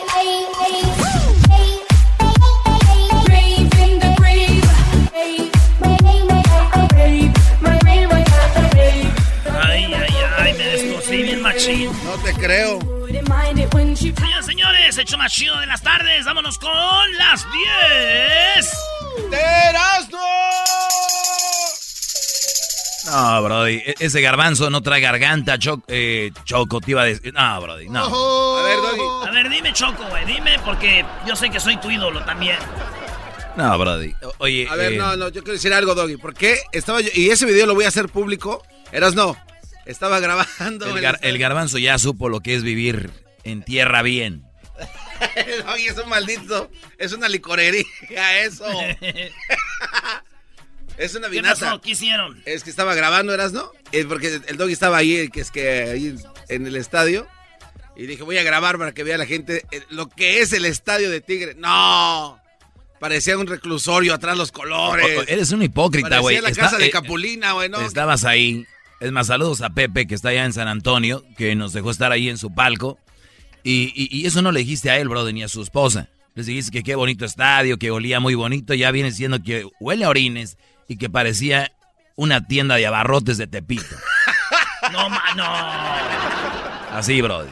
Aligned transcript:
No 11.77 12.17
te 12.23 12.33
creo. 12.33 12.79
Señoras 13.95 14.45
señores, 14.45 14.97
hecho 14.97 15.17
más 15.17 15.31
chido 15.31 15.57
de 15.59 15.67
las 15.67 15.81
tardes. 15.81 16.25
Vámonos 16.25 16.57
con 16.59 16.69
las 17.17 17.45
10. 17.51 18.71
¡Erasmo! 19.31 20.19
No, 23.05 23.43
Brody, 23.43 23.75
e- 23.85 23.95
ese 23.99 24.21
garbanzo 24.21 24.69
no 24.69 24.81
trae 24.81 24.99
garganta, 24.99 25.57
Choc- 25.57 25.83
eh, 25.87 26.31
Choco, 26.43 26.81
te 26.81 26.91
iba 26.91 27.03
a 27.03 27.05
decir. 27.05 27.33
No, 27.33 27.61
Brody, 27.61 27.87
no. 27.87 28.57
A 28.57 28.63
ver, 28.63 28.77
Doggy. 28.77 29.27
A 29.27 29.31
ver, 29.31 29.49
dime, 29.49 29.71
Choco, 29.73 30.03
güey, 30.09 30.25
dime, 30.25 30.59
porque 30.65 31.05
yo 31.25 31.35
sé 31.37 31.49
que 31.49 31.59
soy 31.61 31.77
tu 31.77 31.89
ídolo 31.89 32.23
también. 32.25 32.57
No, 33.55 33.77
Brody. 33.77 34.13
Oye, 34.39 34.67
A 34.69 34.75
ver, 34.75 34.93
eh, 34.93 34.97
no, 34.97 35.15
no, 35.15 35.29
yo 35.29 35.41
quiero 35.41 35.53
decir 35.53 35.73
algo, 35.73 35.95
Doggy. 35.95 36.17
¿Por 36.17 36.33
qué 36.33 36.59
estaba 36.73 36.99
yo? 36.99 37.09
Y 37.13 37.29
ese 37.29 37.45
video 37.45 37.65
lo 37.65 37.75
voy 37.75 37.85
a 37.85 37.89
hacer 37.89 38.09
público. 38.09 38.61
Eras 38.91 39.15
no. 39.15 39.37
Estaba 39.85 40.19
grabando. 40.19 40.95
el, 40.95 41.03
gar- 41.03 41.37
garbanzo 41.39 41.77
ya 41.77 41.97
supo 41.97 42.29
lo 42.29 42.41
que 42.41 42.55
es 42.55 42.63
vivir 42.63 43.09
en 43.43 43.63
tierra 43.63 44.01
bien. 44.01 44.43
Doggy 45.65 45.87
es 45.87 45.97
un 45.97 46.09
maldito. 46.09 46.71
Es 46.97 47.13
una 47.13 47.27
licorería, 47.29 47.83
eso. 48.43 48.65
es 50.97 51.15
una 51.15 51.27
¿Qué 51.27 51.31
vinata. 51.33 51.59
pasó? 51.59 51.81
¿Qué 51.81 51.91
hicieron? 51.91 52.41
Es 52.45 52.63
que 52.63 52.69
estaba 52.69 52.93
grabando, 52.95 53.33
¿eras 53.33 53.53
no? 53.53 53.71
Es 53.91 54.05
porque 54.05 54.39
el 54.47 54.57
doggy 54.57 54.73
estaba 54.73 54.97
ahí, 54.97 55.29
que 55.29 55.41
es 55.41 55.51
que 55.51 55.83
ahí 55.83 56.15
en 56.49 56.67
el 56.67 56.75
estadio. 56.75 57.27
Y 57.95 58.05
dije, 58.05 58.23
voy 58.23 58.37
a 58.37 58.43
grabar 58.43 58.77
para 58.77 58.93
que 58.93 59.03
vea 59.03 59.17
la 59.17 59.25
gente 59.25 59.65
eh, 59.71 59.83
lo 59.89 60.07
que 60.09 60.39
es 60.41 60.53
el 60.53 60.65
estadio 60.65 61.09
de 61.09 61.21
Tigre. 61.21 61.55
¡No! 61.55 62.39
Parecía 62.99 63.37
un 63.37 63.47
reclusorio 63.47 64.13
atrás 64.13 64.37
los 64.37 64.51
colores. 64.51 65.05
O- 65.17 65.21
o- 65.21 65.23
eres 65.27 65.51
un 65.51 65.61
hipócrita, 65.63 66.07
Parecía 66.07 66.21
güey. 66.21 66.41
la 66.41 66.49
Está- 66.49 66.61
casa 66.63 66.77
de 66.77 66.85
eh, 66.85 66.91
Capulina, 66.91 67.51
güey, 67.53 67.67
¿no? 67.69 67.81
Estabas 67.81 68.23
ahí. 68.25 68.65
Es 69.01 69.11
más, 69.11 69.27
saludos 69.27 69.61
a 69.61 69.71
Pepe, 69.71 70.07
que 70.07 70.15
está 70.15 70.29
allá 70.29 70.45
en 70.45 70.53
San 70.53 70.67
Antonio, 70.69 71.23
que 71.37 71.55
nos 71.55 71.73
dejó 71.73 71.91
estar 71.91 72.11
ahí 72.11 72.29
en 72.29 72.37
su 72.37 72.53
palco. 72.53 72.97
Y, 73.63 73.91
y- 73.95 74.09
y 74.21 74.25
eso 74.27 74.41
no 74.41 74.51
le 74.51 74.59
dijiste 74.59 74.89
a 74.91 74.97
él, 74.99 75.09
brother, 75.09 75.33
ni 75.33 75.43
a 75.43 75.49
su 75.49 75.61
esposa. 75.61 76.07
Les 76.35 76.45
dijiste 76.45 76.71
que 76.71 76.83
qué 76.83 76.95
bonito 76.95 77.25
estadio, 77.25 77.77
que 77.77 77.91
olía 77.91 78.19
muy 78.19 78.35
bonito. 78.35 78.73
Ya 78.73 78.91
viene 78.91 79.11
siendo 79.11 79.41
que 79.43 79.67
huele 79.79 80.05
a 80.05 80.09
orines 80.09 80.57
y 80.87 80.97
que 80.97 81.09
parecía 81.09 81.71
una 82.15 82.47
tienda 82.47 82.75
de 82.75 82.85
abarrotes 82.87 83.37
de 83.37 83.47
Tepito. 83.47 83.83
No, 84.91 85.09
ma, 85.09 85.21
no. 85.35 86.97
Así, 86.97 87.21
brother. 87.21 87.51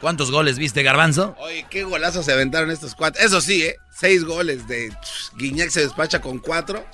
¿Cuántos 0.00 0.30
goles 0.30 0.58
viste, 0.58 0.82
Garbanzo? 0.82 1.36
Oye, 1.38 1.66
qué 1.70 1.84
golazos 1.84 2.24
se 2.24 2.32
aventaron 2.32 2.70
estos 2.70 2.94
cuatro. 2.94 3.22
Eso 3.22 3.40
sí, 3.42 3.62
¿eh? 3.62 3.76
Seis 3.94 4.24
goles 4.24 4.66
de 4.66 4.90
Guiñac 5.36 5.68
se 5.68 5.80
despacha 5.82 6.20
con 6.22 6.38
cuatro. 6.38 6.84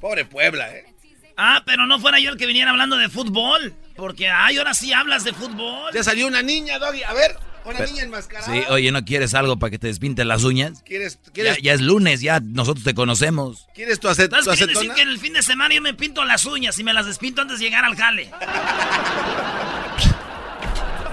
Pobre 0.00 0.24
Puebla, 0.26 0.68
¿eh? 0.76 0.84
Ah, 1.36 1.62
pero 1.66 1.86
no 1.86 1.98
fuera 2.00 2.18
yo 2.18 2.30
el 2.30 2.36
que 2.38 2.46
viniera 2.46 2.70
hablando 2.70 2.96
de 2.96 3.08
fútbol. 3.08 3.74
Porque, 3.94 4.28
ay, 4.30 4.56
ahora 4.58 4.74
sí 4.74 4.92
hablas 4.92 5.24
de 5.24 5.32
fútbol. 5.32 5.92
Ya 5.94 6.02
salió 6.02 6.26
una 6.26 6.42
niña, 6.42 6.78
Doggy. 6.78 7.02
A 7.02 7.12
ver, 7.14 7.36
una 7.64 7.80
niña 7.80 8.02
enmascarada. 8.04 8.52
Sí, 8.52 8.62
oye, 8.68 8.90
¿no 8.92 9.04
quieres 9.04 9.34
algo 9.34 9.58
para 9.58 9.70
que 9.70 9.78
te 9.78 9.86
despinten 9.88 10.28
las 10.28 10.44
uñas? 10.44 10.82
¿Quieres, 10.84 11.18
Ya, 11.26 11.32
quieres, 11.32 11.58
ya 11.62 11.72
es 11.74 11.80
lunes, 11.80 12.20
ya 12.20 12.40
nosotros 12.40 12.84
te 12.84 12.94
conocemos. 12.94 13.66
¿quieres 13.74 13.98
tu, 14.00 14.08
acet- 14.08 14.24
¿Estás 14.24 14.44
tu 14.44 14.50
acetona? 14.50 14.78
decir 14.80 14.94
que 14.94 15.02
en 15.02 15.08
el 15.08 15.18
fin 15.18 15.32
de 15.34 15.42
semana 15.42 15.74
yo 15.74 15.80
me 15.82 15.94
pinto 15.94 16.24
las 16.24 16.44
uñas 16.46 16.78
y 16.78 16.84
me 16.84 16.92
las 16.94 17.06
despinto 17.06 17.42
antes 17.42 17.58
de 17.58 17.64
llegar 17.66 17.84
al 17.84 17.96
jale? 17.96 18.30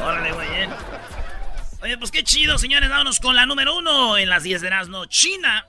Órale, 0.02 0.32
güey. 0.34 0.48
eh. 0.64 0.70
Oye, 1.82 1.98
pues 1.98 2.12
qué 2.12 2.24
chido, 2.24 2.58
señores. 2.58 2.90
Vámonos 2.90 3.20
con 3.20 3.36
la 3.36 3.46
número 3.46 3.76
uno 3.78 4.18
en 4.18 4.30
las 4.30 4.44
10 4.44 4.62
de 4.62 4.68
Erasmo. 4.68 5.06
China 5.06 5.66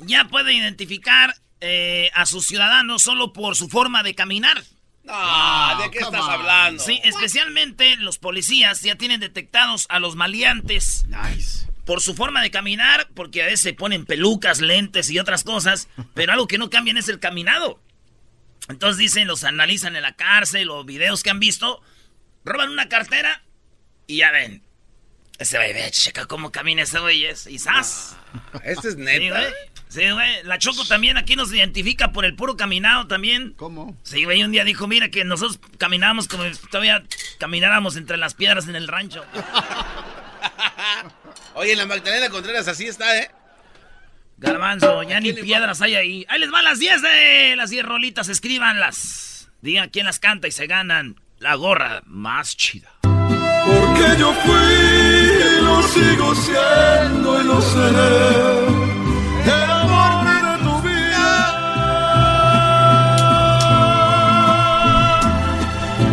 ya 0.00 0.24
puede 0.26 0.52
identificar 0.54 1.34
eh, 1.62 2.10
a 2.14 2.26
sus 2.26 2.44
ciudadanos 2.46 3.02
solo 3.02 3.32
por 3.32 3.56
su 3.56 3.68
forma 3.68 4.02
de 4.02 4.14
caminar. 4.14 4.62
No, 5.04 5.78
¿de 5.82 5.90
qué 5.90 5.98
estás 5.98 6.28
hablando? 6.28 6.82
Sí, 6.82 7.00
especialmente 7.04 7.96
los 7.96 8.18
policías 8.18 8.82
ya 8.82 8.96
tienen 8.96 9.20
detectados 9.20 9.86
a 9.88 9.98
los 9.98 10.14
maleantes 10.16 11.04
Nice. 11.08 11.66
por 11.84 12.00
su 12.00 12.14
forma 12.14 12.40
de 12.42 12.50
caminar, 12.50 13.08
porque 13.14 13.42
a 13.42 13.46
veces 13.46 13.60
se 13.62 13.72
ponen 13.74 14.06
pelucas, 14.06 14.60
lentes 14.60 15.10
y 15.10 15.18
otras 15.18 15.42
cosas, 15.44 15.88
pero 16.14 16.32
algo 16.32 16.46
que 16.46 16.58
no 16.58 16.68
cambian 16.70 16.98
es 16.98 17.08
el 17.08 17.18
caminado. 17.20 17.80
Entonces 18.68 18.98
dicen, 18.98 19.26
los 19.26 19.42
analizan 19.44 19.96
en 19.96 20.02
la 20.02 20.14
cárcel 20.14 20.70
o 20.70 20.84
videos 20.84 21.22
que 21.24 21.30
han 21.30 21.40
visto, 21.40 21.80
roban 22.44 22.70
una 22.70 22.88
cartera 22.88 23.42
y 24.06 24.18
ya 24.18 24.30
ven. 24.30 24.62
Ese 25.38 25.58
ve, 25.58 25.90
checa 25.90 26.26
cómo 26.26 26.52
camina 26.52 26.82
ese 26.82 27.00
güey, 27.00 27.26
y 27.26 27.58
¡zas! 27.58 28.16
Este 28.62 28.88
es 28.88 28.94
Sí, 28.94 29.00
neta. 29.00 29.40
güey. 29.40 29.52
Sí, 29.92 30.10
güey. 30.10 30.42
La 30.44 30.58
Choco 30.58 30.86
también 30.86 31.18
aquí 31.18 31.36
nos 31.36 31.52
identifica 31.52 32.12
por 32.12 32.24
el 32.24 32.34
puro 32.34 32.56
caminado 32.56 33.06
también. 33.08 33.52
¿Cómo? 33.58 33.94
Sí, 34.04 34.24
güey, 34.24 34.42
un 34.42 34.50
día 34.50 34.64
dijo, 34.64 34.88
mira 34.88 35.10
que 35.10 35.22
nosotros 35.22 35.60
caminamos 35.76 36.28
como 36.28 36.44
si 36.44 36.66
todavía 36.68 37.02
camináramos 37.38 37.96
entre 37.96 38.16
las 38.16 38.32
piedras 38.32 38.68
en 38.68 38.76
el 38.76 38.88
rancho. 38.88 39.22
Oye, 41.54 41.76
la 41.76 41.84
Magdalena 41.84 42.30
Contreras 42.30 42.68
así 42.68 42.86
está, 42.86 43.18
¿eh? 43.18 43.30
Garbanzo, 44.38 45.02
ya 45.02 45.20
ni 45.20 45.34
piedras 45.34 45.82
hay 45.82 45.94
ahí. 45.94 46.24
Ahí 46.30 46.40
les 46.40 46.50
van 46.50 46.64
las 46.64 46.78
10 46.78 47.02
de 47.02 47.54
las 47.56 47.68
10 47.68 47.84
rolitas, 47.84 48.30
escríbanlas. 48.30 49.50
Digan 49.60 49.90
quién 49.90 50.06
las 50.06 50.18
canta 50.18 50.48
y 50.48 50.52
se 50.52 50.66
ganan 50.66 51.20
la 51.38 51.54
gorra 51.56 52.00
más 52.06 52.56
chida. 52.56 52.90
Porque 53.02 54.18
yo 54.18 54.32
fui, 54.32 55.62
lo 55.62 55.82
sigo 55.82 56.34
siendo 56.34 57.42
y 57.42 57.44
lo 57.44 57.60
seré. 57.60 58.92
El 59.44 59.71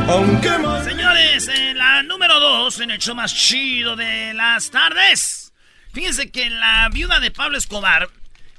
Aunque 0.09 0.49
más. 0.57 0.83
Señores, 0.85 1.47
en 1.47 1.77
la 1.77 2.01
número 2.03 2.39
2, 2.39 2.79
en 2.81 2.91
el 2.91 2.99
show 2.99 3.13
más 3.15 3.33
chido 3.33 3.95
de 3.95 4.33
las 4.33 4.71
tardes. 4.71 5.53
Fíjense 5.93 6.31
que 6.31 6.49
la 6.49 6.89
viuda 6.91 7.19
de 7.19 7.29
Pablo 7.31 7.57
Escobar 7.57 8.09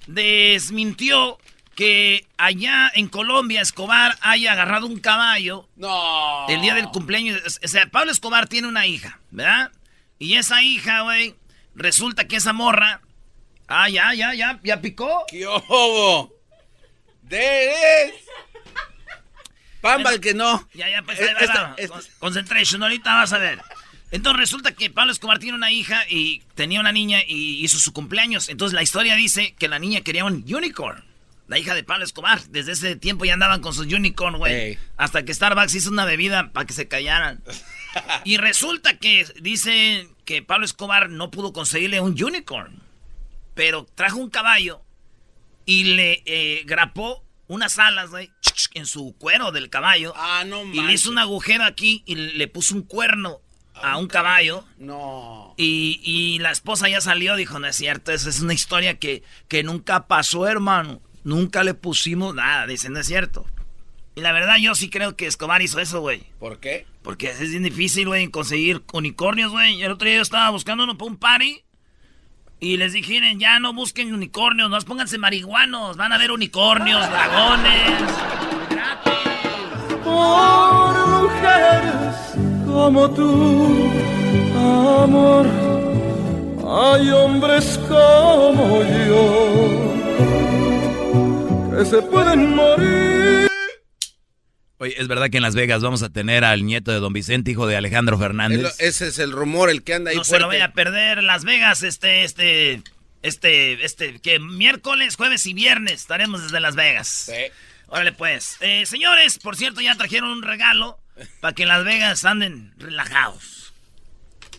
desmintió 0.06 1.38
que 1.74 2.26
allá 2.36 2.90
en 2.94 3.08
Colombia 3.08 3.62
Escobar 3.62 4.16
haya 4.20 4.52
agarrado 4.52 4.86
un 4.86 5.00
caballo 5.00 5.68
No. 5.76 6.46
el 6.48 6.60
día 6.60 6.74
del 6.74 6.88
cumpleaños. 6.88 7.40
O 7.64 7.68
sea, 7.68 7.86
Pablo 7.86 8.12
Escobar 8.12 8.46
tiene 8.46 8.68
una 8.68 8.86
hija, 8.86 9.18
¿verdad? 9.30 9.72
Y 10.18 10.34
esa 10.34 10.62
hija, 10.62 11.00
güey, 11.02 11.34
resulta 11.74 12.28
que 12.28 12.36
esa 12.36 12.52
morra. 12.52 13.00
Ah, 13.66 13.88
ya, 13.88 14.12
ya, 14.14 14.34
ya, 14.34 14.60
ya 14.62 14.80
picó. 14.80 15.24
¡Qué 15.28 15.46
obo! 15.46 16.32
¡De 17.22 18.12
Pamba 19.80 20.10
el 20.12 20.20
que 20.20 20.34
no. 20.34 20.68
Ya, 20.74 20.88
ya, 20.90 21.02
pues 21.02 21.18
Eh, 21.20 21.24
ahí 21.28 21.34
va, 21.34 21.40
esta- 21.40 21.62
va. 21.62 21.74
esta- 21.78 21.94
Con- 21.94 22.04
Concentration, 22.18 22.82
ahorita 22.82 23.14
vas 23.14 23.32
a 23.32 23.38
ver. 23.38 23.60
Entonces 24.12 24.40
resulta 24.40 24.72
que 24.72 24.90
Pablo 24.90 25.12
Escobar 25.12 25.38
tiene 25.38 25.56
una 25.56 25.70
hija 25.70 26.02
y 26.08 26.42
tenía 26.56 26.80
una 26.80 26.90
niña 26.92 27.20
y 27.26 27.64
hizo 27.64 27.78
su 27.78 27.92
cumpleaños. 27.92 28.48
Entonces 28.48 28.74
la 28.74 28.82
historia 28.82 29.14
dice 29.14 29.54
que 29.58 29.68
la 29.68 29.78
niña 29.78 30.00
quería 30.00 30.24
un 30.24 30.44
unicorn. 30.52 31.04
La 31.46 31.58
hija 31.58 31.74
de 31.74 31.82
Pablo 31.84 32.04
Escobar. 32.04 32.40
Desde 32.48 32.72
ese 32.72 32.96
tiempo 32.96 33.24
ya 33.24 33.34
andaban 33.34 33.60
con 33.60 33.72
sus 33.72 33.86
unicorn, 33.86 34.36
güey. 34.38 34.52
Ey. 34.54 34.78
Hasta 34.96 35.24
que 35.24 35.32
Starbucks 35.34 35.74
hizo 35.74 35.90
una 35.90 36.04
bebida 36.04 36.50
para 36.52 36.66
que 36.66 36.72
se 36.72 36.88
callaran. 36.88 37.42
y 38.24 38.36
resulta 38.36 38.98
que 38.98 39.26
dice 39.40 40.08
que 40.24 40.42
Pablo 40.42 40.64
Escobar 40.64 41.08
no 41.10 41.30
pudo 41.30 41.52
conseguirle 41.52 42.00
un 42.00 42.20
unicorn. 42.20 42.82
Pero 43.54 43.84
trajo 43.94 44.18
un 44.18 44.30
caballo 44.30 44.82
y 45.66 45.84
le 45.84 46.22
eh, 46.24 46.62
grapó 46.66 47.24
unas 47.50 47.78
alas, 47.78 48.10
güey, 48.10 48.30
en 48.74 48.86
su 48.86 49.14
cuero 49.18 49.50
del 49.52 49.70
caballo. 49.70 50.12
Ah, 50.16 50.44
no 50.46 50.62
Y 50.64 50.68
le 50.70 50.76
manches. 50.82 51.00
hizo 51.02 51.10
un 51.10 51.18
agujero 51.18 51.64
aquí 51.64 52.02
y 52.06 52.14
le 52.14 52.48
puso 52.48 52.74
un 52.74 52.82
cuerno 52.82 53.40
a 53.74 53.96
un 53.96 54.06
caballo. 54.06 54.64
No. 54.78 55.54
Y, 55.56 56.00
y 56.04 56.38
la 56.38 56.50
esposa 56.52 56.88
ya 56.88 57.00
salió, 57.00 57.34
dijo, 57.36 57.58
no 57.58 57.66
es 57.66 57.76
cierto, 57.76 58.12
esa 58.12 58.28
es 58.28 58.40
una 58.40 58.54
historia 58.54 58.98
que, 58.98 59.22
que 59.48 59.62
nunca 59.62 60.06
pasó, 60.06 60.46
hermano. 60.46 61.00
Nunca 61.24 61.64
le 61.64 61.74
pusimos 61.74 62.34
nada, 62.34 62.66
dice, 62.66 62.88
no 62.88 63.00
es 63.00 63.06
cierto. 63.06 63.44
Y 64.14 64.20
la 64.20 64.32
verdad 64.32 64.56
yo 64.60 64.74
sí 64.74 64.88
creo 64.90 65.16
que 65.16 65.26
Escobar 65.26 65.62
hizo 65.62 65.80
eso, 65.80 66.00
güey. 66.00 66.24
¿Por 66.38 66.60
qué? 66.60 66.86
Porque 67.02 67.30
es 67.30 67.38
bien 67.50 67.62
difícil, 67.62 68.06
güey, 68.08 68.28
conseguir 68.28 68.82
unicornios, 68.92 69.50
güey. 69.50 69.82
El 69.82 69.92
otro 69.92 70.06
día 70.06 70.16
yo 70.16 70.22
estaba 70.22 70.50
buscando 70.50 70.84
uno 70.84 70.96
para 70.98 71.10
un 71.10 71.16
party. 71.16 71.62
Y 72.62 72.76
les 72.76 72.92
dijeron, 72.92 73.38
ya 73.38 73.58
no 73.58 73.72
busquen 73.72 74.12
unicornios, 74.12 74.68
no 74.68 74.78
pónganse 74.80 75.16
marihuanos, 75.16 75.96
van 75.96 76.12
a 76.12 76.18
ver 76.18 76.30
unicornios, 76.30 77.00
dragones. 77.08 78.02
Por 80.04 81.08
mujeres 81.08 82.10
como 82.66 83.10
tú, 83.12 83.90
amor, 84.54 85.46
hay 86.68 87.10
hombres 87.10 87.80
como 87.88 88.82
yo 89.06 89.80
que 91.78 91.84
se 91.86 92.02
pueden 92.02 92.54
morir. 92.54 93.09
Oye, 94.90 95.00
es 95.00 95.08
verdad 95.08 95.30
que 95.30 95.36
en 95.36 95.42
Las 95.42 95.54
Vegas 95.54 95.82
vamos 95.82 96.02
a 96.02 96.08
tener 96.08 96.44
al 96.44 96.64
nieto 96.64 96.90
de 96.90 96.98
Don 96.98 97.12
Vicente, 97.12 97.52
hijo 97.52 97.66
de 97.66 97.76
Alejandro 97.76 98.18
Fernández. 98.18 98.74
ese 98.78 99.08
es 99.08 99.18
el 99.18 99.30
rumor, 99.30 99.70
el 99.70 99.82
que 99.82 99.94
anda 99.94 100.10
ahí 100.10 100.16
No 100.16 100.24
se 100.24 100.40
lo 100.40 100.46
voy 100.46 100.58
a 100.58 100.72
perder. 100.72 101.22
Las 101.22 101.44
Vegas, 101.44 101.82
este, 101.82 102.24
este, 102.24 102.82
este, 103.22 103.84
este, 103.84 104.18
que 104.20 104.40
miércoles, 104.40 105.14
jueves 105.14 105.46
y 105.46 105.54
viernes 105.54 105.94
estaremos 106.00 106.42
desde 106.42 106.58
Las 106.58 106.74
Vegas. 106.74 107.08
Sí. 107.08 107.52
Órale, 107.86 108.12
pues. 108.12 108.56
Eh, 108.60 108.84
señores, 108.86 109.38
por 109.38 109.56
cierto, 109.56 109.80
ya 109.80 109.94
trajeron 109.96 110.30
un 110.30 110.42
regalo 110.42 110.98
para 111.40 111.54
que 111.54 111.62
en 111.62 111.68
Las 111.68 111.84
Vegas 111.84 112.24
anden 112.24 112.72
relajados. 112.78 113.72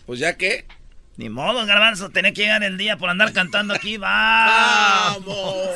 Pues 0.06 0.18
ya 0.18 0.36
que. 0.36 0.66
Ni 1.16 1.28
modo, 1.28 1.66
Garbanzo, 1.66 2.08
tenía 2.08 2.32
que 2.32 2.42
llegar 2.42 2.62
el 2.62 2.78
día 2.78 2.96
por 2.96 3.10
andar 3.10 3.32
cantando 3.34 3.74
aquí. 3.74 3.96
¡Vamos! 3.98 5.66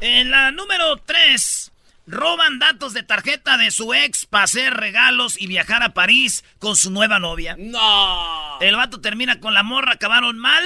En 0.00 0.30
la 0.30 0.50
número 0.50 0.96
3, 0.96 1.69
roban 2.10 2.58
datos 2.58 2.92
de 2.92 3.02
tarjeta 3.02 3.56
de 3.56 3.70
su 3.70 3.94
ex 3.94 4.26
para 4.26 4.44
hacer 4.44 4.74
regalos 4.74 5.40
y 5.40 5.46
viajar 5.46 5.82
a 5.82 5.94
París 5.94 6.44
con 6.58 6.76
su 6.76 6.90
nueva 6.90 7.18
novia. 7.18 7.56
¡No! 7.58 8.60
El 8.60 8.76
vato 8.76 9.00
termina 9.00 9.40
con 9.40 9.54
la 9.54 9.62
morra, 9.62 9.92
acabaron 9.92 10.38
mal. 10.38 10.64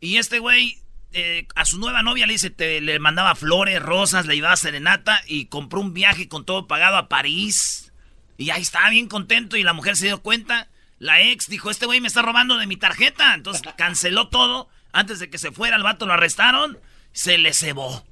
Y 0.00 0.16
este 0.16 0.38
güey 0.38 0.78
eh, 1.12 1.46
a 1.54 1.64
su 1.64 1.78
nueva 1.78 2.02
novia 2.02 2.26
le 2.26 2.34
dice, 2.34 2.50
te, 2.50 2.80
le 2.80 2.98
mandaba 2.98 3.34
flores, 3.34 3.82
rosas, 3.82 4.26
le 4.26 4.36
llevaba 4.36 4.56
serenata 4.56 5.20
y 5.26 5.46
compró 5.46 5.80
un 5.80 5.92
viaje 5.92 6.28
con 6.28 6.44
todo 6.44 6.66
pagado 6.66 6.96
a 6.96 7.08
París. 7.08 7.92
Y 8.38 8.50
ahí 8.50 8.62
estaba 8.62 8.88
bien 8.90 9.08
contento 9.08 9.56
y 9.56 9.62
la 9.62 9.74
mujer 9.74 9.96
se 9.96 10.06
dio 10.06 10.22
cuenta. 10.22 10.68
La 10.98 11.20
ex 11.20 11.48
dijo, 11.48 11.70
este 11.70 11.86
güey 11.86 12.00
me 12.00 12.08
está 12.08 12.22
robando 12.22 12.56
de 12.56 12.66
mi 12.66 12.76
tarjeta. 12.76 13.34
Entonces 13.34 13.62
canceló 13.76 14.28
todo. 14.28 14.68
Antes 14.92 15.18
de 15.18 15.30
que 15.30 15.38
se 15.38 15.52
fuera, 15.52 15.76
el 15.76 15.82
vato 15.82 16.06
lo 16.06 16.14
arrestaron. 16.14 16.78
Se 17.12 17.38
le 17.38 17.52
cebó. 17.52 18.04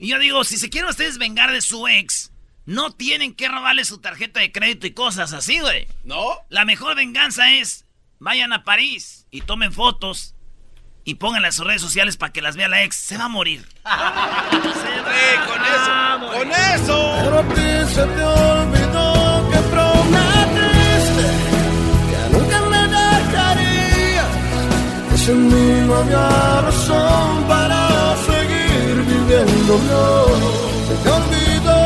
Y 0.00 0.08
yo 0.08 0.18
digo, 0.18 0.42
si 0.44 0.56
se 0.56 0.70
quieren 0.70 0.88
ustedes 0.88 1.18
vengar 1.18 1.52
de 1.52 1.60
su 1.60 1.86
ex, 1.86 2.32
no 2.64 2.90
tienen 2.90 3.34
que 3.34 3.48
robarle 3.48 3.84
su 3.84 3.98
tarjeta 3.98 4.40
de 4.40 4.50
crédito 4.50 4.86
y 4.86 4.92
cosas 4.92 5.34
así, 5.34 5.60
güey. 5.60 5.86
¿No? 6.04 6.38
La 6.48 6.64
mejor 6.64 6.96
venganza 6.96 7.52
es, 7.52 7.84
vayan 8.18 8.54
a 8.54 8.64
París 8.64 9.26
y 9.30 9.42
tomen 9.42 9.74
fotos 9.74 10.34
y 11.04 11.16
pónganlas 11.16 11.54
en 11.54 11.58
sus 11.58 11.66
redes 11.66 11.82
sociales 11.82 12.16
para 12.16 12.32
que 12.32 12.40
las 12.40 12.56
vea 12.56 12.68
la 12.68 12.82
ex. 12.82 12.96
Se 12.96 13.18
va 13.18 13.24
a 13.24 13.28
morir. 13.28 13.68
se 13.82 13.90
va 15.02 15.38
con 15.46 15.62
eso, 15.66 16.38
con 16.38 16.50
eso. 16.50 17.16
Pero 17.22 17.38
a 17.38 17.48
ti 17.48 17.94
se 17.94 18.06
te 18.06 18.24
olvidó 18.24 19.50
que 19.50 19.58
prometiste 19.68 21.28
que 22.10 22.38
nunca 22.38 22.60
me 22.62 22.88
dejarías. 22.88 24.28
Que 25.10 25.18
sin 25.18 25.46
mí 25.46 25.86
no 25.86 25.94
había 25.94 26.62
razón 26.62 27.49
se 29.46 30.96
te 31.02 31.08
olvidó. 31.08 31.78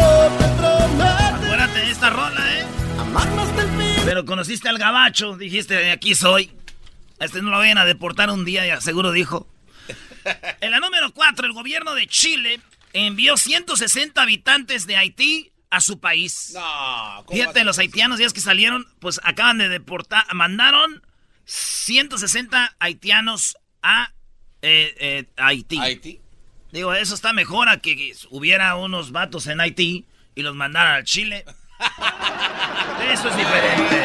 Acuérdate 1.34 1.78
de 1.78 1.90
esta 1.90 2.10
rola, 2.10 2.58
¿eh? 2.58 2.64
Pero 4.04 4.24
conociste 4.24 4.68
al 4.68 4.78
gabacho, 4.78 5.36
dijiste, 5.36 5.90
aquí 5.90 6.14
soy. 6.14 6.50
A 7.20 7.26
este 7.26 7.42
no 7.42 7.50
lo 7.50 7.58
vayan 7.58 7.78
a 7.78 7.84
deportar 7.84 8.30
un 8.30 8.44
día, 8.44 8.66
ya 8.66 8.80
seguro 8.80 9.12
dijo. 9.12 9.46
En 10.60 10.70
la 10.70 10.80
número 10.80 11.12
4, 11.12 11.46
el 11.46 11.52
gobierno 11.52 11.94
de 11.94 12.06
Chile 12.06 12.60
envió 12.92 13.36
160 13.36 14.20
habitantes 14.20 14.86
de 14.86 14.96
Haití 14.96 15.52
a 15.70 15.80
su 15.80 16.00
país. 16.00 16.52
No, 16.54 17.22
¿cómo 17.26 17.38
Fíjate, 17.38 17.64
los 17.64 17.78
haitianos 17.78 18.18
días 18.18 18.32
que 18.32 18.40
salieron, 18.40 18.86
pues 19.00 19.20
acaban 19.22 19.58
de 19.58 19.68
deportar, 19.68 20.24
mandaron 20.32 21.02
160 21.44 22.76
haitianos 22.78 23.58
a 23.82 24.12
eh, 24.62 24.94
eh, 24.98 25.24
Haití. 25.36 25.78
Haití. 25.78 26.23
Digo, 26.74 26.92
eso 26.92 27.14
está 27.14 27.32
mejor 27.32 27.68
a 27.68 27.76
que 27.76 28.12
hubiera 28.30 28.74
unos 28.74 29.12
vatos 29.12 29.46
en 29.46 29.60
Haití 29.60 30.06
y 30.34 30.42
los 30.42 30.56
mandaran 30.56 30.96
al 30.96 31.04
Chile. 31.04 31.44
Eso 33.12 33.28
es 33.28 33.36
diferente. 33.36 34.02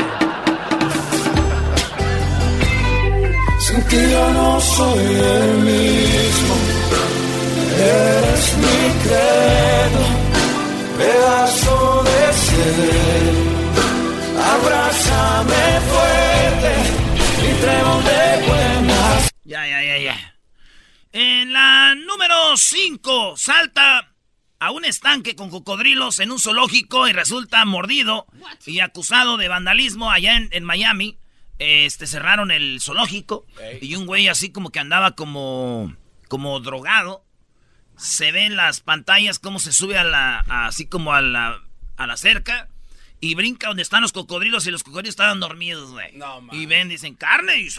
Sin 3.59 3.81
ti 3.87 3.97
yo 4.11 4.29
no 4.33 4.61
soy 4.61 5.03
el 5.03 5.57
mismo. 5.57 6.55
Eres 7.75 8.57
mi 8.57 9.01
credo, 9.01 10.01
pedazo 10.95 12.03
de 12.03 12.33
ser. 12.33 13.33
Abrázame 14.53 15.63
fuerte 15.89 16.75
y 17.41 17.61
trébol 17.61 18.03
de 18.03 18.47
buenas. 18.47 19.29
Ya, 19.43 19.65
ya, 19.65 19.81
ya, 19.81 19.97
ya. 19.97 20.38
En 21.11 21.53
la 21.53 21.95
número 21.95 22.55
5, 22.55 23.35
salta 23.35 24.13
a 24.59 24.71
un 24.71 24.85
estanque 24.85 25.35
con 25.35 25.49
cocodrilos 25.49 26.19
en 26.19 26.31
un 26.31 26.39
zoológico 26.39 27.07
y 27.07 27.13
resulta 27.13 27.63
mordido 27.65 28.27
y 28.65 28.79
acusado 28.81 29.37
de 29.37 29.47
vandalismo 29.47 30.11
allá 30.11 30.35
en, 30.37 30.49
en 30.51 30.63
Miami. 30.63 31.17
Este, 31.57 32.07
cerraron 32.07 32.51
el 32.51 32.79
zoológico 32.79 33.45
y 33.81 33.95
un 33.95 34.05
güey 34.05 34.27
así 34.27 34.51
como 34.51 34.69
que 34.71 34.79
andaba 34.79 35.11
como, 35.15 35.93
como 36.27 36.59
drogado. 36.59 37.25
Se 37.97 38.31
ve 38.31 38.45
en 38.45 38.55
las 38.55 38.79
pantallas 38.79 39.39
cómo 39.39 39.59
se 39.59 39.73
sube 39.73 39.97
a 39.97 40.03
la, 40.05 40.39
a- 40.47 40.67
así 40.67 40.85
como 40.85 41.13
a 41.13 41.21
la, 41.21 41.59
a 41.97 42.07
la 42.07 42.15
cerca 42.17 42.69
y 43.19 43.35
brinca 43.35 43.67
donde 43.67 43.81
están 43.83 44.01
los 44.01 44.13
cocodrilos 44.13 44.65
y 44.67 44.71
los 44.71 44.83
cocodrilos 44.83 45.09
estaban 45.13 45.39
dormidos, 45.41 45.91
güey. 45.91 46.15
No, 46.15 46.41
y 46.53 46.65
ven, 46.65 46.87
dicen, 46.87 47.15
carne 47.15 47.57
y 47.59 47.69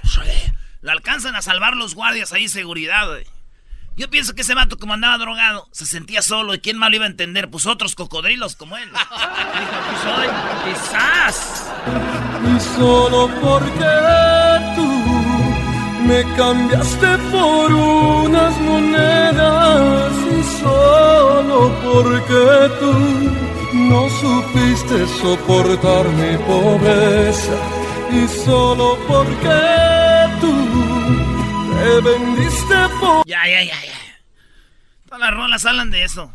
la 0.83 0.93
alcanzan 0.93 1.37
a 1.37 1.43
salvar 1.43 1.77
los 1.77 1.95
guardias 1.95 2.33
ahí, 2.33 2.49
seguridad, 2.49 3.07
güey. 3.07 3.27
Yo 3.97 4.09
pienso 4.09 4.35
que 4.35 4.43
ese 4.43 4.55
vato, 4.55 4.79
como 4.79 4.95
andaba 4.95 5.19
drogado, 5.19 5.69
se 5.73 5.85
sentía 5.85 6.23
solo. 6.23 6.55
¿Y 6.55 6.61
quién 6.61 6.79
más 6.79 6.89
lo 6.91 6.97
iba 6.97 7.05
a 7.05 7.09
entender? 7.09 7.51
Pues 7.51 7.67
otros 7.67 7.95
cocodrilos 7.95 8.57
como 8.57 8.79
él. 8.79 8.89
Dijo, 8.91 9.75
aquí 9.77 9.97
soy. 10.03 10.73
Quizás. 10.73 11.71
Y 12.57 12.61
solo 12.77 13.29
porque 13.43 14.75
tú 14.75 14.89
me 16.07 16.23
cambiaste 16.35 17.19
por 17.31 17.73
unas 17.73 18.59
monedas. 18.61 20.13
Y 20.33 20.63
solo 20.63 21.71
porque 21.83 22.71
tú 22.81 22.93
no 23.75 24.09
supiste 24.09 25.07
soportar 25.21 26.09
mi 26.09 26.39
pobreza. 26.39 27.53
Y 28.13 28.27
solo 28.45 28.99
porque 29.07 30.00
te 31.81 32.01
vendiste 32.01 32.75
por... 33.01 33.27
Ya, 33.27 33.47
ya, 33.47 33.63
ya, 33.65 33.85
ya. 33.85 34.21
Todas 35.07 35.21
las 35.21 35.31
rolas 35.35 35.65
hablan 35.65 35.91
de 35.91 36.05
eso. 36.05 36.33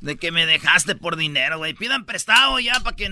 De 0.00 0.16
que 0.16 0.30
me 0.30 0.46
dejaste 0.46 0.94
por 0.94 1.16
dinero, 1.16 1.58
güey. 1.58 1.74
Pidan 1.74 2.04
prestado 2.04 2.58
ya 2.60 2.80
para 2.80 2.96
que, 2.96 3.10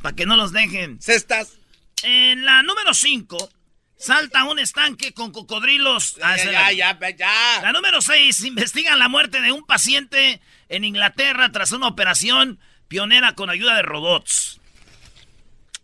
para 0.00 0.16
que 0.16 0.26
no 0.26 0.36
los 0.36 0.52
dejen. 0.52 1.00
Cestas. 1.00 1.58
En 2.02 2.44
la 2.44 2.62
número 2.62 2.94
5, 2.94 3.50
salta 3.98 4.44
un 4.44 4.58
estanque 4.58 5.12
con 5.12 5.32
cocodrilos. 5.32 6.16
Ah, 6.22 6.36
Ya, 6.36 6.72
ya, 6.72 6.98
ya. 7.16 7.60
La 7.62 7.72
número 7.72 8.00
6, 8.00 8.44
investigan 8.44 8.98
la 8.98 9.08
muerte 9.08 9.40
de 9.40 9.52
un 9.52 9.64
paciente 9.66 10.40
en 10.68 10.84
Inglaterra 10.84 11.52
tras 11.52 11.72
una 11.72 11.88
operación 11.88 12.58
pionera 12.88 13.34
con 13.34 13.50
ayuda 13.50 13.74
de 13.76 13.82
robots. 13.82 14.60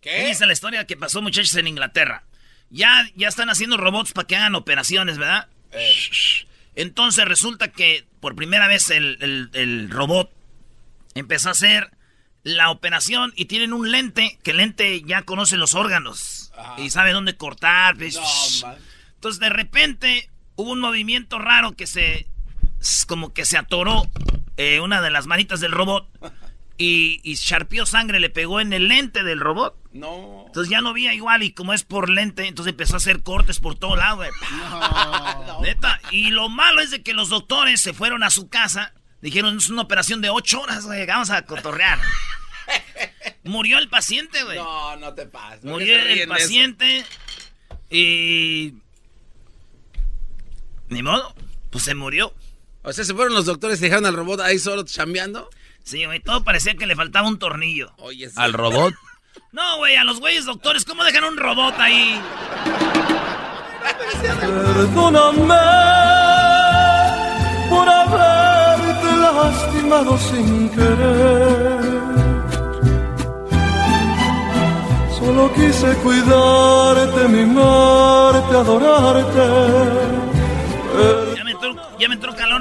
¿Qué? 0.01 0.29
Esa 0.31 0.45
es 0.45 0.47
la 0.47 0.53
historia 0.53 0.87
que 0.87 0.97
pasó, 0.97 1.21
muchachos, 1.21 1.55
en 1.55 1.67
Inglaterra. 1.67 2.23
Ya, 2.69 3.07
ya 3.15 3.27
están 3.27 3.49
haciendo 3.49 3.77
robots 3.77 4.11
para 4.13 4.27
que 4.27 4.35
hagan 4.35 4.55
operaciones, 4.55 5.17
¿verdad? 5.17 5.47
Eh, 5.71 5.91
Entonces 6.75 7.25
resulta 7.25 7.69
que 7.71 8.05
por 8.19 8.35
primera 8.35 8.67
vez 8.67 8.89
el, 8.89 9.17
el- 9.21 9.49
el 9.53 9.89
robot 9.89 10.31
empezó 11.15 11.49
a 11.49 11.53
hacer 11.53 11.91
la 12.43 12.69
operación 12.69 13.33
y 13.35 13.45
tienen 13.45 13.73
un 13.73 13.91
lente, 13.91 14.37
que 14.43 14.51
el 14.51 14.57
lente 14.57 15.01
ya 15.01 15.23
conoce 15.23 15.57
los 15.57 15.73
órganos 15.75 16.51
Ajá. 16.57 16.79
y 16.79 16.89
sabe 16.89 17.11
dónde 17.11 17.35
cortar. 17.35 17.95
pues, 17.97 18.15
No. 18.63 18.75
Entonces 19.15 19.39
de 19.39 19.49
repente 19.49 20.29
hubo 20.55 20.71
un 20.71 20.79
movimiento 20.79 21.39
raro 21.39 21.71
que 21.73 21.87
se, 21.87 22.27
como 23.07 23.33
que 23.33 23.45
se 23.45 23.57
atoró 23.57 24.09
eh, 24.57 24.79
una 24.79 25.01
de 25.01 25.09
las 25.09 25.25
manitas 25.27 25.59
del 25.59 25.71
robot 25.71 26.07
y, 26.77 27.19
y 27.23 27.35
charpió 27.35 27.85
sangre, 27.85 28.19
le 28.19 28.29
pegó 28.29 28.59
en 28.59 28.73
el 28.73 28.87
lente 28.87 29.23
del 29.23 29.39
robot. 29.39 29.75
No. 29.93 30.43
Entonces 30.47 30.69
ya 30.69 30.81
no 30.81 30.93
veía 30.93 31.13
igual 31.13 31.43
y 31.43 31.51
como 31.51 31.73
es 31.73 31.83
por 31.83 32.09
lente, 32.09 32.45
entonces 32.47 32.71
empezó 32.71 32.93
a 32.93 32.97
hacer 32.97 33.23
cortes 33.23 33.59
por 33.59 33.75
todo 33.75 33.95
lado, 33.95 34.17
güey. 34.17 34.29
Neta. 35.61 35.99
Y 36.11 36.29
lo 36.29 36.49
malo 36.49 36.81
es 36.81 36.91
de 36.91 37.01
que 37.01 37.13
los 37.13 37.29
doctores 37.29 37.81
se 37.81 37.93
fueron 37.93 38.23
a 38.23 38.29
su 38.29 38.49
casa. 38.49 38.93
Dijeron, 39.21 39.57
es 39.57 39.69
una 39.69 39.81
operación 39.81 40.21
de 40.21 40.29
ocho 40.29 40.61
horas, 40.61 40.85
güey. 40.85 41.05
Vamos 41.07 41.31
a 41.31 41.41
cotorrear. 41.43 41.99
Murió 43.43 43.79
el 43.79 43.89
paciente, 43.89 44.43
güey. 44.43 44.57
No, 44.57 44.95
no 44.97 45.13
te 45.13 45.25
pases. 45.25 45.61
¿por 45.61 45.79
qué 45.79 45.97
Murió 45.97 45.99
el 45.99 46.27
paciente. 46.27 47.05
Y. 47.89 48.75
Ni 50.89 51.01
modo, 51.01 51.33
pues 51.69 51.83
se 51.83 51.95
murió. 51.95 52.33
O 52.83 52.93
sea, 52.93 53.03
se 53.03 53.13
fueron 53.13 53.33
los 53.33 53.45
doctores 53.45 53.79
y 53.79 53.83
dejaron 53.83 54.05
al 54.05 54.15
robot 54.15 54.41
ahí 54.41 54.59
solo 54.59 54.83
chambeando. 54.83 55.49
Sí, 55.87 56.03
güey, 56.03 56.19
todo 56.19 56.43
parecía 56.43 56.75
que 56.75 56.85
le 56.85 56.97
faltaba 56.97 57.29
un 57.29 57.39
tornillo. 57.39 57.93
Oye, 57.99 58.27
sí. 58.27 58.35
¿Al 58.35 58.51
robot? 58.51 58.93
No, 59.51 59.77
güey, 59.77 59.95
a 59.95 60.03
los 60.03 60.19
güeyes 60.19 60.45
doctores, 60.45 60.83
¿cómo 60.83 61.03
dejan 61.03 61.23
un 61.23 61.37
robot 61.37 61.75
ahí? 61.79 62.19
Perdóname 64.41 65.55
por 67.69 67.87
haberte 67.87 69.15
lastimado 69.15 70.17
sin 70.17 70.69
querer. 70.69 71.79
Solo 75.17 75.53
quise 75.53 75.93
cuidarte, 76.03 77.27
mimarte, 77.29 78.55
adorarte. 78.55 79.47
Ya 80.97 81.26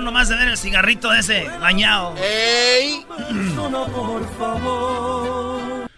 nomás 0.06 0.28
de 0.28 0.36
ver 0.36 0.48
el 0.48 0.56
cigarrito 0.56 1.12
ese 1.12 1.42
bañado. 1.58 2.14
¡Ey! 2.16 3.04
Perdona, 3.08 3.84
por 3.86 4.38
favor. 4.38 5.90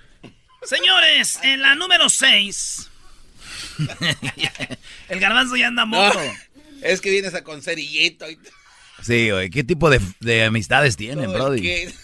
Señores, 0.63 1.39
en 1.43 1.61
la 1.61 1.75
número 1.75 2.09
6. 2.09 2.89
el 5.09 5.21
garbanzo 5.21 5.57
ya 5.57 5.69
anda 5.69 5.83
No, 5.85 5.89
moto. 5.97 6.19
es 6.83 7.01
que 7.01 7.11
vienes 7.11 7.35
a 7.35 7.45
con 7.45 7.63
cerillito 7.63 8.29
y 8.31 8.39
Sí, 9.03 9.31
güey. 9.31 9.51
¿Qué 9.51 9.63
tipo 9.63 9.91
de, 9.91 10.01
de 10.21 10.45
amistades 10.45 10.97
tienen, 10.97 11.33
Brody? 11.33 11.61
que- 11.63 11.95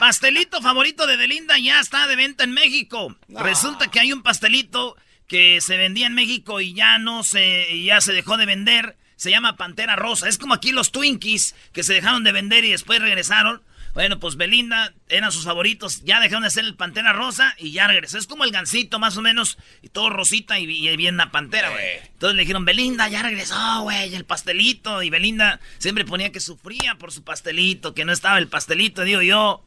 Pastelito 0.00 0.60
favorito 0.60 1.06
de 1.06 1.16
Belinda 1.16 1.56
ya 1.58 1.80
está 1.80 2.06
de 2.06 2.16
venta 2.16 2.44
en 2.44 2.50
México. 2.50 3.16
Resulta 3.28 3.86
que 3.88 4.00
hay 4.00 4.12
un 4.12 4.22
pastelito 4.22 4.96
que 5.26 5.60
se 5.62 5.76
vendía 5.78 6.06
en 6.08 6.14
México 6.14 6.60
y 6.60 6.74
ya 6.74 6.98
no 6.98 7.22
se, 7.24 7.82
ya 7.84 8.00
se 8.02 8.12
dejó 8.12 8.36
de 8.36 8.44
vender. 8.44 8.96
Se 9.16 9.30
llama 9.30 9.56
Pantera 9.56 9.96
Rosa. 9.96 10.28
Es 10.28 10.38
como 10.38 10.54
aquí 10.54 10.72
los 10.72 10.92
Twinkies 10.92 11.54
que 11.72 11.82
se 11.82 11.94
dejaron 11.94 12.22
de 12.24 12.32
vender 12.32 12.64
y 12.64 12.70
después 12.70 13.00
regresaron. 13.00 13.62
Bueno, 13.94 14.20
pues 14.20 14.36
Belinda 14.36 14.92
eran 15.08 15.32
sus 15.32 15.44
favoritos. 15.44 16.04
Ya 16.04 16.20
dejaron 16.20 16.42
de 16.42 16.50
ser 16.50 16.66
el 16.66 16.74
Pantera 16.74 17.14
Rosa 17.14 17.54
y 17.56 17.72
ya 17.72 17.86
regresó. 17.86 18.18
Es 18.18 18.26
como 18.26 18.44
el 18.44 18.50
gancito, 18.50 18.98
más 18.98 19.16
o 19.16 19.22
menos. 19.22 19.56
Y 19.80 19.88
todo 19.88 20.10
rosita 20.10 20.58
y, 20.58 20.64
y 20.64 20.96
bien 20.98 21.16
la 21.16 21.30
pantera, 21.30 21.70
güey. 21.70 21.82
Entonces 22.04 22.36
le 22.36 22.42
dijeron, 22.42 22.66
Belinda, 22.66 23.08
ya 23.08 23.22
regresó, 23.22 23.80
güey, 23.80 24.14
el 24.14 24.26
pastelito. 24.26 25.02
Y 25.02 25.08
Belinda 25.08 25.60
siempre 25.78 26.04
ponía 26.04 26.30
que 26.30 26.40
sufría 26.40 26.96
por 26.96 27.10
su 27.10 27.24
pastelito, 27.24 27.94
que 27.94 28.04
no 28.04 28.12
estaba 28.12 28.36
el 28.36 28.48
pastelito. 28.48 29.02
Digo 29.02 29.22
yo, 29.22 29.64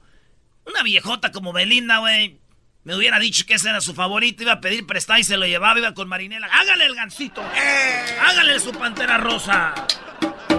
una 0.67 0.83
viejota 0.83 1.31
como 1.31 1.51
Belinda, 1.51 1.97
güey. 1.97 2.37
Me 2.85 2.95
hubiera 2.95 3.19
dicho 3.19 3.43
que 3.45 3.55
ese 3.55 3.69
era 3.69 3.81
su 3.81 3.93
favorito, 3.93 4.41
iba 4.41 4.53
a 4.53 4.61
pedir 4.61 4.87
prestado 4.87 5.19
y 5.19 5.23
se 5.23 5.35
lo 5.35 5.45
llevaba, 5.45 5.77
iba 5.77 5.93
con 5.93 6.07
Marinela. 6.07 6.47
¡Hágale 6.47 6.85
el 6.85 6.95
gancito! 6.95 7.43
¡Hágale 8.25 8.57
su 8.59 8.71
pantera 8.71 9.17
rosa! 9.17 9.73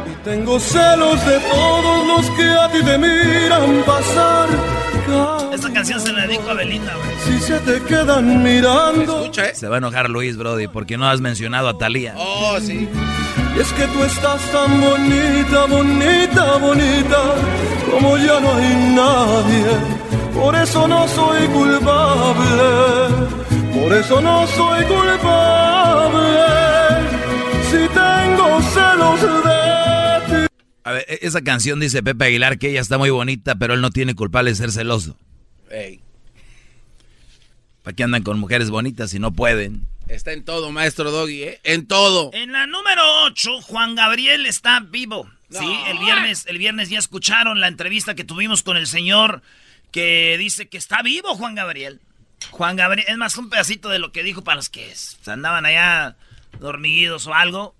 Y 0.07 0.23
tengo 0.23 0.61
celos 0.61 1.25
de 1.25 1.41
todos 1.41 2.07
los 2.07 2.31
que 2.37 2.45
a 2.45 2.71
ti 2.71 2.85
te 2.85 2.99
miran 2.99 3.83
pasar. 3.85 4.49
Esta 5.53 5.73
canción 5.73 5.99
se 5.99 6.12
la 6.12 6.27
dedico 6.27 6.50
a 6.50 6.55
Belinda, 6.55 6.95
güey. 6.95 7.17
Si 7.25 7.41
se 7.45 7.59
te 7.61 7.83
quedan 7.85 8.43
mirando. 8.43 9.21
Escucha, 9.23 9.47
¿eh? 9.49 9.55
Se 9.55 9.67
va 9.67 9.77
a 9.77 9.79
enojar 9.79 10.11
Luis, 10.11 10.37
Brody, 10.37 10.69
porque 10.69 10.99
no 10.99 11.09
has 11.09 11.21
mencionado 11.23 11.69
a 11.69 11.79
Talía. 11.79 12.15
Oh, 12.17 12.61
sí. 12.61 12.87
Y 13.57 13.61
es 13.61 13.73
que 13.73 13.87
tú 13.87 14.05
estás 14.05 14.41
tan 14.53 14.81
bonita, 14.81 15.65
bonita, 15.65 16.57
bonita, 16.59 17.35
como 17.91 18.17
ya 18.19 18.39
no 18.41 18.55
hay 18.55 18.75
nadie. 18.95 20.20
Por 20.34 20.54
eso 20.56 20.88
no 20.88 21.06
soy 21.08 21.46
culpable, 21.49 23.26
por 23.75 23.92
eso 23.92 24.20
no 24.20 24.46
soy 24.46 24.84
culpable. 24.84 26.40
Si 27.70 27.88
tengo 27.88 28.60
celos 28.62 29.20
de 29.22 30.49
ti. 30.49 30.54
A 30.84 30.92
ver, 30.92 31.04
e- 31.08 31.18
esa 31.22 31.42
canción 31.42 31.80
dice 31.80 32.02
Pepe 32.02 32.26
Aguilar 32.26 32.58
que 32.58 32.70
ella 32.70 32.80
está 32.80 32.96
muy 32.99 33.10
bonita, 33.10 33.54
pero 33.56 33.75
él 33.75 33.80
no 33.80 33.90
tiene 33.90 34.14
culpable 34.14 34.50
de 34.50 34.56
ser 34.56 34.72
celoso. 34.72 35.16
Ey, 35.70 36.00
¿Para 37.82 37.94
qué 37.96 38.02
andan 38.04 38.22
con 38.22 38.38
mujeres 38.38 38.70
bonitas 38.70 39.10
si 39.10 39.18
no 39.18 39.32
pueden? 39.32 39.87
está 40.08 40.32
en 40.32 40.44
todo, 40.44 40.72
maestro 40.72 41.10
Doggy, 41.12 41.44
¿eh? 41.44 41.60
En 41.62 41.87
todo. 41.87 42.30
En 42.34 42.50
la 42.52 42.66
número 42.66 43.00
8, 43.26 43.62
Juan 43.62 43.94
Gabriel 43.94 44.44
está 44.46 44.80
vivo. 44.80 45.30
Sí, 45.50 45.64
el 45.88 45.99
viernes, 45.99 46.46
el 46.46 46.58
viernes 46.58 46.90
ya 46.90 46.99
escucharon 46.99 47.60
la 47.60 47.68
entrevista 47.68 48.14
que 48.16 48.25
tuvimos 48.25 48.62
con 48.64 48.76
el 48.76 48.87
señor 48.88 49.42
que 49.90 50.37
dice 50.38 50.68
que 50.68 50.78
está 50.78 51.02
vivo 51.02 51.35
Juan 51.37 51.54
Gabriel. 51.54 52.00
Juan 52.50 52.76
Gabriel, 52.76 53.06
es 53.09 53.16
más 53.16 53.37
un 53.37 53.50
pedacito 53.50 53.88
de 53.88 53.99
lo 53.99 54.12
que 54.12 54.23
dijo 54.23 54.42
para 54.42 54.56
los 54.56 54.68
que 54.68 54.92
andaban 55.26 55.66
allá 55.66 56.16
dormidos 56.59 57.26
o 57.26 57.35
algo. 57.35 57.75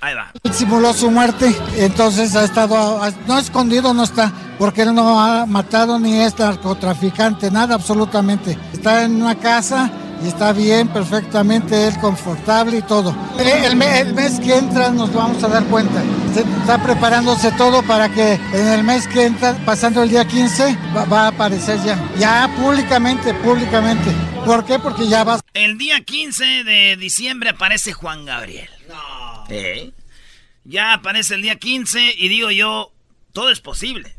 Ahí 0.00 0.14
va. 0.14 0.30
simuló 0.52 0.92
su 0.92 1.10
muerte, 1.10 1.56
entonces 1.76 2.36
ha 2.36 2.44
estado, 2.44 3.00
no 3.26 3.38
escondido 3.38 3.94
no 3.94 4.04
está, 4.04 4.30
porque 4.58 4.82
él 4.82 4.94
no 4.94 5.18
ha 5.18 5.46
matado 5.46 5.98
ni 5.98 6.20
es 6.20 6.38
narcotraficante, 6.38 7.50
nada 7.50 7.74
absolutamente. 7.76 8.58
Está 8.74 9.04
en 9.04 9.22
una 9.22 9.36
casa 9.36 9.90
y 10.24 10.28
está 10.28 10.52
bien, 10.52 10.88
perfectamente, 10.88 11.88
él 11.88 11.98
confortable 12.00 12.78
y 12.78 12.82
todo. 12.82 13.14
El, 13.38 13.46
el 13.48 13.76
me- 13.76 14.00
el 14.00 14.14
mes 14.14 14.38
que 14.40 14.56
entra 14.56 14.90
nos 14.90 15.12
vamos 15.12 15.42
a 15.44 15.48
dar 15.48 15.64
cuenta. 15.64 16.02
Se- 16.34 16.40
está 16.40 16.82
preparándose 16.82 17.50
todo 17.52 17.82
para 17.82 18.08
que 18.08 18.34
en 18.34 18.68
el 18.68 18.82
mes 18.84 19.06
que 19.08 19.24
entra, 19.26 19.54
pasando 19.64 20.02
el 20.02 20.10
día 20.10 20.24
15, 20.26 20.76
va, 20.96 21.04
va 21.04 21.20
a 21.24 21.28
aparecer 21.28 21.78
ya, 21.84 21.98
ya 22.18 22.50
públicamente, 22.56 23.32
públicamente. 23.34 24.10
¿Por 24.44 24.64
qué? 24.64 24.78
Porque 24.78 25.08
ya 25.08 25.24
va 25.24 25.40
El 25.54 25.76
día 25.76 26.00
15 26.04 26.44
de 26.64 26.96
diciembre 26.96 27.50
aparece 27.50 27.92
Juan 27.92 28.24
Gabriel. 28.24 28.68
No. 28.88 29.44
Ya 30.64 30.94
aparece 30.94 31.34
el 31.34 31.42
día 31.42 31.56
15 31.56 32.14
y 32.16 32.28
digo 32.28 32.50
yo, 32.50 32.92
todo 33.32 33.50
es 33.50 33.60
posible. 33.60 34.16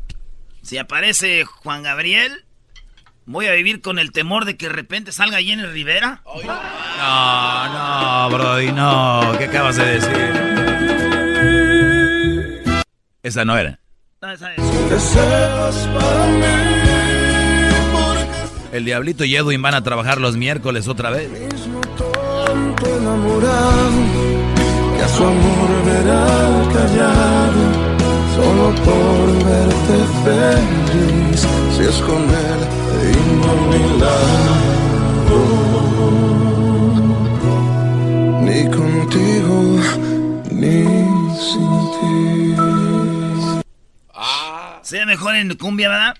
Si 0.62 0.76
aparece 0.78 1.44
Juan 1.44 1.82
Gabriel, 1.82 2.44
voy 3.28 3.46
a 3.46 3.52
vivir 3.52 3.80
con 3.80 3.98
el 3.98 4.10
temor 4.12 4.44
de 4.44 4.56
que 4.56 4.66
de 4.68 4.72
repente 4.74 5.12
salga 5.12 5.38
Jenny 5.38 5.62
Rivera. 5.64 6.22
No, 6.24 7.68
no, 7.68 8.30
Brody, 8.36 8.72
no. 8.72 9.34
¿Qué 9.38 9.44
acabas 9.44 9.76
de 9.76 9.84
decir? 10.00 10.32
Esa 13.22 13.44
no 13.44 13.56
era. 13.56 13.78
No, 14.20 14.30
esa 14.32 14.52
es- 14.54 14.62
El 18.72 18.84
Diablito 18.84 19.24
y 19.24 19.34
Edwin 19.36 19.62
van 19.62 19.74
a 19.74 19.82
trabajar 19.82 20.20
los 20.20 20.36
miércoles 20.36 20.88
otra 20.88 21.10
vez. 21.10 21.28
mismo 21.30 21.80
tonto 21.96 22.86
enamorado, 22.98 23.90
que 24.96 25.02
a 25.04 25.08
su 25.08 25.24
amor 25.24 25.84
verá 25.84 26.62
callado, 26.72 27.62
solo 28.36 28.74
por 28.84 29.44
verte 29.44 29.98
feliz, 30.24 31.27
si 31.78 31.84
es 31.84 31.96
con 31.98 32.22
él 32.28 32.60
y 33.12 33.16
no 33.36 33.50
a 33.52 33.54
mi 33.70 33.82
lado, 34.00 35.38
ni 38.42 38.60
contigo, 38.68 39.56
ni 40.50 40.76
sin 41.38 41.70
ti. 41.94 42.56
Sea 44.82 45.06
mejor 45.06 45.36
en 45.36 45.54
cumbia, 45.56 45.88
¿verdad? 45.88 46.16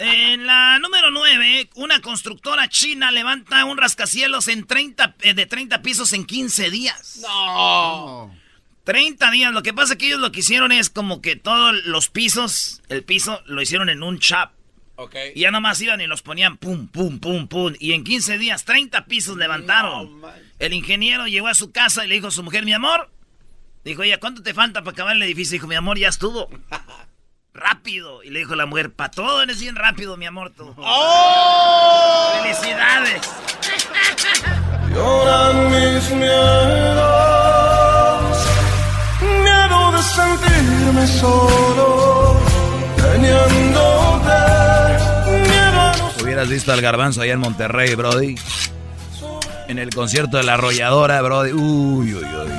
En 0.00 0.46
la 0.46 0.78
número 0.80 1.12
9, 1.12 1.70
una 1.76 2.00
constructora 2.00 2.68
china 2.68 3.12
levanta 3.12 3.64
un 3.64 3.78
rascacielos 3.78 4.48
en 4.48 4.66
30, 4.66 5.14
eh, 5.20 5.34
de 5.34 5.46
30 5.46 5.82
pisos 5.82 6.12
en 6.14 6.24
15 6.24 6.70
días. 6.70 7.20
No. 7.22 8.41
30 8.84 9.30
días. 9.30 9.52
Lo 9.52 9.62
que 9.62 9.72
pasa 9.72 9.94
es 9.94 9.98
que 9.98 10.06
ellos 10.06 10.20
lo 10.20 10.32
que 10.32 10.40
hicieron 10.40 10.72
es 10.72 10.90
como 10.90 11.20
que 11.20 11.36
todos 11.36 11.74
los 11.84 12.08
pisos, 12.08 12.82
el 12.88 13.04
piso, 13.04 13.42
lo 13.46 13.62
hicieron 13.62 13.88
en 13.88 14.02
un 14.02 14.18
chap. 14.18 14.52
Ok. 14.96 15.16
Y 15.34 15.40
ya 15.40 15.50
nomás 15.50 15.80
iban 15.80 16.00
y 16.00 16.06
los 16.06 16.22
ponían 16.22 16.56
pum, 16.56 16.88
pum, 16.88 17.18
pum, 17.18 17.48
pum. 17.48 17.74
Y 17.78 17.92
en 17.92 18.04
15 18.04 18.38
días, 18.38 18.64
30 18.64 19.06
pisos 19.06 19.36
levantaron. 19.36 20.20
el 20.58 20.72
ingeniero 20.72 21.26
llegó 21.26 21.48
a 21.48 21.54
su 21.54 21.72
casa 21.72 22.04
y 22.04 22.08
le 22.08 22.14
dijo 22.14 22.28
a 22.28 22.30
su 22.32 22.42
mujer, 22.42 22.64
mi 22.64 22.72
amor. 22.72 23.10
Dijo, 23.84 24.02
ella, 24.02 24.20
¿cuánto 24.20 24.42
te 24.42 24.54
falta 24.54 24.82
para 24.82 24.92
acabar 24.92 25.16
el 25.16 25.22
edificio? 25.22 25.54
Dijo, 25.54 25.66
mi 25.66 25.74
amor, 25.74 25.98
ya 25.98 26.08
estuvo. 26.08 26.48
rápido. 27.54 28.22
Y 28.22 28.30
le 28.30 28.40
dijo 28.40 28.54
la 28.54 28.66
mujer, 28.66 28.92
para 28.92 29.10
todo 29.10 29.42
eres 29.42 29.60
bien 29.60 29.76
rápido, 29.76 30.16
mi 30.16 30.26
amor, 30.26 30.50
tú. 30.50 30.74
¡Oh! 30.78 32.40
¡Felicidades! 32.42 33.22
Lloran 34.94 35.70
mis 35.70 36.10
miedos, 36.10 37.31
sentirme 40.02 41.06
solo, 41.06 42.40
teniéndote, 42.96 44.32
Hubieras 46.22 46.48
visto 46.48 46.72
al 46.72 46.80
garbanzo 46.80 47.20
allá 47.22 47.32
en 47.34 47.40
Monterrey, 47.40 47.94
Brody. 47.94 48.34
En 49.68 49.78
el 49.78 49.90
concierto 49.90 50.36
de 50.36 50.42
la 50.44 50.54
arrolladora, 50.54 51.20
Brody. 51.22 51.52
Uy, 51.52 52.14
uy, 52.14 52.24
uy. 52.24 52.52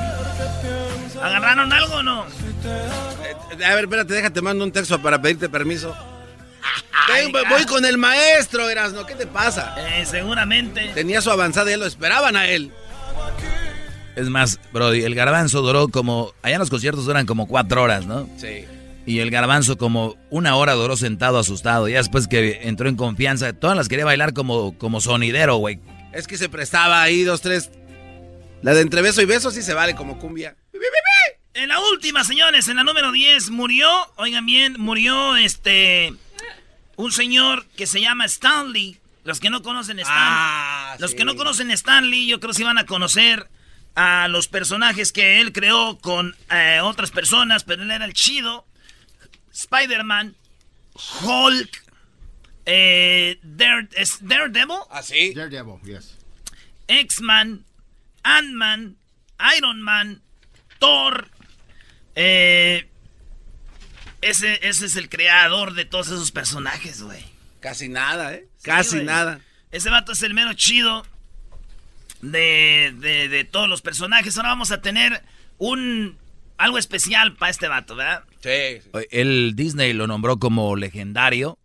¿Agarraron 1.21 1.71
algo 1.71 1.95
o 1.95 2.03
no? 2.03 2.25
Eh, 2.65 3.65
A 3.65 3.75
ver, 3.75 3.83
espérate, 3.85 4.13
déjate, 4.13 4.41
mando 4.41 4.63
un 4.63 4.71
texto 4.71 5.01
para 5.01 5.21
pedirte 5.21 5.47
permiso. 5.50 5.95
Ven, 7.07 7.31
voy- 7.31 7.43
voy 7.50 7.65
con 7.65 7.85
el 7.85 7.97
maestro, 7.97 8.69
Erasno, 8.69 9.05
¿qué 9.05 9.15
te 9.15 9.27
pasa? 9.27 9.75
Eh, 9.77 10.05
seguramente. 10.05 10.91
Tenía 10.93 11.21
su 11.21 11.29
avanzada 11.31 11.69
y 11.69 11.71
ya 11.73 11.77
lo 11.77 11.85
esperaban 11.85 12.35
a 12.35 12.47
él. 12.47 12.71
Es 14.15 14.29
más, 14.29 14.60
Brody, 14.72 15.03
el 15.03 15.15
garbanzo 15.15 15.62
duró 15.62 15.88
como. 15.88 16.34
Allá 16.41 16.55
en 16.55 16.60
los 16.60 16.70
conciertos 16.70 17.05
duran 17.05 17.25
como 17.25 17.48
cuatro 17.48 17.82
horas, 17.82 18.05
¿no? 18.05 18.29
Sí. 18.38 18.65
Y 19.05 19.20
el 19.20 19.32
garbanzo 19.32 19.77
como 19.77 20.15
una 20.29 20.55
hora 20.55 20.74
duró 20.74 20.96
sentado 20.96 21.39
asustado. 21.39 21.89
Ya 21.89 21.98
después 21.98 22.27
que 22.27 22.62
entró 22.63 22.88
en 22.88 22.96
confianza, 22.96 23.51
todas 23.53 23.75
las 23.75 23.89
quería 23.89 24.05
bailar 24.05 24.34
como, 24.34 24.77
como 24.77 25.01
sonidero, 25.01 25.58
güey. 25.58 25.79
Es 26.13 26.27
que 26.27 26.38
se 26.38 26.48
prestaba 26.48 27.01
ahí 27.01 27.24
dos, 27.24 27.41
tres. 27.41 27.72
La 28.62 28.74
de 28.74 28.82
entre 28.82 29.01
beso 29.01 29.22
y 29.22 29.25
beso 29.25 29.51
sí 29.51 29.62
se 29.62 29.74
vale 29.74 29.96
como 29.96 30.20
cumbia. 30.20 30.55
En 31.53 31.70
la 31.70 31.79
última, 31.79 32.24
señores, 32.24 32.67
en 32.67 32.77
la 32.77 32.84
número 32.84 33.12
10 33.12 33.51
murió, 33.51 33.88
oigan 34.15 34.46
bien, 34.46 34.75
murió 34.79 35.36
este. 35.36 36.13
Un 36.96 37.12
señor 37.12 37.65
que 37.75 37.86
se 37.86 38.01
llama 38.01 38.25
Stanley. 38.25 38.98
Los 39.24 39.39
que 39.39 39.50
no 39.50 39.62
conocen 39.62 40.00
Stanley. 40.00 40.24
Ah, 40.25 40.96
los 41.00 41.12
sí. 41.12 41.17
que 41.17 41.25
no 41.25 41.36
conocen 41.36 41.70
Stanley, 41.72 42.27
yo 42.27 42.39
creo 42.39 42.51
que 42.51 42.58
sí 42.58 42.63
van 42.63 42.77
a 42.77 42.86
conocer 42.86 43.50
a 43.95 44.27
los 44.27 44.47
personajes 44.47 45.12
que 45.12 45.39
él 45.41 45.51
creó 45.53 46.00
con 46.00 46.35
eh, 46.50 46.79
otras 46.81 47.12
personas, 47.12 47.63
pero 47.63 47.83
él 47.83 47.91
era 47.91 48.05
el 48.05 48.13
chido. 48.13 48.65
Spider-Man, 49.51 50.35
Hulk, 51.21 51.83
eh, 52.65 53.39
Dare- 53.43 53.89
¿es 53.95 54.17
Daredevil, 54.21 54.77
¿Ah, 54.89 55.03
sí? 55.03 55.33
Daredevil, 55.33 55.79
yes. 55.85 56.17
X-Man, 56.88 57.63
Ant-Man, 58.23 58.97
Iron 59.57 59.81
Man, 59.81 60.21
Thor. 60.79 61.29
eh, 62.15 62.88
ese, 64.21 64.59
ese 64.67 64.85
es 64.85 64.95
el 64.95 65.09
creador 65.09 65.73
de 65.73 65.85
todos 65.85 66.07
esos 66.07 66.31
personajes, 66.31 67.01
güey. 67.01 67.23
Casi 67.59 67.89
nada, 67.89 68.33
¿eh? 68.33 68.47
Casi 68.63 69.01
nada. 69.03 69.39
Ese 69.71 69.89
vato 69.89 70.13
es 70.13 70.21
el 70.23 70.33
mero 70.33 70.53
chido 70.53 71.05
de, 72.24 72.94
de, 73.00 73.27
de 73.27 73.44
todos 73.44 73.70
los 73.70 73.82
personajes. 73.82 74.38
Ahora 74.38 74.50
vamos 74.50 74.72
a 74.72 74.82
tener 74.82 75.22
un 75.58 76.18
algo 76.58 76.77
especial 76.77 77.36
para 77.36 77.51
este 77.51 77.68
vato, 77.68 77.96
¿verdad? 77.96 78.24
Sí. 78.42 78.82
El 79.12 79.53
Disney 79.56 79.94
lo 79.94 80.08
nombró 80.08 80.39
como 80.39 80.75
legendario. 80.75 81.60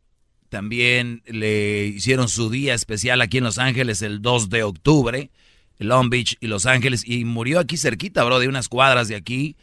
También 0.48 1.22
le 1.26 1.86
hicieron 1.86 2.28
su 2.28 2.50
día 2.50 2.74
especial 2.74 3.20
aquí 3.20 3.38
en 3.38 3.44
Los 3.44 3.58
Ángeles 3.58 4.02
el 4.02 4.22
2 4.22 4.48
de 4.48 4.62
octubre, 4.62 5.30
en 5.78 5.88
Long 5.88 6.08
Beach 6.08 6.36
y 6.40 6.46
Los 6.46 6.66
Ángeles. 6.66 7.06
Y 7.06 7.24
murió 7.24 7.60
aquí 7.60 7.76
cerquita, 7.76 8.24
bro, 8.24 8.38
de 8.38 8.48
unas 8.48 8.68
cuadras 8.68 9.08
de 9.08 9.16
aquí, 9.16 9.56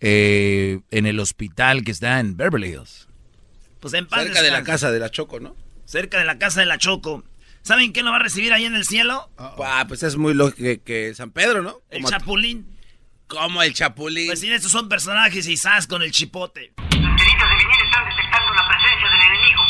eh, 0.00 0.80
en 0.90 1.06
el 1.06 1.20
hospital 1.20 1.84
que 1.84 1.92
está 1.92 2.18
en 2.18 2.36
Beverly 2.36 2.70
Hills. 2.70 3.08
Pues 3.80 3.94
en 3.94 4.06
paz 4.06 4.24
Cerca 4.24 4.42
de 4.42 4.50
la 4.50 4.64
casa 4.64 4.90
de 4.90 4.98
la 4.98 5.10
Choco, 5.10 5.40
¿no? 5.40 5.54
Cerca 5.84 6.18
de 6.18 6.24
la 6.24 6.38
casa 6.38 6.60
de 6.60 6.66
la 6.66 6.78
Choco. 6.78 7.22
¿Saben 7.64 7.92
quién 7.92 8.04
lo 8.04 8.10
va 8.10 8.18
a 8.18 8.22
recibir 8.22 8.52
ahí 8.52 8.66
en 8.66 8.74
el 8.74 8.84
cielo? 8.84 9.30
Ah, 9.38 9.86
pues 9.88 10.02
es 10.02 10.18
muy 10.18 10.34
lógico 10.34 10.58
que, 10.62 10.82
que 10.82 11.14
San 11.14 11.30
Pedro, 11.30 11.62
¿no? 11.62 11.80
El 11.88 12.02
Como, 12.02 12.10
Chapulín. 12.10 12.78
como 13.26 13.62
el 13.62 13.72
Chapulín. 13.72 14.26
Pues 14.26 14.40
sí, 14.40 14.52
estos 14.52 14.70
son 14.70 14.86
personajes 14.90 15.48
y 15.48 15.56
sas 15.56 15.86
con 15.86 16.02
el 16.02 16.10
chipote. 16.12 16.74
Los 16.76 16.90
de 16.92 16.98
vinil 17.00 17.84
están 17.86 18.04
detectando 18.04 18.52
la 18.52 18.68
presencia 18.68 19.08
del 19.08 19.20
enemigo. 19.30 19.62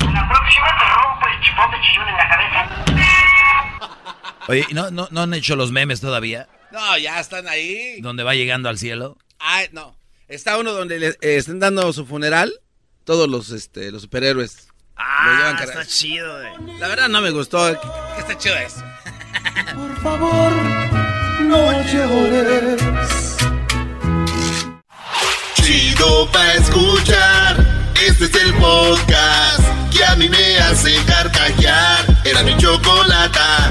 En 0.00 0.14
la 0.14 0.28
próxima 0.28 0.66
te 0.66 0.84
rompo 0.96 1.26
el 1.28 1.40
chipote 1.44 1.76
chillón 1.86 2.08
en 2.08 2.16
la 2.16 2.28
cabeza. 2.28 2.84
Oye, 4.48 4.66
¿no, 4.72 4.90
no, 4.90 5.06
¿no 5.12 5.20
han 5.22 5.34
hecho 5.34 5.54
los 5.54 5.70
memes 5.70 6.00
todavía? 6.00 6.48
No, 6.72 6.98
ya 6.98 7.20
están 7.20 7.46
ahí. 7.46 8.00
Donde 8.00 8.24
va 8.24 8.34
llegando 8.34 8.68
al 8.68 8.78
cielo. 8.78 9.16
Ah, 9.38 9.62
no. 9.70 9.96
Está 10.26 10.58
uno 10.58 10.72
donde 10.72 10.98
le 10.98 11.06
eh, 11.08 11.36
están 11.36 11.60
dando 11.60 11.92
su 11.92 12.04
funeral. 12.04 12.52
Todos 13.04 13.28
los, 13.28 13.50
este, 13.50 13.92
los 13.92 14.02
superhéroes. 14.02 14.71
Lo 14.96 15.32
llevan 15.36 15.56
Ah, 15.56 15.62
está 15.64 15.84
chido, 15.86 16.38
güey. 16.38 16.78
La 16.78 16.88
verdad 16.88 17.08
no 17.08 17.20
me 17.20 17.30
gustó. 17.30 17.72
¿Qué, 17.80 17.88
qué 18.14 18.20
está 18.20 18.38
chido 18.38 18.56
eso? 18.56 18.82
Por 19.74 19.96
favor, 20.02 20.52
no 21.40 21.82
llores. 21.82 23.36
Chido 25.54 26.30
pa' 26.30 26.52
escuchar. 26.54 27.56
Este 28.06 28.24
es 28.24 28.34
el 28.34 28.52
podcast 28.54 29.60
que 29.92 30.04
a 30.04 30.16
mí 30.16 30.28
me 30.28 30.58
hace 30.58 30.94
carcajear. 31.04 32.04
Era 32.24 32.42
mi 32.42 32.56
chocolata. 32.56 33.70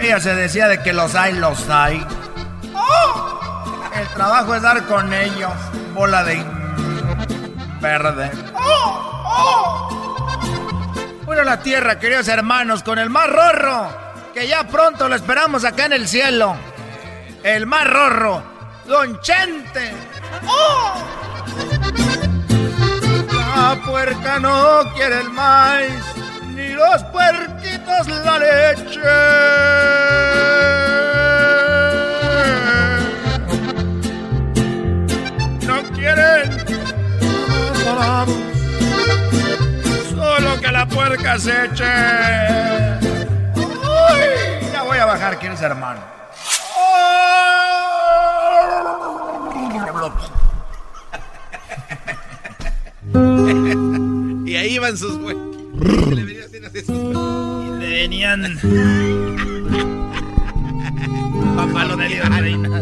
Ella 0.00 0.18
se 0.18 0.34
decía 0.34 0.66
de 0.66 0.82
que 0.82 0.92
los 0.92 1.14
hay, 1.14 1.34
los 1.34 1.68
hay. 1.68 2.04
El 4.00 4.08
trabajo 4.14 4.54
es 4.54 4.62
dar 4.62 4.86
con 4.86 5.12
ellos. 5.12 5.52
Bola 5.94 6.24
de 6.24 6.42
verde. 7.80 8.30
Bueno, 11.26 11.44
la 11.44 11.60
tierra, 11.60 11.98
queridos 11.98 12.28
hermanos, 12.28 12.82
con 12.82 12.98
el 12.98 13.10
más 13.10 13.28
rorro. 13.28 13.88
Que 14.32 14.48
ya 14.48 14.66
pronto 14.66 15.08
lo 15.08 15.16
esperamos 15.16 15.64
acá 15.64 15.86
en 15.86 15.92
el 15.92 16.08
cielo. 16.08 16.56
El 17.42 17.66
más 17.66 17.86
rorro, 17.86 18.42
Don 18.86 19.20
Chente. 19.20 19.92
La 23.54 23.80
puerca 23.84 24.38
no 24.38 24.92
quiere 24.94 25.20
el 25.20 25.30
maíz, 25.30 26.02
ni 26.54 26.68
los 26.70 27.02
puerquitos 27.04 27.69
la 28.24 28.38
leche. 28.38 29.00
No 35.66 35.82
quieren 35.94 36.50
solo 40.10 40.60
que 40.60 40.72
la 40.72 40.86
puerca 40.86 41.38
se 41.38 41.64
eche. 41.66 41.84
Uy, 43.56 44.72
ya 44.72 44.82
voy 44.82 44.98
a 44.98 45.06
bajar, 45.06 45.38
¿quieres 45.38 45.60
hermano? 45.62 46.00
Y 54.46 54.56
ahí 54.56 54.78
van 54.78 54.96
sus 54.96 55.16
güey. 55.18 55.36
Y 56.88 57.80
le 57.80 57.90
venían. 57.90 58.58
Papá 61.56 61.84
lo 61.84 61.96
medio 61.96 62.22
tenía. 62.22 62.40
reina. 62.40 62.80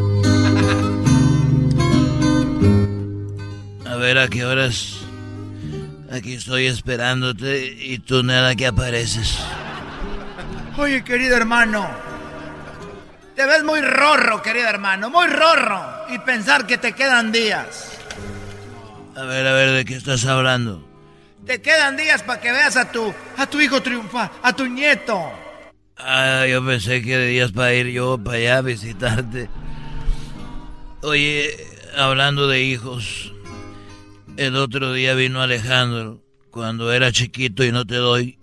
A 3.87 3.97
ver 3.97 4.19
a 4.19 4.29
qué 4.29 4.45
horas. 4.45 4.97
Aquí 6.11 6.35
estoy 6.35 6.67
esperándote 6.67 7.77
y 7.81 7.99
tú 7.99 8.23
nada 8.23 8.55
que 8.57 8.67
apareces. 8.67 9.39
Oye, 10.77 11.03
querido 11.05 11.37
hermano. 11.37 11.89
Te 13.37 13.47
ves 13.47 13.63
muy 13.63 13.81
rorro, 13.81 14.43
querido 14.43 14.69
hermano, 14.69 15.11
muy 15.11 15.27
rorro. 15.29 15.81
Y 16.11 16.19
pensar 16.19 16.67
que 16.67 16.79
te 16.79 16.93
quedan 16.93 17.31
días. 17.31 17.99
A 19.15 19.23
ver, 19.23 19.47
a 19.47 19.53
ver, 19.53 19.71
¿de 19.73 19.85
qué 19.85 19.97
estás 19.97 20.25
hablando? 20.27 20.88
Te 21.49 21.63
quedan 21.63 21.97
días 21.97 22.23
para 22.23 22.43
que 22.43 22.53
veas 22.53 22.77
a 22.77 22.93
tu, 22.93 23.15
a 23.39 23.47
tu 23.47 23.59
hijo 23.59 23.81
triunfar, 23.81 24.31
a 24.43 24.55
tu 24.55 24.67
nieto. 24.67 25.33
Ah, 25.97 26.45
yo 26.47 26.63
pensé 26.63 27.01
que 27.01 27.17
debías 27.17 27.53
para 27.53 27.73
ir 27.73 27.87
yo 27.87 28.19
para 28.23 28.37
allá 28.37 28.59
a 28.59 28.61
visitarte. 28.63 29.49
Oye, 31.01 31.57
hablando 31.97 32.49
de 32.49 32.63
hijos, 32.65 33.33
el 34.37 34.57
otro 34.57 34.93
día 34.93 35.15
vino 35.15 35.41
Alejandro, 35.41 36.23
cuando 36.51 36.93
era 36.93 37.13
chiquito 37.13 37.65
y 37.65 37.73
no 37.73 37.87
te 37.87 37.97
doy. 37.97 38.39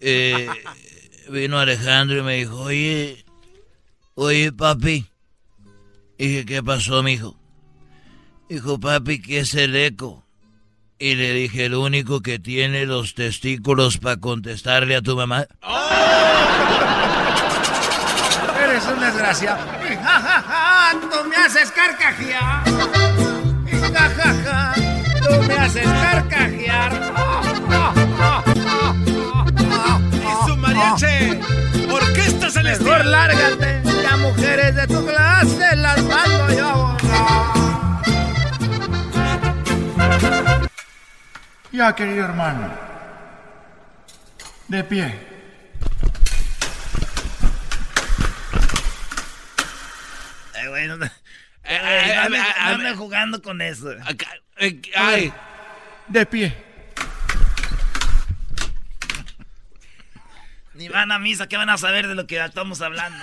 eh, 0.00 0.48
vino 1.28 1.58
Alejandro 1.58 2.20
y 2.20 2.22
me 2.22 2.36
dijo, 2.36 2.60
oye, 2.60 3.26
oye 4.14 4.52
papi. 4.52 5.04
Dije, 6.16 6.46
¿qué 6.46 6.62
pasó, 6.62 7.02
mijo? 7.02 7.38
Dijo, 8.48 8.80
papi, 8.80 9.20
¿qué 9.20 9.40
es 9.40 9.54
el 9.54 9.76
eco? 9.76 10.25
Y 10.98 11.14
le 11.14 11.34
dije, 11.34 11.66
el 11.66 11.74
único 11.74 12.22
que 12.22 12.38
tiene 12.38 12.86
los 12.86 13.14
testículos 13.14 13.98
para 13.98 14.16
contestarle 14.16 14.96
a 14.96 15.02
tu 15.02 15.14
mamá. 15.14 15.44
Eres 18.62 18.84
un 18.86 18.98
desgraciado. 19.00 19.58
Ja, 20.06 20.20
ja, 20.20 20.42
ja, 20.42 20.92
tú 21.00 21.28
me 21.28 21.36
haces 21.36 21.70
carcajear. 21.70 22.64
Ja, 23.92 24.10
ja, 24.10 24.34
ja, 24.44 24.74
tú 25.20 25.42
me 25.46 25.54
haces 25.54 25.86
carcajear. 25.86 26.92
¡Y 30.12 30.46
su 30.46 30.56
mariachi! 30.56 31.40
¡Orquesta 31.90 32.50
Celestial! 32.50 32.90
Mejor 32.90 33.04
lárgate, 33.06 33.82
ya 34.02 34.16
mujeres 34.18 34.74
de 34.74 34.86
tu 34.86 35.06
clase 35.06 35.76
las 35.76 36.02
mando 36.02 36.48
yo. 36.56 36.96
Ya, 41.76 41.94
querido 41.94 42.24
hermano. 42.24 42.70
De 44.66 44.82
pie. 44.82 45.14
Ay, 50.54 50.68
güey, 50.68 50.88
no, 50.88 51.04
Eh, 51.04 51.10
Ay, 51.68 52.32
eh, 52.32 52.94
jugando 52.96 53.42
con 53.42 53.60
eso. 53.60 53.90
acá, 54.06 54.26
eh, 54.56 54.80
¡Ay! 54.96 55.30
De 56.08 56.24
pie. 56.24 56.56
Ni 60.72 60.88
van 60.88 61.12
a 61.12 61.18
misa, 61.18 61.46
¿qué 61.46 61.58
van 61.58 61.68
a 61.68 61.76
saber 61.76 62.06
de 62.06 62.14
lo 62.14 62.26
que 62.26 62.42
estamos 62.42 62.80
hablando? 62.80 63.22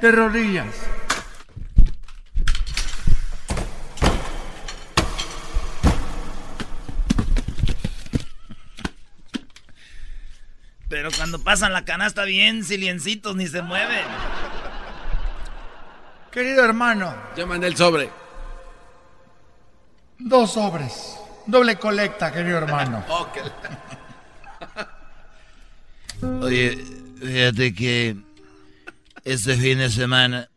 De 0.00 0.12
rodillas. 0.12 0.72
Pero 11.06 11.18
cuando 11.18 11.38
pasan 11.38 11.72
la 11.72 11.84
canasta 11.84 12.24
bien 12.24 12.64
siliencitos, 12.64 13.36
ni 13.36 13.46
se 13.46 13.62
mueven. 13.62 14.04
Querido 16.32 16.64
hermano, 16.64 17.14
Ya 17.36 17.46
mandé 17.46 17.68
el 17.68 17.76
sobre. 17.76 18.10
dos 20.18 20.54
sobres. 20.54 21.16
Doble 21.46 21.76
colecta, 21.76 22.32
querido 22.32 22.58
hermano. 22.58 23.04
Ok. 23.08 23.38
Oye, 26.42 26.76
fíjate 27.20 27.72
que 27.72 28.16
este 29.24 29.54
fin 29.56 29.78
de 29.78 29.90
semana 29.90 30.48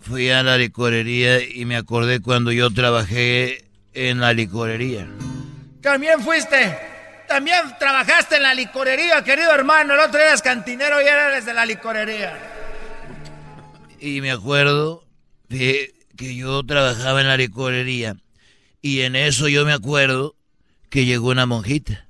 fui 0.00 0.28
a 0.30 0.42
la 0.42 0.58
licorería 0.58 1.40
y 1.40 1.66
me 1.66 1.76
acordé 1.76 2.20
cuando 2.20 2.50
yo 2.50 2.68
trabajé 2.72 3.64
en 3.94 4.18
la 4.18 4.32
licorería. 4.32 5.06
También 5.82 6.18
fuiste. 6.20 6.89
También 7.30 7.58
trabajaste 7.78 8.38
en 8.38 8.42
la 8.42 8.54
licorería, 8.54 9.22
querido 9.22 9.52
hermano. 9.52 9.94
El 9.94 10.00
otro 10.00 10.18
día 10.18 10.30
eras 10.30 10.42
cantinero 10.42 11.00
y 11.00 11.04
eres 11.04 11.46
de 11.46 11.54
la 11.54 11.64
licorería. 11.64 12.36
Y 14.00 14.20
me 14.20 14.32
acuerdo 14.32 15.04
de 15.48 15.94
que 16.16 16.34
yo 16.34 16.64
trabajaba 16.64 17.20
en 17.20 17.28
la 17.28 17.36
licorería 17.36 18.16
y 18.82 19.02
en 19.02 19.14
eso 19.14 19.46
yo 19.46 19.64
me 19.64 19.72
acuerdo 19.72 20.34
que 20.88 21.04
llegó 21.04 21.28
una 21.28 21.46
monjita. 21.46 22.04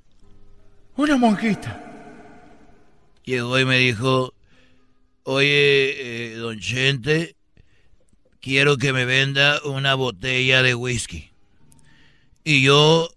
Una 0.95 1.17
monjita. 1.17 1.79
Llegó 3.23 3.59
y 3.59 3.65
me 3.65 3.77
dijo, 3.77 4.33
oye, 5.21 6.31
eh, 6.31 6.35
don 6.37 6.59
Chente, 6.59 7.35
quiero 8.39 8.77
que 8.77 8.91
me 8.91 9.05
venda 9.05 9.61
una 9.65 9.93
botella 9.93 10.63
de 10.63 10.73
whisky. 10.73 11.29
Y 12.43 12.63
yo 12.63 13.13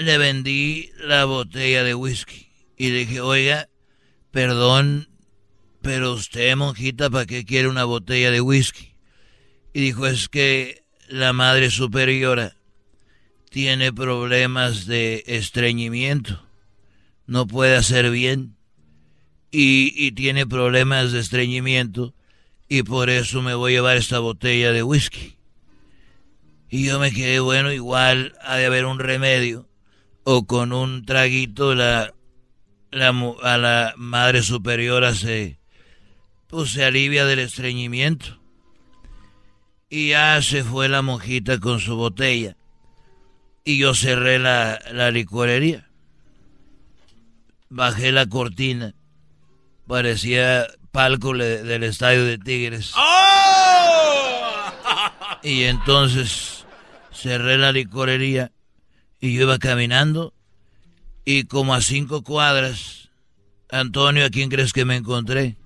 le 0.00 0.16
vendí 0.16 0.90
la 0.98 1.26
botella 1.26 1.84
de 1.84 1.94
whisky. 1.94 2.48
Y 2.76 2.90
dije, 2.90 3.20
oiga, 3.20 3.68
perdón, 4.30 5.08
pero 5.82 6.14
usted, 6.14 6.56
monjita, 6.56 7.10
¿para 7.10 7.26
qué 7.26 7.44
quiere 7.44 7.68
una 7.68 7.84
botella 7.84 8.30
de 8.30 8.40
whisky? 8.40 8.94
Y 9.74 9.80
dijo, 9.80 10.06
es 10.06 10.28
que 10.28 10.84
la 11.08 11.32
madre 11.32 11.70
superiora 11.70 12.56
tiene 13.50 13.92
problemas 13.92 14.86
de 14.86 15.22
estreñimiento. 15.26 16.46
No 17.26 17.46
puede 17.46 17.76
hacer 17.76 18.10
bien. 18.10 18.56
Y, 19.50 19.92
y 19.96 20.12
tiene 20.12 20.46
problemas 20.46 21.12
de 21.12 21.20
estreñimiento. 21.20 22.14
Y 22.68 22.84
por 22.84 23.10
eso 23.10 23.42
me 23.42 23.54
voy 23.54 23.72
a 23.72 23.76
llevar 23.76 23.96
esta 23.96 24.18
botella 24.18 24.72
de 24.72 24.82
whisky. 24.82 25.36
Y 26.70 26.86
yo 26.86 26.98
me 26.98 27.10
quedé, 27.10 27.40
bueno, 27.40 27.72
igual 27.72 28.34
ha 28.40 28.56
de 28.56 28.66
haber 28.66 28.86
un 28.86 28.98
remedio. 28.98 29.69
O 30.24 30.46
con 30.46 30.72
un 30.72 31.04
traguito 31.04 31.74
la, 31.74 32.12
la 32.90 33.08
a 33.42 33.58
la 33.58 33.94
madre 33.96 34.42
superiora 34.42 35.14
se, 35.14 35.58
pues 36.46 36.72
se 36.72 36.84
alivia 36.84 37.24
del 37.24 37.38
estreñimiento. 37.40 38.38
Y 39.88 40.10
ya 40.10 40.40
se 40.42 40.62
fue 40.62 40.88
la 40.88 41.02
monjita 41.02 41.58
con 41.58 41.80
su 41.80 41.96
botella. 41.96 42.56
Y 43.64 43.78
yo 43.78 43.94
cerré 43.94 44.38
la, 44.38 44.78
la 44.92 45.10
licorería. 45.10 45.88
Bajé 47.68 48.12
la 48.12 48.26
cortina. 48.26 48.94
Parecía 49.86 50.66
palco 50.92 51.34
le- 51.34 51.62
del 51.62 51.82
estadio 51.84 52.24
de 52.24 52.38
Tigres. 52.38 52.92
Y 55.42 55.64
entonces 55.64 56.64
cerré 57.12 57.58
la 57.58 57.72
licorería 57.72 58.52
y 59.20 59.34
yo 59.34 59.42
iba 59.42 59.58
caminando 59.58 60.32
y 61.24 61.44
como 61.44 61.74
a 61.74 61.80
cinco 61.80 62.22
cuadras, 62.22 63.10
Antonio, 63.70 64.24
¿a 64.24 64.30
quién 64.30 64.48
crees 64.48 64.72
que 64.72 64.84
me 64.84 64.96
encontré? 64.96 65.56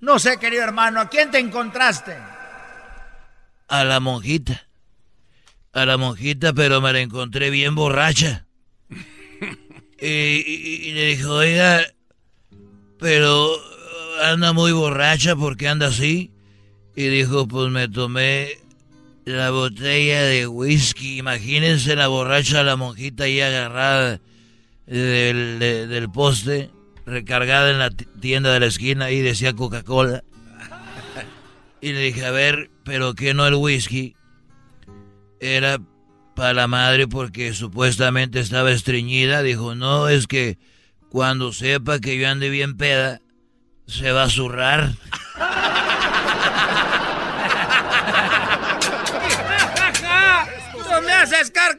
No 0.00 0.18
sé, 0.18 0.38
querido 0.38 0.62
hermano, 0.64 1.00
¿a 1.00 1.08
quién 1.08 1.30
te 1.30 1.38
encontraste? 1.38 2.16
A 3.68 3.84
la 3.84 4.00
monjita. 4.00 4.66
A 5.72 5.84
la 5.84 5.96
monjita, 5.96 6.52
pero 6.52 6.80
me 6.80 6.92
la 6.92 7.00
encontré 7.00 7.50
bien 7.50 7.74
borracha. 7.74 8.46
Y, 10.00 10.06
y- 10.06 10.80
y 10.88 10.92
le 10.92 11.06
dije, 11.06 11.24
oiga, 11.26 11.80
pero 12.98 13.50
anda 14.24 14.52
muy 14.52 14.72
borracha 14.72 15.36
porque 15.36 15.68
anda 15.68 15.88
así. 15.88 16.32
Y 16.94 17.08
dijo, 17.08 17.46
pues 17.46 17.70
me 17.70 17.88
tomé 17.88 18.58
la 19.26 19.50
botella 19.50 20.22
de 20.22 20.46
whisky. 20.46 21.18
Imagínense 21.18 21.94
la 21.96 22.08
borracha, 22.08 22.62
la 22.62 22.76
monjita 22.76 23.24
ahí 23.24 23.40
agarrada 23.40 24.20
del, 24.86 25.58
de- 25.58 25.86
del 25.86 26.10
poste, 26.10 26.70
recargada 27.04 27.70
en 27.70 27.78
la 27.78 27.90
ti- 27.90 28.06
tienda 28.20 28.52
de 28.52 28.60
la 28.60 28.66
esquina 28.66 29.10
y 29.10 29.20
decía 29.20 29.52
Coca-Cola. 29.52 30.22
Y 31.80 31.92
le 31.92 32.00
dije, 32.00 32.24
a 32.24 32.30
ver, 32.30 32.70
pero 32.84 33.14
que 33.14 33.34
no 33.34 33.46
el 33.46 33.54
whisky 33.56 34.14
era 35.40 35.78
para 36.34 36.54
la 36.54 36.66
madre 36.68 37.06
porque 37.06 37.52
supuestamente 37.52 38.40
estaba 38.40 38.70
estreñida. 38.72 39.42
Dijo, 39.42 39.74
no, 39.74 40.08
es 40.08 40.26
que 40.26 40.58
cuando 41.10 41.52
sepa 41.52 41.98
que 41.98 42.18
yo 42.18 42.28
ande 42.28 42.48
bien 42.48 42.76
peda, 42.76 43.20
se 43.86 44.12
va 44.12 44.24
a 44.24 44.30
zurrar. 44.30 44.94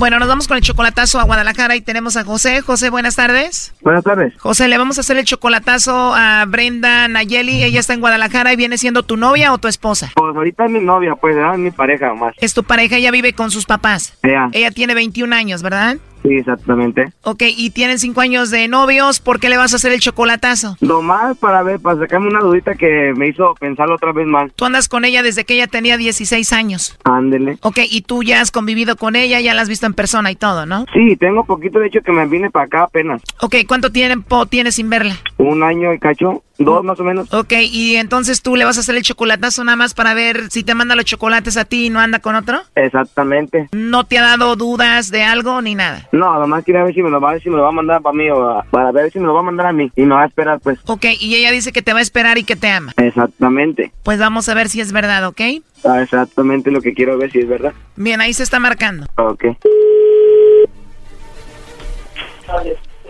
Bueno, 0.00 0.18
nos 0.18 0.28
vamos 0.28 0.48
con 0.48 0.56
el 0.56 0.62
chocolatazo 0.62 1.20
a 1.20 1.24
Guadalajara 1.24 1.76
y 1.76 1.82
tenemos 1.82 2.16
a 2.16 2.24
José. 2.24 2.62
José, 2.62 2.88
buenas 2.88 3.16
tardes. 3.16 3.74
Buenas 3.82 4.02
tardes. 4.02 4.32
José, 4.38 4.66
le 4.66 4.78
vamos 4.78 4.96
a 4.96 5.02
hacer 5.02 5.18
el 5.18 5.26
chocolatazo 5.26 6.14
a 6.14 6.46
Brenda 6.48 7.06
Nayeli. 7.06 7.62
Ella 7.62 7.80
está 7.80 7.92
en 7.92 8.00
Guadalajara 8.00 8.50
y 8.50 8.56
viene 8.56 8.78
siendo 8.78 9.02
tu 9.02 9.18
novia 9.18 9.52
o 9.52 9.58
tu 9.58 9.68
esposa. 9.68 10.10
Pues 10.14 10.34
ahorita 10.34 10.64
es 10.64 10.70
mi 10.70 10.80
novia, 10.80 11.16
pues, 11.16 11.36
¿verdad? 11.36 11.52
Es 11.52 11.60
mi 11.60 11.70
pareja 11.70 12.14
más. 12.14 12.34
Es 12.38 12.54
tu 12.54 12.64
pareja, 12.64 12.96
ella 12.96 13.10
vive 13.10 13.34
con 13.34 13.50
sus 13.50 13.66
papás. 13.66 14.14
Ella. 14.22 14.48
Ella 14.52 14.70
tiene 14.70 14.94
21 14.94 15.36
años, 15.36 15.62
¿verdad? 15.62 15.98
Sí, 16.22 16.34
exactamente. 16.34 17.12
Ok, 17.22 17.42
y 17.46 17.70
tienen 17.70 17.98
cinco 17.98 18.20
años 18.20 18.50
de 18.50 18.68
novios, 18.68 19.20
¿por 19.20 19.40
qué 19.40 19.48
le 19.48 19.56
vas 19.56 19.72
a 19.72 19.76
hacer 19.76 19.92
el 19.92 20.00
chocolatazo? 20.00 20.76
Nomás 20.80 21.38
para 21.38 21.62
ver, 21.62 21.80
para 21.80 21.98
sacarme 21.98 22.28
una 22.28 22.40
dudita 22.40 22.74
que 22.74 23.12
me 23.16 23.28
hizo 23.28 23.54
pensarlo 23.58 23.94
otra 23.94 24.12
vez 24.12 24.26
más. 24.26 24.52
Tú 24.54 24.64
andas 24.64 24.88
con 24.88 25.04
ella 25.04 25.22
desde 25.22 25.44
que 25.44 25.54
ella 25.54 25.66
tenía 25.66 25.96
16 25.96 26.52
años. 26.52 26.98
Ándele. 27.04 27.58
Ok, 27.62 27.78
y 27.88 28.02
tú 28.02 28.22
ya 28.22 28.40
has 28.40 28.50
convivido 28.50 28.96
con 28.96 29.16
ella, 29.16 29.40
ya 29.40 29.54
la 29.54 29.62
has 29.62 29.68
visto 29.68 29.86
en 29.86 29.94
persona 29.94 30.30
y 30.30 30.36
todo, 30.36 30.66
¿no? 30.66 30.84
Sí, 30.92 31.16
tengo 31.16 31.44
poquito, 31.44 31.78
de 31.78 31.86
hecho, 31.86 32.00
que 32.02 32.12
me 32.12 32.26
vine 32.26 32.50
para 32.50 32.66
acá 32.66 32.82
apenas. 32.84 33.22
Ok, 33.40 33.56
¿cuánto 33.66 33.90
tiempo 33.90 34.46
tienes 34.46 34.74
sin 34.74 34.90
verla? 34.90 35.16
Un 35.38 35.62
año 35.62 35.92
y 35.92 35.98
cacho, 35.98 36.42
dos 36.64 36.84
más 36.84 36.98
o 37.00 37.04
menos. 37.04 37.32
Ok, 37.32 37.52
y 37.70 37.96
entonces 37.96 38.42
tú 38.42 38.56
le 38.56 38.64
vas 38.64 38.76
a 38.76 38.80
hacer 38.80 38.96
el 38.96 39.02
chocolatazo 39.02 39.64
nada 39.64 39.76
más 39.76 39.94
para 39.94 40.14
ver 40.14 40.50
si 40.50 40.62
te 40.62 40.74
manda 40.74 40.94
los 40.94 41.04
chocolates 41.04 41.56
a 41.56 41.64
ti 41.64 41.86
y 41.86 41.90
no 41.90 42.00
anda 42.00 42.18
con 42.18 42.34
otro? 42.36 42.60
Exactamente. 42.74 43.68
¿No 43.72 44.04
te 44.04 44.18
ha 44.18 44.22
dado 44.22 44.56
dudas 44.56 45.10
de 45.10 45.22
algo 45.22 45.60
ni 45.62 45.74
nada? 45.74 46.08
No, 46.12 46.38
nomás 46.38 46.64
quería 46.64 46.82
ver 46.84 46.94
si 46.94 47.02
me 47.02 47.10
lo 47.10 47.20
va, 47.20 47.38
si 47.38 47.50
me 47.50 47.56
lo 47.56 47.62
va 47.62 47.68
a 47.68 47.72
mandar 47.72 48.02
para 48.02 48.16
mí 48.16 48.30
o 48.30 48.62
para 48.70 48.92
ver 48.92 49.10
si 49.10 49.18
me 49.18 49.26
lo 49.26 49.34
va 49.34 49.40
a 49.40 49.44
mandar 49.44 49.66
a 49.66 49.72
mí 49.72 49.90
y 49.96 50.02
no 50.02 50.16
va 50.16 50.22
a 50.22 50.26
esperar, 50.26 50.60
pues. 50.60 50.78
Ok, 50.86 51.06
y 51.18 51.34
ella 51.34 51.50
dice 51.50 51.72
que 51.72 51.82
te 51.82 51.92
va 51.92 51.98
a 52.00 52.02
esperar 52.02 52.38
y 52.38 52.44
que 52.44 52.56
te 52.56 52.70
ama. 52.70 52.92
Exactamente. 52.96 53.92
Pues 54.02 54.18
vamos 54.18 54.48
a 54.48 54.54
ver 54.54 54.68
si 54.68 54.80
es 54.80 54.92
verdad, 54.92 55.26
¿ok? 55.26 55.40
Ah, 55.84 56.02
exactamente 56.02 56.70
lo 56.70 56.80
que 56.80 56.92
quiero 56.92 57.16
ver 57.16 57.30
si 57.32 57.38
es 57.38 57.48
verdad. 57.48 57.72
Bien, 57.96 58.20
ahí 58.20 58.34
se 58.34 58.42
está 58.42 58.58
marcando. 58.58 59.06
Ok. 59.16 59.44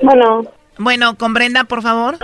Bueno. 0.03 0.45
Bueno, 0.79 1.17
con 1.17 1.35
Brenda, 1.35 1.65
por 1.65 1.83
favor. 1.83 2.17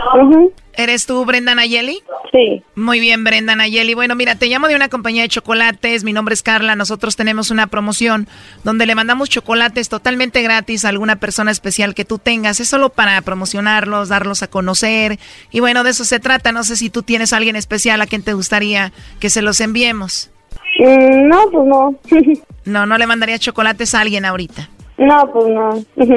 ¿Eres 0.76 1.06
tú 1.06 1.24
Brenda 1.24 1.54
Nayeli? 1.54 2.02
Sí. 2.32 2.62
Muy 2.74 3.00
bien, 3.00 3.24
Brenda 3.24 3.56
Nayeli. 3.56 3.94
Bueno, 3.94 4.14
mira, 4.14 4.34
te 4.34 4.46
llamo 4.46 4.68
de 4.68 4.76
una 4.76 4.90
compañía 4.90 5.22
de 5.22 5.28
chocolates. 5.28 6.04
Mi 6.04 6.12
nombre 6.12 6.34
es 6.34 6.42
Carla. 6.42 6.76
Nosotros 6.76 7.16
tenemos 7.16 7.50
una 7.50 7.66
promoción 7.66 8.28
donde 8.62 8.84
le 8.84 8.94
mandamos 8.94 9.30
chocolates 9.30 9.88
totalmente 9.88 10.42
gratis 10.42 10.84
a 10.84 10.90
alguna 10.90 11.16
persona 11.16 11.50
especial 11.50 11.94
que 11.94 12.04
tú 12.04 12.18
tengas. 12.18 12.60
Es 12.60 12.68
solo 12.68 12.90
para 12.90 13.20
promocionarlos, 13.22 14.10
darlos 14.10 14.42
a 14.42 14.48
conocer. 14.48 15.18
Y 15.50 15.60
bueno, 15.60 15.82
de 15.82 15.90
eso 15.90 16.04
se 16.04 16.20
trata. 16.20 16.52
No 16.52 16.62
sé 16.62 16.76
si 16.76 16.90
tú 16.90 17.02
tienes 17.02 17.32
a 17.32 17.38
alguien 17.38 17.56
especial 17.56 18.02
a 18.02 18.06
quien 18.06 18.22
te 18.22 18.34
gustaría 18.34 18.92
que 19.18 19.30
se 19.30 19.40
los 19.40 19.60
enviemos. 19.60 20.30
Mm, 20.78 21.28
no, 21.28 21.50
pues 21.50 21.66
no. 21.66 21.94
no, 22.66 22.86
no 22.86 22.98
le 22.98 23.06
mandaría 23.06 23.38
chocolates 23.38 23.94
a 23.94 24.00
alguien 24.00 24.26
ahorita. 24.26 24.68
No, 24.98 25.30
pues 25.32 25.46
no. 25.48 25.84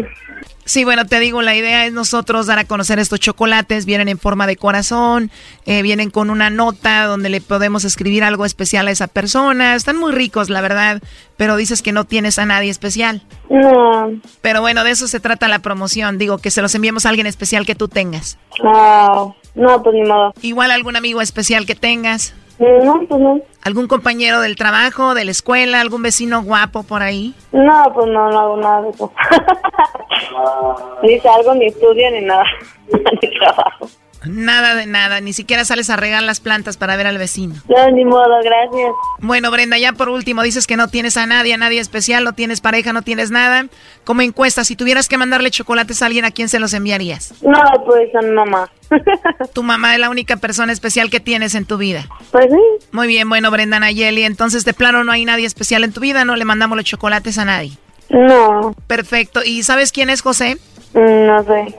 Sí, 0.69 0.83
bueno, 0.83 1.07
te 1.07 1.19
digo, 1.19 1.41
la 1.41 1.55
idea 1.55 1.87
es 1.87 1.93
nosotros 1.93 2.45
dar 2.45 2.59
a 2.59 2.65
conocer 2.65 2.99
estos 2.99 3.19
chocolates. 3.19 3.87
Vienen 3.87 4.07
en 4.07 4.19
forma 4.19 4.45
de 4.45 4.55
corazón, 4.55 5.31
eh, 5.65 5.81
vienen 5.81 6.11
con 6.11 6.29
una 6.29 6.51
nota 6.51 7.05
donde 7.05 7.29
le 7.29 7.41
podemos 7.41 7.85
escribir 7.85 8.23
algo 8.23 8.45
especial 8.45 8.87
a 8.87 8.91
esa 8.91 9.07
persona. 9.07 9.73
Están 9.73 9.97
muy 9.97 10.11
ricos, 10.11 10.51
la 10.51 10.61
verdad, 10.61 11.01
pero 11.37 11.55
dices 11.55 11.81
que 11.81 11.91
no 11.91 12.03
tienes 12.03 12.37
a 12.37 12.45
nadie 12.45 12.69
especial. 12.69 13.23
No. 13.49 14.11
Pero 14.41 14.61
bueno, 14.61 14.83
de 14.83 14.91
eso 14.91 15.07
se 15.07 15.19
trata 15.19 15.47
la 15.47 15.57
promoción. 15.57 16.19
Digo, 16.19 16.37
que 16.37 16.51
se 16.51 16.61
los 16.61 16.75
enviemos 16.75 17.07
a 17.07 17.09
alguien 17.09 17.25
especial 17.25 17.65
que 17.65 17.73
tú 17.73 17.87
tengas. 17.87 18.37
No, 18.63 19.35
no, 19.55 19.81
pues 19.81 19.95
ni 19.95 20.03
modo. 20.03 20.35
Igual 20.43 20.69
algún 20.69 20.95
amigo 20.95 21.19
especial 21.19 21.65
que 21.65 21.73
tengas. 21.73 22.35
No, 22.59 23.01
pues 23.07 23.21
no. 23.21 23.39
¿Algún 23.63 23.87
compañero 23.87 24.41
del 24.41 24.57
trabajo, 24.57 25.13
de 25.13 25.23
la 25.23 25.31
escuela, 25.31 25.79
algún 25.79 26.01
vecino 26.01 26.43
guapo 26.43 26.83
por 26.83 27.01
ahí? 27.01 27.33
No, 27.53 27.91
pues 27.93 28.07
no, 28.07 28.29
no 28.29 28.39
hago 28.39 28.57
nada 28.57 28.81
de 28.81 28.89
eso. 28.89 29.13
ni 31.03 31.19
salgo, 31.19 31.55
ni 31.55 31.67
estudio, 31.67 32.11
ni 32.11 32.21
nada. 32.21 32.43
ni 32.91 33.39
trabajo. 33.39 33.87
Nada 34.25 34.75
de 34.75 34.85
nada, 34.85 35.21
ni 35.21 35.31
siquiera 35.33 35.63
sales 35.63 35.89
a 35.89 35.95
regar 35.95 36.23
las 36.23 36.39
plantas 36.39 36.75
para 36.77 36.97
ver 36.97 37.07
al 37.07 37.17
vecino. 37.17 37.55
No, 37.69 37.91
ni 37.91 38.03
modo, 38.03 38.37
gracias. 38.43 38.91
Bueno, 39.19 39.49
Brenda, 39.49 39.77
ya 39.77 39.93
por 39.93 40.09
último, 40.09 40.43
dices 40.43 40.67
que 40.67 40.75
no 40.75 40.89
tienes 40.89 41.15
a 41.15 41.25
nadie, 41.25 41.53
a 41.53 41.57
nadie 41.57 41.79
especial, 41.79 42.23
no 42.23 42.33
tienes 42.33 42.59
pareja, 42.59 42.91
no 42.91 43.01
tienes 43.01 43.31
nada. 43.31 43.67
Como 44.03 44.21
encuesta, 44.21 44.63
si 44.63 44.75
tuvieras 44.75 45.07
que 45.07 45.17
mandarle 45.17 45.51
chocolates 45.51 46.01
a 46.01 46.07
alguien, 46.07 46.25
¿a 46.25 46.31
quién 46.31 46.49
se 46.49 46.59
los 46.59 46.73
enviarías? 46.73 47.33
No, 47.41 47.61
pues 47.85 48.13
a 48.13 48.21
mi 48.21 48.31
mamá. 48.31 48.69
tu 49.53 49.63
mamá 49.63 49.93
es 49.93 49.99
la 49.99 50.09
única 50.09 50.35
persona 50.37 50.73
especial 50.73 51.09
que 51.09 51.19
tienes 51.19 51.55
en 51.55 51.65
tu 51.65 51.77
vida. 51.77 52.07
Pues 52.31 52.47
sí. 52.49 52.87
Muy 52.91 53.07
bien, 53.07 53.29
bueno, 53.29 53.51
Brenda 53.51 53.79
Nayeli, 53.79 54.23
entonces 54.23 54.65
de 54.65 54.73
plano 54.73 55.03
no 55.03 55.11
hay 55.11 55.25
nadie 55.25 55.45
especial 55.45 55.83
en 55.83 55.93
tu 55.93 56.01
vida, 56.01 56.25
no 56.25 56.35
le 56.35 56.45
mandamos 56.45 56.75
los 56.75 56.85
chocolates 56.85 57.37
a 57.37 57.45
nadie. 57.45 57.77
No. 58.09 58.75
Perfecto. 58.87 59.41
¿Y 59.45 59.63
sabes 59.63 59.91
quién 59.91 60.09
es 60.09 60.21
José? 60.21 60.57
No 60.93 61.43
sé. 61.43 61.75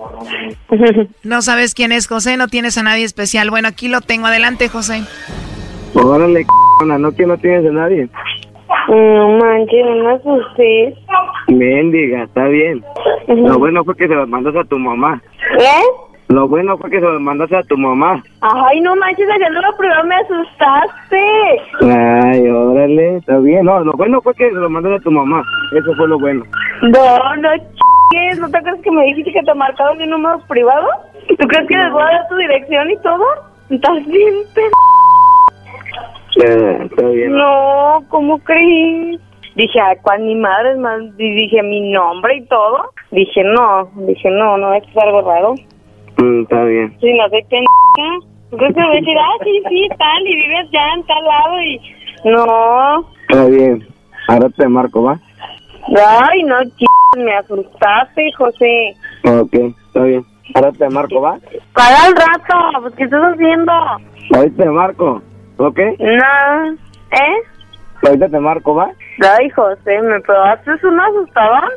no 1.25 1.43
sabes 1.43 1.75
quién 1.75 1.93
es 1.93 2.07
José, 2.07 2.37
no 2.37 2.49
tienes 2.49 2.79
a 2.79 2.83
nadie 2.83 3.05
especial. 3.05 3.51
Bueno, 3.51 3.69
aquí 3.69 3.89
lo 3.89 4.01
tengo. 4.01 4.27
Adelante, 4.27 4.69
José. 4.69 5.03
Órale, 5.95 6.47
no 6.99 7.13
que 7.13 7.27
no 7.27 7.37
tienes 7.39 7.69
a 7.69 7.73
nadie. 7.73 8.09
No 8.89 9.39
manches, 9.39 9.85
no 9.85 10.05
me 10.05 10.13
asustes. 10.13 10.95
Mendiga, 11.49 12.25
está 12.25 12.45
bien. 12.47 12.85
Lo 13.29 13.59
bueno 13.59 13.85
fue 13.85 13.97
que 13.97 14.07
se 14.07 14.15
los 14.15 14.29
mandas 14.29 14.55
a 14.57 14.65
tu 14.65 14.79
mamá. 14.79 15.21
¿Eh? 15.59 16.09
Lo 16.29 16.47
bueno 16.47 16.79
fue 16.79 16.91
que 16.91 17.01
se 17.01 17.07
los 17.07 17.21
mandas 17.21 17.53
a 17.53 17.63
tu 17.65 17.77
mamá. 17.77 18.23
Ay, 18.41 18.81
no 18.81 18.95
manches, 18.95 19.29
haciendo 19.29 19.61
la 19.61 19.73
prueba 19.77 20.03
me 20.05 20.15
asustaste. 20.15 21.21
Ay, 21.83 22.49
órale, 22.49 23.17
está 23.17 23.39
bien. 23.39 23.65
No, 23.65 23.81
lo 23.81 23.93
bueno 23.95 24.21
fue 24.23 24.35
que 24.35 24.49
se 24.49 24.55
los 24.55 24.71
mandas 24.71 25.01
a 25.01 25.03
tu 25.03 25.11
mamá. 25.11 25.43
Eso 25.77 25.93
fue 25.97 26.07
lo 26.07 26.21
bueno. 26.21 26.45
No, 26.83 27.37
no 27.37 27.57
ch... 27.57 27.90
¿No 28.39 28.51
te 28.51 28.59
acuerdas 28.59 28.81
que 28.83 28.91
me 28.91 29.05
dijiste 29.05 29.33
que 29.33 29.43
te 29.43 29.55
marcaron 29.55 29.99
mi 29.99 30.07
número 30.07 30.41
privado? 30.49 30.89
¿Tú 31.29 31.47
crees 31.47 31.69
que 31.69 31.77
les 31.77 31.93
voy 31.93 32.03
a 32.03 32.07
dar 32.07 32.29
tu 32.29 32.37
dirección 32.37 32.91
y 32.91 32.97
todo? 32.99 33.25
Estás 33.71 34.05
bien, 34.07 34.35
Eh, 36.45 36.79
está 36.85 37.03
bien. 37.09 37.33
No, 37.33 38.03
¿cómo 38.09 38.39
crees? 38.41 39.21
Dije, 39.55 39.81
ay, 39.81 39.97
¿cuál 40.03 40.23
mi 40.23 40.35
madre? 40.35 40.77
más? 40.77 41.03
Y 41.19 41.35
dije 41.35 41.63
mi 41.63 41.93
nombre 41.93 42.37
y 42.37 42.47
todo. 42.47 42.91
Dije, 43.13 43.45
no, 43.45 43.89
dije, 44.07 44.29
no, 44.31 44.57
no, 44.57 44.75
esto 44.75 44.89
es 44.91 44.97
algo 44.97 45.23
raro. 45.23 45.55
Mm, 46.19 46.43
está 46.43 46.65
bien. 46.65 46.97
Sí, 47.01 47.13
no 47.13 47.29
soy 47.29 47.43
pendeja. 47.45 48.27
¿Tú 48.51 48.57
crees 48.57 48.75
que 48.75 48.81
me 48.81 48.87
voy 48.87 48.97
a 48.97 49.01
decir, 49.01 49.19
ah, 49.19 49.45
sí, 49.45 49.63
sí, 49.69 49.89
tal, 49.97 50.27
y 50.27 50.37
vives 50.37 50.71
ya 50.73 50.95
en 50.95 51.07
tal 51.07 51.25
lado 51.25 51.63
y... 51.63 51.81
No. 52.25 53.07
Está 53.29 53.47
bien. 53.47 53.87
Ahora 54.29 54.49
te 54.57 54.69
marco, 54.69 55.03
¿va? 55.05 55.21
Ay, 56.29 56.43
no, 56.43 56.61
ch... 56.65 56.90
me 57.17 57.37
asustaste, 57.37 58.33
José. 58.37 58.95
Ok, 59.25 59.55
está 59.87 60.03
bien. 60.05 60.25
Ahora 60.55 60.73
te 60.73 60.89
marco, 60.89 61.21
¿va? 61.21 61.39
Para 61.75 62.09
el 62.09 62.17
rato, 62.17 62.81
pues, 62.83 62.95
¿qué 62.95 63.05
estás 63.05 63.23
haciendo? 63.33 63.73
Ahorita 64.35 64.65
te 64.65 64.71
marco, 64.71 65.23
¿ok? 65.59 65.79
No, 65.99 66.73
¿eh? 67.13 67.43
Ahorita 68.03 68.29
te 68.29 68.41
marco, 68.41 68.75
¿va? 68.75 68.91
Ay, 69.39 69.51
José, 69.51 70.01
¿me 70.03 70.21
probaste 70.21 70.71
un 70.83 71.01
asustadón? 71.01 71.71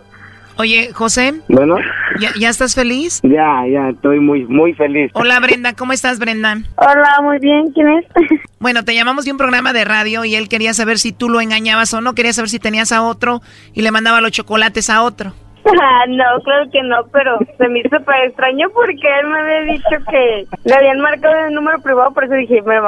Oye, 0.57 0.91
José. 0.93 1.33
Bueno. 1.47 1.77
¿Ya, 2.19 2.31
¿Ya 2.39 2.49
estás 2.49 2.75
feliz? 2.75 3.21
Ya, 3.23 3.65
ya, 3.67 3.89
estoy 3.89 4.19
muy, 4.19 4.45
muy 4.45 4.73
feliz. 4.73 5.11
Hola, 5.13 5.39
Brenda, 5.39 5.73
¿cómo 5.73 5.93
estás, 5.93 6.19
Brenda? 6.19 6.57
Hola, 6.75 7.19
muy 7.23 7.39
bien, 7.39 7.71
¿quién 7.73 7.89
es? 7.89 8.05
Bueno, 8.59 8.85
te 8.85 8.95
llamamos 8.95 9.25
de 9.25 9.31
un 9.33 9.37
programa 9.37 9.73
de 9.73 9.83
radio 9.83 10.23
y 10.23 10.35
él 10.35 10.47
quería 10.47 10.73
saber 10.73 10.97
si 10.97 11.11
tú 11.11 11.27
lo 11.27 11.41
engañabas 11.41 11.93
o 11.93 11.99
no, 11.99 12.15
quería 12.15 12.31
saber 12.31 12.49
si 12.49 12.59
tenías 12.59 12.93
a 12.93 13.01
otro 13.01 13.41
y 13.73 13.81
le 13.81 13.91
mandaba 13.91 14.21
los 14.21 14.31
chocolates 14.31 14.89
a 14.89 15.03
otro. 15.03 15.33
Ah, 15.65 16.05
no, 16.07 16.23
creo 16.43 16.69
que 16.71 16.81
no, 16.83 16.97
pero 17.11 17.39
se 17.57 17.67
me 17.69 17.79
hizo 17.79 17.97
súper 17.97 18.27
extraño 18.27 18.67
porque 18.73 19.07
él 19.19 19.27
me 19.27 19.39
había 19.39 19.73
dicho 19.73 19.95
que 20.09 20.45
le 20.63 20.75
habían 20.75 20.99
marcado 20.99 21.47
el 21.47 21.53
número 21.53 21.79
privado, 21.81 22.13
por 22.13 22.25
eso 22.25 22.33
dije, 22.33 22.61
me, 22.63 22.79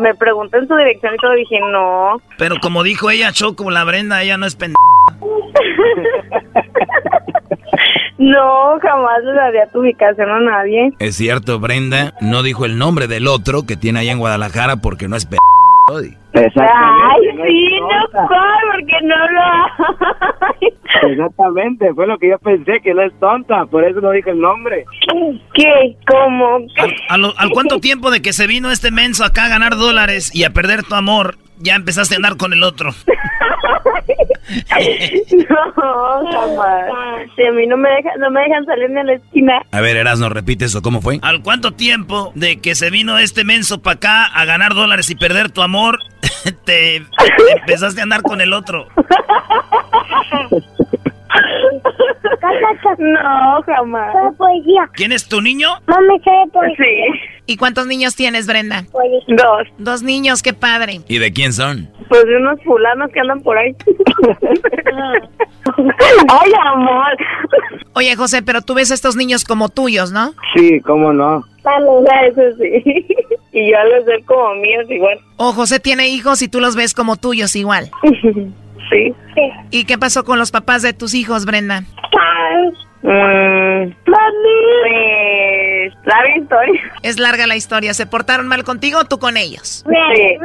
me 0.00 0.14
preguntó 0.14 0.58
en 0.58 0.66
su 0.66 0.76
dirección 0.76 1.14
y 1.14 1.18
todo, 1.18 1.32
dije, 1.32 1.60
no. 1.60 2.20
Pero 2.38 2.56
como 2.60 2.82
dijo 2.82 3.10
ella, 3.10 3.32
Choco, 3.32 3.70
la 3.70 3.84
Brenda, 3.84 4.22
ella 4.22 4.36
no 4.36 4.46
es 4.46 4.56
pendeja. 4.56 4.80
no, 8.18 8.80
jamás 8.80 9.22
le 9.22 9.32
daría 9.32 9.66
tu 9.68 9.80
ubicación 9.80 10.30
a 10.30 10.40
nadie. 10.40 10.92
Es 10.98 11.16
cierto, 11.16 11.60
Brenda 11.60 12.14
no 12.20 12.42
dijo 12.42 12.64
el 12.64 12.78
nombre 12.78 13.06
del 13.06 13.28
otro 13.28 13.64
que 13.64 13.76
tiene 13.76 14.00
allá 14.00 14.12
en 14.12 14.18
Guadalajara 14.18 14.76
porque 14.76 15.08
no 15.08 15.16
es 15.16 15.26
Ay, 15.92 16.16
sí, 16.34 17.80
no 17.80 18.28
porque 18.72 18.96
no 19.02 19.16
lo 19.30 19.40
hay. 19.40 21.12
Exactamente, 21.12 21.92
fue 21.94 22.06
lo 22.06 22.18
que 22.18 22.30
yo 22.30 22.38
pensé, 22.38 22.80
que 22.82 22.94
no 22.94 23.02
es 23.02 23.12
tonta, 23.20 23.66
por 23.66 23.84
eso 23.84 24.00
no 24.00 24.10
dije 24.10 24.30
el 24.30 24.40
nombre. 24.40 24.84
¿Qué? 25.54 25.96
¿Cómo? 26.06 26.58
¿Al, 27.08 27.24
al, 27.36 27.50
cuánto 27.50 27.78
tiempo 27.80 28.10
de 28.10 28.22
que 28.22 28.32
se 28.32 28.46
vino 28.46 28.70
este 28.70 28.90
menso 28.90 29.24
acá 29.24 29.44
a 29.44 29.48
ganar 29.48 29.76
dólares 29.76 30.34
y 30.34 30.44
a 30.44 30.50
perder 30.50 30.82
tu 30.82 30.94
amor, 30.94 31.36
ya 31.58 31.74
empezaste 31.74 32.14
a 32.14 32.16
andar 32.16 32.36
con 32.36 32.52
el 32.52 32.62
otro? 32.62 32.94
no, 34.48 36.30
jamás. 36.30 36.84
Si 37.36 37.44
a 37.44 37.52
mí 37.52 37.66
no 37.66 37.76
me, 37.76 37.88
dejan, 37.90 38.20
no 38.20 38.30
me 38.30 38.40
dejan 38.42 38.64
salir 38.66 38.90
ni 38.90 39.00
a 39.00 39.04
la 39.04 39.14
esquina. 39.14 39.62
A 39.70 39.80
ver, 39.80 39.96
Eras, 39.96 40.18
¿no 40.18 40.28
repite 40.28 40.66
eso? 40.66 40.82
¿Cómo 40.82 41.00
fue? 41.00 41.18
¿Al 41.22 41.42
cuánto 41.42 41.72
tiempo 41.72 42.32
de 42.34 42.60
que 42.60 42.74
se 42.74 42.90
vino 42.90 43.18
este 43.18 43.44
menso 43.44 43.82
para 43.82 43.96
acá 43.96 44.24
a 44.26 44.44
ganar 44.44 44.74
dólares 44.74 45.08
y 45.10 45.14
perder 45.14 45.50
tu 45.50 45.62
amor, 45.62 45.98
te, 46.42 46.54
te 46.64 47.02
empezaste 47.58 48.00
a 48.00 48.04
andar 48.04 48.22
con 48.22 48.40
el 48.40 48.52
otro? 48.52 48.88
No, 52.98 53.62
jamás. 53.62 54.14
¿Quién 54.94 55.12
es 55.12 55.28
tu 55.28 55.40
niño? 55.40 55.68
Mami, 55.86 56.20
Sí. 56.76 57.30
¿Y 57.46 57.56
cuántos 57.56 57.86
niños 57.86 58.14
tienes, 58.16 58.46
Brenda? 58.46 58.84
Dos. 59.28 59.68
Dos 59.78 60.02
niños, 60.02 60.42
qué 60.42 60.52
padre. 60.52 61.00
¿Y 61.08 61.18
de 61.18 61.32
quién 61.32 61.52
son? 61.52 61.88
Pues 62.08 62.24
de 62.26 62.36
unos 62.36 62.62
fulanos 62.62 63.10
que 63.12 63.20
andan 63.20 63.40
por 63.42 63.58
ahí. 63.58 63.74
Ay, 66.28 66.52
amor. 66.66 67.16
Oye, 67.94 68.16
José, 68.16 68.42
pero 68.42 68.62
tú 68.62 68.74
ves 68.74 68.90
a 68.90 68.94
estos 68.94 69.16
niños 69.16 69.44
como 69.44 69.68
tuyos, 69.68 70.12
¿no? 70.12 70.32
Sí, 70.54 70.80
cómo 70.80 71.12
no. 71.12 71.44
Eso 72.26 72.42
sí. 72.58 73.06
Y 73.52 73.70
yo 73.70 73.76
los 73.94 74.04
veo 74.04 74.18
como 74.26 74.54
míos 74.56 74.84
igual. 74.88 75.18
O 75.36 75.52
José 75.52 75.80
tiene 75.80 76.08
hijos 76.08 76.42
y 76.42 76.48
tú 76.48 76.60
los 76.60 76.76
ves 76.76 76.92
como 76.94 77.16
tuyos 77.16 77.54
igual. 77.56 77.90
Sí. 78.90 79.14
¿Y 79.70 79.84
qué 79.84 79.98
pasó 79.98 80.24
con 80.24 80.38
los 80.38 80.50
papás 80.50 80.82
de 80.82 80.92
tus 80.92 81.14
hijos, 81.14 81.44
Brenda? 81.44 81.82
Mm, 83.02 83.92
pues, 84.04 84.34
larga 86.04 86.36
historia. 86.36 86.82
Es 87.02 87.18
larga 87.18 87.46
la 87.46 87.56
historia. 87.56 87.94
¿Se 87.94 88.06
portaron 88.06 88.48
mal 88.48 88.64
contigo 88.64 89.00
o 89.00 89.04
tú 89.04 89.18
con 89.18 89.36
ellos? 89.36 89.84
Sí. 89.88 90.38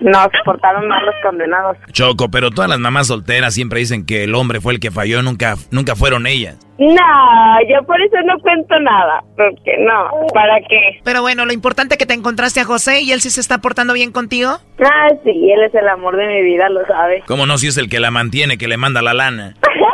No, 0.00 0.22
se 0.24 0.38
portaron 0.44 0.86
mal 0.88 1.04
los 1.04 1.14
condenados. 1.22 1.76
Choco, 1.92 2.30
pero 2.30 2.50
todas 2.50 2.68
las 2.68 2.78
mamás 2.78 3.06
solteras 3.06 3.54
siempre 3.54 3.80
dicen 3.80 4.04
que 4.04 4.24
el 4.24 4.34
hombre 4.34 4.60
fue 4.60 4.74
el 4.74 4.80
que 4.80 4.90
falló, 4.90 5.22
nunca, 5.22 5.56
nunca 5.70 5.96
fueron 5.96 6.26
ellas. 6.26 6.56
No, 6.78 7.62
yo 7.70 7.82
por 7.86 8.00
eso 8.02 8.16
no 8.26 8.38
cuento 8.40 8.78
nada. 8.80 9.22
Porque 9.36 9.78
no, 9.78 10.26
¿para 10.34 10.60
qué? 10.68 11.00
Pero 11.04 11.22
bueno, 11.22 11.46
lo 11.46 11.52
importante 11.52 11.94
es 11.94 11.98
que 11.98 12.04
te 12.06 12.12
encontraste 12.14 12.60
a 12.60 12.64
José 12.64 13.00
y 13.00 13.12
él 13.12 13.22
sí 13.22 13.30
se 13.30 13.40
está 13.40 13.58
portando 13.58 13.94
bien 13.94 14.12
contigo. 14.12 14.58
Ah, 14.84 15.08
sí, 15.24 15.50
él 15.50 15.62
es 15.66 15.74
el 15.74 15.88
amor 15.88 16.16
de 16.16 16.26
mi 16.26 16.42
vida, 16.42 16.68
lo 16.68 16.84
sabe. 16.86 17.22
¿Cómo 17.26 17.46
no 17.46 17.56
si 17.56 17.68
es 17.68 17.78
el 17.78 17.88
que 17.88 17.98
la 17.98 18.10
mantiene, 18.10 18.58
que 18.58 18.68
le 18.68 18.76
manda 18.76 19.00
la 19.00 19.14
lana? 19.14 19.54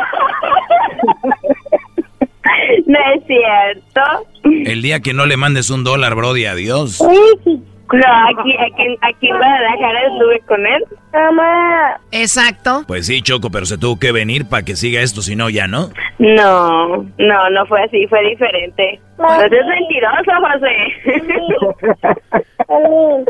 No 2.85 2.99
es 3.15 3.23
cierto. 3.25 4.01
El 4.43 4.81
día 4.81 4.99
que 4.99 5.13
no 5.13 5.25
le 5.25 5.37
mandes 5.37 5.69
un 5.69 5.83
dólar, 5.83 6.15
Brody, 6.15 6.45
adiós. 6.45 7.01
No, 7.01 8.07
aquí, 8.27 8.55
aquí, 8.57 8.97
aquí 9.01 9.27
en 9.27 9.37
Guadalajara 9.37 10.07
estuve 10.07 10.39
con 10.47 10.65
él. 10.65 10.83
Mamá. 11.13 11.99
Exacto. 12.11 12.83
Pues 12.87 13.05
sí, 13.05 13.21
Choco, 13.21 13.51
pero 13.51 13.65
se 13.67 13.77
tuvo 13.77 13.99
que 13.99 14.11
venir 14.11 14.49
para 14.49 14.63
que 14.63 14.75
siga 14.75 15.01
esto, 15.01 15.21
si 15.21 15.35
no, 15.35 15.49
ya 15.49 15.67
no. 15.67 15.89
No, 16.17 17.03
no, 17.17 17.49
no 17.51 17.65
fue 17.67 17.83
así, 17.83 18.07
fue 18.07 18.27
diferente. 18.29 18.99
No 19.19 19.27
seas 19.37 19.67
mentiroso, 19.67 20.31
José. 20.41 20.75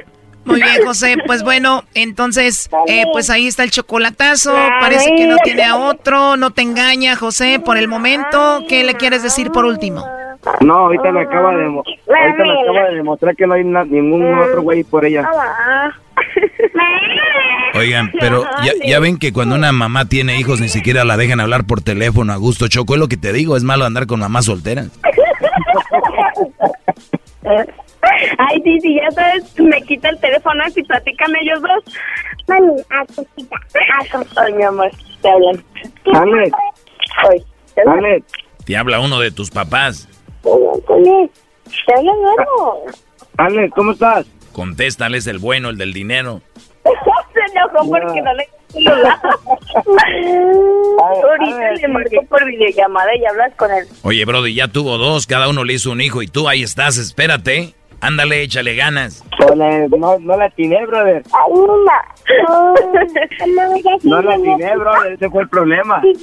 Muy 0.46 0.62
bien, 0.62 0.86
José. 0.86 1.16
Pues 1.26 1.44
bueno, 1.44 1.84
entonces, 1.94 2.70
eh, 2.88 3.06
pues 3.14 3.30
ahí 3.30 3.48
está 3.48 3.64
el 3.64 3.72
chocolatazo. 3.72 4.54
Parece 4.80 5.14
que 5.16 5.28
no 5.28 5.38
tiene 5.44 5.64
a 5.64 5.78
otro. 5.78 6.38
No 6.38 6.52
te 6.52 6.62
engaña, 6.62 7.16
José, 7.16 7.60
por 7.64 7.78
el 7.78 7.88
momento. 7.88 8.64
¿Qué 8.68 8.84
le 8.84 8.96
quieres 8.96 9.24
decir 9.24 9.52
por 9.52 9.66
último? 9.66 10.06
No, 10.60 10.74
ahorita 10.80 11.12
me 11.12 11.22
acaba 11.22 11.56
de, 11.56 11.64
ahorita 11.66 12.44
me 12.44 12.62
acaba 12.62 12.90
de 12.90 12.96
demostrar 12.96 13.36
que 13.36 13.48
no 13.48 13.54
hay 13.54 13.64
na- 13.64 13.86
ningún 13.86 14.38
otro 14.38 14.62
güey 14.62 14.84
por 14.84 15.06
ella. 15.06 15.26
Oigan, 17.76 18.12
pero 18.20 18.44
ya, 18.64 18.74
ya 18.86 19.00
ven 19.00 19.18
que 19.18 19.34
cuando 19.34 19.56
una 19.56 19.72
mamá 19.72 20.06
tiene 20.06 20.38
hijos 20.38 20.60
ni 20.60 20.68
siquiera 20.70 21.04
la 21.06 21.18
dejan 21.18 21.40
hablar 21.40 21.64
por 21.64 21.82
teléfono 21.82 22.32
a 22.34 22.36
gusto, 22.36 22.68
Choco. 22.68 22.94
Es 22.94 23.00
lo 23.00 23.08
que 23.08 23.18
te 23.18 23.34
digo, 23.34 23.58
es 23.58 23.64
malo 23.64 23.86
andar 23.86 24.06
con 24.06 24.20
mamás 24.20 24.46
solteras. 24.46 24.90
Ay, 28.38 28.62
sí, 28.64 28.80
sí, 28.82 28.96
ya 28.96 29.12
sabes, 29.12 29.60
me 29.60 29.82
quita 29.82 30.10
el 30.10 30.20
teléfono 30.20 30.64
y 30.76 30.84
platícame 30.84 31.40
ellos 31.42 31.62
dos. 31.62 31.96
Mami, 32.48 32.82
a 32.90 33.06
cosita, 33.06 33.56
a 33.56 34.44
Ay, 34.44 34.54
mi 34.54 34.64
amor, 34.64 34.92
te 35.22 35.30
hablan. 35.30 35.64
Alex, 36.14 36.56
Ay, 37.30 37.44
te 37.76 37.82
hablan. 37.82 38.06
Alex, 38.06 38.26
Te 38.66 38.78
habla 38.78 39.00
uno 39.00 39.20
de 39.20 39.32
tus 39.32 39.50
papás. 39.50 40.08
Te 40.44 40.50
hablan 40.50 42.16
luego. 42.22 42.86
Alex, 43.38 43.74
¿cómo 43.76 43.92
estás? 43.92 44.26
Contéstale, 44.52 45.18
es 45.18 45.28
el 45.28 45.40
bueno, 45.40 45.70
el 45.70 45.78
del 45.78 45.94
dinero. 45.94 46.42
Se 47.34 47.40
enojó 47.58 47.90
porque 47.90 48.22
no 48.22 48.34
le 48.34 48.48
Ahorita 51.00 51.72
le 51.74 51.88
marqué 51.88 52.20
por 52.28 52.46
videollamada 52.46 53.16
y 53.16 53.26
hablas 53.26 53.54
con 53.56 53.72
él. 53.72 53.86
Oye, 54.04 54.26
Brody, 54.26 54.54
ya 54.54 54.68
tuvo 54.68 54.98
dos, 54.98 55.28
cada 55.28 55.48
uno 55.50 55.64
le 55.64 55.74
hizo 55.74 55.92
un 55.92 56.02
hijo 56.02 56.22
y 56.22 56.28
tú 56.28 56.48
ahí 56.50 56.64
estás, 56.64 56.98
espérate. 56.98 57.74
Ándale, 58.02 58.42
échale 58.42 58.76
ganas. 58.76 59.24
No, 59.98 60.20
no 60.20 60.38
la 60.38 60.46
atiné, 60.46 60.86
brother. 60.86 61.24
No 64.04 64.22
la 64.22 64.34
atiné, 64.34 64.76
brother. 64.76 65.14
Ese 65.14 65.30
fue 65.30 65.44
el 65.44 65.50
problema. 65.50 66.02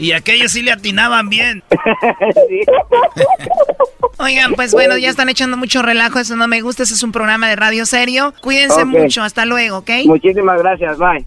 Y 0.00 0.12
aquellos 0.12 0.52
sí 0.52 0.62
le 0.62 0.72
atinaban 0.72 1.28
bien. 1.28 1.62
Oigan, 4.18 4.54
pues 4.54 4.72
bueno, 4.72 4.96
ya 4.96 5.10
están 5.10 5.28
echando 5.28 5.56
mucho 5.56 5.82
relajo. 5.82 6.18
Eso 6.18 6.36
no 6.36 6.48
me 6.48 6.62
gusta. 6.62 6.84
Ese 6.84 6.94
es 6.94 7.02
un 7.02 7.12
programa 7.12 7.48
de 7.48 7.56
radio 7.56 7.84
serio. 7.84 8.32
Cuídense 8.40 8.84
mucho. 8.86 9.22
Hasta 9.22 9.44
luego, 9.44 9.78
¿ok? 9.78 9.90
Muchísimas 10.06 10.60
gracias, 10.60 10.98
bye. 10.98 11.26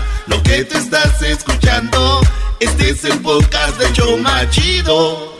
Lo 0.31 0.41
que 0.43 0.63
te 0.63 0.77
estás 0.77 1.21
escuchando, 1.23 2.21
este 2.61 2.91
es 2.91 3.03
el 3.03 3.19
podcast 3.19 3.77
de 3.77 3.91
Choma 3.91 4.49
Chido. 4.49 5.35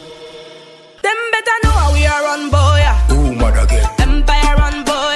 Them 1.02 1.18
better 1.32 1.54
know 1.64 1.72
how 1.72 1.94
we 1.94 2.06
are 2.06 2.22
run, 2.22 2.50
boy. 2.52 2.82
Empire 4.00 4.56
run, 4.58 4.84
boy. 4.84 5.16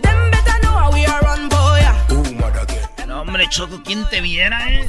Them 0.00 0.30
better 0.30 0.58
know 0.62 0.72
how 0.72 0.90
we 0.90 1.04
are 1.04 1.20
run, 1.20 1.50
boy. 1.50 3.06
No, 3.06 3.20
hombre, 3.20 3.46
Choco, 3.50 3.82
¿quién 3.84 4.08
te 4.08 4.22
viera, 4.22 4.72
eh? 4.72 4.88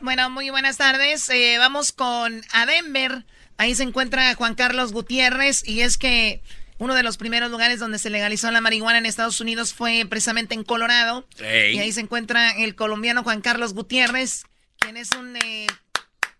Bueno, 0.00 0.30
muy 0.30 0.48
buenas 0.48 0.78
tardes. 0.78 1.28
Eh, 1.28 1.56
vamos 1.58 1.92
con 1.92 2.40
a 2.54 2.64
Denver. 2.64 3.26
Ahí 3.58 3.74
se 3.74 3.82
encuentra 3.82 4.34
Juan 4.36 4.54
Carlos 4.54 4.92
Gutiérrez 4.92 5.68
y 5.68 5.82
es 5.82 5.98
que 5.98 6.42
uno 6.80 6.94
de 6.94 7.02
los 7.02 7.18
primeros 7.18 7.50
lugares 7.50 7.78
donde 7.78 7.98
se 7.98 8.08
legalizó 8.08 8.50
la 8.50 8.62
marihuana 8.62 8.98
en 8.98 9.04
Estados 9.04 9.38
Unidos 9.42 9.74
fue 9.74 10.06
precisamente 10.08 10.54
en 10.54 10.64
Colorado. 10.64 11.28
Y 11.38 11.78
ahí 11.78 11.92
se 11.92 12.00
encuentra 12.00 12.50
el 12.52 12.74
colombiano 12.74 13.22
Juan 13.22 13.42
Carlos 13.42 13.74
Gutiérrez, 13.74 14.44
quien 14.78 14.96
es 14.96 15.10
un 15.12 15.36
eh, 15.36 15.66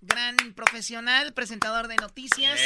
gran 0.01 0.37
profesional, 0.55 1.35
presentador 1.35 1.89
de 1.89 1.97
noticias. 1.97 2.59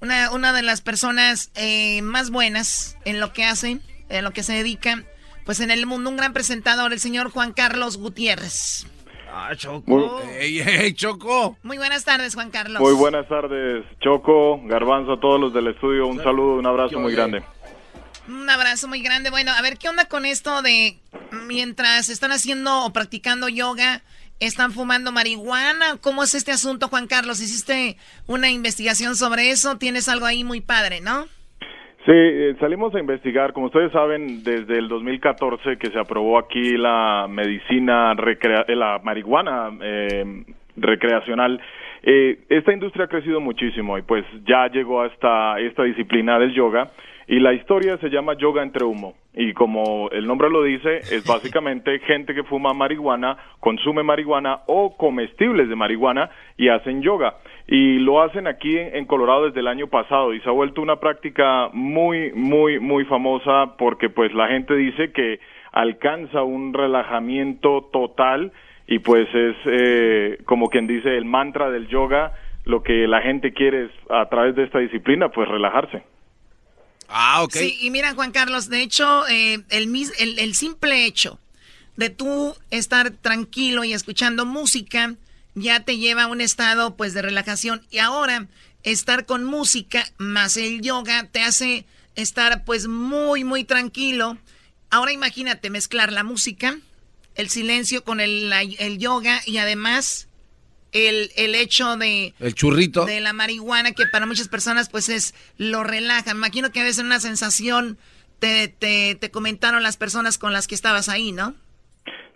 Una, 0.00 0.30
una 0.30 0.52
de 0.52 0.60
las 0.60 0.82
personas 0.82 1.50
eh, 1.54 2.02
más 2.02 2.28
buenas 2.28 2.98
en 3.06 3.18
lo 3.18 3.32
que 3.32 3.46
hace, 3.46 3.80
en 4.10 4.24
lo 4.24 4.32
que 4.32 4.42
se 4.42 4.52
dedica, 4.52 5.02
pues 5.46 5.60
en 5.60 5.70
el 5.70 5.86
mundo, 5.86 6.10
un 6.10 6.18
gran 6.18 6.34
presentador, 6.34 6.92
el 6.92 7.00
señor 7.00 7.30
Juan 7.30 7.54
Carlos 7.54 7.96
Gutiérrez. 7.96 8.84
Ah, 9.32 9.54
Choco. 9.56 9.82
Muy- 9.86 10.30
¡Ey, 10.40 10.60
ey, 10.60 10.92
Choco! 10.94 11.56
Muy 11.62 11.76
buenas 11.78 12.04
tardes, 12.04 12.34
Juan 12.34 12.50
Carlos. 12.50 12.80
Muy 12.80 12.94
buenas 12.94 13.28
tardes, 13.28 13.84
Choco, 14.00 14.60
Garbanzo, 14.64 15.12
a 15.14 15.20
todos 15.20 15.40
los 15.40 15.52
del 15.54 15.68
estudio. 15.68 16.06
Un 16.06 16.22
saludo, 16.22 16.54
un 16.58 16.66
abrazo 16.66 16.98
muy 16.98 17.12
grande. 17.12 17.42
Un 18.28 18.48
abrazo 18.48 18.86
muy 18.88 19.02
grande. 19.02 19.30
Bueno, 19.30 19.50
a 19.52 19.60
ver, 19.62 19.76
¿qué 19.78 19.88
onda 19.88 20.04
con 20.06 20.24
esto 20.24 20.62
de 20.62 20.98
mientras 21.46 22.08
están 22.08 22.32
haciendo 22.32 22.84
o 22.84 22.92
practicando 22.92 23.48
yoga, 23.48 24.02
están 24.38 24.72
fumando 24.72 25.10
marihuana? 25.12 25.96
¿Cómo 26.00 26.22
es 26.22 26.34
este 26.34 26.52
asunto, 26.52 26.88
Juan 26.88 27.06
Carlos? 27.06 27.40
¿Hiciste 27.40 27.96
una 28.26 28.50
investigación 28.50 29.16
sobre 29.16 29.50
eso? 29.50 29.78
Tienes 29.78 30.08
algo 30.08 30.26
ahí 30.26 30.44
muy 30.44 30.60
padre, 30.60 31.00
¿no? 31.00 31.26
Sí, 32.10 32.16
eh, 32.16 32.56
salimos 32.58 32.92
a 32.92 32.98
investigar. 32.98 33.52
Como 33.52 33.66
ustedes 33.66 33.92
saben, 33.92 34.42
desde 34.42 34.78
el 34.78 34.88
2014 34.88 35.76
que 35.78 35.90
se 35.92 35.98
aprobó 36.00 36.40
aquí 36.40 36.76
la 36.76 37.28
medicina, 37.30 38.16
eh, 38.18 38.74
la 38.74 38.98
marihuana 39.04 39.70
eh, 39.80 40.42
recreacional, 40.74 41.60
eh, 42.02 42.40
esta 42.48 42.72
industria 42.72 43.04
ha 43.04 43.08
crecido 43.08 43.38
muchísimo 43.40 43.96
y 43.96 44.02
pues 44.02 44.24
ya 44.44 44.66
llegó 44.66 45.02
hasta 45.02 45.60
esta 45.60 45.84
disciplina 45.84 46.36
del 46.40 46.52
yoga 46.52 46.90
y 47.30 47.38
la 47.38 47.52
historia 47.52 47.96
se 47.98 48.10
llama 48.10 48.34
yoga 48.34 48.60
entre 48.60 48.84
humo. 48.84 49.14
Y 49.34 49.52
como 49.52 50.10
el 50.10 50.26
nombre 50.26 50.50
lo 50.50 50.64
dice 50.64 50.96
es 50.98 51.24
básicamente 51.24 51.96
gente 52.06 52.34
que 52.34 52.42
fuma 52.42 52.74
marihuana, 52.74 53.36
consume 53.60 54.02
marihuana 54.02 54.62
o 54.66 54.96
comestibles 54.96 55.68
de 55.68 55.76
marihuana 55.76 56.28
y 56.56 56.70
hacen 56.70 57.02
yoga. 57.02 57.36
Y 57.68 58.00
lo 58.00 58.20
hacen 58.20 58.48
aquí 58.48 58.76
en, 58.76 59.04
Colorado 59.04 59.44
desde 59.44 59.60
el 59.60 59.68
año 59.68 59.86
pasado. 59.86 60.34
Y 60.34 60.40
se 60.40 60.48
ha 60.48 60.52
vuelto 60.52 60.82
una 60.82 60.96
práctica 60.96 61.68
muy 61.72 62.32
muy 62.32 62.80
muy 62.80 63.04
famosa 63.04 63.76
porque 63.78 64.08
pues 64.08 64.34
la 64.34 64.48
gente 64.48 64.74
dice 64.74 65.12
que 65.12 65.38
alcanza 65.70 66.42
un 66.42 66.74
relajamiento 66.74 67.88
total 67.92 68.50
y 68.88 68.98
pues 68.98 69.32
es 69.32 69.56
eh, 69.66 70.38
como 70.46 70.66
quien 70.66 70.88
dice 70.88 71.16
el 71.16 71.26
mantra 71.26 71.70
del 71.70 71.86
yoga. 71.86 72.32
Lo 72.64 72.82
que 72.82 73.06
la 73.06 73.20
gente 73.20 73.52
quiere 73.52 73.84
es 73.84 73.90
a 74.08 74.28
través 74.28 74.56
de 74.56 74.64
esta 74.64 74.80
disciplina 74.80 75.28
pues 75.28 75.48
relajarse 75.48 76.02
Ah, 77.10 77.42
ok. 77.42 77.52
Sí, 77.54 77.78
y 77.80 77.90
mira, 77.90 78.14
Juan 78.14 78.32
Carlos, 78.32 78.68
de 78.68 78.82
hecho, 78.82 79.26
eh, 79.28 79.64
el, 79.68 79.94
el, 80.18 80.38
el 80.38 80.54
simple 80.54 81.04
hecho 81.06 81.38
de 81.96 82.08
tú 82.08 82.56
estar 82.70 83.10
tranquilo 83.10 83.84
y 83.84 83.92
escuchando 83.92 84.46
música, 84.46 85.16
ya 85.54 85.80
te 85.80 85.98
lleva 85.98 86.22
a 86.22 86.26
un 86.28 86.40
estado 86.40 86.96
pues 86.96 87.12
de 87.12 87.22
relajación. 87.22 87.82
Y 87.90 87.98
ahora 87.98 88.46
estar 88.84 89.26
con 89.26 89.44
música 89.44 90.10
más 90.16 90.56
el 90.56 90.80
yoga 90.80 91.28
te 91.30 91.42
hace 91.42 91.84
estar 92.14 92.64
pues 92.64 92.86
muy, 92.86 93.44
muy 93.44 93.64
tranquilo. 93.64 94.38
Ahora 94.88 95.12
imagínate 95.12 95.68
mezclar 95.68 96.12
la 96.12 96.24
música, 96.24 96.78
el 97.34 97.50
silencio 97.50 98.02
con 98.04 98.20
el, 98.20 98.52
el 98.78 98.98
yoga 98.98 99.42
y 99.44 99.58
además 99.58 100.28
el, 100.92 101.30
el 101.36 101.54
hecho 101.54 101.96
de... 101.96 102.34
El 102.40 102.54
churrito. 102.54 103.04
De 103.04 103.20
la 103.20 103.32
marihuana 103.32 103.92
que 103.92 104.06
para 104.06 104.26
muchas 104.26 104.48
personas 104.48 104.88
pues 104.88 105.08
es 105.08 105.34
lo 105.58 105.84
relaja. 105.84 106.34
Me 106.34 106.38
imagino 106.38 106.70
que 106.70 106.80
a 106.80 106.84
veces 106.84 107.04
una 107.04 107.20
sensación 107.20 107.98
te, 108.38 108.68
te, 108.68 109.14
te 109.14 109.30
comentaron 109.30 109.82
las 109.82 109.96
personas 109.96 110.38
con 110.38 110.52
las 110.52 110.66
que 110.66 110.74
estabas 110.74 111.08
ahí, 111.08 111.32
¿no? 111.32 111.54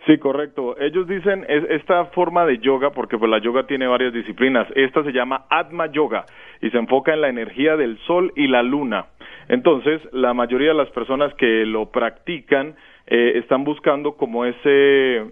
Sí, 0.05 0.19
correcto. 0.19 0.79
Ellos 0.79 1.07
dicen 1.07 1.45
es 1.49 1.63
esta 1.69 2.05
forma 2.07 2.45
de 2.45 2.59
yoga, 2.59 2.91
porque 2.91 3.17
pues 3.17 3.29
la 3.29 3.41
yoga 3.41 3.65
tiene 3.65 3.87
varias 3.87 4.13
disciplinas. 4.13 4.67
Esta 4.75 5.03
se 5.03 5.11
llama 5.11 5.45
Atma 5.49 5.91
Yoga 5.91 6.25
y 6.61 6.69
se 6.69 6.77
enfoca 6.77 7.13
en 7.13 7.21
la 7.21 7.29
energía 7.29 7.75
del 7.75 7.97
sol 8.05 8.31
y 8.35 8.47
la 8.47 8.61
luna. 8.61 9.07
Entonces, 9.47 10.01
la 10.11 10.33
mayoría 10.33 10.69
de 10.69 10.75
las 10.75 10.89
personas 10.89 11.33
que 11.35 11.65
lo 11.65 11.89
practican 11.91 12.75
eh, 13.07 13.33
están 13.35 13.63
buscando 13.63 14.15
como 14.15 14.45
ese 14.45 15.25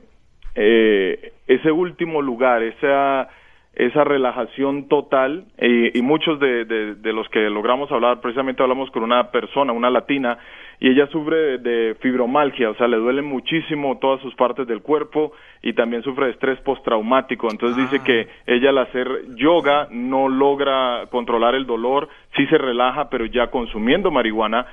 eh, 0.56 1.34
ese 1.48 1.72
último 1.72 2.22
lugar, 2.22 2.64
esa 2.64 3.30
esa 3.76 4.04
relajación 4.04 4.88
total 4.88 5.46
y, 5.60 6.00
muchos 6.04 6.40
de, 6.40 6.64
de, 6.66 7.14
los 7.14 7.28
que 7.30 7.40
logramos 7.50 7.92
hablar, 7.92 8.22
precisamente 8.22 8.62
hablamos 8.62 8.92
con 8.92 9.02
una 9.02 9.32
persona, 9.32 9.74
una 9.74 9.90
latina, 9.90 10.38
y 10.80 10.90
ella 10.90 11.08
sufre 11.08 11.58
de, 11.58 11.96
fibromalgia, 12.00 12.70
o 12.70 12.76
sea, 12.76 12.88
le 12.88 12.98
duelen 12.98 13.26
muchísimo 13.26 13.98
todas 13.98 14.22
sus 14.22 14.36
partes 14.36 14.68
del 14.68 14.82
cuerpo 14.82 15.32
y 15.64 15.74
también 15.74 16.04
sufre 16.04 16.26
de 16.26 16.32
estrés 16.34 16.60
postraumático. 16.62 17.48
Entonces 17.50 17.78
dice 17.78 17.98
Ah. 18.02 18.04
que 18.04 18.28
ella 18.46 18.70
al 18.70 18.78
hacer 18.78 19.08
yoga 19.36 19.88
no 19.90 20.30
logra 20.30 21.08
controlar 21.10 21.56
el 21.56 21.66
dolor, 21.66 22.10
sí 22.36 22.46
se 22.48 22.58
relaja, 22.58 23.10
pero 23.10 23.26
ya 23.26 23.48
consumiendo 23.48 24.12
marihuana 24.12 24.68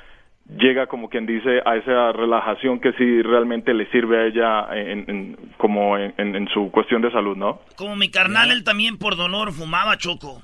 llega 0.58 0.86
como 0.86 1.08
quien 1.08 1.26
dice 1.26 1.60
a 1.64 1.76
esa 1.76 2.12
relajación 2.12 2.80
que 2.80 2.92
sí 2.92 3.22
realmente 3.22 3.72
le 3.74 3.90
sirve 3.90 4.18
a 4.18 4.26
ella 4.26 4.66
en, 4.76 5.04
en- 5.10 5.36
como 5.58 5.96
en, 5.98 6.14
en- 6.18 6.34
en 6.36 6.48
su 6.48 6.70
cuestión 6.70 7.02
de 7.02 7.10
salud, 7.12 7.36
¿no? 7.36 7.60
Como 7.76 7.96
mi 7.96 8.10
carnal, 8.10 8.50
él 8.50 8.64
también 8.64 8.96
por 8.98 9.16
dolor 9.16 9.52
fumaba 9.52 9.96
choco. 9.96 10.42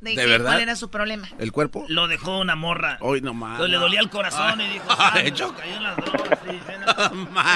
¿De, 0.00 0.14
verdad? 0.16 0.50
¿Cuál 0.50 0.60
era 0.60 0.76
su 0.76 0.90
problema? 0.90 1.26
¿El 1.38 1.50
cuerpo? 1.50 1.86
Lo 1.88 2.08
dejó 2.08 2.38
una 2.38 2.56
morra. 2.56 2.98
Hoy 3.00 3.22
no 3.22 3.32
más. 3.32 3.52
Entonces 3.52 3.70
le 3.70 3.78
dolía 3.80 4.00
el 4.00 4.10
corazón 4.10 4.60
y 4.60 4.68
dijo, 4.74 4.84
Ay, 4.98 5.28
"Ah, 5.28 5.30
Choco. 5.32 5.54
cayó 5.58 5.76
en 5.76 5.82
las 5.82 5.96
drogas. 5.96 6.38
sí, 6.46 6.58
bueno". 6.66 6.86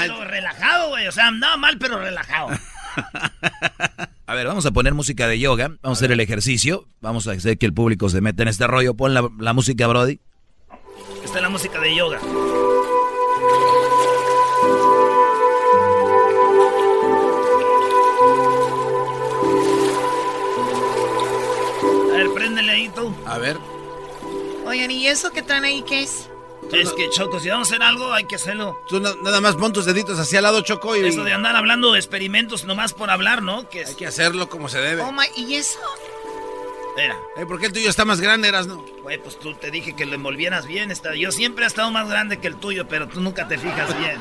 Pero 0.01 0.25
relajado, 0.25 0.89
güey. 0.89 1.07
O 1.09 1.13
sea, 1.13 1.27
andaba 1.27 1.59
mal, 1.59 1.77
pero 1.79 1.99
relajado. 1.99 2.49
A 4.27 4.35
ver, 4.35 4.47
vamos 4.47 4.67
a 4.67 4.71
poner 4.73 4.93
música 4.95 5.27
de 5.27 5.39
yoga, 5.39 5.69
vamos 5.83 5.99
a 5.99 6.01
hacer 6.01 6.13
el 6.13 6.21
ejercicio, 6.21 6.85
vamos 7.01 7.27
a 7.27 7.33
hacer 7.33 7.57
que 7.57 7.65
el 7.67 7.73
público 7.73 8.09
se 8.11 8.21
meta 8.21 8.43
en 8.43 8.49
este 8.49 8.67
rollo. 8.67 8.95
Pon 8.95 9.15
la, 9.15 9.27
la 9.39 9.53
música, 9.55 9.87
Brody. 9.87 10.21
Esta 11.29 11.41
es 11.41 11.43
la 11.43 11.51
música 11.51 11.79
de 11.79 11.95
yoga. 11.95 12.19
A 22.13 22.17
ver, 22.17 22.31
préndele 22.35 22.73
ahí 22.73 22.89
tú. 22.89 23.15
A 23.27 23.39
ver. 23.39 23.59
Oigan, 24.67 24.91
¿y 24.91 25.07
eso 25.07 25.31
que 25.31 25.43
traen 25.43 25.65
ahí 25.65 25.83
qué 25.83 26.03
es? 26.03 26.29
Es 26.73 26.93
que, 26.93 27.09
Choco, 27.11 27.41
si 27.41 27.49
vamos 27.49 27.69
a 27.69 27.75
hacer 27.75 27.83
algo, 27.83 28.13
hay 28.13 28.25
que 28.25 28.37
hacerlo. 28.37 28.79
Tú 28.89 29.01
na- 29.01 29.15
nada 29.23 29.41
más 29.41 29.55
pon 29.57 29.73
tus 29.73 29.87
deditos 29.87 30.19
hacia 30.19 30.41
el 30.41 30.43
lado, 30.43 30.61
Choco, 30.61 30.97
y 30.97 31.07
Eso 31.07 31.25
de 31.25 31.33
andar 31.33 31.57
hablando 31.57 31.93
de 31.93 31.99
experimentos 31.99 32.65
nomás 32.65 32.93
por 32.93 33.11
hablar, 33.11 33.43
¿no? 33.43 33.69
Que 33.71 33.85
hay 33.87 33.95
que 33.95 34.07
hacerlo 34.07 34.49
como 34.49 34.69
se 34.69 34.79
debe. 34.81 35.01
Oh 35.03 35.13
my, 35.13 35.25
¿y 35.37 35.55
eso? 35.55 35.79
Espera. 36.99 37.17
Eh, 37.37 37.47
¿Por 37.47 37.61
qué 37.61 37.67
el 37.67 37.73
tuyo 37.73 37.89
está 37.89 38.05
más 38.05 38.21
grande, 38.21 38.49
eras 38.49 38.67
no? 38.67 38.85
Güey, 39.03 39.19
pues 39.19 39.39
tú 39.39 39.55
te 39.55 39.71
dije 39.71 39.95
que 39.95 40.05
lo 40.05 40.17
envolvieras 40.17 40.67
bien. 40.67 40.91
Está... 40.91 41.15
Yo 41.15 41.31
siempre 41.31 41.65
he 41.65 41.69
estado 41.69 41.93
más 41.93 42.09
grande 42.09 42.39
que 42.39 42.49
el 42.49 42.57
tuyo, 42.57 42.89
pero 42.89 43.07
tú 43.07 43.21
nunca 43.21 43.47
te 43.47 43.57
fijas 43.57 43.97
bien. 44.01 44.19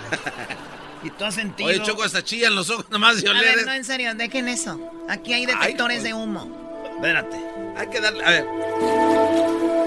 y 1.03 1.09
tú 1.09 1.25
has 1.25 1.33
sentido... 1.33 1.69
Oye, 1.69 1.81
Choco, 1.81 2.03
hasta 2.03 2.23
chillan 2.23 2.53
los 2.53 2.69
ojos 2.69 2.87
nomás 2.91 3.19
de 3.19 3.27
A 3.27 3.31
oler. 3.31 3.55
ver, 3.55 3.65
no, 3.65 3.73
en 3.73 3.83
serio, 3.83 4.13
dejen 4.13 4.47
eso. 4.47 4.79
Aquí 5.09 5.33
hay 5.33 5.47
detectores 5.47 6.03
de 6.03 6.13
humo. 6.13 6.85
Espérate. 6.95 7.37
Hay 7.77 7.89
que 7.89 7.99
darle, 7.99 8.23
a 8.23 8.29
ver. 8.29 8.45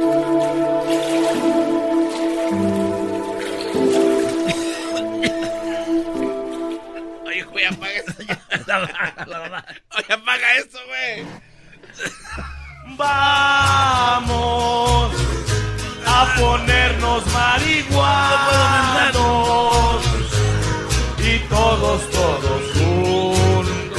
Oye, 7.24 7.44
güey, 7.44 7.64
apaga 7.66 7.92
eso. 7.92 8.14
Oye, 9.96 10.12
apaga 10.12 10.56
eso, 10.56 10.78
güey. 10.88 11.24
Vamos 13.00 14.28
a 16.06 16.34
ponernos 16.38 17.24
marihuanos 17.32 18.04
y 21.18 21.38
todos, 21.48 22.10
todos 22.10 22.62
juntos. 22.74 23.98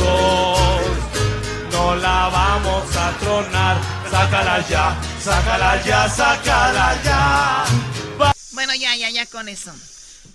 No 1.71 1.95
la 1.95 2.29
vamos 2.29 2.95
a 2.95 3.11
tronar. 3.17 3.77
Sácala 4.11 4.67
ya, 4.69 4.95
sácala 5.19 5.83
ya, 5.83 6.07
sácala 6.07 6.95
ya. 7.03 7.65
Bueno, 8.51 8.75
ya, 8.75 8.95
ya, 8.95 9.09
ya 9.09 9.25
con 9.25 9.49
eso. 9.49 9.73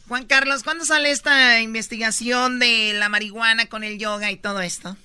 Juan 0.09 0.25
Carlos, 0.25 0.65
¿cuándo 0.65 0.85
sale 0.85 1.13
esta 1.13 1.61
investigación 1.61 2.59
de 2.59 2.95
la 2.95 3.09
marihuana 3.09 3.67
con 3.67 3.85
el 3.85 3.99
yoga 3.99 4.33
y 4.33 4.37
todo 4.37 4.61
esto? 4.61 4.97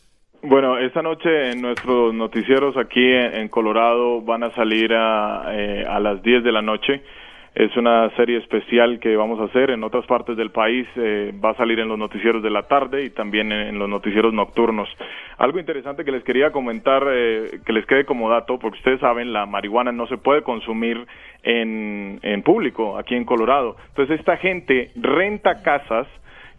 Bueno, 0.43 0.79
esta 0.79 1.03
noche 1.03 1.51
en 1.51 1.61
nuestros 1.61 2.15
noticieros 2.15 2.75
aquí 2.75 3.13
en, 3.13 3.47
Colorado 3.47 4.21
van 4.21 4.43
a 4.43 4.49
salir 4.55 4.91
a, 4.91 5.43
eh, 5.49 5.85
a 5.87 5.99
las 5.99 6.23
10 6.23 6.43
de 6.43 6.51
la 6.51 6.63
noche. 6.63 7.03
Es 7.53 7.77
una 7.77 8.09
serie 8.15 8.39
especial 8.39 8.99
que 8.99 9.15
vamos 9.15 9.39
a 9.39 9.43
hacer 9.43 9.69
en 9.69 9.83
otras 9.83 10.03
partes 10.07 10.35
del 10.35 10.49
país. 10.49 10.87
eh, 10.95 11.31
va 11.43 11.51
a 11.51 11.57
salir 11.57 11.79
en 11.79 11.89
los 11.89 11.99
noticieros 11.99 12.41
de 12.41 12.49
la 12.49 12.63
tarde 12.63 13.03
y 13.03 13.11
también 13.11 13.51
en, 13.51 13.67
en 13.67 13.77
los 13.77 13.87
noticieros 13.87 14.33
nocturnos. 14.33 14.89
Algo 15.37 15.59
interesante 15.59 16.03
que 16.03 16.11
les 16.11 16.23
quería 16.23 16.51
comentar, 16.51 17.03
eh, 17.11 17.59
que 17.63 17.73
les 17.73 17.85
quede 17.85 18.05
como 18.05 18.27
dato, 18.27 18.57
porque 18.57 18.79
ustedes 18.79 18.99
saben, 18.99 19.33
la 19.33 19.45
marihuana 19.45 19.91
no 19.91 20.07
se 20.07 20.17
puede 20.17 20.41
consumir 20.41 21.05
en, 21.43 22.19
en 22.23 22.41
público 22.41 22.97
aquí 22.97 23.13
en 23.13 23.25
Colorado. 23.25 23.75
Entonces 23.89 24.19
esta 24.19 24.37
gente 24.37 24.89
renta 24.95 25.61
casas 25.61 26.07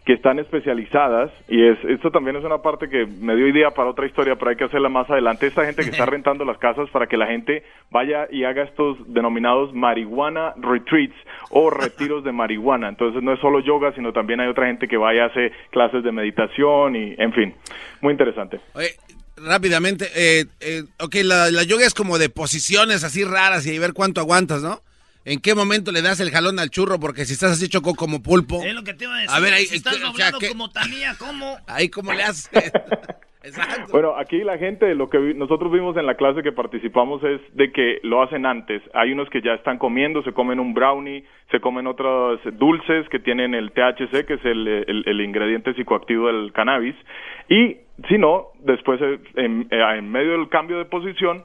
que 0.05 0.13
están 0.13 0.37
especializadas 0.39 1.31
y 1.47 1.65
es 1.65 1.77
esto 1.85 2.11
también 2.11 2.35
es 2.35 2.43
una 2.43 2.61
parte 2.61 2.89
que 2.89 3.05
me 3.05 3.35
dio 3.35 3.47
idea 3.47 3.71
para 3.71 3.89
otra 3.89 4.05
historia, 4.05 4.35
pero 4.35 4.51
hay 4.51 4.57
que 4.57 4.65
hacerla 4.65 4.89
más 4.89 5.09
adelante. 5.09 5.47
Esta 5.47 5.65
gente 5.65 5.83
que 5.83 5.91
está 5.91 6.05
rentando 6.07 6.43
las 6.43 6.57
casas 6.57 6.89
para 6.89 7.07
que 7.07 7.15
la 7.15 7.27
gente 7.27 7.63
vaya 7.89 8.27
y 8.29 8.43
haga 8.43 8.63
estos 8.63 8.97
denominados 9.07 9.73
marihuana 9.73 10.53
retreats 10.57 11.15
o 11.51 11.69
retiros 11.69 12.23
de 12.23 12.33
marihuana. 12.33 12.89
Entonces 12.89 13.23
no 13.23 13.33
es 13.33 13.39
solo 13.39 13.61
yoga, 13.61 13.93
sino 13.95 14.11
también 14.11 14.41
hay 14.41 14.49
otra 14.49 14.67
gente 14.67 14.87
que 14.87 14.97
vaya 14.97 15.23
a 15.23 15.27
hacer 15.27 15.53
clases 15.71 16.03
de 16.03 16.11
meditación 16.11 16.95
y 16.95 17.15
en 17.17 17.31
fin, 17.31 17.55
muy 18.01 18.11
interesante. 18.11 18.59
Oye, 18.73 18.89
rápidamente, 19.37 20.07
eh, 20.15 20.45
eh, 20.59 20.83
ok, 20.99 21.15
la, 21.23 21.49
la 21.49 21.63
yoga 21.63 21.85
es 21.85 21.93
como 21.93 22.17
de 22.17 22.29
posiciones 22.29 23.05
así 23.05 23.23
raras 23.23 23.65
y 23.65 23.79
ver 23.79 23.93
cuánto 23.93 24.19
aguantas, 24.19 24.61
¿no? 24.61 24.81
¿En 25.25 25.39
qué 25.39 25.55
momento 25.55 25.91
le 25.91 26.01
das 26.01 26.19
el 26.19 26.31
jalón 26.31 26.59
al 26.59 26.69
churro? 26.69 26.99
Porque 26.99 27.25
si 27.25 27.33
estás 27.33 27.51
así 27.53 27.69
choco 27.69 27.95
como 27.95 28.21
pulpo. 28.21 28.61
Es 28.63 28.73
lo 28.73 28.83
que 28.83 28.93
te 28.93 29.05
iba 29.05 29.15
a 29.15 29.19
decir. 29.21 29.35
A 29.35 29.39
ver, 29.39 29.53
ahí, 29.53 29.65
si 29.65 29.77
estás 29.77 29.95
o 29.95 30.49
como 30.49 30.69
Talía, 30.69 31.15
¿cómo? 31.17 31.57
Ahí 31.67 31.89
cómo 31.89 32.11
le 32.13 32.23
haces. 32.23 32.71
Bueno, 33.91 34.15
aquí 34.17 34.37
la 34.41 34.57
gente, 34.57 34.95
lo 34.95 35.09
que 35.09 35.17
vi- 35.17 35.33
nosotros 35.33 35.69
vimos 35.69 35.97
en 35.97 36.05
la 36.05 36.15
clase 36.15 36.41
que 36.43 36.53
participamos 36.53 37.21
es 37.25 37.41
de 37.53 37.73
que 37.73 37.99
lo 38.03 38.23
hacen 38.23 38.45
antes. 38.45 38.81
Hay 38.93 39.11
unos 39.11 39.29
que 39.29 39.41
ya 39.41 39.51
están 39.55 39.77
comiendo, 39.79 40.23
se 40.23 40.31
comen 40.31 40.61
un 40.61 40.73
brownie, 40.73 41.25
se 41.51 41.59
comen 41.59 41.85
otros 41.85 42.39
dulces 42.53 43.05
que 43.09 43.19
tienen 43.19 43.53
el 43.53 43.71
THC, 43.73 44.25
que 44.25 44.35
es 44.35 44.45
el, 44.45 44.65
el- 44.65 45.03
el 45.05 45.19
ingrediente 45.21 45.73
psicoactivo 45.73 46.27
del 46.27 46.53
cannabis. 46.53 46.95
Y 47.49 47.79
si 48.07 48.17
no, 48.17 48.47
después 48.61 49.01
eh, 49.01 49.19
en, 49.35 49.67
eh, 49.71 49.97
en 49.97 50.09
medio 50.09 50.31
del 50.31 50.47
cambio 50.47 50.77
de 50.77 50.85
posición, 50.85 51.43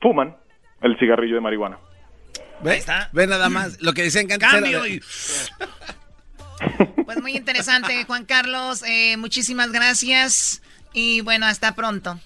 fuman 0.00 0.36
el 0.82 0.96
cigarrillo 1.00 1.34
de 1.34 1.40
marihuana. 1.40 1.78
¿Ve? 2.62 2.82
Ve 3.12 3.26
nada 3.26 3.48
más. 3.48 3.80
Lo 3.80 3.92
que 3.92 4.02
decían 4.02 4.26
que 4.26 4.34
antes 4.34 4.48
Cambio 4.50 4.84
era... 4.84 4.88
y- 4.88 5.00
Pues 7.06 7.20
muy 7.22 7.32
interesante, 7.36 8.04
Juan 8.04 8.24
Carlos. 8.24 8.82
eh, 8.86 9.16
muchísimas 9.16 9.72
gracias. 9.72 10.62
Y 10.92 11.22
bueno, 11.22 11.46
hasta 11.46 11.74
pronto. 11.74 12.20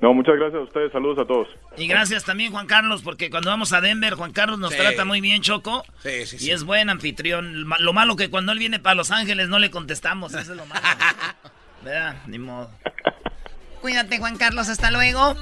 No, 0.00 0.14
muchas 0.14 0.36
gracias 0.36 0.60
a 0.60 0.64
ustedes, 0.64 0.90
saludos 0.92 1.18
a 1.18 1.26
todos. 1.26 1.48
Y 1.76 1.86
gracias 1.86 2.24
también, 2.24 2.50
Juan 2.52 2.66
Carlos, 2.66 3.02
porque 3.02 3.30
cuando 3.30 3.50
vamos 3.50 3.72
a 3.72 3.80
Denver, 3.80 4.14
Juan 4.14 4.32
Carlos 4.32 4.58
nos 4.58 4.72
Sí. 4.72 4.78
trata 4.78 5.04
muy 5.04 5.20
bien, 5.20 5.42
Choco. 5.42 5.84
Sí, 6.02 6.26
sí, 6.26 6.36
Y 6.36 6.38
sí. 6.40 6.50
es 6.50 6.64
buen 6.64 6.90
anfitrión. 6.90 7.68
Lo 7.78 7.92
malo 7.92 8.16
que 8.16 8.28
cuando 8.30 8.52
él 8.52 8.58
viene 8.58 8.78
para 8.80 8.94
Los 8.94 9.10
Ángeles 9.10 9.48
no 9.48 9.58
le 9.58 9.70
contestamos. 9.70 10.32
Eso 10.34 10.52
es 10.52 10.56
lo 10.58 10.66
malo. 10.66 10.80
¿Verdad? 11.84 12.16
Ni 12.26 12.38
modo. 12.38 12.70
Cuídate, 13.82 14.18
Juan 14.18 14.38
Carlos. 14.38 14.68
Hasta 14.68 14.90
luego. 14.90 15.36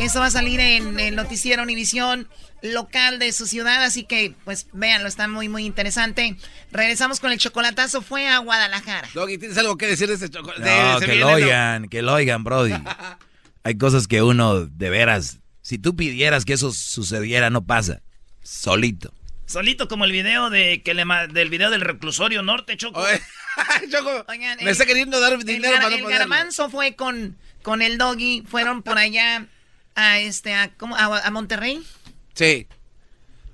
Eso 0.00 0.18
va 0.18 0.26
a 0.26 0.30
salir 0.30 0.58
en 0.58 0.98
el 0.98 1.14
noticiero 1.14 1.62
Univisión 1.62 2.28
local 2.62 3.18
de 3.18 3.32
su 3.32 3.46
ciudad, 3.46 3.82
así 3.82 4.04
que 4.04 4.34
pues 4.44 4.68
véanlo, 4.72 5.08
está 5.08 5.28
muy 5.28 5.48
muy 5.48 5.64
interesante. 5.64 6.36
Regresamos 6.70 7.20
con 7.20 7.32
el 7.32 7.38
chocolatazo, 7.38 8.02
fue 8.02 8.28
a 8.28 8.38
Guadalajara. 8.38 9.08
Doggy, 9.14 9.36
¿tienes 9.38 9.58
algo 9.58 9.76
que 9.76 9.86
decir 9.86 10.08
de 10.08 10.14
ese 10.14 10.30
chocolate? 10.30 10.62
No, 10.62 11.00
que 11.00 11.16
lo 11.16 11.28
oigan, 11.28 11.88
que 11.88 12.02
lo 12.02 12.14
oigan, 12.14 12.44
Brody. 12.44 12.74
Hay 13.64 13.76
cosas 13.76 14.08
que 14.08 14.22
uno, 14.22 14.66
de 14.66 14.90
veras, 14.90 15.38
si 15.60 15.78
tú 15.78 15.94
pidieras 15.94 16.44
que 16.44 16.54
eso 16.54 16.72
sucediera, 16.72 17.50
no 17.50 17.64
pasa. 17.64 18.02
Solito. 18.42 19.12
Solito 19.52 19.86
como 19.86 20.06
el 20.06 20.12
video 20.12 20.48
de 20.48 20.82
que 20.82 20.94
le 20.94 21.04
del 21.30 21.50
video 21.50 21.68
del 21.68 21.82
reclusorio 21.82 22.42
norte, 22.42 22.78
Choco. 22.78 23.04
Choco 23.90 24.24
me 24.62 24.70
está 24.70 24.86
queriendo 24.86 25.20
dar 25.20 25.38
dinero 25.44 25.74
el, 25.74 25.82
para 25.82 25.98
no 25.98 26.48
El 26.48 26.70
fue 26.70 26.96
con, 26.96 27.36
con 27.62 27.82
el 27.82 27.98
doggy, 27.98 28.44
fueron 28.48 28.82
por 28.82 28.96
allá 28.96 29.46
a 29.94 30.20
este 30.20 30.54
a, 30.54 30.72
¿cómo? 30.72 30.96
a, 30.96 31.30
Monterrey. 31.30 31.84
Sí. 32.32 32.66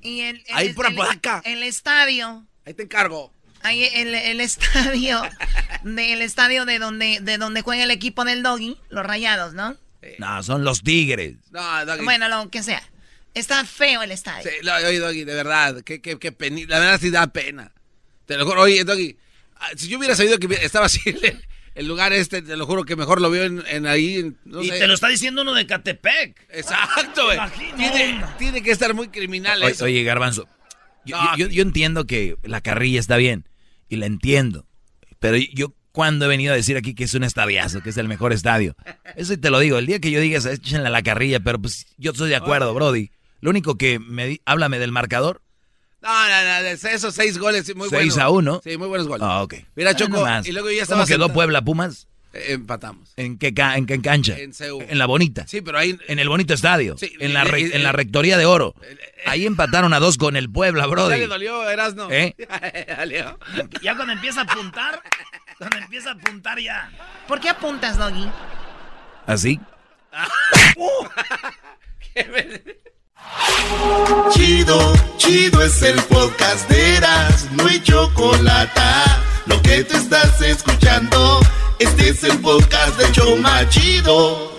Y 0.00 0.20
el, 0.20 0.44
el 0.46 0.56
Ahí 0.56 0.72
por 0.72 0.86
acá. 0.86 1.42
El 1.44 1.64
estadio. 1.64 2.46
Ahí 2.64 2.74
te 2.74 2.84
encargo. 2.84 3.32
Ahí 3.62 3.90
el, 3.92 4.14
el 4.14 4.40
estadio, 4.40 5.20
de, 5.82 6.12
el 6.12 6.22
estadio 6.22 6.64
de 6.64 6.78
donde, 6.78 7.18
de 7.20 7.38
donde 7.38 7.62
juega 7.62 7.82
el 7.82 7.90
equipo 7.90 8.24
del 8.24 8.44
doggy, 8.44 8.78
los 8.88 9.04
rayados, 9.04 9.52
¿no? 9.52 9.76
No, 10.18 10.42
son 10.44 10.62
los 10.62 10.84
tigres. 10.84 11.34
No, 11.50 11.84
doggy. 11.84 12.04
Bueno, 12.04 12.28
lo 12.28 12.48
que 12.50 12.62
sea. 12.62 12.84
Está 13.38 13.64
feo 13.64 14.02
el 14.02 14.10
estadio. 14.10 14.50
Sí, 14.50 14.68
oye, 14.68 14.98
Doggy, 14.98 15.24
de 15.24 15.34
verdad, 15.34 15.82
qué, 15.82 16.00
qué, 16.00 16.18
qué 16.18 16.32
pena. 16.32 16.60
La 16.68 16.78
verdad 16.78 17.00
sí 17.00 17.10
da 17.10 17.26
pena. 17.28 17.72
Te 18.26 18.36
lo 18.36 18.44
juro, 18.44 18.62
oye, 18.62 18.84
Doggy, 18.84 19.16
ah, 19.56 19.68
si 19.76 19.88
yo 19.88 19.98
hubiera 19.98 20.14
sabido 20.14 20.38
que 20.38 20.48
estaba 20.62 20.86
así 20.86 21.00
el 21.78 21.86
lugar 21.86 22.12
este, 22.12 22.42
te 22.42 22.56
lo 22.56 22.66
juro 22.66 22.84
que 22.84 22.96
mejor 22.96 23.20
lo 23.20 23.30
veo 23.30 23.44
en, 23.44 23.86
ahí. 23.86 24.34
y 24.60 24.68
te 24.68 24.88
lo 24.88 24.94
está 24.94 25.06
diciendo 25.06 25.42
uno 25.42 25.54
de 25.54 25.64
Catepec. 25.64 26.48
Exacto, 26.50 27.26
güey. 27.26 27.38
Tiene, 27.76 28.24
tiene, 28.36 28.62
que 28.62 28.72
estar 28.72 28.94
muy 28.94 29.08
criminal 29.08 29.62
oye, 29.62 29.72
eso. 29.72 29.84
Oye, 29.84 30.02
Garbanzo, 30.02 30.48
yo, 31.04 31.16
yo, 31.36 31.62
entiendo 31.62 32.04
que 32.04 32.36
la 32.42 32.60
carrilla 32.62 32.98
está 32.98 33.16
bien, 33.16 33.48
y 33.88 33.94
la 33.94 34.06
entiendo, 34.06 34.66
pero 35.20 35.36
yo 35.36 35.72
cuando 35.92 36.24
he 36.24 36.28
venido 36.28 36.52
a 36.52 36.56
decir 36.56 36.76
aquí 36.76 36.94
que 36.94 37.04
es 37.04 37.14
un 37.14 37.22
estadiazo, 37.22 37.80
que 37.80 37.90
es 37.90 37.96
el 37.96 38.08
mejor 38.08 38.32
estadio. 38.32 38.74
Eso 39.14 39.38
te 39.38 39.50
lo 39.50 39.60
digo, 39.60 39.78
el 39.78 39.86
día 39.86 40.00
que 40.00 40.10
yo 40.10 40.20
diga, 40.20 40.38
échenle 40.50 40.90
la 40.90 41.02
carrilla, 41.02 41.38
pero 41.38 41.60
pues 41.60 41.86
yo 41.96 42.10
estoy 42.10 42.28
de 42.28 42.36
acuerdo, 42.36 42.74
Brody. 42.74 43.12
Lo 43.40 43.50
único 43.50 43.76
que 43.76 43.98
me 43.98 44.40
háblame 44.44 44.78
del 44.78 44.92
marcador. 44.92 45.42
No, 46.00 46.28
no, 46.28 46.62
no, 46.62 46.68
esos 46.68 47.14
seis 47.14 47.38
goles 47.38 47.66
muy 47.74 47.88
buenos. 47.88 48.14
Seis 48.14 48.18
a 48.18 48.30
uno. 48.30 48.60
Sí, 48.62 48.76
muy 48.76 48.88
buenos 48.88 49.08
goles. 49.08 49.26
Ah, 49.28 49.42
ok. 49.42 49.54
Mira, 49.74 49.94
Choco, 49.96 50.24
y 50.44 50.52
luego 50.52 50.70
ya 50.70 50.82
estaba 50.82 51.02
¿Cómo 51.02 51.08
quedó 51.08 51.32
Puebla 51.32 51.62
Pumas? 51.62 52.06
Eh, 52.34 52.52
empatamos. 52.52 53.12
¿En 53.16 53.38
qué, 53.38 53.52
en 53.56 53.86
qué 53.86 54.00
cancha? 54.00 54.38
En 54.38 54.52
CEU. 54.52 54.80
En 54.82 54.98
la 54.98 55.06
bonita. 55.06 55.46
Sí, 55.46 55.60
pero 55.60 55.78
ahí. 55.78 55.98
En 56.06 56.18
el 56.18 56.28
bonito 56.28 56.54
estadio. 56.54 56.96
Sí, 56.98 57.12
en, 57.18 57.32
la 57.32 57.42
en 57.44 57.82
la 57.82 57.92
rectoría 57.92 58.36
de 58.38 58.46
oro. 58.46 58.74
Ahí 59.26 59.46
empataron 59.46 59.92
a 59.92 59.98
dos 59.98 60.18
con 60.18 60.36
el 60.36 60.50
Puebla, 60.50 60.86
brody. 60.86 61.10
Ya 61.10 61.16
le 61.16 61.26
dolió, 61.26 61.68
Erasno. 61.68 62.08
¿Eh? 62.10 62.36
ya 63.82 63.96
cuando 63.96 64.12
empieza 64.12 64.42
a 64.42 64.44
apuntar, 64.44 65.02
cuando 65.56 65.78
empieza 65.78 66.10
a 66.10 66.12
apuntar 66.12 66.60
ya. 66.60 66.92
¿Por 67.26 67.40
qué 67.40 67.48
apuntas, 67.48 67.98
Doggy? 67.98 68.28
¿Así? 69.26 69.58
Chido, 74.30 74.94
chido 75.16 75.62
es 75.62 75.82
el 75.82 76.00
podcast 76.04 76.68
de 76.70 76.96
Eras, 76.96 77.50
no 77.52 77.66
hay 77.66 77.80
chocolate. 77.82 78.80
Lo 79.46 79.60
que 79.62 79.84
te 79.84 79.96
estás 79.96 80.40
escuchando, 80.40 81.40
este 81.78 82.10
es 82.10 82.24
el 82.24 82.38
podcast 82.38 82.98
de 82.98 83.12
Choma 83.12 83.68
Chido. 83.68 84.52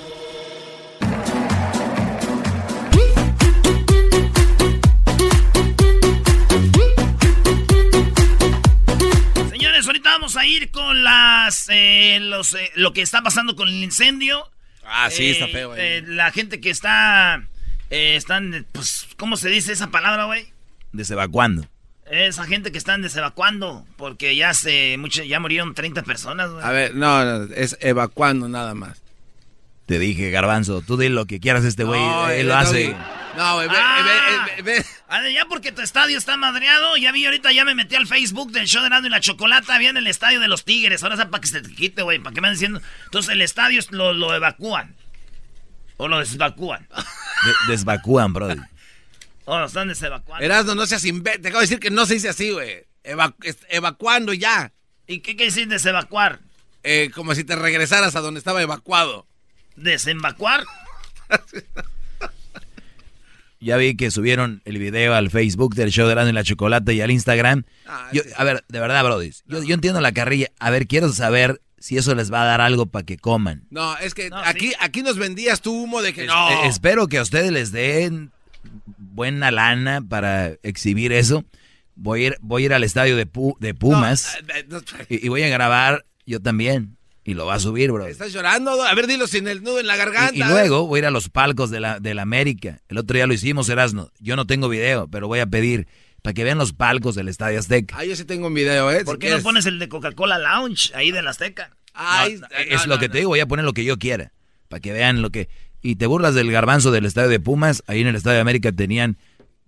Señores, 9.50 9.86
ahorita 9.86 10.10
vamos 10.12 10.36
a 10.36 10.46
ir 10.46 10.72
con 10.72 11.04
las 11.04 11.68
eh, 11.70 12.20
los, 12.22 12.54
eh, 12.54 12.72
lo 12.76 12.94
que 12.94 13.02
está 13.02 13.22
pasando 13.22 13.56
con 13.56 13.68
el 13.68 13.84
incendio. 13.84 14.50
Ah, 14.86 15.10
sí, 15.12 15.30
está 15.30 15.48
feo. 15.48 15.76
Eh, 15.76 16.04
la 16.06 16.32
gente 16.32 16.60
que 16.60 16.70
está 16.70 17.44
eh, 17.90 18.16
están, 18.16 18.66
pues, 18.72 19.08
¿cómo 19.18 19.38
se 19.38 19.50
dice 19.50 19.72
esa 19.72 19.88
palabra, 19.88 20.26
güey? 20.26 20.52
Desevacuando. 20.92 21.68
Esa 22.10 22.46
gente 22.46 22.72
que 22.72 22.78
están 22.80 23.02
desevacuando, 23.04 23.86
porque 23.96 24.36
ya 24.36 24.54
se, 24.54 24.98
mucho, 24.98 25.24
ya 25.24 25.40
murieron 25.40 25.76
30 25.76 26.04
personas, 26.04 26.50
güey. 26.50 26.66
A 26.66 26.72
ver, 26.72 26.96
no, 26.96 27.24
no, 27.24 27.54
es 27.54 27.78
evacuando 27.82 28.50
nada 28.50 28.74
más. 28.74 29.02
Te 29.86 30.00
dije, 30.00 30.32
Garbanzo, 30.32 30.82
tú 30.82 30.98
di 30.98 31.10
lo 31.10 31.26
que 31.26 31.40
quieras 31.40 31.66
este 31.66 31.84
güey, 31.84 32.02
él 32.34 32.48
lo 32.48 32.56
hace. 32.56 32.96
No, 33.38 33.56
güey, 33.56 33.68
ah, 33.72 34.48
ve, 34.64 34.84
Ya 35.34 35.46
porque 35.46 35.72
tu 35.72 35.82
estadio 35.82 36.18
está 36.18 36.36
madreado, 36.36 36.98
ya 36.98 37.12
vi 37.12 37.26
ahorita, 37.26 37.52
ya 37.52 37.64
me 37.64 37.76
metí 37.76 37.96
al 37.96 38.08
Facebook 38.08 38.52
del 38.52 38.68
show 38.68 38.84
de 38.84 38.90
Nando 38.90 39.08
y 39.08 39.12
la 39.12 39.20
Chocolata, 39.20 39.76
había 39.76 39.90
en 39.90 39.98
el 39.98 40.08
estadio 40.08 40.40
de 40.40 40.48
los 40.48 40.66
Tigres, 40.66 41.04
ahora 41.04 41.16
es 41.16 41.26
para 41.26 41.42
que 41.42 41.48
se 41.48 41.62
te 41.62 41.74
quite, 41.74 42.02
güey, 42.02 42.20
para 42.20 42.34
que 42.34 42.42
me 42.42 42.48
van 42.48 42.56
diciendo. 42.56 42.82
Entonces 43.06 43.34
el 43.34 43.42
estadio 43.42 43.82
lo, 43.92 44.14
lo 44.14 44.34
evacúan. 44.36 44.96
O 46.02 46.08
lo 46.08 46.20
desvacúan. 46.20 46.88
desvacúan, 47.68 48.32
bro. 48.32 48.48
O 49.44 49.60
lo 49.60 49.66
están 49.66 49.90
desevacuando. 49.90 50.46
Erasno, 50.46 50.74
no 50.74 50.88
seas 50.88 51.04
imbécil. 51.04 51.42
Te 51.42 51.50
acabo 51.50 51.60
de 51.60 51.66
decir 51.66 51.80
que 51.80 51.92
no 51.92 52.06
se 52.06 52.14
dice 52.14 52.30
así, 52.30 52.52
güey. 52.52 52.86
evacuando 53.68 54.32
ya. 54.32 54.72
¿Y 55.08 55.20
qué 55.20 55.36
quiere 55.36 55.52
decir 55.52 55.68
desevacuar? 55.68 56.40
Eh, 56.84 57.12
como 57.14 57.36
si 57.36 57.44
te 57.44 57.58
regresaras 57.58 58.16
a 58.16 58.22
donde 58.22 58.38
estaba 58.38 58.62
evacuado. 58.62 59.28
¿Desemvacuar? 59.76 60.64
ya 63.60 63.76
vi 63.76 63.98
que 63.98 64.10
subieron 64.10 64.62
el 64.64 64.78
video 64.78 65.14
al 65.16 65.30
Facebook 65.30 65.76
del 65.76 65.92
show 65.92 66.06
de 66.06 66.14
Erasmo 66.14 66.30
y 66.30 66.34
la 66.34 66.46
Chocolata 66.46 66.94
y 66.94 67.02
al 67.02 67.12
Instagram. 67.12 67.66
Ah, 67.86 68.10
a 68.38 68.44
ver, 68.46 68.64
de 68.70 68.80
verdad, 68.80 69.04
Brody. 69.04 69.34
Yo, 69.48 69.62
yo 69.64 69.74
entiendo 69.74 70.00
la 70.00 70.14
carrilla. 70.14 70.48
A 70.60 70.70
ver, 70.70 70.88
quiero 70.88 71.12
saber 71.12 71.60
si 71.80 71.98
eso 71.98 72.16
les 72.16 72.32
va 72.32 72.44
a 72.44 72.46
dar 72.46 72.62
algo 72.62 72.86
para 72.86 73.06
que 73.06 73.18
coman. 73.18 73.66
No, 73.70 73.98
es 73.98 74.14
que 74.14 74.30
aquí, 74.44 74.74
aquí 74.80 75.02
nos 75.02 75.18
vendías 75.18 75.62
tu 75.62 75.74
humo 75.74 76.02
de 76.02 76.14
que 76.14 76.26
no. 76.26 76.50
Eh, 76.50 76.68
espero 76.68 77.08
que 77.08 77.18
a 77.18 77.22
ustedes 77.22 77.52
les 77.52 77.72
den 77.72 78.32
buena 78.98 79.52
lana 79.52 80.02
para 80.02 80.54
exhibir 80.64 81.12
eso. 81.12 81.46
Voy 81.96 82.24
a 82.24 82.28
ir, 82.28 82.38
voy 82.42 82.64
a 82.64 82.66
ir 82.68 82.74
al 82.74 82.84
estadio 82.84 83.16
de, 83.16 83.28
de 83.60 83.74
Pumas 83.74 84.38
eh, 85.10 85.20
y, 85.22 85.28
voy 85.28 85.44
a 85.44 85.50
grabar 85.50 86.06
yo 86.26 86.42
también. 86.42 86.98
Y 87.26 87.34
lo 87.36 87.46
va 87.46 87.56
a 87.56 87.60
subir, 87.60 87.92
bro. 87.92 88.08
¿Estás 88.08 88.34
llorando? 88.34 88.82
A 88.82 88.96
ver, 88.96 89.06
dilo 89.06 89.28
sin 89.28 89.48
el 89.48 89.62
nudo 89.62 89.80
en 89.80 89.88
la 89.88 89.98
garganta. 89.98 90.34
Y, 90.34 90.44
luego 90.44 90.88
voy 90.88 91.00
a 91.00 91.02
ir 91.02 91.06
a 91.06 91.12
los 91.12 91.30
palcos 91.30 91.70
de 91.70 91.80
la, 91.80 92.00
de 92.00 92.16
la 92.16 92.24
América. 92.24 92.82
El 92.88 92.98
otro 92.98 93.16
día 93.16 93.28
lo 93.28 93.34
hicimos, 93.34 93.70
Erasno. 93.70 94.10
Yo 94.20 94.36
no 94.36 94.48
tengo 94.48 94.68
video, 94.70 95.08
pero 95.10 95.28
voy 95.28 95.40
a 95.40 95.46
pedir 95.46 95.88
para 96.22 96.34
que 96.34 96.44
vean 96.44 96.58
los 96.58 96.74
palcos 96.74 97.16
del 97.16 97.28
Estadio 97.28 97.60
Azteca. 97.60 97.96
Ah, 97.98 98.06
yo 98.06 98.16
sí 98.16 98.26
tengo 98.26 98.48
un 98.48 98.54
video, 98.54 98.92
¿eh? 98.92 99.04
¿Por 99.06 99.20
qué 99.20 99.30
no 99.30 99.40
pones 99.40 99.66
el 99.66 99.80
de 99.80 99.90
Coca-Cola 99.90 100.38
Lounge 100.38 100.92
ahí 100.96 101.12
del 101.12 101.28
Azteca? 101.28 101.72
Ay, 101.94 102.40
es 102.68 102.88
lo 102.88 103.00
que 103.00 103.10
te 103.10 103.20
digo, 103.20 103.30
voy 103.30 103.40
a 103.40 103.48
poner 103.48 103.66
lo 103.66 103.74
que 103.74 103.84
yo 103.84 103.98
quiera. 103.98 104.32
Para 104.68 104.80
que 104.80 104.94
vean 104.94 105.22
lo 105.22 105.32
que... 105.32 105.50
Y 105.82 105.96
te 105.96 106.08
burlas 106.08 106.36
del 106.36 106.52
garbanzo 106.52 106.92
del 106.92 107.06
Estadio 107.06 107.30
de 107.30 107.40
Pumas. 107.40 107.84
Ahí 107.88 108.02
en 108.02 108.08
el 108.08 108.16
Estadio 108.16 108.36
de 108.36 108.42
América 108.42 108.72
tenían 108.72 109.18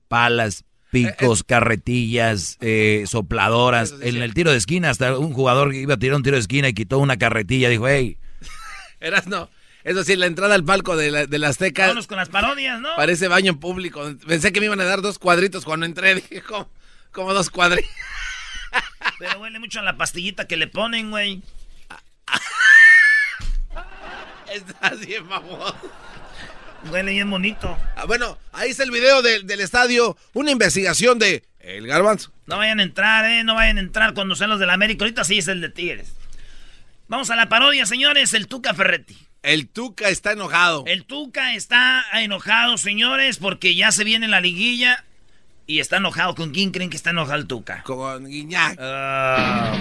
palas, 0.07 0.65
picos, 0.91 1.39
eh, 1.39 1.41
eh. 1.41 1.45
carretillas, 1.47 2.57
eh, 2.61 3.05
sopladoras. 3.07 3.95
En 4.01 4.21
el 4.21 4.33
tiro 4.33 4.51
de 4.51 4.57
esquina, 4.57 4.89
hasta 4.89 5.17
un 5.17 5.33
jugador 5.33 5.73
iba 5.73 5.93
a 5.93 5.97
tirar 5.97 6.17
un 6.17 6.23
tiro 6.23 6.35
de 6.35 6.41
esquina 6.41 6.67
y 6.67 6.73
quitó 6.73 6.99
una 6.99 7.17
carretilla. 7.17 7.69
Dijo, 7.69 7.87
hey. 7.87 8.17
Eras 8.99 9.27
no. 9.27 9.49
Eso 9.83 10.03
sí, 10.03 10.15
la 10.15 10.27
entrada 10.27 10.55
al 10.55 10.63
palco 10.63 10.95
de 10.95 11.11
la, 11.11 11.25
de 11.25 11.39
la 11.39 11.49
Azteca. 11.49 11.83
Vámonos 11.83 12.07
con 12.07 12.17
las 12.17 12.29
parodias, 12.29 12.79
¿no? 12.79 12.95
Parece 12.95 13.27
baño 13.27 13.59
público. 13.59 14.15
Pensé 14.27 14.51
que 14.51 14.59
me 14.59 14.67
iban 14.67 14.79
a 14.79 14.85
dar 14.85 15.01
dos 15.01 15.17
cuadritos 15.17 15.65
cuando 15.65 15.85
entré. 15.85 16.15
Dije, 16.15 16.43
como, 17.11 17.33
dos 17.33 17.49
cuadritos. 17.49 17.91
Pero 19.17 19.39
huele 19.39 19.59
mucho 19.59 19.79
a 19.79 19.83
la 19.83 19.97
pastillita 19.97 20.47
que 20.47 20.57
le 20.57 20.67
ponen, 20.67 21.09
güey. 21.09 21.41
Está 24.53 24.89
bien, 24.95 25.27
mamón. 25.27 25.73
Huele 26.89 27.11
bien 27.11 27.29
bonito. 27.29 27.77
Ah, 27.95 28.05
bueno, 28.05 28.37
ahí 28.53 28.71
está 28.71 28.83
el 28.83 28.91
video 28.91 29.21
del 29.21 29.61
estadio. 29.61 30.17
Una 30.33 30.51
investigación 30.51 31.19
de 31.19 31.43
El 31.59 31.87
Garbanzo. 31.87 32.31
No 32.47 32.57
vayan 32.57 32.79
a 32.79 32.83
entrar, 32.83 33.25
¿eh? 33.25 33.43
No 33.43 33.55
vayan 33.55 33.77
a 33.77 33.81
entrar 33.81 34.13
cuando 34.13 34.35
sean 34.35 34.49
los 34.49 34.59
de 34.59 34.65
la 34.65 34.73
América. 34.73 35.05
Ahorita 35.05 35.23
sí 35.23 35.37
es 35.37 35.47
el 35.47 35.61
de 35.61 35.69
Tigres. 35.69 36.13
Vamos 37.07 37.29
a 37.29 37.35
la 37.35 37.49
parodia, 37.49 37.85
señores. 37.85 38.33
El 38.33 38.47
Tuca 38.47 38.73
Ferretti. 38.73 39.17
El 39.43 39.67
Tuca 39.69 40.09
está 40.09 40.33
enojado. 40.33 40.83
El 40.85 41.03
Tuca 41.03 41.55
está 41.55 42.05
enojado, 42.13 42.77
señores, 42.77 43.37
porque 43.37 43.73
ya 43.73 43.91
se 43.91 44.03
viene 44.03 44.27
la 44.27 44.39
liguilla 44.39 45.03
y 45.65 45.79
está 45.79 45.97
enojado. 45.97 46.35
¿Con 46.35 46.51
quién 46.51 46.69
creen 46.69 46.91
que 46.91 46.97
está 46.97 47.09
enojado 47.09 47.39
el 47.39 47.47
Tuca? 47.47 47.81
Con 47.81 48.27
Guiñac. 48.27 48.77
Ah. 48.79 49.73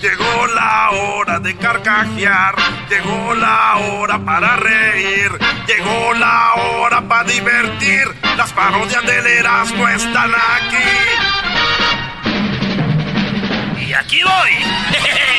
Llegó 0.00 0.46
la 0.54 0.90
hora 0.92 1.38
de 1.38 1.54
carcajear, 1.56 2.54
llegó 2.88 3.34
la 3.34 3.76
hora 3.76 4.24
para 4.24 4.56
reír, 4.56 5.30
llegó 5.66 6.14
la 6.14 6.54
hora 6.54 7.06
para 7.06 7.30
divertir. 7.30 8.06
Las 8.38 8.50
parodias 8.54 9.04
del 9.04 9.26
Erasmo 9.26 9.86
están 9.86 10.32
aquí. 10.34 10.78
Y 13.86 13.92
aquí 13.92 14.22
voy. 14.22 14.52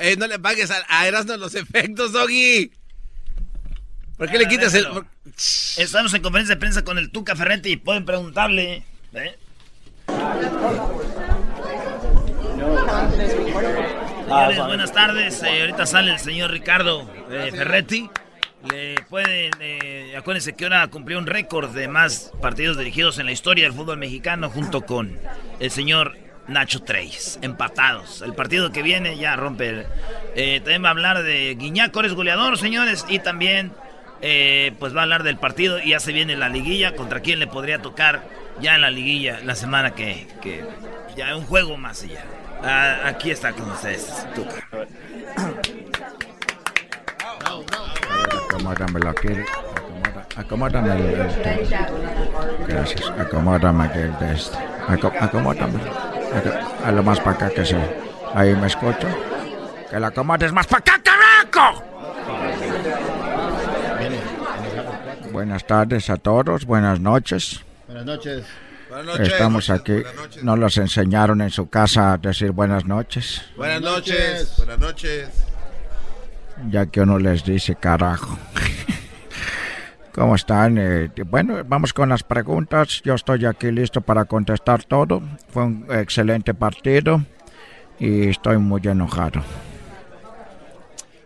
Eh, 0.00 0.16
no 0.16 0.26
le 0.26 0.38
pagues 0.38 0.70
a, 0.70 0.76
a 0.88 1.36
los 1.36 1.54
efectos, 1.54 2.12
Doggy. 2.12 2.70
¿Por 4.16 4.30
qué 4.30 4.38
le 4.38 4.46
ah, 4.46 4.48
quitas 4.48 4.72
el.? 4.74 4.86
Por... 4.86 5.06
Estamos 5.76 6.14
en 6.14 6.22
conferencia 6.22 6.54
de 6.54 6.60
prensa 6.60 6.82
con 6.82 6.98
el 6.98 7.10
Tuca 7.10 7.36
Ferretti 7.36 7.76
pueden 7.76 8.04
preguntarle. 8.04 8.84
¿eh? 9.12 9.38
Ah, 14.30 14.48
Señores, 14.48 14.66
buenas 14.66 14.92
tardes. 14.92 15.42
Eh, 15.42 15.60
ahorita 15.62 15.86
sale 15.86 16.12
el 16.12 16.18
señor 16.18 16.50
Ricardo 16.50 17.10
eh, 17.30 17.50
Ferretti. 17.52 18.10
Le 18.70 18.96
pueden, 19.08 19.50
eh, 19.60 20.14
acuérdense 20.16 20.54
que 20.54 20.64
ahora 20.64 20.86
cumplió 20.88 21.18
un 21.18 21.26
récord 21.26 21.70
de 21.74 21.88
más 21.88 22.32
partidos 22.40 22.76
dirigidos 22.76 23.18
en 23.18 23.26
la 23.26 23.32
historia 23.32 23.64
del 23.64 23.72
fútbol 23.72 23.96
mexicano 23.98 24.50
junto 24.50 24.82
con 24.82 25.16
el 25.60 25.70
señor 25.70 26.16
Nacho 26.48 26.82
Treyes, 26.82 27.38
empatados. 27.42 28.22
El 28.22 28.34
partido 28.34 28.70
que 28.72 28.82
viene 28.82 29.16
ya 29.16 29.36
rompe. 29.36 29.68
el- 29.68 29.86
eh, 30.34 30.60
también 30.60 30.84
va 30.84 30.88
a 30.88 30.92
hablar 30.92 31.22
de 31.22 31.54
Guiñac, 31.58 31.96
eres 31.96 32.12
goleador, 32.14 32.58
señores, 32.58 33.04
y 33.08 33.18
también 33.20 33.72
eh, 34.20 34.72
pues 34.78 34.94
va 34.94 35.00
a 35.00 35.02
hablar 35.04 35.22
del 35.22 35.36
partido 35.38 35.78
y 35.80 35.90
ya 35.90 36.00
se 36.00 36.12
viene 36.12 36.36
la 36.36 36.48
liguilla. 36.48 36.94
¿Contra 36.96 37.20
quién 37.20 37.38
le 37.38 37.46
podría 37.46 37.80
tocar 37.80 38.22
ya 38.60 38.74
en 38.74 38.80
la 38.80 38.90
liguilla 38.90 39.40
la 39.44 39.54
semana 39.54 39.92
que, 39.94 40.26
que 40.42 40.64
ya 41.16 41.36
un 41.36 41.44
juego 41.44 41.76
más 41.76 42.02
y 42.04 42.08
ya? 42.08 42.24
Ah, 42.62 43.08
aquí 43.08 43.30
está 43.30 43.52
con 43.52 43.70
ustedes, 43.70 44.26
Tuca. 44.34 44.66
Acomódamelo 48.24 49.10
aquí. 49.10 49.28
acomoda- 49.28 50.26
Acomódame 50.36 50.92
el, 50.92 51.00
el- 51.20 52.66
Gracias. 52.66 53.10
Acomódame 53.18 53.84
aquí 53.84 53.98
el 53.98 54.18
de 54.18 54.34
este. 54.34 54.56
Aco- 54.88 55.12
acomódame. 55.20 55.80
Aco- 55.80 56.84
A 56.86 56.92
lo 56.92 57.02
más 57.02 57.20
para 57.20 57.32
acá 57.36 57.50
que 57.50 57.64
se. 57.64 57.76
Ahí 58.34 58.54
me 58.54 58.66
escucho. 58.66 59.08
Que 59.90 59.98
la 59.98 60.08
acomodes 60.08 60.52
más 60.52 60.66
para 60.66 60.80
acá, 60.80 61.00
carajo. 61.02 61.82
Buenas 65.32 65.66
tardes 65.66 66.10
a 66.10 66.16
todos. 66.16 66.64
Buenas 66.64 67.00
noches. 67.00 67.60
Buenas 67.86 68.04
noches. 68.04 68.44
Estamos 69.20 69.70
aquí. 69.70 70.02
No 70.42 70.56
los 70.56 70.76
enseñaron 70.78 71.40
en 71.40 71.50
su 71.50 71.68
casa 71.68 72.14
a 72.14 72.18
decir 72.18 72.50
buenas 72.52 72.84
noches. 72.86 73.42
Buenas 73.56 73.80
noches. 73.82 74.54
Buenas 74.56 74.78
noches. 74.78 75.28
Ya 76.70 76.86
que 76.86 77.00
uno 77.00 77.18
les 77.18 77.44
dice 77.44 77.74
carajo. 77.76 78.36
¿Cómo 80.14 80.34
están? 80.34 80.76
Eh, 80.78 81.10
bueno, 81.26 81.62
vamos 81.64 81.92
con 81.92 82.08
las 82.08 82.24
preguntas. 82.24 83.00
Yo 83.04 83.14
estoy 83.14 83.44
aquí 83.46 83.70
listo 83.70 84.00
para 84.00 84.24
contestar 84.24 84.82
todo. 84.84 85.22
Fue 85.50 85.64
un 85.64 85.86
excelente 85.90 86.54
partido 86.54 87.22
y 88.00 88.28
estoy 88.28 88.58
muy 88.58 88.80
enojado. 88.84 89.42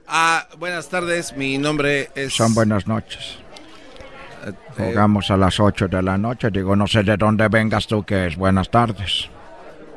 Ah, 0.06 0.46
buenas 0.58 0.90
tardes, 0.90 1.34
mi 1.34 1.56
nombre 1.56 2.10
es... 2.14 2.34
Son 2.34 2.52
buenas 2.52 2.86
noches. 2.86 3.38
eh, 4.44 4.52
Jugamos 4.76 5.30
a 5.30 5.38
las 5.38 5.58
8 5.58 5.88
de 5.88 6.02
la 6.02 6.18
noche. 6.18 6.50
Digo, 6.50 6.76
no 6.76 6.86
sé 6.86 7.02
de 7.02 7.16
dónde 7.16 7.48
vengas 7.48 7.86
tú, 7.86 8.02
que 8.04 8.26
es 8.26 8.36
buenas 8.36 8.70
tardes. 8.70 9.30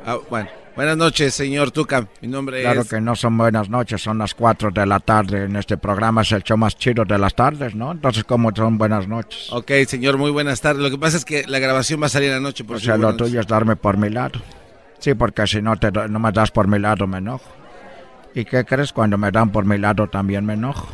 ah, 0.06 0.16
bueno, 0.30 0.48
buenas 0.76 0.96
noches, 0.96 1.34
señor 1.34 1.70
Tuca. 1.70 2.06
Mi 2.20 2.28
nombre 2.28 2.60
Claro 2.62 2.82
es... 2.82 2.88
que 2.88 3.00
no 3.00 3.16
son 3.16 3.36
buenas 3.36 3.68
noches, 3.68 4.00
son 4.02 4.18
las 4.18 4.34
4 4.34 4.70
de 4.70 4.86
la 4.86 5.00
tarde. 5.00 5.44
En 5.44 5.56
este 5.56 5.76
programa 5.76 6.22
es 6.22 6.32
el 6.32 6.42
show 6.42 6.56
más 6.56 6.76
chido 6.76 7.04
de 7.04 7.18
las 7.18 7.34
tardes, 7.34 7.74
¿no? 7.74 7.92
Entonces, 7.92 8.24
¿cómo 8.24 8.50
son 8.54 8.78
buenas 8.78 9.08
noches? 9.08 9.48
Ok, 9.50 9.72
señor, 9.88 10.18
muy 10.18 10.30
buenas 10.30 10.60
tardes. 10.60 10.82
Lo 10.82 10.90
que 10.90 10.98
pasa 10.98 11.16
es 11.16 11.24
que 11.24 11.44
la 11.46 11.58
grabación 11.58 12.00
va 12.00 12.06
a 12.06 12.10
salir 12.10 12.32
anoche, 12.32 12.62
por 12.64 12.76
O 12.76 12.80
sea, 12.80 12.96
lo 12.96 13.16
tuyo 13.16 13.40
es 13.40 13.46
darme 13.46 13.76
por 13.76 13.96
mi 13.96 14.10
lado. 14.10 14.40
Sí, 14.98 15.14
porque 15.14 15.46
si 15.46 15.60
no, 15.60 15.76
te, 15.76 15.90
no 15.90 16.18
me 16.18 16.32
das 16.32 16.50
por 16.50 16.68
mi 16.68 16.78
lado, 16.78 17.06
me 17.06 17.18
enojo. 17.18 17.50
¿Y 18.34 18.44
qué 18.44 18.64
crees? 18.64 18.92
Cuando 18.92 19.16
me 19.16 19.30
dan 19.30 19.50
por 19.50 19.64
mi 19.64 19.78
lado 19.78 20.08
también 20.08 20.44
me 20.44 20.54
enojo. 20.54 20.88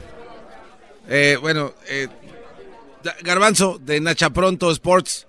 Eh, 1.08 1.36
bueno, 1.40 1.72
eh, 1.88 2.08
Garbanzo, 3.22 3.78
de 3.80 4.00
Nacha 4.00 4.30
Pronto 4.30 4.70
Sports. 4.70 5.26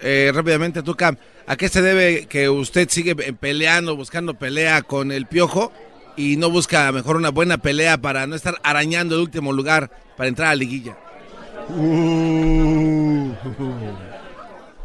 Eh, 0.00 0.30
rápidamente, 0.34 0.82
Tuca, 0.82 1.16
¿a 1.46 1.56
qué 1.56 1.68
se 1.68 1.82
debe 1.82 2.26
que 2.26 2.48
usted 2.48 2.88
sigue 2.90 3.16
pe- 3.16 3.32
peleando, 3.32 3.96
buscando 3.96 4.34
pelea 4.34 4.82
con 4.82 5.10
el 5.12 5.26
piojo 5.26 5.72
y 6.16 6.36
no 6.36 6.50
busca 6.50 6.90
mejor 6.92 7.16
una 7.16 7.30
buena 7.30 7.58
pelea 7.58 7.98
para 7.98 8.26
no 8.26 8.34
estar 8.36 8.54
arañando 8.62 9.14
el 9.16 9.22
último 9.22 9.52
lugar 9.52 9.90
para 10.16 10.28
entrar 10.28 10.48
a 10.48 10.50
la 10.52 10.56
liguilla? 10.56 10.96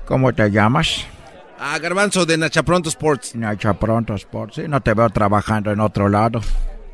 ¿Cómo 0.05 0.33
te 0.33 0.49
llamas? 0.51 1.05
A 1.59 1.77
Garbanzo, 1.79 2.25
de 2.25 2.37
Nacha 2.37 2.63
Pronto 2.63 2.89
Sports. 2.89 3.35
Nacha 3.35 3.73
Pronto 3.73 4.15
Sports. 4.15 4.55
Sí, 4.55 4.63
no 4.67 4.81
te 4.81 4.93
veo 4.93 5.09
trabajando 5.09 5.71
en 5.71 5.79
otro 5.79 6.09
lado. 6.09 6.41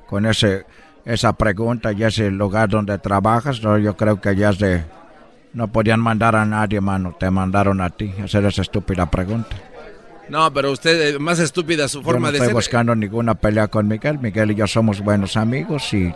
Con 0.07 0.26
ese, 0.26 0.65
esa 1.05 1.34
pregunta 1.34 1.91
y 1.93 2.03
ese 2.03 2.30
lugar 2.30 2.70
donde 2.70 2.97
trabajas, 2.99 3.61
no, 3.61 3.78
yo 3.78 3.95
creo 3.95 4.20
que 4.22 4.36
ya 4.36 4.49
es 4.49 4.59
de... 4.59 4.84
No 5.54 5.68
podían 5.72 6.00
mandar 6.00 6.36
a 6.36 6.45
nadie, 6.45 6.82
mano. 6.82 7.16
Te 7.20 7.30
mandaron 7.32 7.82
a 7.82 7.89
ti. 7.89 8.14
Hacer 8.24 8.45
esa 8.45 8.62
estúpida 8.62 9.10
pregunta. 9.10 9.56
No, 10.30 10.52
pero 10.54 10.72
usted, 10.72 11.16
eh, 11.16 11.20
más 11.20 11.39
estúpida 11.39 11.88
su 11.88 12.00
Yo 12.00 12.04
forma 12.06 12.28
no 12.28 12.32
de 12.34 12.38
estoy 12.39 12.48
ser. 12.48 12.54
buscando 12.56 12.95
ninguna 12.95 13.34
pelea 13.36 13.68
con 13.70 13.88
Miguel. 13.88 14.20
Miguel 14.20 14.52
y 14.52 14.56
yo 14.56 14.68
somos 14.68 15.00
buenos 15.02 15.38
amigos 15.38 15.93
y 15.93 16.14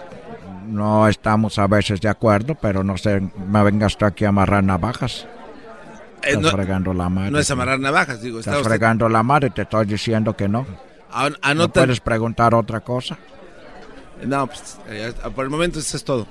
no 0.68 1.08
estamos 1.08 1.58
a 1.58 1.68
veces 1.68 2.02
de 2.02 2.10
acuerdo, 2.10 2.56
pero 2.62 2.84
no 2.84 2.98
sé, 2.98 3.22
me 3.48 3.64
vengas 3.64 3.98
tú 3.98 4.06
aquí 4.06 4.26
a 4.26 4.30
amarrar 4.30 4.64
navajas. 4.64 5.26
Eh, 6.24 6.32
Estás 6.32 6.42
no- 6.44 6.52
fregando 6.52 6.94
la 6.94 7.10
madre. 7.10 7.32
No 7.32 7.40
es 7.40 7.50
amarrar 7.50 7.80
navajas, 7.80 8.22
digo. 8.22 8.40
Está 8.40 8.52
Estás 8.52 8.62
usted- 8.62 8.70
fregando 8.72 9.08
la 9.10 9.24
madre, 9.24 9.50
te 9.50 9.62
estoy 9.64 9.86
diciendo 9.86 10.36
que 10.36 10.48
no. 10.50 10.68
An- 11.14 11.38
¿No 11.56 11.70
puedes 11.70 12.00
preguntar 12.02 12.54
otra 12.54 12.82
cosa? 12.82 13.18
No, 14.26 14.46
pues, 14.46 14.78
eh, 14.90 15.14
por 15.34 15.46
el 15.46 15.50
momento 15.50 15.80
eso 15.80 15.98
es 15.98 16.04
todo. 16.04 16.28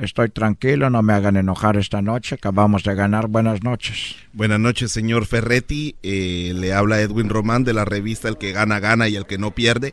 Estoy 0.00 0.30
tranquilo, 0.30 0.88
no 0.88 1.02
me 1.02 1.12
hagan 1.12 1.36
enojar 1.36 1.76
esta 1.76 2.00
noche. 2.00 2.36
Acabamos 2.36 2.84
de 2.84 2.94
ganar. 2.94 3.28
Buenas 3.28 3.62
noches. 3.62 4.16
Buenas 4.32 4.58
noches, 4.58 4.92
señor 4.92 5.26
Ferretti. 5.26 5.94
Eh, 6.02 6.54
le 6.56 6.72
habla 6.72 7.02
Edwin 7.02 7.28
Román 7.28 7.64
de 7.64 7.74
la 7.74 7.84
revista 7.84 8.28
El 8.28 8.38
que 8.38 8.52
gana, 8.52 8.80
gana 8.80 9.08
y 9.08 9.16
el 9.16 9.26
que 9.26 9.36
no 9.36 9.50
pierde. 9.50 9.92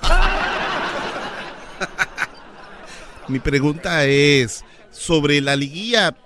Mi 3.26 3.40
pregunta 3.40 4.04
es 4.04 4.64
sobre 4.92 5.40
la 5.40 5.56
liguilla. 5.56 6.16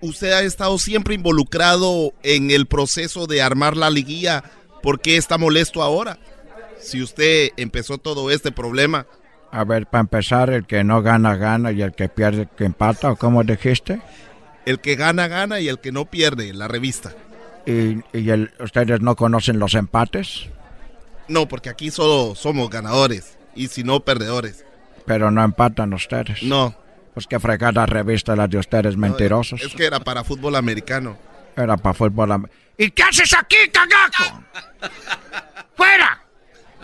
Usted 0.00 0.32
ha 0.32 0.42
estado 0.42 0.78
siempre 0.78 1.14
involucrado 1.14 2.12
en 2.24 2.50
el 2.50 2.66
proceso 2.66 3.28
de 3.28 3.40
armar 3.40 3.76
la 3.76 3.88
liguilla. 3.88 4.42
¿Por 4.82 5.00
qué 5.00 5.16
está 5.16 5.38
molesto 5.38 5.80
ahora? 5.80 6.18
Si 6.80 7.00
usted 7.00 7.50
empezó 7.56 7.98
todo 7.98 8.32
este 8.32 8.50
problema. 8.50 9.06
A 9.52 9.64
ver, 9.64 9.86
para 9.86 10.00
empezar, 10.00 10.50
el 10.50 10.66
que 10.66 10.82
no 10.82 11.02
gana, 11.02 11.36
gana 11.36 11.72
y 11.72 11.82
el 11.82 11.92
que 11.92 12.08
pierde, 12.08 12.48
que 12.56 12.64
empata, 12.64 13.12
¿o 13.12 13.16
cómo 13.16 13.44
dijiste? 13.44 14.00
El 14.64 14.80
que 14.80 14.96
gana, 14.96 15.28
gana 15.28 15.60
y 15.60 15.68
el 15.68 15.78
que 15.78 15.92
no 15.92 16.06
pierde, 16.06 16.52
la 16.54 16.68
revista. 16.68 17.12
¿Y, 17.66 17.98
y 18.16 18.30
el- 18.30 18.50
ustedes 18.58 19.00
no 19.02 19.14
conocen 19.14 19.58
los 19.58 19.74
empates? 19.74 20.46
No, 21.28 21.46
porque 21.48 21.68
aquí 21.68 21.90
solo 21.90 22.34
somos 22.34 22.70
ganadores 22.70 23.36
y 23.54 23.68
si 23.68 23.84
no, 23.84 24.00
perdedores. 24.00 24.64
Pero 25.06 25.30
no 25.30 25.44
empatan 25.44 25.92
ustedes. 25.92 26.42
No. 26.42 26.74
Pues 27.14 27.26
que 27.26 27.38
fregada 27.38 27.84
revista 27.84 28.34
la 28.34 28.48
de 28.48 28.56
ustedes 28.58 28.96
mentirosos. 28.96 29.60
Es 29.62 29.74
que 29.74 29.84
era 29.84 30.00
para 30.00 30.24
fútbol 30.24 30.56
americano. 30.56 31.18
Era 31.56 31.76
para 31.76 31.92
fútbol. 31.94 32.32
am- 32.32 32.46
¿Y 32.78 32.90
qué 32.90 33.02
haces 33.02 33.34
aquí, 33.34 33.56
cagaco? 33.70 34.42
¡Fuera! 35.76 36.21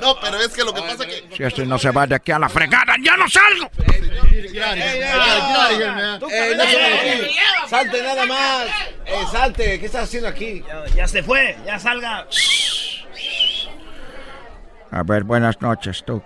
No, 0.01 0.14
pero 0.20 0.36
es 0.38 0.49
que 0.49 0.64
lo 0.64 0.72
que 0.72 0.80
pasa 0.80 1.05
es 1.05 1.07
que... 1.07 1.36
Si 1.36 1.42
este 1.42 1.66
no 1.66 1.78
se 1.78 1.90
va 1.90 2.07
de 2.07 2.14
aquí 2.14 2.30
a 2.32 2.38
la 2.38 2.49
fregada, 2.49 2.94
¡ya 3.03 3.16
no 3.16 3.28
salgo! 3.28 3.68
Salte 7.68 8.03
nada 8.03 8.26
más. 8.26 8.66
Eh, 9.07 9.24
salte, 9.30 9.80
¿qué 9.80 9.86
estás 9.86 10.05
haciendo 10.05 10.28
aquí? 10.28 10.62
Ya, 10.66 10.86
ya 10.94 11.09
se 11.09 11.22
fue, 11.22 11.57
ya 11.66 11.78
salga. 11.78 12.26
A 14.90 15.03
ver, 15.03 15.24
buenas 15.24 15.61
noches, 15.61 16.03
tú, 16.07 16.22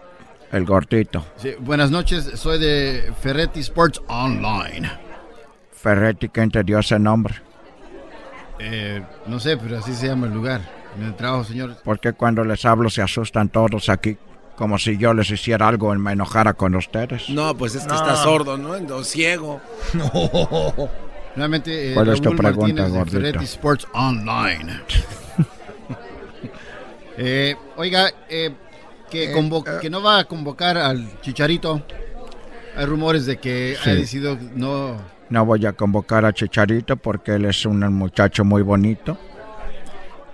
el 0.53 0.65
gordito. 0.65 1.25
Sí, 1.37 1.55
buenas 1.59 1.91
noches, 1.91 2.31
soy 2.39 2.59
de 2.59 3.13
Ferretti 3.21 3.61
Sports 3.61 4.01
Online. 4.07 4.91
Ferretti, 5.73 6.29
¿quién 6.29 6.51
te 6.51 6.63
dio 6.63 6.79
ese 6.79 6.99
nombre? 6.99 7.35
Eh, 8.59 9.03
no 9.27 9.41
sé, 9.41 9.57
pero 9.57 9.79
así 9.79 9.93
se 9.95 10.07
llama 10.07 10.27
el 10.27 10.33
lugar. 10.33 10.61
En 10.97 11.05
el 11.05 11.15
trabajo, 11.15 11.45
señor. 11.45 11.77
Porque 11.85 12.13
cuando 12.13 12.45
les 12.45 12.65
hablo 12.65 12.91
se 12.91 13.03
asustan 13.03 13.49
todos 13.49 13.89
aquí, 13.89 14.17
como 14.57 14.79
si 14.79 14.97
yo 14.99 15.15
les 15.15 15.31
hiciera 15.31 15.69
algo 15.69 15.95
y 15.95 15.99
me 15.99 16.13
enojara 16.13 16.53
con 16.55 16.75
ustedes. 16.75 17.29
No, 17.31 17.57
pues 17.57 17.75
es 17.75 17.83
que 17.83 17.89
No. 17.89 17.95
está 17.95 18.17
sordo, 18.17 18.59
¿no? 18.59 18.71
O 18.95 19.05
ciego. 19.05 19.61
Nuevamente, 21.35 21.93
eh, 21.93 21.95
¿Cuál 21.95 22.09
es 22.11 22.21
tu 22.21 22.37
pregunta, 22.37 22.87
Martínez 22.89 23.33
de 23.33 23.45
Sports 23.45 23.87
Online. 23.95 24.81
Eh, 27.19 27.55
oiga, 27.77 28.09
eh, 28.31 28.53
que, 29.11 29.25
Eh, 29.31 29.35
convo- 29.37 29.63
eh. 29.69 29.79
que 29.83 29.91
no 29.91 30.03
va 30.03 30.21
a 30.21 30.25
convocar 30.25 30.79
al 30.79 31.21
Chicharito. 31.21 31.83
Hay 32.75 32.87
rumores 32.87 33.27
de 33.27 33.37
que 33.37 33.77
Sí. 33.83 33.91
ha 33.91 33.95
decidido 33.95 34.39
no... 34.55 34.97
No 35.29 35.45
voy 35.45 35.65
a 35.67 35.73
convocar 35.75 36.25
a 36.25 36.33
Chicharito 36.33 36.97
porque 36.97 37.35
él 37.35 37.45
es 37.45 37.67
un 37.67 37.81
muchacho 37.93 38.45
muy 38.45 38.63
bonito. 38.63 39.19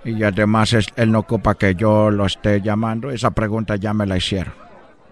Y 0.05 0.23
además 0.23 0.73
es- 0.73 0.87
él 0.95 1.11
no 1.11 1.19
ocupa 1.19 1.55
que 1.55 1.75
yo 1.75 2.09
lo 2.09 2.25
esté 2.25 2.61
llamando. 2.61 3.11
Esa 3.11 3.31
pregunta 3.31 3.75
ya 3.75 3.93
me 3.93 4.05
la 4.05 4.17
hicieron. 4.17 4.53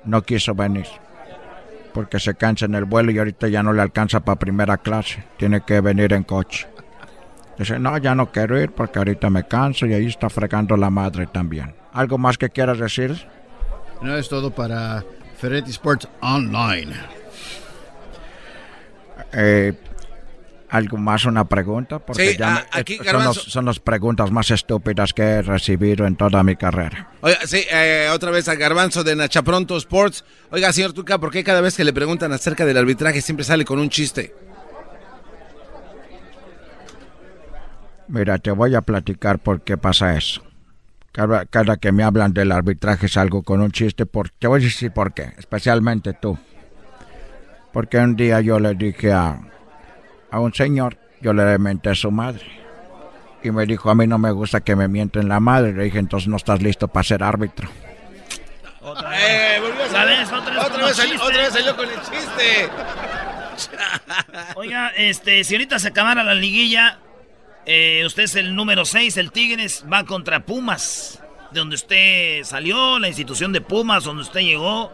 No 0.05 0.21
quiso 0.23 0.55
venir. 0.55 0.85
Porque 1.93 2.19
se 2.19 2.35
cansa 2.35 2.65
en 2.65 2.75
el 2.75 2.85
vuelo 2.85 3.11
y 3.11 3.17
ahorita 3.19 3.47
ya 3.47 3.63
no 3.63 3.73
le 3.73 3.81
alcanza 3.81 4.19
para 4.21 4.39
primera 4.39 4.77
clase. 4.77 5.23
Tiene 5.37 5.61
que 5.61 5.81
venir 5.81 6.13
en 6.13 6.23
coche. 6.23 6.67
Dice, 7.57 7.79
no, 7.79 7.97
ya 7.97 8.13
no 8.13 8.31
quiero 8.31 8.61
ir 8.61 8.71
porque 8.71 8.99
ahorita 8.99 9.29
me 9.31 9.45
canso 9.47 9.85
y 9.87 9.93
ahí 9.93 10.05
está 10.05 10.29
fregando 10.29 10.77
la 10.77 10.89
madre 10.91 11.25
también. 11.27 11.73
¿Algo 11.91 12.17
más 12.19 12.37
que 12.37 12.49
quieras 12.49 12.77
decir? 12.77 13.27
No 14.01 14.15
es 14.15 14.29
todo 14.29 14.51
para 14.51 15.03
Ferretti 15.37 15.71
Sports 15.71 16.07
Online. 16.21 16.93
Eh, 19.33 19.73
¿Algo 20.69 20.97
más? 20.97 21.23
¿Una 21.25 21.47
pregunta? 21.47 21.99
Porque 21.99 22.31
Sí, 22.31 22.37
ya 22.37 22.65
me- 22.73 22.79
aquí, 22.79 22.97
son, 22.97 23.23
los- 23.23 23.37
son 23.43 23.65
las 23.65 23.79
preguntas 23.79 24.31
más 24.31 24.51
estúpidas 24.51 25.13
que 25.13 25.21
he 25.23 25.41
recibido 25.41 26.05
en 26.05 26.17
toda 26.17 26.43
mi 26.43 26.57
carrera. 26.57 27.09
Oiga, 27.21 27.37
sí, 27.45 27.63
eh, 27.71 28.09
otra 28.13 28.31
vez 28.31 28.49
a 28.49 28.55
Garbanzo 28.55 29.03
de 29.05 29.15
Nachapronto 29.15 29.77
Sports. 29.77 30.25
Oiga, 30.51 30.73
señor 30.73 30.91
Tuca, 30.91 31.19
¿por 31.19 31.31
qué 31.31 31.41
cada 31.43 31.61
vez 31.61 31.77
que 31.77 31.85
le 31.85 31.93
preguntan 31.93 32.33
acerca 32.33 32.65
del 32.65 32.77
arbitraje 32.77 33.21
siempre 33.21 33.45
sale 33.45 33.63
con 33.63 33.79
un 33.79 33.89
chiste? 33.89 34.33
Mira, 38.09 38.37
te 38.37 38.51
voy 38.51 38.73
a 38.75 38.81
platicar 38.81 39.39
por 39.39 39.61
qué 39.61 39.77
pasa 39.77 40.15
eso. 40.17 40.41
Cada, 41.11 41.45
cada 41.45 41.77
que 41.77 41.91
me 41.91 42.03
hablan 42.03 42.33
del 42.33 42.51
arbitraje 42.51 43.07
salgo 43.07 43.41
con 43.43 43.61
un 43.61 43.71
chiste. 43.71 44.05
Por, 44.05 44.29
te 44.29 44.47
voy 44.47 44.61
a 44.61 44.63
decir 44.65 44.91
por 44.91 45.13
qué, 45.13 45.33
especialmente 45.37 46.13
tú. 46.13 46.37
Porque 47.73 47.97
un 47.97 48.15
día 48.15 48.39
yo 48.41 48.59
le 48.59 48.75
dije 48.75 49.11
a, 49.11 49.39
a 50.31 50.39
un 50.39 50.53
señor, 50.53 50.97
yo 51.21 51.33
le 51.33 51.57
menté 51.57 51.89
a 51.91 51.95
su 51.95 52.11
madre. 52.11 52.45
Y 53.43 53.51
me 53.51 53.65
dijo, 53.65 53.89
a 53.89 53.95
mí 53.95 54.07
no 54.07 54.17
me 54.17 54.31
gusta 54.31 54.61
que 54.61 54.75
me 54.75 54.87
mienten 54.87 55.29
la 55.29 55.39
madre. 55.39 55.73
Le 55.73 55.83
dije, 55.85 55.99
entonces 55.99 56.27
no 56.27 56.37
estás 56.37 56.61
listo 56.61 56.87
para 56.87 57.03
ser 57.03 57.23
árbitro. 57.23 57.69
Eh, 59.13 59.57
volvió 59.61 59.83
a 59.83 59.89
salir. 59.89 60.25
¿Sabes? 60.25 60.31
Otra 60.31 60.53
vez 60.53 60.63
Otra 60.65 60.69
con 60.69 60.77
vez 60.79 60.87
los 60.87 60.97
salió- 60.97 61.11
chistes. 61.13 61.27
otra 61.27 61.41
vez 61.43 61.53
salió 61.53 61.75
con 61.75 61.89
el 61.89 61.95
chiste. 62.01 62.69
Oiga, 64.55 64.89
este, 64.95 65.43
si 65.43 65.55
ahorita 65.55 65.79
se 65.79 65.87
acabara 65.89 66.23
la 66.23 66.33
liguilla, 66.35 66.99
eh, 67.65 68.03
usted 68.05 68.23
es 68.23 68.35
el 68.35 68.55
número 68.55 68.85
6, 68.85 69.17
el 69.17 69.31
Tigres 69.31 69.83
va 69.91 70.03
contra 70.05 70.45
Pumas, 70.45 71.21
de 71.51 71.59
donde 71.59 71.75
usted 71.75 72.43
salió, 72.43 72.99
la 72.99 73.07
institución 73.07 73.51
de 73.51 73.61
Pumas, 73.61 74.03
donde 74.03 74.23
usted 74.23 74.41
llegó. 74.41 74.91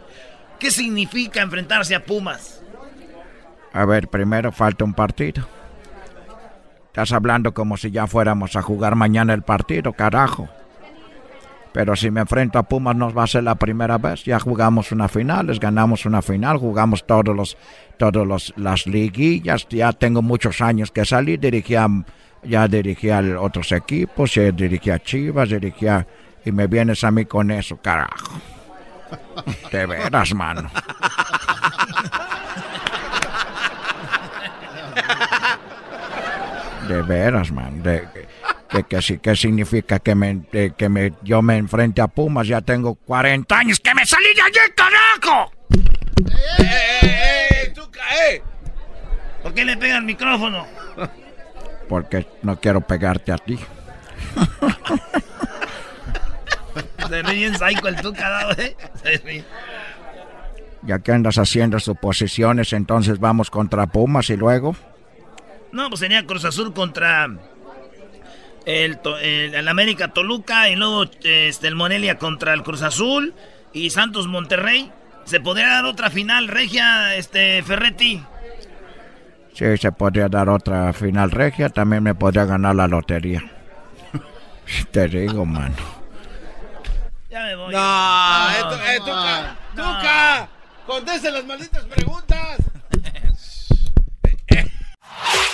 ¿Qué 0.58 0.70
significa 0.70 1.40
enfrentarse 1.42 1.94
a 1.94 2.04
Pumas? 2.04 2.62
A 3.74 3.84
ver, 3.84 4.06
primero 4.06 4.52
falta 4.52 4.84
un 4.84 4.94
partido. 4.94 5.44
Estás 6.86 7.10
hablando 7.10 7.52
como 7.52 7.76
si 7.76 7.90
ya 7.90 8.06
fuéramos 8.06 8.54
a 8.54 8.62
jugar 8.62 8.94
mañana 8.94 9.34
el 9.34 9.42
partido, 9.42 9.92
carajo. 9.92 10.48
Pero 11.72 11.96
si 11.96 12.08
me 12.12 12.20
enfrento 12.20 12.56
a 12.60 12.62
Pumas 12.62 12.94
no 12.94 13.12
va 13.12 13.24
a 13.24 13.26
ser 13.26 13.42
la 13.42 13.56
primera 13.56 13.98
vez. 13.98 14.22
Ya 14.22 14.38
jugamos 14.38 14.92
una 14.92 15.08
final, 15.08 15.48
les 15.48 15.58
ganamos 15.58 16.06
una 16.06 16.22
final, 16.22 16.58
jugamos 16.58 17.04
todos 17.04 17.34
los, 17.34 17.56
todos 17.96 18.24
los, 18.24 18.54
las 18.56 18.86
liguillas. 18.86 19.66
Ya 19.68 19.92
tengo 19.92 20.22
muchos 20.22 20.60
años 20.60 20.92
que 20.92 21.04
salí, 21.04 21.36
dirigía, 21.36 21.88
ya 22.44 22.68
dirigía 22.68 23.18
a 23.18 23.40
otros 23.40 23.72
equipos, 23.72 24.34
ya 24.34 24.52
dirigía 24.52 24.94
a 24.94 24.98
Chivas, 25.00 25.48
dirigía 25.48 26.06
y 26.44 26.52
me 26.52 26.68
vienes 26.68 27.02
a 27.02 27.10
mí 27.10 27.24
con 27.24 27.50
eso, 27.50 27.76
carajo. 27.78 28.38
De 29.72 29.84
veras, 29.84 30.32
mano. 30.32 30.70
De 36.88 37.02
veras, 37.02 37.50
man. 37.52 37.82
De, 37.82 38.06
que, 38.68 38.82
que, 38.84 39.02
sí- 39.02 39.18
que 39.18 39.34
significa 39.36 39.98
que, 39.98 40.14
me, 40.14 40.34
de- 40.52 40.72
que 40.76 40.88
me, 40.88 41.12
yo 41.22 41.40
me 41.42 41.56
enfrente 41.56 42.00
a 42.02 42.08
Pumas? 42.08 42.46
Ya 42.46 42.60
tengo 42.60 42.94
40 42.94 43.56
años. 43.58 43.80
¡Que 43.80 43.94
me 43.94 44.04
salí 44.04 44.34
de 44.34 44.42
allí, 44.42 44.72
carajo! 44.74 45.52
¿Por 49.42 49.52
qué 49.54 49.64
le 49.64 49.76
pega 49.76 49.98
el 49.98 50.04
micrófono? 50.04 50.66
Porque 51.88 52.26
no 52.42 52.58
quiero 52.58 52.80
pegarte 52.80 53.32
a 53.32 53.36
ti. 53.36 53.58
Se 57.08 57.22
ríe 57.22 57.34
bien 57.34 57.54
psycho 57.58 57.88
el 57.88 57.96
Tuca, 57.96 58.42
¿no, 58.42 58.50
eh? 58.62 58.76
Se 59.02 59.18
ríe. 59.18 59.44
Ya 60.82 60.98
que 60.98 61.12
andas 61.12 61.38
haciendo 61.38 61.78
suposiciones, 61.78 62.72
entonces 62.72 63.18
vamos 63.20 63.50
contra 63.50 63.86
Pumas 63.86 64.28
y 64.30 64.36
luego. 64.36 64.74
No, 65.74 65.88
pues 65.88 66.00
sería 66.00 66.24
Cruz 66.24 66.44
Azul 66.44 66.72
contra 66.72 67.28
el, 68.64 68.98
To- 69.00 69.18
el, 69.18 69.54
el 69.54 69.68
América 69.68 70.08
Toluca 70.08 70.68
y 70.70 70.76
luego 70.76 71.04
este, 71.22 71.68
el 71.68 71.74
Morelia 71.74 72.16
contra 72.18 72.54
el 72.54 72.62
Cruz 72.62 72.82
Azul 72.82 73.34
y 73.72 73.90
Santos 73.90 74.26
Monterrey. 74.28 74.90
¿Se 75.24 75.40
podría 75.40 75.68
dar 75.68 75.84
otra 75.86 76.10
final 76.10 76.48
regia, 76.48 77.16
este 77.16 77.62
Ferretti? 77.62 78.22
Sí, 79.54 79.64
se 79.78 79.90
podría 79.92 80.28
dar 80.28 80.48
otra 80.48 80.92
final 80.92 81.30
regia. 81.30 81.68
También 81.70 82.02
me 82.02 82.14
podría 82.14 82.44
ganar 82.44 82.74
la 82.76 82.86
lotería. 82.86 83.42
Te 84.92 85.08
digo, 85.08 85.44
mano. 85.44 85.74
Ya 87.30 87.42
me 87.42 87.56
voy. 87.56 87.74
No, 87.74 88.50
eh, 88.50 88.62
tu- 88.68 88.74
eh, 88.74 88.98
Tuca, 88.98 89.56
Tuca, 89.74 90.48
conteste 90.86 91.30
las 91.32 91.44
malditas 91.44 91.84
preguntas. 91.86 92.58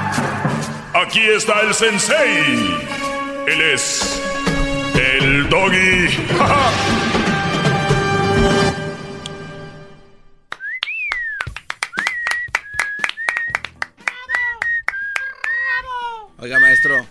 Aquí 1.01 1.21
está 1.21 1.61
el 1.61 1.73
sensei. 1.73 2.77
Él 3.47 3.61
es. 3.73 4.21
El 4.93 5.49
doggy. 5.49 6.07
Oiga, 16.37 16.59
maestro. 16.59 17.07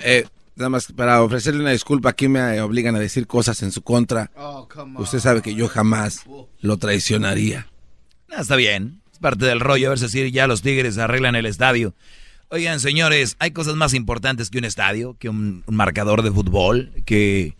Eh, 0.00 0.26
nada 0.56 0.68
más 0.68 0.92
para 0.92 1.22
ofrecerle 1.22 1.60
una 1.60 1.70
disculpa, 1.70 2.10
aquí 2.10 2.28
me 2.28 2.60
obligan 2.60 2.94
a 2.96 2.98
decir 2.98 3.26
cosas 3.26 3.62
en 3.62 3.72
su 3.72 3.80
contra. 3.82 4.30
Oh, 4.36 4.68
come 4.68 4.96
on. 4.96 5.02
Usted 5.02 5.20
sabe 5.20 5.40
que 5.40 5.54
yo 5.54 5.68
jamás 5.68 6.24
lo 6.60 6.76
traicionaría. 6.76 7.68
Ah, 8.30 8.42
está 8.42 8.56
bien. 8.56 9.01
Parte 9.22 9.46
del 9.46 9.60
rollo. 9.60 9.86
A 9.86 9.90
ver 9.94 9.98
si 9.98 10.30
ya 10.30 10.46
los 10.46 10.60
Tigres 10.60 10.98
arreglan 10.98 11.36
el 11.36 11.46
estadio. 11.46 11.94
Oigan, 12.50 12.80
señores, 12.80 13.36
hay 13.38 13.52
cosas 13.52 13.76
más 13.76 13.94
importantes 13.94 14.50
que 14.50 14.58
un 14.58 14.66
estadio, 14.66 15.16
que 15.18 15.30
un, 15.30 15.64
marcador 15.68 16.20
de 16.20 16.30
fútbol, 16.30 16.92
que, 17.06 17.56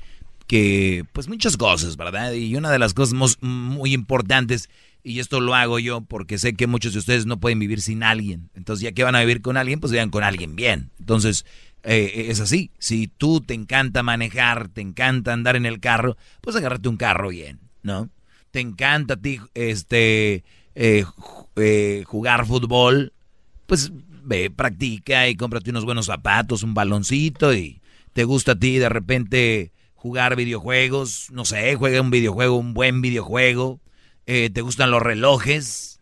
que, 0.47 1.07
pues 1.15 1.29
muchas 1.29 1.57
cosas, 1.57 1.97
¿verdad? 1.97 2.33
Y 2.33 2.55
una 2.57 2.71
de 2.71 2.79
las 2.79 2.93
cosas 2.93 3.15
mos- 3.15 3.39
muy 3.41 3.95
importantes, 3.95 4.69
y 5.03 5.21
esto 5.21 5.41
lo 5.41 5.55
hago 5.55 5.79
yo 5.79 6.03
porque 6.03 6.37
sé 6.37 6.53
que 6.55 6.67
muchos 6.67 6.93
de 6.93 6.99
ustedes 6.99 7.25
no 7.25 7.41
pueden 7.41 7.59
vivir 7.59 7.81
sin 7.81 8.03
alguien. 8.03 8.51
Entonces, 8.55 8.83
ya 8.83 8.93
que 8.93 9.03
van 9.03 9.15
a 9.15 9.21
vivir 9.21 9.41
con 9.41 9.57
alguien, 9.57 9.81
pues 9.81 9.93
vivan 9.93 10.11
con 10.11 10.25
alguien 10.25 10.57
bien. 10.57 10.91
Entonces, 10.99 11.47
eh, 11.85 12.27
es 12.29 12.41
así. 12.41 12.71
Si 12.79 13.07
tú 13.07 13.41
te 13.41 13.55
encanta 13.55 14.03
manejar, 14.03 14.69
te 14.69 14.83
encanta 14.83 15.33
andar 15.33 15.57
en 15.57 15.65
el 15.65 15.81
carro, 15.81 16.19
pues 16.43 16.55
agárrate 16.55 16.91
un 16.91 16.99
carro 16.99 17.31
bien, 17.31 17.61
¿no? 17.83 18.11
Te 18.51 18.61
encanta 18.61 19.15
a 19.15 19.17
ti, 19.17 19.41
este, 19.55 20.45
eh, 20.75 21.07
eh, 21.57 22.05
jugar 22.07 22.47
fútbol, 22.47 23.13
pues 23.67 23.93
ve, 24.25 24.51
practica 24.51 25.29
y 25.29 25.37
cómprate 25.37 25.71
unos 25.71 25.85
buenos 25.85 26.07
zapatos, 26.07 26.63
un 26.63 26.75
baloncito 26.75 27.55
y 27.55 27.81
te 28.13 28.25
gusta 28.25 28.53
a 28.53 28.59
ti 28.59 28.79
de 28.79 28.89
repente 28.89 29.73
jugar 29.95 30.37
videojuegos, 30.37 31.29
no 31.31 31.45
sé, 31.45 31.75
juega 31.77 32.01
un 32.01 32.11
videojuego, 32.11 32.57
un 32.57 32.75
buen 32.75 33.03
videojuego, 33.03 33.81
eh, 34.27 34.51
te 34.51 34.61
gustan 34.61 34.91
los 34.91 35.03
relojes, 35.03 36.01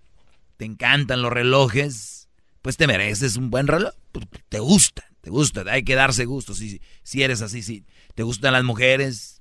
te 0.57 0.65
encantan 0.65 1.23
los 1.23 1.33
relojes, 1.33 2.29
pues 2.63 2.77
te 2.77 2.87
mereces 2.87 3.37
un 3.37 3.51
buen 3.51 3.67
reloj, 3.67 3.93
pues, 4.13 4.27
te 4.49 4.59
gusta, 4.59 5.05
te 5.21 5.31
gusta, 5.31 5.65
hay 5.69 5.83
que 5.83 5.95
darse 5.95 6.25
gusto, 6.25 6.55
si, 6.55 6.81
si 7.03 7.23
eres 7.23 7.43
así, 7.43 7.63
si 7.63 7.85
te 8.15 8.23
gustan 8.23 8.53
las 8.53 8.65
mujeres, 8.65 9.41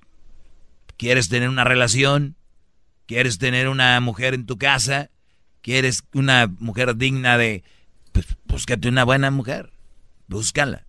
quieres 0.96 1.28
tener 1.28 1.48
una 1.48 1.64
relación, 1.64 2.36
quieres 3.06 3.38
tener 3.38 3.68
una 3.68 3.98
mujer 4.00 4.34
en 4.34 4.46
tu 4.46 4.58
casa, 4.58 5.10
quieres 5.62 6.04
una 6.14 6.52
mujer 6.58 6.96
digna 6.96 7.38
de, 7.38 7.62
pues 8.12 8.26
búscate 8.46 8.88
una 8.88 9.04
buena 9.04 9.30
mujer, 9.30 9.72
búscala. 10.28 10.86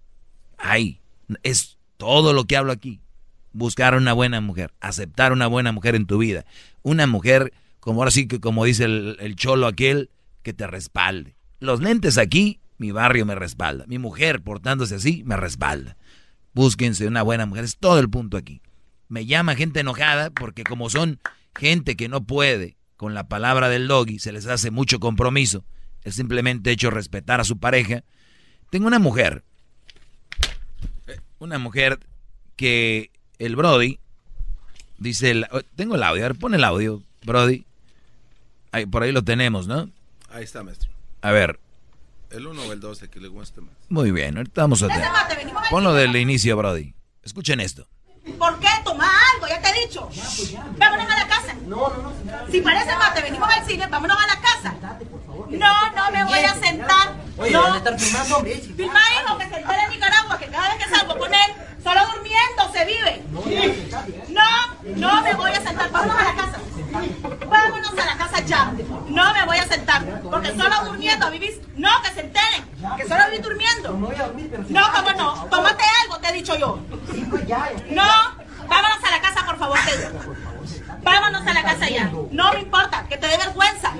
Ay, 0.57 0.99
Es 1.43 1.77
todo 1.97 2.33
lo 2.33 2.45
que 2.45 2.57
hablo 2.57 2.71
aquí. 2.71 2.99
Buscar 3.53 3.95
una 3.95 4.13
buena 4.13 4.41
mujer, 4.41 4.73
aceptar 4.79 5.33
una 5.33 5.47
buena 5.47 5.71
mujer 5.71 5.95
en 5.95 6.05
tu 6.05 6.17
vida. 6.17 6.45
Una 6.83 7.05
mujer, 7.05 7.53
como 7.79 8.01
ahora 8.01 8.11
sí 8.11 8.27
que 8.27 8.39
como 8.39 8.65
dice 8.65 8.85
el, 8.85 9.17
el 9.19 9.35
cholo 9.35 9.67
aquel, 9.67 10.09
que 10.41 10.53
te 10.53 10.67
respalde. 10.67 11.35
Los 11.59 11.81
lentes 11.81 12.17
aquí, 12.17 12.59
mi 12.77 12.91
barrio 12.91 13.25
me 13.25 13.35
respalda. 13.35 13.85
Mi 13.87 13.99
mujer 13.99 14.41
portándose 14.41 14.95
así, 14.95 15.23
me 15.25 15.37
respalda. 15.37 15.97
Búsquense 16.53 17.07
una 17.07 17.23
buena 17.23 17.45
mujer, 17.45 17.63
es 17.63 17.77
todo 17.77 17.99
el 17.99 18.09
punto 18.09 18.37
aquí. 18.37 18.61
Me 19.07 19.25
llama 19.25 19.55
gente 19.55 19.81
enojada 19.81 20.29
porque 20.31 20.63
como 20.63 20.89
son 20.89 21.19
gente 21.53 21.95
que 21.95 22.07
no 22.07 22.23
puede 22.23 22.77
con 23.01 23.15
la 23.15 23.23
palabra 23.27 23.67
del 23.67 23.87
doggy, 23.87 24.19
se 24.19 24.31
les 24.31 24.45
hace 24.45 24.69
mucho 24.69 24.99
compromiso, 24.99 25.65
es 26.03 26.13
simplemente 26.13 26.69
hecho 26.69 26.91
respetar 26.91 27.41
a 27.41 27.43
su 27.43 27.57
pareja. 27.57 28.03
Tengo 28.69 28.85
una 28.85 28.99
mujer, 28.99 29.43
una 31.39 31.57
mujer 31.57 31.99
que 32.55 33.09
el 33.39 33.55
Brody 33.55 33.97
dice, 34.99 35.31
el- 35.31 35.47
tengo 35.75 35.95
el 35.95 36.03
audio, 36.03 36.23
a 36.25 36.27
ver, 36.27 36.37
pon 36.37 36.53
el 36.53 36.63
audio, 36.63 37.01
Brody. 37.25 37.65
Ahí, 38.71 38.85
por 38.85 39.01
ahí 39.01 39.11
lo 39.11 39.23
tenemos, 39.23 39.65
¿no? 39.65 39.89
Ahí 40.29 40.43
está, 40.43 40.61
maestro. 40.63 40.91
A 41.23 41.31
ver, 41.31 41.59
El 42.29 42.45
1 42.45 42.61
o 42.61 42.71
el 42.71 42.79
12 42.79 43.09
que 43.09 43.19
le 43.19 43.29
guste 43.29 43.61
más. 43.61 43.73
muy 43.89 44.11
bien, 44.11 44.37
ahorita 44.37 44.61
vamos 44.61 44.83
a 44.83 44.87
tener. 44.89 45.07
Ponlo 45.71 45.93
del 45.95 46.15
inicio, 46.17 46.55
Brody. 46.55 46.93
Escuchen 47.23 47.59
esto. 47.61 47.87
¿Por 48.37 48.59
qué? 48.59 48.67
Toma 48.83 49.09
algo, 49.33 49.47
ya 49.47 49.59
te 49.61 49.69
he 49.69 49.87
dicho. 49.87 50.07
Vámonos 50.77 51.11
a 51.11 51.17
la 51.17 51.27
casa. 51.27 51.53
No, 51.65 51.89
no, 51.89 51.97
no. 51.97 52.51
Si 52.51 52.61
parece 52.61 52.95
mate, 52.95 53.21
venimos 53.21 53.49
al 53.49 53.65
cine, 53.65 53.87
vámonos 53.87 54.17
a 54.17 54.27
la 54.27 54.41
casa. 54.41 54.75
No, 55.49 55.91
no 55.91 56.11
me 56.11 56.23
voy 56.25 56.39
a 56.39 56.53
sentar. 56.55 57.15
Oye, 57.37 57.51
no. 57.51 57.75
estar 57.75 57.99
filmando, 57.99 58.37
hombre. 58.37 58.55
Filma, 58.55 58.99
hijo, 59.23 59.37
que 59.37 59.49
se 59.49 59.55
entere 59.55 59.83
en 59.83 59.89
Nicaragua, 59.89 60.37
que 60.37 60.47
cada 60.47 60.69
vez 60.69 60.83
que 60.85 60.95
salgo 60.95 61.17
con 61.17 61.33
él, 61.33 61.51
solo 61.83 62.01
durmiendo 62.13 62.71
se 62.73 62.85
vive. 62.85 63.23
No, 64.29 64.95
no 64.95 65.21
me 65.21 65.33
voy 65.33 65.51
a 65.51 65.61
sentar. 65.61 65.91
Vámonos 65.91 66.17
a 66.19 66.23
la 66.23 66.35
casa. 66.35 66.57
Vámonos 67.47 67.91
a 67.91 68.05
la 68.05 68.17
casa 68.17 68.39
ya. 68.41 68.73
No 69.07 69.33
me 69.33 69.45
voy 69.45 69.57
a 69.57 69.67
sentar. 69.67 70.03
Porque 70.21 70.49
solo 70.49 70.85
durmiendo 70.85 71.29
vivís. 71.31 71.59
No, 71.75 71.89
que 72.03 72.09
se 72.13 72.21
enteren. 72.21 72.65
Que 72.97 73.07
solo 73.07 73.23
vivís 73.29 73.41
durmiendo. 73.43 73.91
No, 74.69 74.91
cómo 74.93 75.11
no. 75.17 75.45
Tómate 75.45 75.83
algo, 76.03 76.17
te 76.19 76.29
he 76.29 76.33
dicho 76.33 76.55
yo. 76.57 76.79
No, 77.89 78.09
vámonos 78.67 79.03
a 79.03 79.11
la 79.11 79.21
casa, 79.21 79.45
por 79.45 79.57
favor, 79.57 79.79
te 79.85 79.97
digo. 79.97 80.19
Vámonos 81.03 81.47
a 81.47 81.53
la 81.53 81.63
casa 81.63 81.89
ya. 81.89 82.11
No 82.31 82.53
me 82.53 82.59
importa, 82.59 83.05
que 83.09 83.17
te 83.17 83.27
dé 83.27 83.37
vergüenza. 83.37 83.91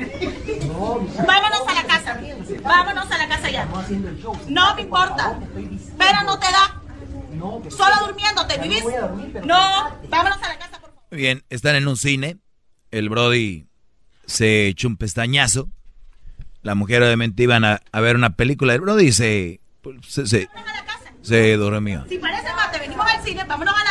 Vámonos 1.26 1.68
a 1.68 1.74
la 1.74 1.84
casa. 1.84 2.18
Vámonos 2.64 3.12
a 3.12 3.18
la 3.18 3.28
casa 3.28 3.50
ya. 3.50 3.68
No 4.48 4.76
me 4.76 4.82
importa. 4.82 5.34
Pero 5.98 6.24
no 6.26 6.40
te 6.40 6.52
da. 6.52 6.71
Solo 7.70 8.08
durmiendo, 8.08 8.46
¿te 8.48 8.58
vivís? 8.60 8.84
No, 9.46 9.98
vámonos 10.10 10.38
a 10.42 10.48
la 10.48 10.58
casa. 10.60 10.82
Muy 11.10 11.20
bien, 11.20 11.44
están 11.50 11.76
en 11.76 11.88
un 11.88 11.98
cine. 11.98 12.38
El 12.92 13.10
Brody 13.10 13.68
se 14.26 14.68
echó 14.68 14.88
un 14.88 14.98
pestañazo. 14.98 15.70
La 16.62 16.76
mujer 16.76 17.02
obviamente 17.02 17.44
iban 17.44 17.66
a, 17.66 17.82
a 17.92 18.00
ver 18.02 18.16
una 18.16 18.36
película. 18.36 18.74
El 18.74 18.82
Brody 18.82 19.12
se, 19.12 19.60
se, 20.08 20.28
se, 20.28 20.50
se 21.22 21.58
durmió. 21.58 22.06
Si 22.08 22.18
parece 22.18 22.54
mate, 22.54 22.80
venimos 22.80 23.06
al 23.10 23.24
cine, 23.24 23.44
vámonos 23.46 23.74
a 23.74 23.78
la 23.78 23.84
casa. 23.86 23.91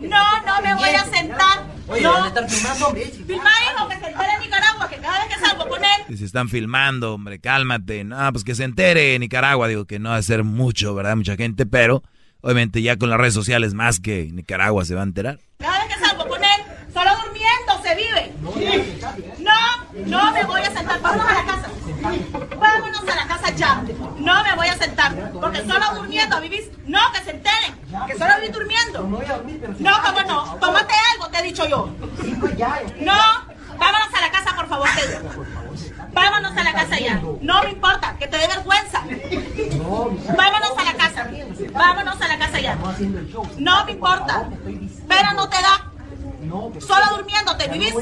No, 0.00 0.40
no 0.46 0.62
me 0.62 0.74
voy 0.74 0.88
a 0.90 1.04
sentar. 1.04 1.66
Oye, 1.88 2.02
no. 2.02 2.12
van 2.12 2.24
a 2.24 2.28
estar 2.28 2.48
filmando, 2.50 2.86
hombre. 2.86 3.04
Filma, 3.04 3.50
hijo, 3.74 3.88
que 3.88 3.96
se 3.98 4.06
entere 4.06 4.32
en 4.34 4.40
Nicaragua, 4.40 4.88
que 4.88 4.96
cada 4.96 5.18
vez 5.24 5.34
que 5.34 5.40
salgo 5.46 5.68
con 5.68 5.84
él, 5.84 5.90
Y 6.08 6.16
se 6.16 6.24
están 6.24 6.48
filmando, 6.48 7.14
hombre, 7.14 7.38
cálmate. 7.40 8.04
No, 8.04 8.32
pues 8.32 8.44
que 8.44 8.54
se 8.54 8.64
entere 8.64 9.18
Nicaragua. 9.18 9.68
Digo 9.68 9.84
que 9.84 9.98
no 9.98 10.10
va 10.10 10.16
a 10.16 10.22
ser 10.22 10.44
mucho, 10.44 10.94
¿verdad? 10.94 11.16
Mucha 11.16 11.36
gente, 11.36 11.66
pero 11.66 12.02
obviamente 12.40 12.82
ya 12.82 12.96
con 12.96 13.10
las 13.10 13.18
redes 13.18 13.34
sociales 13.34 13.74
más 13.74 14.00
que 14.00 14.30
Nicaragua 14.32 14.84
se 14.84 14.94
va 14.94 15.00
a 15.02 15.04
enterar. 15.04 15.38
cada 15.58 15.78
vez 15.84 15.94
que 15.94 16.00
salgo 16.04 16.26
con 16.28 16.42
él, 16.42 16.60
solo 16.92 17.10
durmiendo 17.24 17.82
se 17.82 17.94
vive. 17.94 18.32
No, 19.40 20.06
no 20.06 20.32
me 20.32 20.44
voy 20.44 20.60
a 20.62 20.70
sentar. 20.70 21.00
Vámonos 21.00 21.26
a 21.26 21.34
la 21.34 21.44
casa. 21.46 21.68
Ya. 23.52 23.82
No 24.18 24.42
me 24.42 24.56
voy 24.56 24.68
a 24.68 24.76
sentar. 24.76 25.14
Porque 25.32 25.58
solo 25.58 25.84
durmiendo 25.94 26.40
vivís. 26.40 26.70
No, 26.86 26.98
que 27.12 27.22
se 27.22 27.30
enteren. 27.30 27.74
Que 28.06 28.18
solo 28.18 28.34
vivís 28.40 28.52
durmiendo. 28.52 29.02
No, 29.78 29.92
cómo 30.02 30.22
no. 30.22 30.56
Tómate 30.56 30.94
algo, 31.12 31.28
te 31.28 31.38
he 31.38 31.42
dicho 31.42 31.66
yo. 31.68 31.88
No, 33.00 33.18
vámonos 33.78 34.14
a 34.14 34.20
la 34.20 34.30
casa, 34.32 34.56
por 34.56 34.66
favor, 34.68 34.88
te 34.96 35.06
digo. 35.08 35.44
Vámonos 36.12 36.56
a 36.56 36.64
la 36.64 36.72
casa 36.72 36.98
ya. 36.98 37.20
No 37.42 37.62
me 37.62 37.70
importa, 37.70 38.16
que 38.18 38.26
te 38.26 38.38
dé 38.38 38.46
vergüenza. 38.48 39.02
Vámonos 40.36 40.78
a 40.78 40.84
la 40.84 40.94
casa. 40.94 41.28
Vámonos 41.72 42.20
a 42.20 42.28
la 42.28 42.38
casa 42.38 42.60
ya. 42.60 42.76
No 43.58 43.84
me 43.84 43.92
importa. 43.92 44.48
Pero 45.08 45.32
no 45.34 45.48
te 45.48 45.62
da. 45.62 45.90
Solo 46.80 47.16
durmiendo, 47.16 47.56
¿te 47.56 47.68
vivís? 47.68 47.94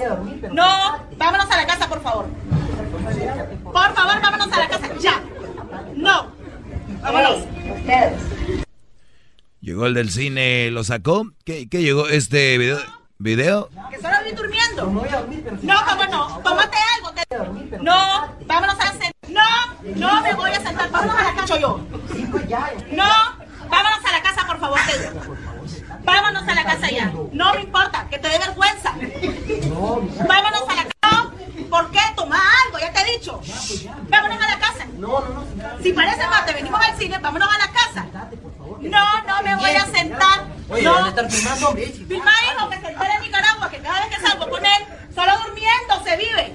No, 0.53 0.99
vámonos 1.17 1.51
a 1.51 1.57
la 1.57 1.67
casa, 1.67 1.89
por 1.89 2.03
favor. 2.03 2.27
Por 3.65 3.95
favor, 3.95 4.21
vámonos 4.23 4.53
a 4.53 4.59
la 4.59 4.69
casa, 4.69 4.89
ya. 5.01 5.23
No. 5.95 6.27
Vámonos. 7.03 7.45
Llegó 9.61 9.87
el 9.87 9.95
del 9.95 10.11
cine, 10.11 10.71
lo 10.71 10.83
sacó. 10.85 11.25
¿Qué, 11.45 11.69
qué 11.69 11.83
llegó 11.83 12.09
este 12.09 12.59
video? 12.59 12.79
¿Video? 13.19 13.69
Que 13.91 14.01
solo 14.01 14.15
vivís 14.25 14.37
durmiendo. 14.37 14.87
No, 15.63 15.75
cómo 15.89 16.05
no. 16.07 16.39
Tómate 16.43 16.77
algo. 16.97 17.13
te- 17.13 17.79
No, 17.79 18.37
vámonos 18.47 18.75
a 18.81 18.85
la 18.87 18.93
cena. 18.93 19.13
No, 19.29 19.97
no 19.97 20.21
me 20.23 20.35
voy 20.35 20.51
a 20.51 20.61
sentar. 20.61 20.91
Vámonos 20.91 21.15
a 21.17 21.23
la 21.23 21.35
casa 21.35 21.59
yo. 21.61 21.79
No, 22.91 23.09
vámonos 23.71 24.05
a 24.05 24.13
la 24.13 24.23
casa, 24.23 24.47
por 24.47 24.59
favor, 24.59 24.79
te. 24.87 25.82
Vámonos 26.05 26.49
a 26.49 26.55
la 26.55 26.65
casa 26.65 26.91
ya. 26.91 27.13
No 27.33 27.55
me 27.55 27.61
importa, 27.63 28.07
que 28.11 28.19
te 28.19 28.29
dé 28.29 28.39
vergüenza. 28.39 28.93
Vámonos 30.29 30.63
a 30.69 30.75
la 30.75 30.85
casa. 31.01 31.31
¿Por 31.71 31.91
qué? 31.91 32.01
Toma 32.17 32.39
algo, 32.67 32.79
ya 32.79 32.93
te 32.93 33.01
he 33.01 33.19
dicho. 33.19 33.41
Vámonos 34.09 34.39
a 34.43 34.49
la 34.49 34.59
casa. 34.59 34.87
Si 35.83 35.93
parece 35.93 36.27
mate, 36.29 36.53
venimos 36.53 36.81
al 36.81 36.97
cine, 36.99 37.19
vámonos 37.19 37.49
a 37.49 37.59
la 37.59 37.73
casa. 37.73 38.07
No, 38.83 39.23
no 39.23 39.43
me 39.43 39.57
voy 39.57 39.71
a 39.71 39.87
sentar. 39.87 40.45
Oye, 40.69 40.83
no. 40.83 40.95
van 40.95 41.05
a 41.05 41.09
estar 41.09 41.31
filmando, 41.31 41.79
hijo, 41.79 42.71
que 42.71 42.81
se 42.81 42.89
entere 42.89 43.15
en 43.15 43.23
Nicaragua, 43.23 43.71
que 43.71 43.79
cada 43.79 44.01
vez 44.01 44.17
que 44.17 44.27
salgo 44.27 44.49
con 44.49 44.65
él, 44.65 44.87
solo 45.15 45.33
durmiendo 45.45 46.05
se 46.05 46.17
vive. 46.17 46.55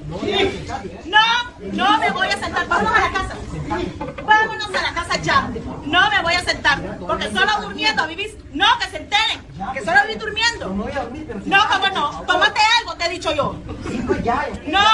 No, 1.05 1.51
no 1.73 1.97
me 1.99 2.11
voy 2.11 2.27
a 2.27 2.37
sentar. 2.37 2.67
Vámonos 2.67 2.93
a 2.95 2.99
la 2.99 3.11
casa. 3.11 3.35
Vámonos 4.23 4.69
a 4.69 4.81
la 4.81 4.93
casa 4.93 5.21
ya. 5.21 5.49
No 5.85 6.09
me 6.09 6.21
voy 6.21 6.33
a 6.33 6.43
sentar. 6.43 6.81
Porque 6.99 7.31
solo 7.31 7.61
durmiendo 7.61 8.07
vivís. 8.07 8.33
No, 8.51 8.65
que 8.79 8.89
se 8.89 8.97
enteren. 8.97 9.41
Que 9.73 9.83
solo 9.83 9.97
vivís 10.03 10.19
durmiendo. 10.19 10.69
No, 11.45 11.67
cómo 11.69 11.87
no. 11.89 12.21
Tómate 12.23 12.61
algo, 12.79 12.95
te 12.95 13.05
he 13.05 13.09
dicho 13.09 13.31
yo. 13.33 13.55
No, 14.67 14.85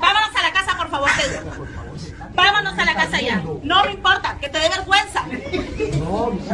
vámonos 0.00 0.36
a 0.36 0.42
la 0.42 0.52
casa, 0.52 0.76
por 0.76 0.90
favor, 0.90 1.10
te 1.20 1.28
digo. 1.28 1.66
Vámonos 2.34 2.78
a 2.78 2.84
la 2.84 2.94
casa 2.94 3.20
ya. 3.20 3.42
No 3.62 3.84
me 3.84 3.92
importa, 3.92 4.38
que 4.40 4.48
te 4.48 4.58
dé 4.58 4.68
vergüenza. 4.68 5.22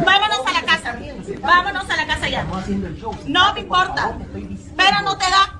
Vámonos 0.05 0.39
a 0.45 0.53
la 0.53 0.61
casa. 0.65 0.99
Vámonos 1.41 1.89
a 1.89 1.95
la 1.97 2.07
casa 2.07 2.29
ya. 2.29 2.43
No 3.25 3.53
me 3.53 3.59
importa. 3.61 4.17
Pero 4.77 5.01
no 5.03 5.17
te 5.17 5.25
da. 5.25 5.55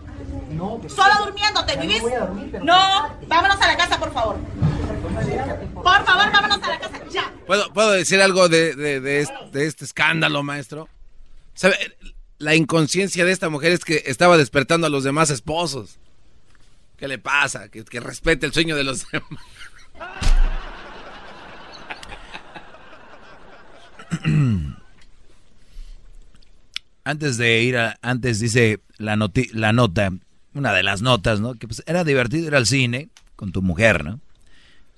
Solo 0.89 1.25
durmiendo, 1.25 1.65
¿te 1.65 1.77
vivís? 1.77 2.03
No, 2.63 3.15
vámonos 3.27 3.61
a 3.61 3.67
la 3.67 3.77
casa, 3.77 3.97
por 3.99 4.11
favor. 4.13 4.37
Por 5.73 6.05
favor, 6.05 6.31
vámonos 6.31 6.61
a 6.63 6.67
la 6.69 6.79
casa 6.79 6.97
ya. 7.09 7.33
¿Puedo, 7.47 7.71
¿puedo 7.73 7.91
decir 7.91 8.21
algo 8.21 8.49
de, 8.49 8.75
de- 8.75 9.21
este, 9.21 9.33
de 9.51 9.65
este 9.67 9.85
escándalo, 9.85 10.43
maestro? 10.43 10.87
¿Sabe? 11.53 11.75
La 12.37 12.55
inconsciencia 12.55 13.25
de 13.25 13.31
esta 13.31 13.49
mujer 13.49 13.71
es 13.71 13.83
que 13.85 14.03
estaba 14.05 14.37
despertando 14.37 14.87
a 14.87 14.89
los 14.89 15.03
demás 15.03 15.29
esposos. 15.29 15.97
¿Qué 16.97 17.07
le 17.07 17.17
pasa? 17.17 17.69
Que, 17.69 17.83
que 17.85 17.99
respete 17.99 18.45
el 18.45 18.53
sueño 18.53 18.75
de 18.75 18.83
los 18.83 19.05
demás. 19.11 19.29
Antes 27.03 27.37
de 27.37 27.63
ir 27.63 27.77
a, 27.77 27.97
antes 28.01 28.39
dice 28.39 28.81
la, 28.97 29.15
noti- 29.15 29.49
la 29.53 29.73
nota, 29.73 30.11
una 30.53 30.73
de 30.73 30.83
las 30.83 31.01
notas, 31.01 31.39
¿no? 31.39 31.55
Que 31.55 31.67
pues 31.67 31.81
era 31.87 32.03
divertido 32.03 32.47
ir 32.47 32.55
al 32.55 32.67
cine 32.67 33.09
con 33.35 33.51
tu 33.51 33.61
mujer, 33.61 34.03
¿no? 34.03 34.19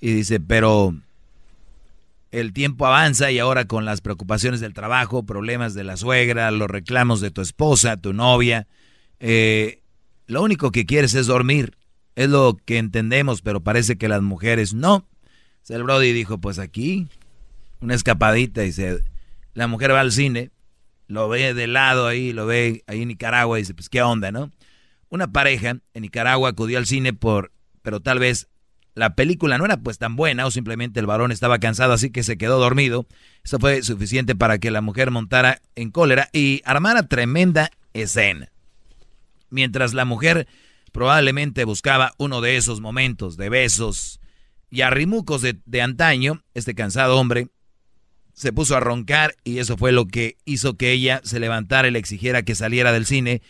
Y 0.01 0.12
dice, 0.12 0.39
pero 0.39 0.93
el 2.32 2.53
tiempo 2.53 2.86
avanza 2.86 3.32
y 3.32 3.39
ahora 3.39 3.66
con 3.66 3.86
las 3.86 4.01
preocupaciones 4.01 4.59
del 4.59 4.74
trabajo, 4.74 5.24
problemas 5.24 5.74
de 5.74 5.84
la 5.84 5.95
suegra, 5.95 6.51
los 6.51 6.70
reclamos 6.70 7.22
de 7.22 7.32
tu 7.32 7.41
esposa, 7.41 7.97
tu 7.97 8.14
novia, 8.14 8.68
eh, 9.20 9.80
lo 10.28 10.41
único 10.41 10.72
que 10.72 10.86
quieres 10.86 11.14
es 11.14 11.28
dormir. 11.28 11.78
Es 12.16 12.30
lo 12.30 12.57
que 12.66 12.78
entendemos, 12.78 13.41
pero 13.41 13.62
parece 13.62 13.97
que 13.97 14.09
las 14.09 14.22
mujeres 14.22 14.74
no. 14.74 15.05
El 15.70 15.86
dijo, 16.14 16.39
pues 16.39 16.59
aquí, 16.59 17.07
una 17.82 17.95
escapadita, 17.95 18.63
y 18.63 18.71
se, 18.71 19.03
la 19.53 19.67
mujer 19.67 19.91
va 19.91 19.99
al 19.99 20.11
cine, 20.11 20.51
lo 21.07 21.27
ve 21.27 21.53
de 21.53 21.67
lado 21.67 22.07
ahí, 22.07 22.32
lo 22.32 22.45
ve 22.45 22.84
ahí 22.88 23.01
en 23.01 23.09
Nicaragua 23.09 23.59
y 23.59 23.63
dice, 23.63 23.73
pues 23.73 23.89
qué 23.89 24.01
onda, 24.01 24.32
¿no? 24.32 24.51
Una 25.09 25.32
pareja 25.32 25.77
en 25.93 26.01
Nicaragua 26.01 26.49
acudió 26.49 26.77
al 26.77 26.86
cine 26.86 27.11
por, 27.11 27.51
pero 27.82 27.99
tal 27.99 28.19
vez 28.19 28.47
la 28.93 29.15
película 29.15 29.57
no 29.57 29.65
era 29.65 29.77
pues 29.77 29.97
tan 29.97 30.15
buena 30.15 30.45
o 30.45 30.51
simplemente 30.51 30.99
el 30.99 31.05
varón 31.05 31.32
estaba 31.32 31.59
cansado 31.59 31.93
así 31.93 32.11
que 32.11 32.23
se 32.23 32.38
quedó 32.38 32.59
dormido. 32.59 33.07
Eso 33.43 33.59
fue 33.59 33.84
suficiente 33.84 34.36
para 34.36 34.57
que 34.57 34.71
la 34.71 34.82
mujer 34.82 35.11
montara 35.11 35.61
en 35.75 35.91
cólera 35.91 36.29
y 36.32 36.61
armara 36.65 37.03
tremenda 37.07 37.71
escena. 37.93 38.49
Mientras 39.49 39.93
la 39.93 40.05
mujer 40.05 40.47
probablemente 40.93 41.65
buscaba 41.65 42.13
uno 42.17 42.41
de 42.41 42.57
esos 42.57 42.79
momentos 42.79 43.38
de 43.38 43.49
besos 43.49 44.19
y 44.69 44.82
arrimucos 44.82 45.41
de, 45.41 45.59
de 45.65 45.82
antaño, 45.82 46.41
este 46.53 46.73
cansado 46.73 47.17
hombre 47.17 47.49
se 48.42 48.52
puso 48.52 48.76
a 48.76 48.80
roncar 48.80 49.36
y 49.44 49.60
eso 49.60 49.78
fue 49.78 49.92
lo 49.92 50.08
que 50.08 50.36
hizo 50.46 50.76
que 50.76 50.92
ella 50.92 51.22
se 51.24 51.39
levantara 51.39 51.88
y 51.88 51.92
le 51.92 52.00
exigiera 52.00 52.42
que 52.42 52.56
saliera 52.56 52.92
del 52.92 53.06
cine, 53.06 53.44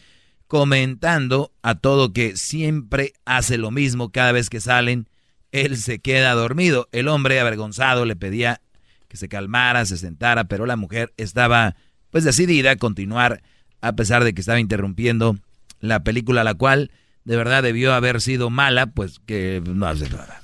comentando 0.47 1.53
a 1.61 1.75
todo 1.75 2.11
que 2.11 2.35
siempre 2.35 3.13
hace 3.23 3.57
lo 3.57 3.71
mismo 3.71 4.11
cada 4.11 4.33
vez 4.33 4.49
que 4.49 4.59
salen, 4.59 5.07
él 5.53 5.77
se 5.77 5.99
queda 5.99 6.33
dormido. 6.33 6.89
El 6.91 7.07
hombre 7.07 7.39
avergonzado 7.39 8.03
le 8.03 8.17
pedía 8.17 8.59
que 9.07 9.15
se 9.15 9.29
calmara, 9.29 9.85
se 9.85 9.97
sentara, 9.97 10.43
pero 10.43 10.65
la 10.65 10.75
mujer 10.75 11.13
estaba 11.15 11.77
pues 12.09 12.25
decidida 12.25 12.71
a 12.71 12.75
continuar 12.75 13.41
a 13.79 13.93
pesar 13.93 14.25
de 14.25 14.33
que 14.33 14.41
estaba 14.41 14.59
interrumpiendo 14.59 15.37
la 15.79 16.03
película, 16.03 16.43
la 16.43 16.55
cual 16.55 16.91
de 17.23 17.37
verdad 17.37 17.63
debió 17.63 17.93
haber 17.93 18.19
sido 18.19 18.49
mala, 18.49 18.87
pues 18.87 19.21
que 19.25 19.63
no 19.65 19.87
hace 19.87 20.09
nada. 20.09 20.41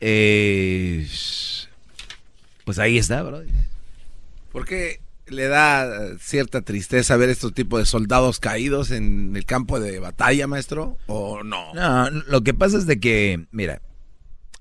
Eh, 0.00 1.06
pues 2.64 2.78
ahí 2.78 2.98
está, 2.98 3.22
bro. 3.22 3.42
¿Por 4.52 4.64
qué 4.66 5.00
le 5.26 5.48
da 5.48 6.18
cierta 6.18 6.62
tristeza 6.62 7.16
ver 7.16 7.30
estos 7.30 7.54
tipos 7.54 7.80
de 7.80 7.86
soldados 7.86 8.38
caídos 8.38 8.90
en 8.90 9.34
el 9.36 9.44
campo 9.44 9.80
de 9.80 9.98
batalla, 9.98 10.46
maestro? 10.46 10.98
¿O 11.06 11.42
no? 11.42 11.72
No, 11.74 12.10
lo 12.10 12.42
que 12.42 12.54
pasa 12.54 12.76
es 12.76 12.86
de 12.86 13.00
que, 13.00 13.46
mira, 13.50 13.80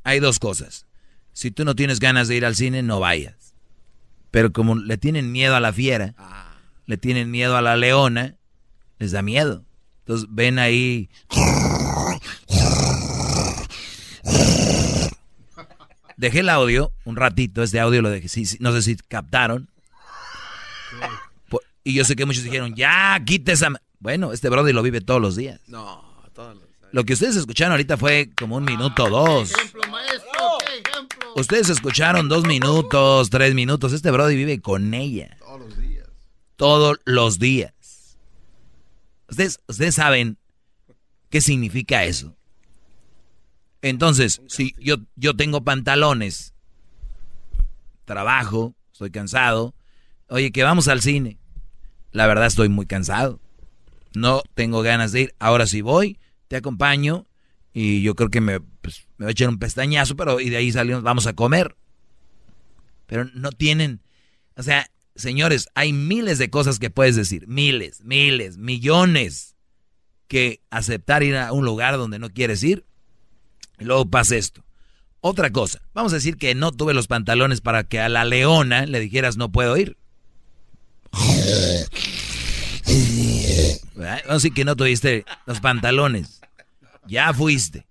hay 0.03 0.19
dos 0.19 0.39
cosas. 0.39 0.85
Si 1.33 1.51
tú 1.51 1.65
no 1.65 1.75
tienes 1.75 1.99
ganas 1.99 2.27
de 2.27 2.35
ir 2.35 2.45
al 2.45 2.55
cine, 2.55 2.83
no 2.83 2.99
vayas. 2.99 3.55
Pero 4.31 4.51
como 4.51 4.75
le 4.75 4.97
tienen 4.97 5.31
miedo 5.31 5.55
a 5.55 5.59
la 5.59 5.73
fiera, 5.73 6.15
le 6.85 6.97
tienen 6.97 7.31
miedo 7.31 7.57
a 7.57 7.61
la 7.61 7.75
leona, 7.75 8.35
les 8.97 9.11
da 9.11 9.21
miedo. 9.21 9.65
Entonces 9.99 10.27
ven 10.31 10.57
ahí. 10.59 11.09
Dejé 16.21 16.41
el 16.41 16.49
audio 16.49 16.93
un 17.03 17.15
ratito, 17.15 17.63
este 17.63 17.79
audio 17.79 18.03
lo 18.03 18.11
dejé, 18.11 18.27
sí, 18.27 18.45
sí, 18.45 18.55
no 18.59 18.71
sé 18.73 18.83
si 18.83 18.95
captaron. 18.95 19.67
Y 21.83 21.95
yo 21.95 22.05
sé 22.05 22.15
que 22.15 22.27
muchos 22.27 22.43
dijeron, 22.43 22.75
ya, 22.75 23.19
quita 23.25 23.51
esa... 23.53 23.71
ma-". 23.71 23.81
Bueno, 23.97 24.31
este 24.31 24.47
brother 24.47 24.75
lo 24.75 24.83
vive 24.83 25.01
todos 25.01 25.19
los 25.19 25.35
días. 25.35 25.59
No, 25.65 26.23
todos 26.35 26.57
los... 26.57 26.65
Lo 26.91 27.05
que 27.05 27.13
ustedes 27.13 27.37
escucharon 27.37 27.71
ahorita 27.71 27.97
fue 27.97 28.29
como 28.37 28.57
un 28.57 28.65
minuto 28.65 29.05
o 29.05 29.09
dos. 29.09 29.51
Ustedes 31.35 31.69
escucharon 31.69 32.29
dos 32.29 32.45
minutos, 32.45 33.31
tres 33.31 33.55
minutos. 33.55 33.91
Este 33.91 34.11
brother 34.11 34.37
vive 34.37 34.61
con 34.61 34.93
ella. 34.93 35.37
Todos 35.39 35.59
los 35.59 35.77
días. 35.79 36.07
Todos 36.55 36.99
los 37.03 37.39
días. 37.39 37.73
Ustedes, 39.27 39.59
ustedes 39.67 39.95
saben 39.95 40.37
qué 41.31 41.41
significa 41.41 42.03
eso. 42.03 42.35
Entonces, 43.81 44.41
si 44.47 44.75
yo, 44.79 44.97
yo 45.15 45.35
tengo 45.35 45.63
pantalones, 45.63 46.53
trabajo, 48.05 48.75
estoy 48.91 49.09
cansado, 49.09 49.73
oye, 50.27 50.51
que 50.51 50.63
vamos 50.63 50.87
al 50.87 51.01
cine. 51.01 51.39
La 52.11 52.27
verdad 52.27 52.45
estoy 52.45 52.69
muy 52.69 52.85
cansado. 52.85 53.39
No 54.13 54.43
tengo 54.53 54.81
ganas 54.81 55.11
de 55.11 55.21
ir. 55.21 55.35
Ahora 55.39 55.65
sí 55.65 55.81
voy, 55.81 56.19
te 56.47 56.57
acompaño 56.57 57.25
y 57.73 58.01
yo 58.01 58.15
creo 58.15 58.29
que 58.29 58.41
me, 58.41 58.59
pues, 58.59 59.07
me 59.17 59.25
voy 59.25 59.29
a 59.29 59.31
echar 59.31 59.49
un 59.49 59.59
pestañazo, 59.59 60.15
pero 60.15 60.39
y 60.39 60.49
de 60.49 60.57
ahí 60.57 60.71
salimos, 60.71 61.01
vamos 61.01 61.25
a 61.25 61.33
comer. 61.33 61.75
Pero 63.07 63.25
no 63.33 63.51
tienen, 63.51 64.01
o 64.57 64.63
sea, 64.63 64.89
señores, 65.15 65.69
hay 65.73 65.91
miles 65.91 66.37
de 66.37 66.49
cosas 66.49 66.79
que 66.79 66.89
puedes 66.89 67.15
decir, 67.15 67.47
miles, 67.47 68.03
miles, 68.03 68.57
millones, 68.57 69.55
que 70.27 70.61
aceptar 70.69 71.23
ir 71.23 71.35
a 71.35 71.51
un 71.51 71.65
lugar 71.65 71.97
donde 71.97 72.19
no 72.19 72.29
quieres 72.29 72.63
ir 72.63 72.85
y 73.81 73.83
luego 73.83 74.05
pasa 74.05 74.35
esto. 74.37 74.63
Otra 75.19 75.49
cosa, 75.51 75.81
vamos 75.93 76.13
a 76.13 76.15
decir 76.15 76.37
que 76.37 76.55
no 76.55 76.71
tuve 76.71 76.93
los 76.93 77.07
pantalones 77.07 77.61
para 77.61 77.83
que 77.83 77.99
a 77.99 78.09
la 78.09 78.23
leona 78.25 78.85
le 78.85 78.99
dijeras 78.99 79.35
no 79.37 79.51
puedo 79.51 79.75
ir. 79.77 79.97
¿Verdad? 83.95 84.19
Vamos 84.25 84.29
a 84.29 84.33
decir 84.33 84.53
que 84.53 84.65
no 84.65 84.75
tuviste 84.75 85.25
los 85.45 85.59
pantalones. 85.59 86.41
Ya 87.07 87.33
fuiste. 87.33 87.85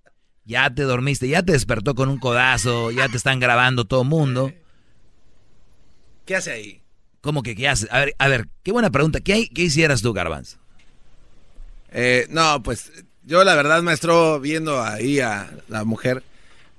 Ya 0.45 0.73
te 0.75 0.83
dormiste. 0.83 1.29
Ya 1.29 1.43
te 1.43 1.53
despertó 1.53 1.95
con 1.95 2.09
un 2.09 2.19
codazo. 2.19 2.91
Ya 2.91 3.09
te 3.09 3.17
están 3.17 3.41
grabando 3.41 3.85
todo 3.85 4.03
el 4.03 4.09
mundo. 4.09 4.53
¿Qué 6.25 6.37
hace 6.37 6.51
ahí? 6.53 6.83
¿Cómo 7.21 7.43
que 7.43 7.55
qué 7.55 7.69
haces? 7.69 7.89
A 7.93 7.99
ver, 8.01 8.15
a 8.19 8.29
ver, 8.29 8.49
qué 8.63 8.73
buena 8.73 8.91
pregunta. 8.91 9.21
¿Qué, 9.21 9.33
hay- 9.35 9.49
qué 9.49 9.63
hicieras 9.63 10.01
tú, 10.03 10.13
Garbanzo? 10.13 10.59
Eh, 11.93 12.27
no, 12.31 12.63
pues 12.63 12.91
yo 13.31 13.45
la 13.45 13.55
verdad, 13.55 13.81
maestro, 13.83 14.41
viendo 14.41 14.83
ahí 14.83 15.21
a 15.21 15.51
la 15.69 15.85
mujer, 15.85 16.23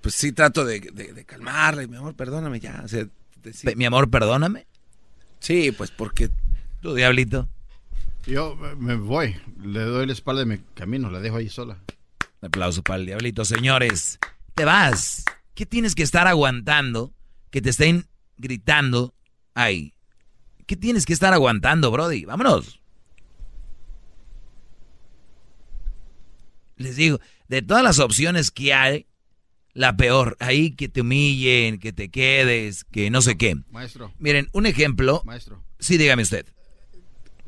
pues 0.02 0.16
sí 0.16 0.34
trato 0.34 0.66
de, 0.66 0.82
de- 0.82 1.14
de 1.14 1.24
calmarla. 1.26 1.84
y, 1.84 1.88
Mi 1.88 1.96
amor, 1.96 2.14
perdóname 2.14 2.60
ya. 2.60 2.82
o 2.84 2.88
sea, 2.90 3.06
decir- 3.42 3.70
Pe- 3.70 3.76
Mi 3.78 3.86
amor, 3.86 4.10
perdóname. 4.10 4.68
Sí, 5.40 5.72
pues 5.72 5.90
porque... 5.92 6.30
Tú, 6.82 6.94
diablito. 6.94 7.48
Yo 8.28 8.58
eh, 8.66 8.76
me 8.78 8.96
voy, 8.96 9.36
le 9.64 9.80
doy 9.80 10.06
la 10.06 10.14
espalda 10.14 10.42
y 10.42 10.46
me 10.46 10.62
camino, 10.76 11.10
la 11.10 11.20
dejo 11.22 11.38
ahí 11.38 11.48
sola. 11.50 11.78
Un 12.42 12.48
aplauso 12.48 12.84
para 12.84 13.00
el 13.00 13.06
diablito, 13.06 13.46
señores. 13.46 14.20
Te 14.54 14.66
vas. 14.66 15.24
¿Qué 15.56 15.66
tienes 15.66 15.96
que 15.96 16.04
estar 16.04 16.28
aguantando 16.28 17.14
que 17.50 17.62
te 17.62 17.70
estén 17.70 18.08
gritando 18.38 19.14
ahí? 19.54 19.94
¿Qué 20.68 20.76
tienes 20.76 21.06
que 21.06 21.14
estar 21.14 21.34
aguantando, 21.34 21.92
Brody? 21.92 22.26
Vámonos. 22.26 22.81
Les 26.82 26.96
digo, 26.96 27.20
de 27.48 27.62
todas 27.62 27.84
las 27.84 28.00
opciones 28.00 28.52
que 28.52 28.74
hay, 28.74 29.08
la 29.74 29.96
peor, 29.96 30.36
ahí 30.40 30.72
que 30.72 30.90
te 30.90 31.02
humillen, 31.02 31.80
que 31.80 31.94
te 31.94 32.10
quedes, 32.10 32.84
que 32.86 33.10
no 33.10 33.22
sé 33.22 33.38
qué. 33.38 33.56
Maestro. 33.70 34.14
Miren, 34.20 34.50
un 34.52 34.66
ejemplo. 34.66 35.22
Maestro. 35.26 35.64
Sí, 35.80 35.98
dígame 35.98 36.24
usted. 36.24 36.46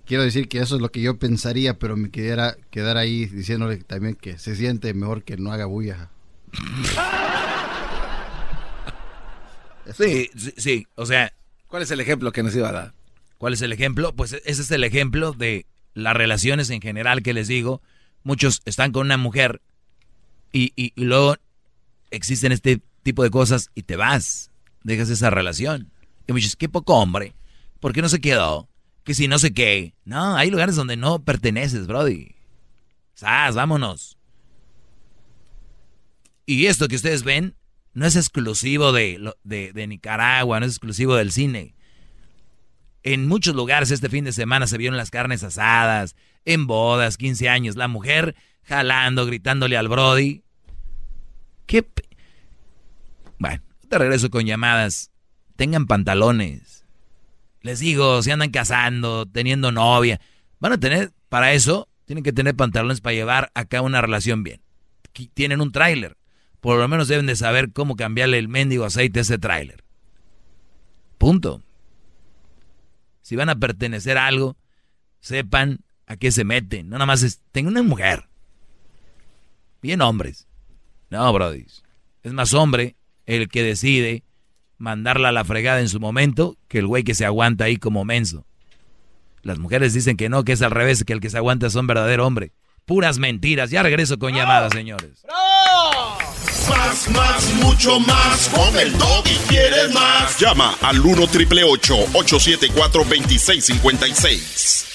Quiero 0.05 0.23
decir 0.23 0.49
que 0.49 0.59
eso 0.59 0.75
es 0.75 0.81
lo 0.81 0.89
que 0.89 1.01
yo 1.01 1.17
pensaría, 1.17 1.79
pero 1.79 1.95
me 1.95 2.11
quedara 2.11 2.57
quedar 2.71 2.97
ahí 2.97 3.25
diciéndole 3.25 3.77
también 3.77 4.15
que 4.15 4.37
se 4.37 4.55
siente 4.55 4.93
mejor 4.93 5.23
que 5.23 5.37
no 5.37 5.51
haga 5.51 5.65
bulla. 5.65 6.09
Sí, 9.97 10.29
sí, 10.35 10.53
sí, 10.57 10.87
o 10.95 11.05
sea... 11.05 11.33
¿Cuál 11.67 11.83
es 11.83 11.91
el 11.91 11.99
ejemplo 11.99 12.31
que 12.31 12.43
nos 12.43 12.55
iba 12.55 12.69
a 12.69 12.71
dar? 12.71 12.93
¿Cuál 13.37 13.53
es 13.53 13.61
el 13.61 13.73
ejemplo? 13.73 14.15
Pues 14.15 14.33
ese 14.33 14.61
es 14.61 14.71
el 14.71 14.83
ejemplo 14.83 15.33
de 15.33 15.65
las 15.93 16.15
relaciones 16.15 16.69
en 16.69 16.81
general 16.81 17.23
que 17.23 17.33
les 17.33 17.47
digo. 17.47 17.81
Muchos 18.23 18.61
están 18.65 18.91
con 18.91 19.05
una 19.05 19.17
mujer 19.17 19.61
y, 20.51 20.71
y- 20.75 20.93
luego 20.95 21.35
existen 22.11 22.51
este 22.51 22.81
tipo 23.03 23.23
de 23.23 23.29
cosas 23.31 23.69
y 23.75 23.83
te 23.83 23.95
vas, 23.95 24.51
dejas 24.83 25.09
esa 25.09 25.29
relación. 25.29 25.91
Y 26.27 26.33
me 26.33 26.37
dices, 26.39 26.55
qué 26.55 26.69
poco 26.69 26.95
hombre, 26.95 27.35
¿por 27.79 27.91
qué 27.93 28.01
no 28.01 28.09
se 28.09 28.21
quedó? 28.21 28.69
Que 29.03 29.13
si 29.13 29.27
no 29.27 29.39
sé 29.39 29.53
qué. 29.53 29.93
No, 30.05 30.35
hay 30.37 30.49
lugares 30.49 30.75
donde 30.75 30.95
no 30.95 31.23
perteneces, 31.23 31.87
Brody. 31.87 32.35
¡Sas, 33.15 33.55
vámonos! 33.55 34.17
Y 36.45 36.65
esto 36.67 36.87
que 36.87 36.95
ustedes 36.95 37.23
ven 37.23 37.55
no 37.93 38.05
es 38.05 38.15
exclusivo 38.15 38.91
de, 38.91 39.33
de 39.43 39.87
Nicaragua, 39.87 40.59
no 40.59 40.65
es 40.65 40.71
exclusivo 40.73 41.15
del 41.15 41.31
cine. 41.31 41.75
En 43.03 43.27
muchos 43.27 43.53
lugares 43.53 43.91
este 43.91 44.09
fin 44.09 44.23
de 44.23 44.31
semana 44.31 44.65
se 44.65 44.77
vieron 44.77 44.97
las 44.97 45.11
carnes 45.11 45.43
asadas, 45.43 46.15
en 46.45 46.67
bodas, 46.67 47.17
15 47.17 47.49
años, 47.49 47.75
la 47.75 47.87
mujer 47.87 48.35
jalando, 48.63 49.25
gritándole 49.25 49.77
al 49.77 49.89
Brody. 49.89 50.43
¿Qué? 51.65 51.85
Bueno, 53.39 53.61
te 53.89 53.97
regreso 53.97 54.29
con 54.29 54.45
llamadas. 54.45 55.11
Tengan 55.55 55.85
pantalones. 55.85 56.85
Les 57.61 57.79
digo, 57.79 58.21
si 58.21 58.31
andan 58.31 58.51
casando, 58.51 59.25
teniendo 59.25 59.71
novia, 59.71 60.19
van 60.59 60.73
a 60.73 60.79
tener, 60.79 61.11
para 61.29 61.53
eso, 61.53 61.89
tienen 62.05 62.23
que 62.23 62.33
tener 62.33 62.55
pantalones 62.55 63.01
para 63.01 63.13
llevar 63.13 63.51
acá 63.53 63.81
una 63.81 64.01
relación 64.01 64.43
bien. 64.43 64.61
Tienen 65.33 65.61
un 65.61 65.71
tráiler. 65.71 66.17
Por 66.59 66.77
lo 66.79 66.87
menos 66.87 67.07
deben 67.07 67.25
de 67.25 67.35
saber 67.35 67.71
cómo 67.71 67.95
cambiarle 67.95 68.37
el 68.37 68.47
mendigo 68.47 68.85
aceite 68.85 69.19
a 69.19 69.21
ese 69.21 69.37
tráiler. 69.37 69.83
Punto. 71.17 71.61
Si 73.23 73.35
van 73.35 73.49
a 73.49 73.55
pertenecer 73.55 74.19
a 74.19 74.27
algo, 74.27 74.55
sepan 75.19 75.79
a 76.05 76.17
qué 76.17 76.31
se 76.31 76.43
meten. 76.43 76.89
No 76.89 76.97
nada 76.97 77.07
más 77.07 77.23
es, 77.23 77.41
tengo 77.51 77.69
una 77.69 77.81
mujer. 77.81 78.27
Bien 79.81 80.01
hombres. 80.01 80.47
No, 81.09 81.33
Brody. 81.33 81.65
Es 82.21 82.33
más 82.33 82.53
hombre 82.53 82.95
el 83.25 83.49
que 83.49 83.63
decide 83.63 84.23
mandarla 84.77 85.29
a 85.29 85.31
la 85.31 85.45
fregada 85.45 85.79
en 85.79 85.89
su 85.89 85.99
momento 85.99 86.57
que 86.67 86.79
el 86.79 86.87
güey 86.87 87.03
que 87.03 87.15
se 87.15 87.25
aguanta 87.25 87.65
ahí 87.65 87.77
como 87.77 88.05
menso. 88.05 88.45
Las 89.41 89.57
mujeres 89.59 89.93
dicen 89.93 90.17
que 90.17 90.29
no, 90.29 90.43
que 90.43 90.53
es 90.53 90.61
al 90.61 90.71
revés, 90.71 91.03
que 91.03 91.13
el 91.13 91.19
que 91.19 91.29
se 91.29 91.37
aguanta 91.37 91.67
es 91.67 91.75
un 91.75 91.87
verdadero 91.87 92.27
hombre. 92.27 92.51
Puras 92.85 93.19
mentiras. 93.19 93.69
Ya 93.71 93.83
regreso 93.83 94.19
con 94.19 94.33
llamadas, 94.33 94.73
señores. 94.73 95.25
Más, 96.69 97.09
más, 97.09 97.53
mucho 97.55 97.99
más. 97.99 98.49
Con 98.49 98.77
el 98.79 98.93
y 99.25 99.37
quieres 99.47 99.93
más. 99.93 100.39
Llama 100.39 100.75
al 100.81 100.99
1 100.99 101.27
triple 101.27 101.63
874 101.63 103.03
2656. 103.03 104.85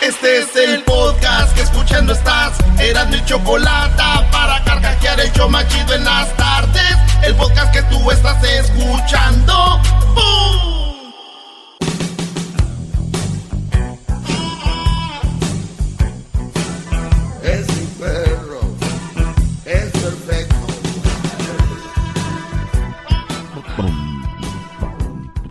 Este 0.00 0.38
es 0.38 0.56
el 0.56 0.82
podcast 0.82 1.54
que 1.54 1.62
escuchando 1.62 2.12
estás. 2.12 2.58
Eran 2.78 3.10
mi 3.10 3.24
chocolate 3.24 4.02
para 4.30 4.62
carcajear 4.64 5.20
el 5.20 5.32
yo 5.32 5.48
machido 5.48 5.94
en 5.94 6.04
las 6.04 6.36
tardes. 6.36 6.96
El 7.22 7.34
podcast 7.36 7.72
que 7.72 7.82
tú 7.84 8.10
estás 8.10 8.42
escuchando. 8.44 9.80
¡Bum! 10.14 10.73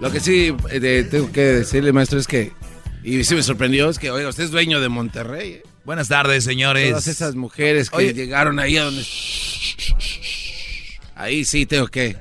Lo 0.04 0.12
que 0.12 0.20
sí 0.20 0.54
eh, 0.70 1.08
tengo 1.10 1.32
que 1.32 1.40
decirle, 1.40 1.94
maestro, 1.94 2.20
es 2.20 2.28
que, 2.28 2.52
y 3.06 3.24
sí 3.24 3.36
me 3.36 3.42
sorprendió, 3.42 3.90
es 3.90 3.98
que, 3.98 4.12
oiga, 4.12 4.28
usted 4.28 4.44
es 4.44 4.52
dueño 4.52 4.82
de 4.82 4.90
Monterrey. 4.90 5.52
¿eh? 5.54 5.64
Buenas 5.86 6.10
tardes, 6.10 6.44
señores. 6.44 6.90
Todas 6.90 7.08
esas 7.08 7.36
mujeres 7.36 7.90
que 7.90 7.96
Oye. 7.96 8.14
llegaron 8.14 8.60
ahí 8.60 8.76
a 8.76 8.84
donde... 8.84 9.02
Ahí 11.16 11.46
sí 11.46 11.66
tengo 11.66 11.88
que... 11.88 12.18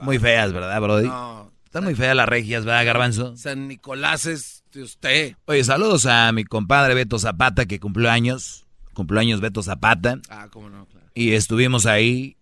Muy 0.00 0.18
feas, 0.18 0.54
¿verdad, 0.54 0.80
Brody? 0.80 1.08
No. 1.08 1.52
Están 1.66 1.84
muy 1.84 1.94
feas 1.94 2.16
las 2.16 2.26
regias, 2.26 2.64
¿verdad, 2.64 2.86
Garbanzo? 2.86 3.36
San 3.36 3.68
Nicolás 3.68 4.24
es 4.24 4.64
de 4.72 4.82
usted. 4.82 5.36
Oye, 5.44 5.64
saludos 5.64 6.06
a 6.06 6.32
mi 6.32 6.44
compadre 6.44 6.94
Beto 6.94 7.18
Zapata, 7.18 7.66
que 7.66 7.80
cumplió 7.80 8.10
años. 8.10 8.64
Cumplió 8.94 9.20
años 9.20 9.42
Beto 9.42 9.62
Zapata. 9.62 10.20
Ah, 10.30 10.48
cómo 10.50 10.70
no, 10.70 10.86
claro. 10.86 11.06
Y 11.12 11.32
estuvimos 11.32 11.84
ahí 11.84 12.38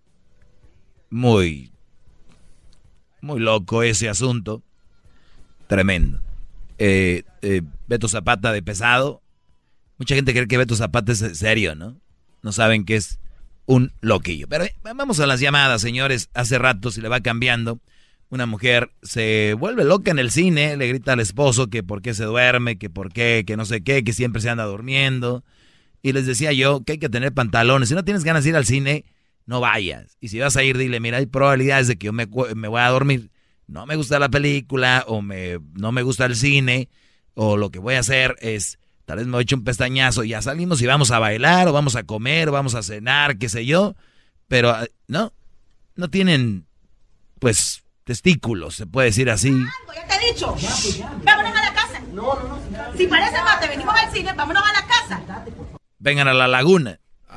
muy, 1.09 1.70
muy 3.21 3.41
loco 3.41 3.83
ese 3.83 4.09
asunto. 4.09 4.63
Tremendo. 5.67 6.21
Eh, 6.79 7.25
eh, 7.43 7.63
Beto 7.87 8.09
Zapata 8.09 8.53
de 8.53 8.63
pesado. 8.63 9.23
Mucha 9.99 10.15
gente 10.15 10.33
cree 10.33 10.49
que 10.49 10.59
Beto 10.59 10.77
Zapata 10.77 11.13
es 11.13 11.19
serio, 11.19 11.75
¿no? 11.75 11.97
No 12.43 12.53
saben 12.53 12.85
que 12.85 12.97
es 12.97 13.21
un 13.67 13.93
loquillo. 14.01 14.49
Pero 14.49 14.65
eh, 14.65 14.75
vamos 14.83 15.21
a 15.21 15.27
las 15.27 15.41
llamadas, 15.41 15.81
señores. 15.81 16.31
Hace 16.35 16.59
rato 16.59 16.91
se 16.91 17.03
le 17.03 17.09
va 17.09 17.21
cambiando. 17.21 17.81
Una 18.31 18.47
mujer 18.47 18.91
se 19.03 19.55
vuelve 19.59 19.85
loca 19.85 20.11
en 20.11 20.19
el 20.21 20.31
cine, 20.31 20.77
le 20.77 20.89
grita 20.89 21.15
al 21.15 21.21
esposo 21.21 21.67
que 21.67 21.83
por 21.83 22.01
qué 22.01 22.15
se 22.15 22.25
duerme, 22.25 22.79
que 22.79 22.89
por 22.89 23.13
qué, 23.13 23.45
que 23.45 23.57
no 23.57 23.65
sé 23.65 23.83
qué, 23.83 24.05
que 24.05 24.13
siempre 24.13 24.41
se 24.41 24.49
anda 24.49 24.65
durmiendo. 24.65 25.45
Y 26.01 26.13
les 26.13 26.27
decía 26.27 26.53
yo 26.53 26.83
que 26.85 26.93
hay 26.93 26.99
que 26.99 27.09
tener 27.09 27.33
pantalones. 27.33 27.89
Si 27.89 27.95
no 27.95 28.05
tienes 28.05 28.25
ganas 28.25 28.45
de 28.45 28.51
ir 28.51 28.57
al 28.57 28.65
cine, 28.65 29.05
no 29.51 29.59
vayas. 29.61 30.17
Y 30.21 30.29
si 30.29 30.39
vas 30.39 30.57
a 30.57 30.63
ir, 30.63 30.79
dile, 30.79 31.01
mira, 31.01 31.19
hay 31.19 31.27
probabilidades 31.27 31.89
de 31.89 31.99
que 31.99 32.07
yo 32.07 32.13
me, 32.13 32.29
cu- 32.29 32.47
me 32.55 32.69
voy 32.69 32.81
a 32.81 32.87
dormir. 32.89 33.33
No 33.67 33.85
me 33.85 33.97
gusta 33.97 34.21
la 34.21 34.29
película 34.29 35.05
o 35.09 35.23
me, 35.23 35.59
no 35.75 35.91
me 35.91 36.03
gusta 36.03 36.27
el 36.27 36.37
cine 36.37 36.89
o 37.35 37.57
lo 37.57 37.71
que 37.71 37.81
voy 37.81 37.95
a 37.97 37.99
hacer 38.01 38.37
es, 38.41 38.79
tal 39.07 39.19
vez 39.19 39.27
me 39.27 39.41
echo 39.41 39.57
un 39.57 39.65
pestañazo, 39.65 40.23
ya 40.23 40.41
salimos 40.41 40.81
y 40.83 40.87
vamos 40.87 41.11
a 41.11 41.19
bailar 41.19 41.67
o 41.67 41.73
vamos 41.73 41.97
a 41.97 42.05
comer 42.05 42.49
o 42.49 42.53
vamos 42.53 42.77
a 42.77 42.83
cenar, 42.85 43.39
qué 43.39 43.49
sé 43.49 43.67
yo. 43.67 43.97
Pero 44.47 44.71
eh, 44.85 44.91
no, 45.09 45.33
no 45.97 46.09
tienen, 46.11 46.67
pues, 47.41 47.83
testículos, 48.05 48.77
se 48.77 48.87
puede 48.87 49.09
decir 49.09 49.31
así. 49.31 49.51
Ya 49.95 50.07
te 50.07 50.15
he 50.27 50.33
dicho. 50.33 50.55
Vámonos 51.25 51.57
a 51.57 51.63
la 51.63 51.75
casa. 51.75 52.01
No, 52.13 52.35
no, 52.35 52.61
no. 52.71 52.97
Si 52.97 53.07
parece 53.09 53.37
más, 53.43 53.61
te 53.61 53.67
venimos 53.67 53.95
al 53.99 54.13
cine, 54.13 54.33
vámonos 54.33 54.63
a 54.65 54.81
la 54.81 54.87
casa. 54.87 55.45
Vengan 55.99 56.29
a 56.29 56.35
la 56.35 56.47
laguna. 56.47 57.01
Se 57.29 57.37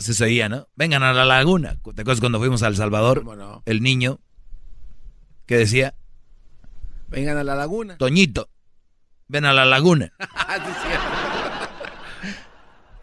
seguía, 0.00 0.48
¿no? 0.48 0.66
Vengan 0.76 1.02
a 1.02 1.12
la 1.12 1.24
laguna. 1.24 1.76
¿Te 1.94 2.02
acuerdas 2.02 2.20
cuando 2.20 2.38
fuimos 2.38 2.62
a 2.62 2.68
El 2.68 2.76
Salvador? 2.76 3.24
El 3.66 3.82
niño 3.82 4.18
que 5.46 5.56
decía, 5.56 5.94
Vengan 7.08 7.36
a 7.38 7.44
la 7.44 7.54
laguna. 7.56 7.96
Toñito, 7.96 8.48
ven 9.28 9.44
a 9.44 9.52
la 9.52 9.64
laguna. 9.64 10.12
Cierto. 10.18 11.06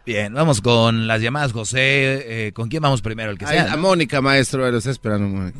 Bien, 0.06 0.32
vamos 0.32 0.62
con 0.62 1.06
las 1.06 1.20
llamadas, 1.20 1.52
José. 1.52 2.46
eh, 2.46 2.52
¿Con 2.54 2.68
quién 2.70 2.82
vamos 2.82 3.02
primero? 3.02 3.30
El 3.30 3.36
que 3.38 3.44
Ay, 3.44 3.58
sea. 3.58 3.72
a 3.72 3.76
¿no? 3.76 3.82
Mónica, 3.82 4.22
maestro, 4.22 4.70
lo 4.70 4.78
está 4.78 4.90
esperando, 4.90 5.28
Mónica. 5.28 5.58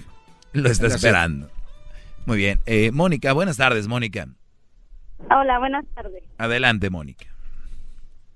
Lo 0.55 0.71
está 0.71 0.85
Gracias. 0.85 0.95
esperando. 1.05 1.51
Muy 2.25 2.39
bien. 2.39 2.59
Eh, 2.65 2.91
Mónica, 2.91 3.35
buenas 3.35 3.59
tardes, 3.59 3.87
Mónica. 3.89 4.27
Hola, 5.31 5.59
buenas 5.59 5.85
tardes. 5.95 6.23
Adelante, 6.39 6.89
Mónica. 6.89 7.27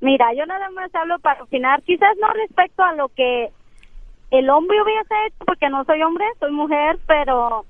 Mira, 0.02 0.34
yo 0.34 0.44
nada 0.46 0.68
más 0.70 0.92
hablo 0.96 1.20
para 1.20 1.44
opinar, 1.44 1.80
quizás 1.84 2.16
no 2.20 2.26
respecto 2.32 2.82
a 2.82 2.92
lo 2.92 3.08
que 3.10 3.50
el 4.32 4.50
hombre 4.50 4.82
hubiese 4.82 5.14
hecho, 5.26 5.44
porque 5.46 5.68
no 5.68 5.84
soy 5.84 6.02
hombre, 6.02 6.26
soy 6.40 6.50
mujer, 6.50 6.98
pero 7.06 7.64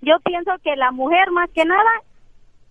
yo 0.00 0.20
pienso 0.20 0.52
que 0.62 0.76
la 0.76 0.92
mujer 0.92 1.32
más 1.32 1.50
que 1.50 1.64
nada 1.64 1.90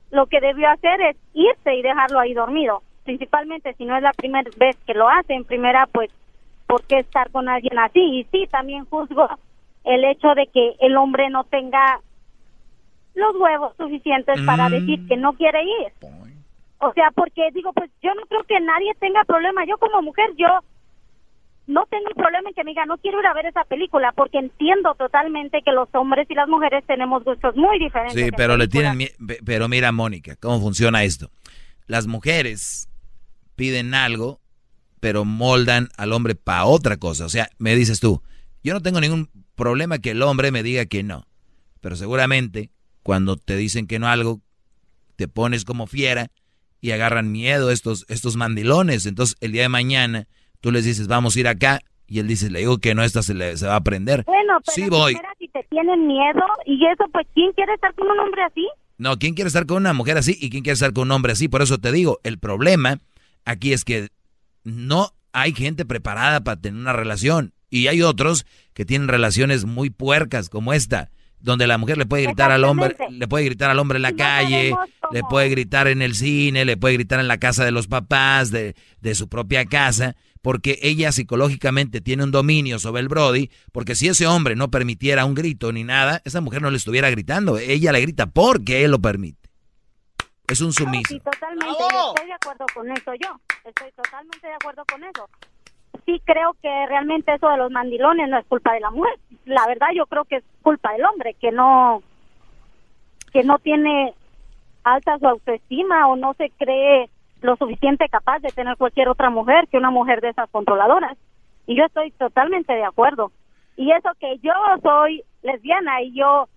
lo 0.10 0.28
que 0.28 0.40
debió 0.40 0.70
hacer 0.70 1.02
es 1.02 1.18
irse 1.34 1.76
y 1.76 1.82
dejarlo 1.82 2.22
ahí 2.22 2.34
dormido, 2.34 2.82
principalmente 3.04 3.74
si 3.74 3.84
no 3.84 3.98
es 3.98 4.04
la 4.04 4.14
primera 4.14 4.50
vez 4.56 4.78
que 4.88 4.94
lo 4.94 5.10
hace, 5.10 5.34
en 5.34 5.44
primera 5.44 5.86
pues, 5.88 6.10
¿por 6.66 6.82
qué 6.84 7.00
estar 7.00 7.30
con 7.30 7.50
alguien 7.50 7.78
así? 7.80 8.00
Y 8.00 8.24
sí, 8.32 8.48
también 8.50 8.86
juzgo 8.86 9.28
el 9.84 10.06
hecho 10.06 10.34
de 10.34 10.48
que 10.48 10.76
el 10.80 10.96
hombre 10.96 11.30
no 11.30 11.44
tenga 11.44 12.00
los 13.16 13.36
huevos 13.36 13.76
suficientes 13.76 14.40
para 14.46 14.70
decir 14.70 15.06
que 15.10 15.18
no 15.18 15.34
quiere 15.34 15.62
ir. 15.64 15.92
O 16.84 16.94
sea, 16.94 17.12
porque 17.12 17.50
digo, 17.54 17.72
pues 17.74 17.90
yo 18.02 18.14
no 18.14 18.26
creo 18.28 18.44
que 18.44 18.60
nadie 18.60 18.94
tenga 19.00 19.24
problema. 19.24 19.66
Yo 19.66 19.78
como 19.78 20.02
mujer, 20.02 20.32
yo 20.38 20.48
no 21.66 21.86
tengo 21.90 22.10
problema 22.16 22.50
en 22.50 22.56
que 22.56 22.64
me 22.64 22.72
diga, 22.72 22.86
no 22.86 22.98
quiero 22.98 23.22
ir 23.22 23.26
a 23.26 23.34
ver 23.34 23.46
esa 23.46 23.64
película, 23.64 24.12
porque 24.12 24.38
entiendo 24.38 24.94
totalmente 24.96 25.62
que 25.64 25.72
los 25.72 25.88
hombres 25.94 26.28
y 26.30 26.36
las 26.36 26.50
mujeres 26.50 26.84
tenemos 26.86 27.24
gustos 27.24 27.56
muy 27.56 27.80
diferentes. 27.80 28.22
Sí, 28.22 28.32
pero 28.36 28.58
le 28.58 28.68
tienen 28.68 28.98
pero 29.46 29.70
mira, 29.70 29.92
Mónica, 29.92 30.36
cómo 30.36 30.60
funciona 30.60 31.04
esto. 31.04 31.30
Las 31.88 32.06
mujeres 32.08 32.90
piden 33.56 33.94
algo, 33.94 34.42
pero 35.00 35.24
moldan 35.24 35.88
al 35.98 36.12
hombre 36.12 36.36
para 36.36 36.66
otra 36.66 36.98
cosa. 36.98 37.26
O 37.26 37.30
sea, 37.30 37.48
me 37.60 37.76
dices 37.76 38.02
tú, 38.02 38.22
yo 38.62 38.74
no 38.74 38.82
tengo 38.82 39.00
ningún 39.00 39.30
problema 39.56 40.00
que 40.00 40.12
el 40.12 40.22
hombre 40.22 40.52
me 40.52 40.64
diga 40.64 40.86
que 40.86 41.04
no, 41.04 41.28
pero 41.80 41.96
seguramente 41.96 42.72
cuando 43.04 43.38
te 43.38 43.56
dicen 43.56 43.88
que 43.88 44.00
no 44.00 44.08
algo, 44.08 44.42
te 45.16 45.28
pones 45.28 45.64
como 45.64 45.88
fiera 45.88 46.30
y 46.84 46.92
agarran 46.92 47.32
miedo 47.32 47.72
estos, 47.72 48.06
estos 48.10 48.36
mandilones. 48.36 49.06
Entonces, 49.06 49.38
el 49.40 49.54
día 49.54 49.62
de 49.62 49.70
mañana, 49.70 50.28
tú 50.60 50.70
les 50.70 50.84
dices, 50.84 51.08
vamos 51.08 51.34
a 51.34 51.40
ir 51.40 51.48
acá, 51.48 51.80
y 52.08 52.20
él 52.20 52.28
dice, 52.28 52.52
le 52.52 52.60
digo 52.60 52.78
que 52.80 52.94
no, 52.94 53.04
esta 53.06 53.24
se, 53.24 53.34
le, 53.34 53.56
se 53.56 53.66
va 53.66 53.76
a 53.76 53.78
aprender. 53.78 54.26
Bueno, 54.26 54.60
pero 54.66 54.76
sí 54.76 54.82
en 54.82 54.90
voy. 54.90 55.14
primera, 55.14 55.34
si 55.40 55.48
te 55.48 55.64
tienen 55.70 56.06
miedo 56.06 56.42
y 56.66 56.86
eso, 56.86 57.06
pues 57.14 57.26
¿quién 57.34 57.54
quiere 57.54 57.74
estar 57.74 57.96
con 57.96 58.12
un 58.12 58.20
hombre 58.20 58.44
así? 58.44 58.68
No, 58.98 59.18
¿quién 59.18 59.34
quiere 59.34 59.48
estar 59.48 59.66
con 59.66 59.78
una 59.78 59.94
mujer 59.94 60.18
así 60.18 60.38
y 60.38 60.50
quién 60.50 60.62
quiere 60.64 60.74
estar 60.74 60.92
con 60.92 61.04
un 61.04 61.12
hombre 61.14 61.32
así? 61.32 61.48
Por 61.48 61.62
eso 61.62 61.78
te 61.78 61.94
digo, 61.94 62.20
el 62.26 62.38
problema 62.38 63.00
aquí 63.46 63.72
es 63.72 63.86
que 63.86 64.10
no 64.66 65.14
hay 65.32 65.54
gente 65.54 65.86
preparada 65.86 66.44
para 66.44 66.60
tener 66.60 66.82
una 66.82 66.92
relación. 66.92 67.54
Y 67.70 67.88
hay 67.88 68.02
otros 68.02 68.46
que 68.74 68.84
tienen 68.84 69.08
relaciones 69.08 69.64
muy 69.64 69.90
puercas 69.90 70.50
como 70.50 70.74
esta, 70.74 71.12
donde 71.44 71.68
la 71.68 71.78
mujer 71.78 71.98
le 71.98 72.06
puede 72.06 72.24
gritar 72.24 72.52
al 72.52 72.64
hombre, 72.64 72.96
le 73.12 73.28
puede 73.28 73.44
gritar 73.46 73.70
al 73.70 73.78
hombre 73.78 73.98
en 73.98 74.02
la 74.02 74.16
calle, 74.16 74.74
le 75.12 75.22
puede 75.30 75.50
gritar 75.50 75.88
en 75.88 76.02
el 76.02 76.16
cine, 76.16 76.64
le 76.64 76.78
puede 76.78 76.96
gritar 76.96 77.20
en 77.20 77.28
la 77.28 77.38
casa 77.38 77.66
de 77.66 77.72
los 77.72 77.88
papás, 77.88 78.50
de, 78.50 78.76
de 79.02 79.14
su 79.14 79.28
propia 79.28 79.66
casa, 79.66 80.16
porque 80.42 80.80
ella 80.82 81.12
psicológicamente 81.12 82.00
tiene 82.00 82.24
un 82.24 82.32
dominio 82.32 82.80
sobre 82.80 83.02
el 83.02 83.10
Brody, 83.10 83.52
porque 83.74 83.94
si 83.94 84.08
ese 84.08 84.26
hombre 84.26 84.56
no 84.56 84.72
permitiera 84.72 85.26
un 85.26 85.36
grito 85.36 85.74
ni 85.74 85.84
nada, 85.84 86.22
esa 86.24 86.40
mujer 86.40 86.62
no 86.62 86.72
le 86.72 86.78
estuviera 86.78 87.10
gritando, 87.10 87.58
ella 87.58 87.92
le 87.92 88.02
grita 88.02 88.26
porque 88.28 88.86
él 88.86 88.92
lo 88.92 89.00
permite. 89.00 89.50
Es 90.48 90.62
un 90.62 90.72
sumiso. 90.72 91.10
Sí, 91.10 91.20
totalmente. 91.20 91.68
Estoy 91.68 92.28
de 92.28 92.34
acuerdo 92.34 92.66
con 92.74 92.90
eso 92.92 93.12
yo. 93.22 93.40
Estoy 93.66 93.92
totalmente 93.92 94.48
de 94.48 94.54
acuerdo 94.54 94.84
con 94.90 95.04
eso. 95.04 95.30
Sí 96.06 96.22
creo 96.26 96.56
que 96.62 96.86
realmente 96.88 97.34
eso 97.34 97.50
de 97.50 97.58
los 97.58 97.72
mandilones 97.72 98.30
no 98.30 98.38
es 98.38 98.46
culpa 98.46 98.74
de 98.74 98.82
la 98.82 98.92
mujer. 98.92 99.14
La 99.46 99.66
verdad 99.68 99.88
yo 99.96 100.06
creo 100.06 100.26
que 100.26 100.38
es 100.38 100.44
culpa 100.62 100.92
del 100.94 101.06
hombre 101.06 101.36
que 101.40 101.52
no 101.52 102.02
que 103.32 103.44
no 103.44 103.58
tiene 103.60 104.14
alta 104.84 105.18
su 105.18 105.28
autoestima 105.28 106.08
o 106.08 106.16
no 106.16 106.34
se 106.36 106.52
cree 106.52 107.10
lo 107.42 107.56
suficiente 107.56 108.08
capaz 108.10 108.40
de 108.40 108.50
tener 108.50 108.78
cualquier 108.78 109.10
otra 109.10 109.30
mujer 109.30 109.68
que 109.68 109.78
una 109.78 109.92
mujer 109.92 110.22
de 110.22 110.30
esas 110.30 110.50
controladoras. 110.50 111.18
Y 111.66 111.76
yo 111.76 111.86
estoy 111.86 112.12
totalmente 112.12 112.74
de 112.74 112.84
acuerdo. 112.84 113.32
Y 113.76 113.92
eso 113.92 114.10
que 114.20 114.38
yo 114.40 114.54
soy 114.82 115.24
lesbiana 115.42 116.02
y 116.02 116.14
yo 116.14 116.48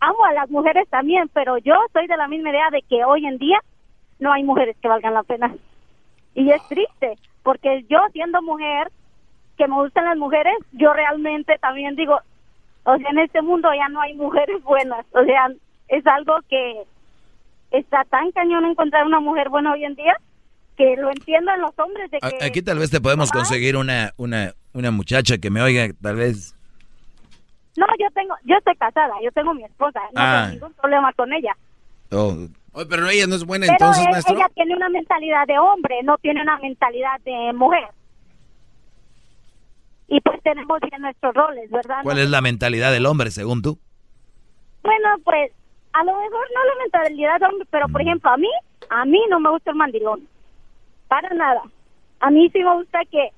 amo 0.00 0.24
a 0.24 0.32
las 0.32 0.50
mujeres 0.50 0.88
también, 0.88 1.28
pero 1.32 1.58
yo 1.58 1.74
soy 1.92 2.06
de 2.06 2.16
la 2.16 2.26
misma 2.26 2.50
idea 2.50 2.70
de 2.70 2.82
que 2.82 3.04
hoy 3.04 3.26
en 3.26 3.38
día 3.38 3.58
no 4.18 4.32
hay 4.32 4.42
mujeres 4.42 4.76
que 4.80 4.88
valgan 4.88 5.14
la 5.14 5.22
pena. 5.22 5.54
Y 6.34 6.50
es 6.50 6.66
triste, 6.68 7.16
porque 7.42 7.84
yo 7.88 7.98
siendo 8.12 8.42
mujer, 8.42 8.90
que 9.56 9.66
me 9.68 9.74
gustan 9.74 10.04
las 10.06 10.16
mujeres, 10.16 10.54
yo 10.72 10.92
realmente 10.92 11.56
también 11.60 11.94
digo, 11.96 12.18
o 12.84 12.96
sea, 12.96 13.10
en 13.10 13.18
este 13.18 13.42
mundo 13.42 13.68
ya 13.74 13.88
no 13.88 14.00
hay 14.00 14.14
mujeres 14.14 14.62
buenas, 14.62 15.04
o 15.12 15.22
sea, 15.24 15.48
es 15.88 16.06
algo 16.06 16.36
que 16.48 16.82
está 17.70 18.04
tan 18.04 18.30
cañón 18.32 18.64
encontrar 18.64 19.04
una 19.06 19.20
mujer 19.20 19.48
buena 19.48 19.72
hoy 19.72 19.84
en 19.84 19.94
día 19.94 20.16
que 20.76 20.96
lo 20.96 21.10
entiendo 21.10 21.52
en 21.52 21.60
los 21.60 21.78
hombres 21.78 22.10
de 22.10 22.18
que 22.20 22.44
Aquí 22.44 22.62
tal 22.62 22.78
vez 22.78 22.90
te 22.90 23.00
podemos 23.00 23.30
conseguir 23.30 23.76
una, 23.76 24.12
una, 24.16 24.52
una 24.72 24.90
muchacha 24.90 25.36
que 25.38 25.50
me 25.50 25.60
oiga, 25.62 25.88
tal 26.02 26.16
vez. 26.16 26.54
no 27.76 27.86
yo 27.98 28.06
tengo 28.14 28.34
yo 28.44 28.56
estoy 28.56 28.74
casada 28.76 29.12
yo 29.22 29.30
tengo 29.32 29.52
mi 29.54 29.64
esposa 29.64 30.00
no 30.14 30.20
Ah. 30.20 30.44
tengo 30.46 30.54
ningún 30.54 30.72
problema 30.80 31.12
con 31.12 31.32
ella 31.32 31.54
Oh, 32.12 32.34
Oye, 32.72 32.86
pero 32.86 33.08
ella 33.08 33.26
no 33.26 33.34
es 33.34 33.44
buena 33.44 33.66
pero 33.66 33.74
entonces, 33.74 34.04
él- 34.06 34.12
maestro. 34.12 34.36
ella 34.36 34.48
tiene 34.54 34.76
una 34.76 34.88
mentalidad 34.88 35.46
de 35.46 35.58
hombre 35.58 35.96
no 36.04 36.16
tiene 36.18 36.40
una 36.42 36.56
mentalidad 36.58 37.20
de 37.24 37.52
mujer. 37.52 37.84
Y 40.08 40.20
pues 40.20 40.42
tenemos 40.42 40.80
bien 40.80 41.02
nuestros 41.02 41.34
roles 41.34 41.70
verdad 41.70 41.98
¿Cuál 42.02 42.16
No- 42.16 42.22
es 42.22 42.30
la 42.30 42.40
mentalidad 42.40 42.92
del 42.92 43.06
hombre, 43.06 43.30
según 43.30 43.62
tú? 43.62 43.78
bueno 44.82 45.08
pues 45.24 45.52
a 45.92 46.04
lo 46.04 46.12
mejor 46.12 46.46
no 46.54 46.64
la 46.64 46.82
mentalidad 46.82 47.40
de 47.40 47.46
hombre 47.46 47.68
pero 47.70 47.88
por 47.88 48.00
ejemplo 48.00 48.30
a 48.30 48.36
mí 48.36 48.48
a 48.88 49.04
mí 49.04 49.20
no 49.30 49.38
me 49.40 49.50
gusta 49.50 49.70
el 49.70 49.76
mandilón. 49.76 50.26
Para 51.08 51.28
nada. 51.34 51.62
A 52.20 52.30
mí 52.30 52.48
sí 52.52 52.58
me 52.60 52.74
gusta 52.74 53.00
que 53.10 53.28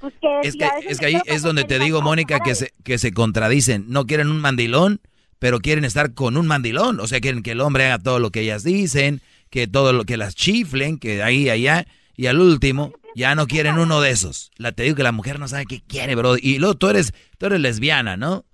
pues 0.00 0.14
que 0.20 0.40
Es 0.40 0.52
si 0.52 0.58
que, 0.58 0.68
es 0.88 0.98
que 1.00 1.06
ahí 1.06 1.20
es 1.26 1.42
donde 1.42 1.64
te 1.64 1.78
digo, 1.78 2.02
Mónica, 2.02 2.40
que 2.40 2.54
se, 2.54 2.72
que 2.82 2.98
se 2.98 3.12
contradicen. 3.12 3.84
No 3.88 4.04
quieren 4.06 4.28
un 4.30 4.40
mandilón, 4.40 5.00
pero 5.42 5.58
quieren 5.58 5.84
estar 5.84 6.14
con 6.14 6.36
un 6.36 6.46
mandilón. 6.46 7.00
O 7.00 7.08
sea, 7.08 7.18
quieren 7.18 7.42
que 7.42 7.50
el 7.50 7.60
hombre 7.60 7.86
haga 7.86 7.98
todo 7.98 8.20
lo 8.20 8.30
que 8.30 8.42
ellas 8.42 8.62
dicen, 8.62 9.20
que 9.50 9.66
todo 9.66 9.92
lo 9.92 10.04
que 10.04 10.16
las 10.16 10.36
chiflen, 10.36 10.98
que 11.00 11.20
ahí, 11.20 11.50
allá. 11.50 11.84
Y 12.16 12.28
al 12.28 12.38
último, 12.38 12.92
ya 13.16 13.34
no 13.34 13.48
quieren 13.48 13.76
uno 13.76 14.00
de 14.00 14.10
esos. 14.10 14.52
La 14.56 14.70
te 14.70 14.84
digo 14.84 14.94
que 14.94 15.02
la 15.02 15.10
mujer 15.10 15.40
no 15.40 15.48
sabe 15.48 15.66
qué 15.66 15.82
quiere, 15.84 16.14
bro. 16.14 16.36
Y 16.40 16.60
luego 16.60 16.76
tú 16.76 16.90
eres, 16.90 17.12
tú 17.38 17.46
eres 17.46 17.58
lesbiana, 17.58 18.16
¿no? 18.16 18.44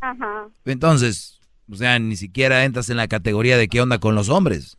Ajá. 0.00 0.46
Entonces, 0.64 1.40
o 1.68 1.74
sea, 1.74 1.98
ni 1.98 2.14
siquiera 2.14 2.62
entras 2.64 2.90
en 2.90 2.96
la 2.96 3.08
categoría 3.08 3.58
de 3.58 3.66
qué 3.66 3.80
onda 3.80 3.98
con 3.98 4.14
los 4.14 4.28
hombres. 4.28 4.78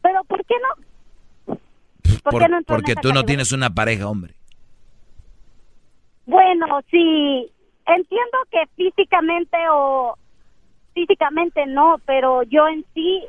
Pero 0.00 0.24
¿por 0.24 0.42
qué 0.46 0.54
no? 0.62 1.56
¿Por 2.22 2.32
Por- 2.32 2.42
qué 2.42 2.48
no 2.48 2.62
porque 2.62 2.94
tú 2.94 3.12
no 3.12 3.24
tienes 3.26 3.52
una 3.52 3.74
pareja, 3.74 4.08
hombre. 4.08 4.34
Bueno, 6.24 6.80
sí, 6.90 7.52
entiendo 7.86 8.38
que 8.50 8.66
físicamente 8.76 9.56
o 9.70 10.16
físicamente 10.94 11.66
no, 11.66 11.96
pero 12.06 12.42
yo 12.44 12.68
en 12.68 12.84
sí 12.94 13.22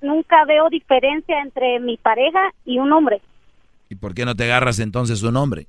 nunca 0.00 0.44
veo 0.44 0.68
diferencia 0.68 1.40
entre 1.40 1.80
mi 1.80 1.96
pareja 1.96 2.52
y 2.64 2.78
un 2.78 2.92
hombre, 2.92 3.20
¿Y 3.88 3.96
por 3.96 4.14
qué 4.14 4.24
no 4.24 4.34
te 4.34 4.44
agarras 4.44 4.78
entonces 4.80 5.22
un 5.22 5.36
hombre? 5.36 5.66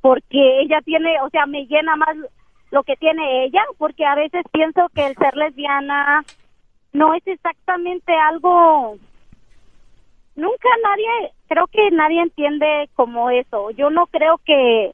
porque 0.00 0.60
ella 0.62 0.80
tiene, 0.84 1.20
o 1.20 1.30
sea, 1.30 1.46
me 1.46 1.64
llena 1.66 1.94
más 1.94 2.16
lo 2.72 2.82
que 2.82 2.96
tiene 2.96 3.44
ella, 3.44 3.62
porque 3.78 4.04
a 4.04 4.16
veces 4.16 4.42
pienso 4.50 4.88
que 4.94 5.06
el 5.06 5.14
ser 5.14 5.36
lesbiana 5.36 6.24
no 6.92 7.14
es 7.14 7.24
exactamente 7.26 8.12
algo 8.12 8.96
nunca 10.34 10.68
nadie, 10.82 11.32
creo 11.46 11.66
que 11.68 11.90
nadie 11.92 12.20
entiende 12.20 12.88
como 12.94 13.30
eso. 13.30 13.70
Yo 13.72 13.90
no 13.90 14.06
creo 14.06 14.38
que 14.44 14.92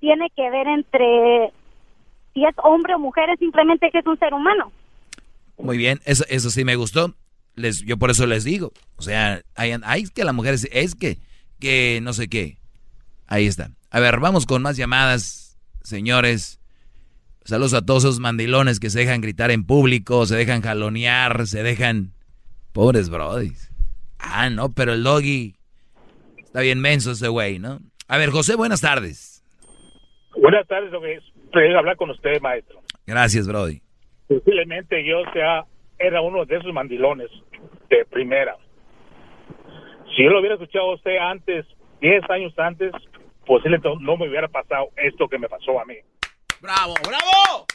tiene 0.00 0.30
que 0.34 0.50
ver 0.50 0.66
entre 0.66 1.52
si 2.34 2.44
es 2.44 2.54
hombre 2.62 2.94
o 2.94 2.98
mujer, 2.98 3.30
es 3.30 3.38
simplemente 3.38 3.90
que 3.90 3.98
es 3.98 4.06
un 4.06 4.18
ser 4.18 4.34
humano. 4.34 4.72
Muy 5.58 5.78
bien, 5.78 6.00
eso, 6.04 6.24
eso 6.28 6.50
sí 6.50 6.64
me 6.64 6.76
gustó. 6.76 7.14
Les, 7.54 7.80
yo 7.80 7.96
por 7.96 8.10
eso 8.10 8.26
les 8.26 8.44
digo. 8.44 8.72
O 8.96 9.02
sea, 9.02 9.40
hay, 9.54 9.74
hay 9.82 10.04
que 10.04 10.24
la 10.24 10.34
mujer 10.34 10.54
es, 10.54 10.68
es 10.70 10.94
que, 10.94 11.18
que 11.58 12.00
no 12.02 12.12
sé 12.12 12.28
qué. 12.28 12.58
Ahí 13.26 13.46
está. 13.46 13.70
A 13.90 14.00
ver, 14.00 14.20
vamos 14.20 14.44
con 14.44 14.62
más 14.62 14.76
llamadas, 14.76 15.58
señores. 15.82 16.60
Saludos 17.44 17.74
a 17.74 17.82
todos 17.82 18.04
esos 18.04 18.18
mandilones 18.18 18.80
que 18.80 18.90
se 18.90 18.98
dejan 18.98 19.20
gritar 19.20 19.50
en 19.50 19.64
público, 19.64 20.26
se 20.26 20.36
dejan 20.36 20.62
jalonear, 20.62 21.46
se 21.46 21.62
dejan... 21.62 22.12
Pobres 22.72 23.08
brodis. 23.08 23.70
Ah, 24.18 24.50
no, 24.50 24.72
pero 24.72 24.92
el 24.92 25.02
doggy... 25.02 25.54
Está 26.36 26.60
bien 26.60 26.80
menso 26.80 27.12
ese 27.12 27.28
güey, 27.28 27.58
¿no? 27.58 27.80
A 28.08 28.18
ver, 28.18 28.30
José, 28.30 28.56
buenas 28.56 28.80
tardes. 28.80 29.35
Buenas 30.46 30.68
tardes, 30.68 30.92
lo 30.92 31.00
que 31.00 31.14
es 31.14 31.24
hablar 31.76 31.96
con 31.96 32.08
usted, 32.10 32.40
maestro. 32.40 32.78
Gracias, 33.04 33.48
brody. 33.48 33.82
Posiblemente 34.28 35.04
yo 35.04 35.24
sea, 35.32 35.64
era 35.98 36.20
uno 36.20 36.44
de 36.44 36.54
esos 36.54 36.72
mandilones 36.72 37.28
de 37.90 38.04
primera. 38.04 38.56
Si 40.14 40.22
yo 40.22 40.30
lo 40.30 40.38
hubiera 40.38 40.54
escuchado 40.54 40.92
a 40.92 40.94
usted 40.94 41.16
antes, 41.16 41.66
10 42.00 42.30
años 42.30 42.56
antes, 42.60 42.92
posiblemente 43.44 43.88
no 43.98 44.16
me 44.16 44.28
hubiera 44.28 44.46
pasado 44.46 44.90
esto 44.96 45.26
que 45.26 45.36
me 45.36 45.48
pasó 45.48 45.80
a 45.80 45.84
mí. 45.84 45.96
¡Bravo, 46.60 46.94
bravo! 47.02 47.66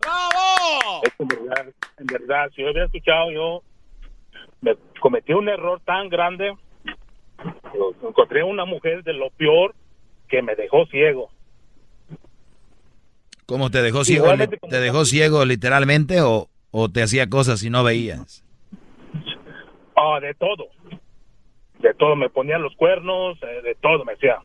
¡Bravo! 0.00 1.02
Es 1.02 1.12
que 1.12 1.22
en 1.24 1.28
verdad, 1.28 1.74
en 1.98 2.06
verdad, 2.06 2.50
si 2.54 2.62
yo 2.62 2.70
hubiera 2.70 2.86
escuchado, 2.86 3.32
yo 3.32 3.62
me 4.60 4.76
cometí 5.00 5.32
un 5.32 5.48
error 5.48 5.80
tan 5.84 6.08
grande. 6.08 6.54
Encontré 8.00 8.44
una 8.44 8.64
mujer 8.64 9.02
de 9.02 9.12
lo 9.12 9.30
peor 9.30 9.74
que 10.28 10.40
me 10.40 10.54
dejó 10.54 10.86
ciego. 10.86 11.30
¿Cómo 13.46 13.70
te 13.70 13.80
dejó 13.80 14.04
ciego? 14.04 14.24
Igualmente 14.24 14.58
¿Te 14.68 14.80
dejó 14.80 15.04
ciego 15.04 15.44
literalmente 15.44 16.20
o, 16.20 16.48
o 16.70 16.88
te 16.88 17.02
hacía 17.02 17.28
cosas 17.28 17.62
y 17.62 17.70
no 17.70 17.84
veías? 17.84 18.44
Ah, 19.96 20.18
de 20.20 20.34
todo. 20.34 20.66
De 21.78 21.94
todo. 21.94 22.16
Me 22.16 22.28
ponía 22.28 22.58
los 22.58 22.74
cuernos, 22.76 23.38
eh, 23.42 23.62
de 23.62 23.74
todo 23.76 24.04
me 24.04 24.14
hacía. 24.14 24.38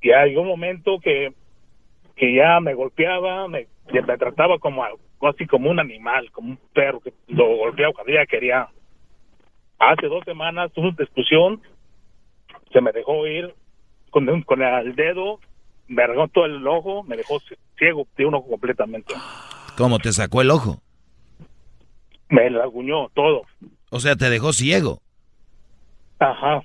Y 0.00 0.10
hay 0.12 0.36
un 0.36 0.46
momento 0.46 0.98
que, 1.00 1.32
que 2.16 2.34
ya 2.34 2.60
me 2.60 2.74
golpeaba, 2.74 3.48
me, 3.48 3.66
me 3.92 4.18
trataba 4.18 4.58
como 4.58 4.84
algo 4.84 5.00
así 5.28 5.46
como 5.46 5.70
un 5.70 5.78
animal, 5.78 6.30
como 6.32 6.50
un 6.50 6.58
perro 6.72 7.00
que 7.00 7.12
lo 7.28 7.56
golpeaba 7.56 7.92
cuando 7.92 8.12
ella 8.12 8.26
quería. 8.26 8.68
Hace 9.78 10.06
dos 10.06 10.24
semanas 10.24 10.72
tuve 10.72 10.88
una 10.88 10.96
discusión, 10.98 11.60
se 12.72 12.80
me 12.80 12.92
dejó 12.92 13.26
ir 13.26 13.54
con, 14.10 14.42
con 14.42 14.62
el 14.62 14.94
dedo, 14.94 15.40
me 15.88 16.02
todo 16.32 16.46
el 16.46 16.66
ojo, 16.66 17.02
me 17.04 17.16
dejó 17.16 17.40
ciego 17.78 18.06
de 18.16 18.26
un 18.26 18.34
ojo 18.34 18.48
completamente. 18.48 19.14
¿Cómo 19.76 19.98
te 19.98 20.12
sacó 20.12 20.42
el 20.42 20.50
ojo? 20.50 20.82
Me 22.28 22.48
laguñó 22.50 23.08
todo. 23.10 23.42
O 23.90 24.00
sea, 24.00 24.16
te 24.16 24.30
dejó 24.30 24.52
ciego. 24.52 25.02
Ajá. 26.18 26.62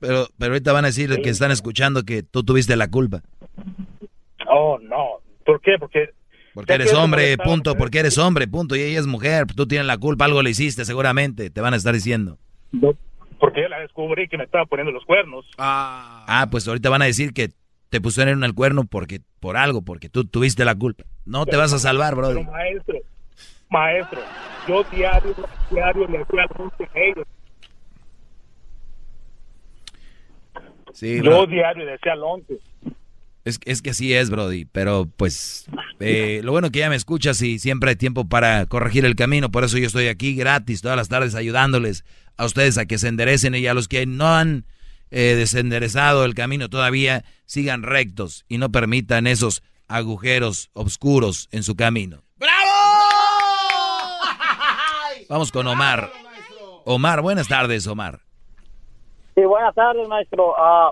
Pero, 0.00 0.26
pero 0.38 0.52
ahorita 0.52 0.72
van 0.72 0.84
a 0.84 0.88
decir 0.88 1.10
que 1.22 1.30
están 1.30 1.50
escuchando 1.50 2.02
que 2.04 2.22
tú 2.22 2.44
tuviste 2.44 2.76
la 2.76 2.88
culpa. 2.88 3.22
Oh, 4.48 4.78
no. 4.80 5.20
¿Por 5.44 5.60
qué? 5.60 5.72
Porque... 5.78 6.10
Porque 6.52 6.72
eres 6.72 6.94
hombre, 6.94 7.36
punto. 7.36 7.74
Porque 7.74 7.98
eres 7.98 8.16
hombre, 8.18 8.48
punto. 8.48 8.76
Y 8.76 8.80
ella 8.80 9.00
es 9.00 9.06
mujer. 9.06 9.46
Tú 9.46 9.66
tienes 9.66 9.86
la 9.86 9.98
culpa. 9.98 10.24
Algo 10.24 10.42
le 10.42 10.50
hiciste 10.50 10.84
seguramente. 10.86 11.50
Te 11.50 11.60
van 11.60 11.74
a 11.74 11.76
estar 11.76 11.92
diciendo. 11.92 12.38
Porque 13.38 13.62
yo 13.62 13.68
la 13.68 13.80
descubrí 13.80 14.28
que 14.28 14.38
me 14.38 14.44
estaba 14.44 14.64
poniendo 14.66 14.92
los 14.92 15.04
cuernos. 15.04 15.44
Ah, 15.58 16.46
pues 16.50 16.66
ahorita 16.66 16.88
van 16.90 17.02
a 17.02 17.06
decir 17.06 17.32
que 17.32 17.50
te 17.90 18.00
pusieron 18.00 18.42
el 18.44 18.54
cuerno 18.54 18.84
porque 18.84 19.20
por 19.40 19.56
algo, 19.56 19.82
porque 19.82 20.08
tú 20.08 20.24
tuviste 20.24 20.64
la 20.64 20.74
culpa. 20.74 21.04
No 21.24 21.46
te 21.46 21.56
vas 21.56 21.72
a 21.72 21.78
salvar, 21.78 22.14
Pero 22.14 22.28
brother. 22.28 22.44
maestro, 22.46 22.98
maestro, 23.70 24.20
yo 24.68 24.84
diario, 24.84 25.34
diario 25.70 26.08
le 26.08 26.18
hacía 26.22 26.42
anuncio 26.54 26.88
a 26.94 26.98
ellos. 26.98 27.26
Sí, 30.92 31.16
yo 31.16 31.22
bro. 31.22 31.46
diario 31.46 31.84
le 31.84 31.92
decía 31.92 32.12
al 32.12 32.22
once. 32.22 32.58
Es, 33.46 33.58
es 33.64 33.80
que 33.80 33.94
sí 33.94 34.12
es, 34.12 34.28
Brody, 34.28 34.64
pero 34.64 35.06
pues 35.16 35.66
eh, 36.00 36.40
lo 36.42 36.50
bueno 36.50 36.72
que 36.72 36.80
ya 36.80 36.90
me 36.90 36.96
escuchas 36.96 37.40
y 37.42 37.60
siempre 37.60 37.90
hay 37.90 37.96
tiempo 37.96 38.28
para 38.28 38.66
corregir 38.66 39.04
el 39.04 39.14
camino, 39.14 39.52
por 39.52 39.62
eso 39.62 39.78
yo 39.78 39.86
estoy 39.86 40.08
aquí 40.08 40.34
gratis 40.34 40.82
todas 40.82 40.96
las 40.96 41.08
tardes 41.08 41.36
ayudándoles 41.36 42.04
a 42.36 42.44
ustedes 42.44 42.76
a 42.76 42.86
que 42.86 42.98
se 42.98 43.06
enderecen 43.06 43.54
y 43.54 43.64
a 43.68 43.72
los 43.72 43.86
que 43.86 44.04
no 44.04 44.34
han 44.34 44.66
eh, 45.12 45.36
desenderezado 45.36 46.24
el 46.24 46.34
camino 46.34 46.68
todavía 46.68 47.24
sigan 47.44 47.84
rectos 47.84 48.44
y 48.48 48.58
no 48.58 48.72
permitan 48.72 49.28
esos 49.28 49.62
agujeros 49.86 50.70
oscuros 50.72 51.48
en 51.52 51.62
su 51.62 51.76
camino. 51.76 52.24
Vamos 55.28 55.52
con 55.52 55.68
Omar. 55.68 56.10
Omar, 56.84 57.22
buenas 57.22 57.46
tardes, 57.46 57.86
Omar. 57.86 58.22
Sí, 59.36 59.44
buenas 59.44 59.72
tardes, 59.76 60.08
maestro. 60.08 60.52
Ah, 60.58 60.90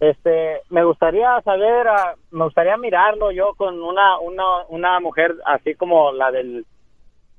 este, 0.00 0.60
me 0.70 0.84
gustaría 0.84 1.40
saber, 1.42 1.88
ah, 1.88 2.14
me 2.30 2.44
gustaría 2.44 2.76
mirarlo 2.76 3.32
yo 3.32 3.54
con 3.56 3.82
una, 3.82 4.18
una, 4.20 4.64
una 4.68 5.00
mujer 5.00 5.34
así 5.44 5.74
como 5.74 6.12
la 6.12 6.30
del, 6.30 6.64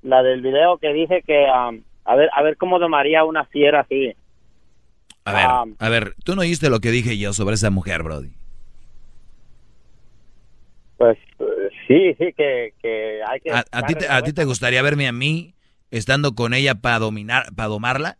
la 0.02 0.22
del 0.24 0.42
video 0.42 0.78
que 0.78 0.94
dije 0.94 1.22
que, 1.26 1.46
a 1.48 2.16
ver, 2.16 2.30
a 2.34 2.42
ver 2.42 2.58
cómo 2.58 2.80
domaría 2.80 3.24
una 3.24 3.46
fiera 3.46 3.82
así. 3.82 4.14
A 5.26 5.34
ver, 5.34 5.76
a 5.78 5.90
ver, 5.90 6.16
tú 6.24 6.36
no 6.36 6.42
oíste 6.42 6.70
lo 6.70 6.80
que 6.80 6.92
dije 6.92 7.18
yo 7.18 7.34
sobre 7.34 7.56
esa 7.56 7.70
mujer, 7.70 8.04
Brody. 8.04 8.32
Pues 10.98 11.18
sí, 11.88 12.14
sí, 12.16 12.34
que, 12.36 12.74
que 12.82 13.22
hay 13.26 13.40
que. 13.40 13.52
¿A, 13.52 13.64
a 13.72 13.86
ti, 13.86 13.96
te, 13.96 14.10
a 14.10 14.22
ti 14.22 14.34
te 14.34 14.44
gustaría 14.44 14.82
verme 14.82 15.08
a 15.08 15.14
mí 15.14 15.54
estando 15.92 16.36
con 16.36 16.54
ella 16.54 16.76
para 16.76 17.00
dominar, 17.00 17.54
para 17.56 17.70
domarla? 17.70 18.18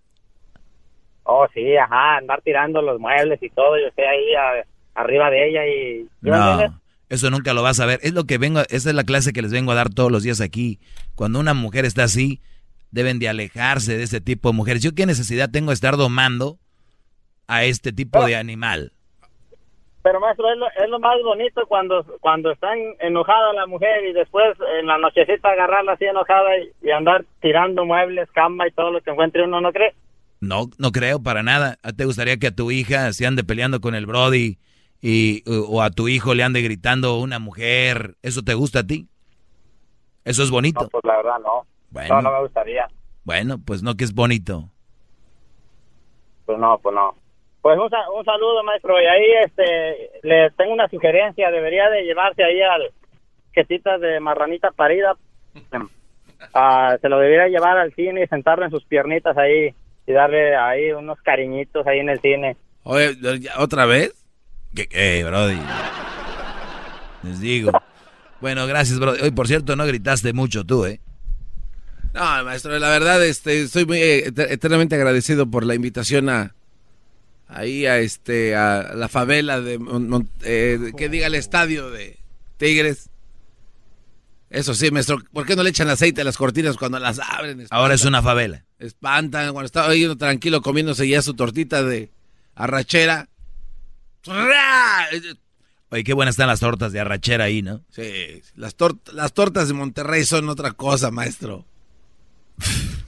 Oh, 1.32 1.48
sí, 1.54 1.78
ajá, 1.78 2.18
andar 2.18 2.42
tirando 2.42 2.82
los 2.82 3.00
muebles 3.00 3.38
y 3.44 3.52
todo, 3.52 3.78
yo 3.78 3.86
estoy 3.88 4.06
ahí 4.06 4.34
a- 4.34 4.66
arriba 5.00 5.30
de 5.30 5.48
ella 5.48 5.68
y... 5.68 6.02
¿sí 6.04 6.10
me 6.24 6.32
No, 6.32 6.82
eso 7.08 7.30
nunca 7.30 7.54
lo 7.54 7.62
vas 7.62 7.80
a 7.80 7.86
ver. 7.86 8.00
Es 8.02 8.14
lo 8.16 8.24
que 8.24 8.40
vengo, 8.40 8.62
esa 8.70 8.90
es 8.90 8.96
la 8.96 9.04
clase 9.04 9.32
que 9.32 9.44
les 9.44 9.52
vengo 9.52 9.72
a 9.72 9.76
dar 9.76 9.90
todos 9.94 10.12
los 10.12 10.24
días 10.24 10.42
aquí. 10.42 10.80
Cuando 11.14 11.40
una 11.40 11.54
mujer 11.54 11.86
está 11.86 12.04
así, 12.06 12.42
deben 12.90 13.20
de 13.20 13.30
alejarse 13.30 13.96
de 13.96 14.04
este 14.04 14.22
tipo 14.22 14.50
de 14.50 14.56
mujeres. 14.56 14.82
¿Yo 14.82 14.96
qué 14.96 15.06
necesidad 15.06 15.52
tengo 15.52 15.70
de 15.70 15.76
estar 15.76 15.98
domando 15.98 16.58
a 17.48 17.64
este 17.64 17.92
tipo 17.92 18.26
de 18.26 18.36
animal? 18.36 18.92
Pero 20.02 20.20
maestro, 20.20 20.52
es 20.52 20.58
lo, 20.58 20.68
es 20.68 20.90
lo 20.90 21.00
más 21.00 21.16
bonito 21.24 21.62
cuando 21.68 22.04
cuando 22.22 22.52
están 22.52 22.80
enojada 23.00 23.54
la 23.54 23.68
mujer 23.68 24.06
y 24.10 24.14
después 24.14 24.58
en 24.80 24.88
la 24.88 24.98
nochecita 24.98 25.50
agarrarla 25.50 25.92
así 25.92 26.06
enojada 26.06 26.58
y, 26.58 26.88
y 26.88 26.90
andar 26.90 27.26
tirando 27.42 27.86
muebles, 27.86 28.32
cama 28.32 28.68
y 28.68 28.72
todo 28.72 28.92
lo 28.92 29.02
que 29.02 29.12
encuentre 29.12 29.44
uno, 29.44 29.62
¿no 29.62 29.72
cree? 29.72 29.94
No, 30.42 30.70
no 30.78 30.92
creo 30.92 31.22
para 31.22 31.44
nada. 31.44 31.78
¿A 31.84 31.92
¿Te 31.94 32.06
gustaría 32.06 32.38
que 32.38 32.48
a 32.48 32.56
tu 32.56 32.72
hija 32.72 33.12
se 33.14 33.26
ande 33.28 33.44
peleando 33.44 33.82
con 33.82 33.94
el 33.96 34.06
Brody 34.06 34.58
y, 35.02 35.44
o 35.48 35.82
a 35.82 35.90
tu 35.90 36.08
hijo 36.08 36.34
le 36.34 36.44
ande 36.44 36.62
gritando 36.62 37.20
una 37.20 37.40
mujer? 37.40 38.16
¿Eso 38.22 38.42
te 38.42 38.54
gusta 38.54 38.80
a 38.80 38.84
ti? 38.88 39.08
¿Eso 40.26 40.44
es 40.44 40.50
bonito? 40.52 40.82
No, 40.84 40.90
pues 40.90 41.04
la 41.04 41.18
verdad 41.18 41.40
no. 41.44 41.66
Bueno. 41.92 42.16
No, 42.16 42.22
no 42.22 42.32
me 42.34 42.40
gustaría. 42.44 42.88
Bueno, 43.24 43.58
pues 43.64 43.84
no 43.84 43.96
que 43.96 44.04
es 44.06 44.14
bonito. 44.14 44.70
Pues 46.46 46.58
no, 46.58 46.78
pues 46.80 46.96
no. 46.96 47.16
Pues 47.62 47.78
un, 47.78 47.90
sa- 47.90 48.10
un 48.12 48.24
saludo, 48.24 48.64
maestro. 48.64 49.02
Y 49.02 49.06
ahí 49.06 49.26
este, 49.46 50.12
le 50.24 50.50
tengo 50.52 50.72
una 50.74 50.88
sugerencia. 50.88 51.52
Debería 51.52 51.90
de 51.90 52.04
llevarse 52.04 52.44
ahí 52.44 52.62
al 52.62 52.92
quetitas 53.54 54.00
de 54.00 54.20
marranita 54.20 54.72
parida. 54.72 55.16
Ah, 56.54 56.98
se 57.02 57.10
lo 57.10 57.20
debería 57.20 57.50
llevar 57.50 57.78
al 57.78 57.94
cine 57.96 58.24
y 58.24 58.28
sentarlo 58.28 58.64
en 58.64 58.72
sus 58.72 58.86
piernitas 58.86 59.38
ahí 59.38 59.76
y 60.10 60.14
darle 60.14 60.56
ahí 60.56 60.92
unos 60.92 61.20
cariñitos 61.22 61.86
ahí 61.86 62.00
en 62.00 62.10
el 62.10 62.20
cine. 62.20 62.58
Oye, 62.84 63.16
¿ya- 63.40 63.60
¿otra 63.60 63.86
vez? 63.86 64.14
¿Qué, 64.76 64.88
qué, 64.88 65.24
Brody? 65.24 65.58
Les 67.24 67.40
digo. 67.40 67.72
Bueno, 68.42 68.66
gracias, 68.68 69.00
Brody. 69.00 69.22
Hoy, 69.22 69.32
por 69.32 69.48
cierto, 69.48 69.76
no 69.76 69.86
gritaste 69.86 70.34
mucho 70.34 70.64
tú, 70.66 70.86
¿eh? 70.86 71.00
No, 72.14 72.44
maestro, 72.44 72.78
la 72.80 72.90
verdad, 72.90 73.24
este, 73.24 73.62
estoy 73.62 73.86
muy 73.86 74.02
eh, 74.02 74.32
eter- 74.32 74.48
eternamente 74.50 74.96
agradecido 74.96 75.46
por 75.50 75.64
la 75.64 75.76
invitación 75.76 76.30
a 76.30 76.56
ahí 77.48 77.86
a 77.86 77.98
este 78.00 78.56
a 78.56 78.94
la 78.96 79.08
favela 79.10 79.60
de 79.62 79.80
eh, 80.44 80.92
que 80.98 81.10
diga 81.10 81.28
el 81.28 81.36
estadio 81.36 81.92
de 81.92 82.18
Tigres. 82.58 83.10
Eso 84.50 84.74
sí, 84.74 84.90
maestro, 84.90 85.20
¿por 85.32 85.46
qué 85.46 85.56
no 85.56 85.62
le 85.62 85.70
echan 85.70 85.90
aceite 85.90 86.22
a 86.22 86.24
las 86.24 86.38
cortinas 86.38 86.78
cuando 86.78 86.98
las 86.98 87.20
abren? 87.20 87.68
Ahora 87.70 87.94
es 87.94 88.04
una 88.06 88.24
favela. 88.24 88.66
Espantan 88.80 89.52
cuando 89.52 89.66
está 89.66 89.88
ahí 89.88 90.16
tranquilo 90.16 90.62
comiéndose 90.62 91.08
ya 91.08 91.22
su 91.22 91.34
tortita 91.34 91.84
de 91.84 92.10
arrachera. 92.56 93.28
¡Ra! 94.26 95.08
Oye, 95.92 96.04
qué 96.04 96.14
buenas 96.14 96.34
están 96.34 96.48
las 96.48 96.60
tortas 96.60 96.92
de 96.92 97.00
arrachera 97.00 97.46
ahí, 97.46 97.62
¿no? 97.62 97.84
Sí, 97.90 98.42
las, 98.56 98.78
tor- 98.78 99.00
las 99.12 99.34
tortas 99.34 99.68
de 99.68 99.74
Monterrey 99.74 100.24
son 100.24 100.48
otra 100.50 100.72
cosa, 100.72 101.12
maestro. 101.12 101.66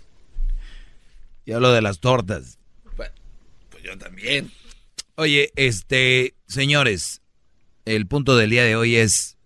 Y 1.45 1.53
hablo 1.53 1.71
de 1.71 1.81
las 1.81 1.99
tortas. 1.99 2.59
Pues 2.95 3.83
yo 3.83 3.97
también. 3.97 4.51
Oye, 5.15 5.51
este, 5.55 6.35
señores, 6.47 7.21
el 7.85 8.05
punto 8.05 8.37
del 8.37 8.51
día 8.51 8.63
de 8.63 8.75
hoy 8.75 8.95
es 8.95 9.37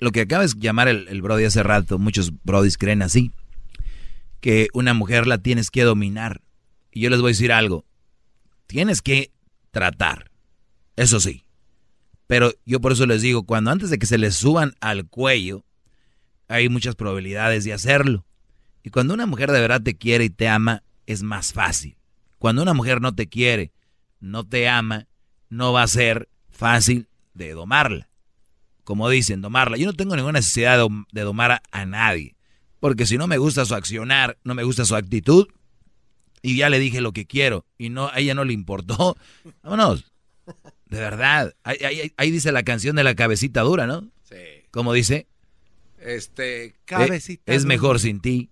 lo 0.00 0.10
que 0.10 0.22
acaba 0.22 0.44
de 0.44 0.52
llamar 0.58 0.88
el, 0.88 1.06
el 1.08 1.22
Brody 1.22 1.44
hace 1.44 1.62
rato. 1.62 1.98
Muchos 1.98 2.32
Brodis 2.42 2.76
creen 2.78 3.00
así, 3.02 3.30
que 4.44 4.68
una 4.74 4.92
mujer 4.92 5.26
la 5.26 5.38
tienes 5.38 5.70
que 5.70 5.84
dominar. 5.84 6.42
Y 6.92 7.00
yo 7.00 7.08
les 7.08 7.22
voy 7.22 7.30
a 7.30 7.32
decir 7.32 7.50
algo, 7.50 7.86
tienes 8.66 9.00
que 9.00 9.32
tratar, 9.70 10.30
eso 10.96 11.18
sí. 11.18 11.46
Pero 12.26 12.52
yo 12.66 12.78
por 12.82 12.92
eso 12.92 13.06
les 13.06 13.22
digo, 13.22 13.44
cuando 13.44 13.70
antes 13.70 13.88
de 13.88 13.98
que 13.98 14.04
se 14.04 14.18
les 14.18 14.34
suban 14.34 14.74
al 14.82 15.06
cuello, 15.08 15.64
hay 16.46 16.68
muchas 16.68 16.94
probabilidades 16.94 17.64
de 17.64 17.72
hacerlo. 17.72 18.26
Y 18.82 18.90
cuando 18.90 19.14
una 19.14 19.24
mujer 19.24 19.50
de 19.50 19.62
verdad 19.62 19.80
te 19.80 19.96
quiere 19.96 20.24
y 20.24 20.30
te 20.30 20.46
ama, 20.46 20.82
es 21.06 21.22
más 21.22 21.54
fácil. 21.54 21.96
Cuando 22.38 22.60
una 22.60 22.74
mujer 22.74 23.00
no 23.00 23.14
te 23.14 23.30
quiere, 23.30 23.72
no 24.20 24.46
te 24.46 24.68
ama, 24.68 25.06
no 25.48 25.72
va 25.72 25.84
a 25.84 25.88
ser 25.88 26.28
fácil 26.50 27.08
de 27.32 27.54
domarla. 27.54 28.10
Como 28.84 29.08
dicen, 29.08 29.40
domarla. 29.40 29.78
Yo 29.78 29.86
no 29.86 29.94
tengo 29.94 30.14
ninguna 30.16 30.38
necesidad 30.40 30.76
de, 30.76 30.82
dom- 30.84 31.06
de 31.12 31.22
domar 31.22 31.62
a 31.70 31.86
nadie. 31.86 32.36
Porque 32.84 33.06
si 33.06 33.16
no 33.16 33.26
me 33.26 33.38
gusta 33.38 33.64
su 33.64 33.74
accionar, 33.74 34.36
no 34.44 34.54
me 34.54 34.62
gusta 34.62 34.84
su 34.84 34.94
actitud, 34.94 35.46
y 36.42 36.58
ya 36.58 36.68
le 36.68 36.78
dije 36.78 37.00
lo 37.00 37.12
que 37.12 37.24
quiero, 37.24 37.64
y 37.78 37.88
no, 37.88 38.08
a 38.08 38.18
ella 38.18 38.34
no 38.34 38.44
le 38.44 38.52
importó, 38.52 39.16
vámonos. 39.62 40.12
De 40.90 40.98
verdad. 41.00 41.54
Ahí, 41.62 41.78
ahí- 41.82 42.12
ahí 42.18 42.30
dice 42.30 42.52
la 42.52 42.62
canción 42.62 42.94
de 42.94 43.02
la 43.02 43.14
cabecita 43.14 43.62
dura, 43.62 43.86
¿no? 43.86 44.10
Sí. 44.24 44.36
Como 44.70 44.92
dice, 44.92 45.26
Este, 45.98 46.64
eh, 46.66 46.74
cabecita. 46.84 47.50
es 47.54 47.62
dura. 47.62 47.68
mejor 47.74 48.00
sin 48.00 48.20
ti. 48.20 48.50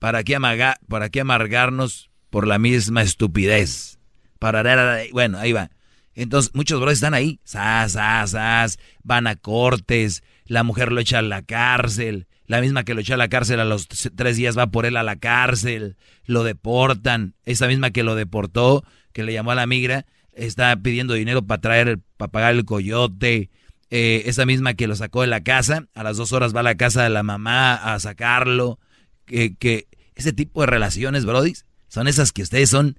¿Para 0.00 0.24
qué, 0.24 0.34
amaga- 0.34 0.80
¿Para 0.88 1.08
qué 1.08 1.20
amargarnos 1.20 2.10
por 2.30 2.48
la 2.48 2.58
misma 2.58 3.02
estupidez? 3.02 4.00
Para, 4.40 5.02
bueno, 5.12 5.38
ahí 5.38 5.52
va. 5.52 5.70
Entonces, 6.16 6.50
muchos 6.52 6.80
brothers 6.80 6.98
están 6.98 7.14
ahí, 7.14 7.38
sas, 7.44 7.92
sas, 7.92 8.32
sas, 8.32 8.78
van 9.04 9.28
a 9.28 9.36
cortes, 9.36 10.24
la 10.46 10.64
mujer 10.64 10.90
lo 10.90 11.00
echa 11.00 11.20
a 11.20 11.22
la 11.22 11.42
cárcel, 11.42 12.26
la 12.48 12.62
misma 12.62 12.82
que 12.82 12.94
lo 12.94 13.02
echó 13.02 13.14
a 13.14 13.18
la 13.18 13.28
cárcel 13.28 13.60
a 13.60 13.64
los 13.66 13.86
tres 13.86 14.36
días 14.36 14.58
va 14.58 14.68
por 14.68 14.86
él 14.86 14.96
a 14.96 15.02
la 15.02 15.16
cárcel, 15.16 15.96
lo 16.24 16.42
deportan, 16.42 17.34
esa 17.44 17.68
misma 17.68 17.90
que 17.90 18.02
lo 18.02 18.14
deportó, 18.14 18.84
que 19.12 19.22
le 19.22 19.34
llamó 19.34 19.52
a 19.52 19.54
la 19.54 19.66
migra, 19.66 20.06
está 20.32 20.74
pidiendo 20.76 21.12
dinero 21.12 21.42
para 21.42 21.60
traer, 21.60 22.00
para 22.16 22.32
pagar 22.32 22.54
el 22.54 22.64
coyote, 22.64 23.50
eh, 23.90 24.22
esa 24.24 24.46
misma 24.46 24.74
que 24.74 24.86
lo 24.86 24.96
sacó 24.96 25.20
de 25.20 25.26
la 25.26 25.42
casa, 25.42 25.86
a 25.94 26.02
las 26.02 26.16
dos 26.16 26.32
horas 26.32 26.56
va 26.56 26.60
a 26.60 26.64
la 26.64 26.76
casa 26.76 27.02
de 27.02 27.10
la 27.10 27.22
mamá 27.22 27.74
a 27.74 28.00
sacarlo, 28.00 28.80
que, 29.26 29.54
que 29.54 29.86
ese 30.14 30.32
tipo 30.32 30.62
de 30.62 30.68
relaciones, 30.68 31.26
brodis, 31.26 31.66
son 31.88 32.08
esas 32.08 32.32
que 32.32 32.42
ustedes 32.42 32.70
son, 32.70 32.98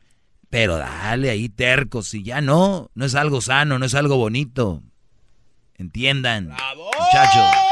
pero 0.51 0.77
dale 0.77 1.31
ahí 1.31 1.49
tercos 1.49 2.13
y 2.13 2.21
ya 2.21 2.39
no, 2.41 2.91
no 2.93 3.05
es 3.05 3.15
algo 3.15 3.41
sano, 3.41 3.79
no 3.79 3.85
es 3.85 3.95
algo 3.95 4.15
bonito. 4.17 4.83
Entiendan, 5.75 6.49
muchachos. 6.49 7.68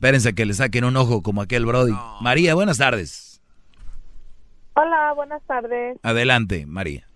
Espérense 0.00 0.34
que 0.34 0.46
le 0.46 0.54
saquen 0.54 0.84
un 0.84 0.96
ojo 0.96 1.22
como 1.22 1.42
aquel 1.42 1.66
Brody. 1.66 1.92
María, 2.22 2.54
buenas 2.54 2.78
tardes. 2.78 3.42
Hola, 4.72 5.12
buenas 5.12 5.42
tardes. 5.42 5.98
Adelante, 6.02 6.64
María. 6.64 7.06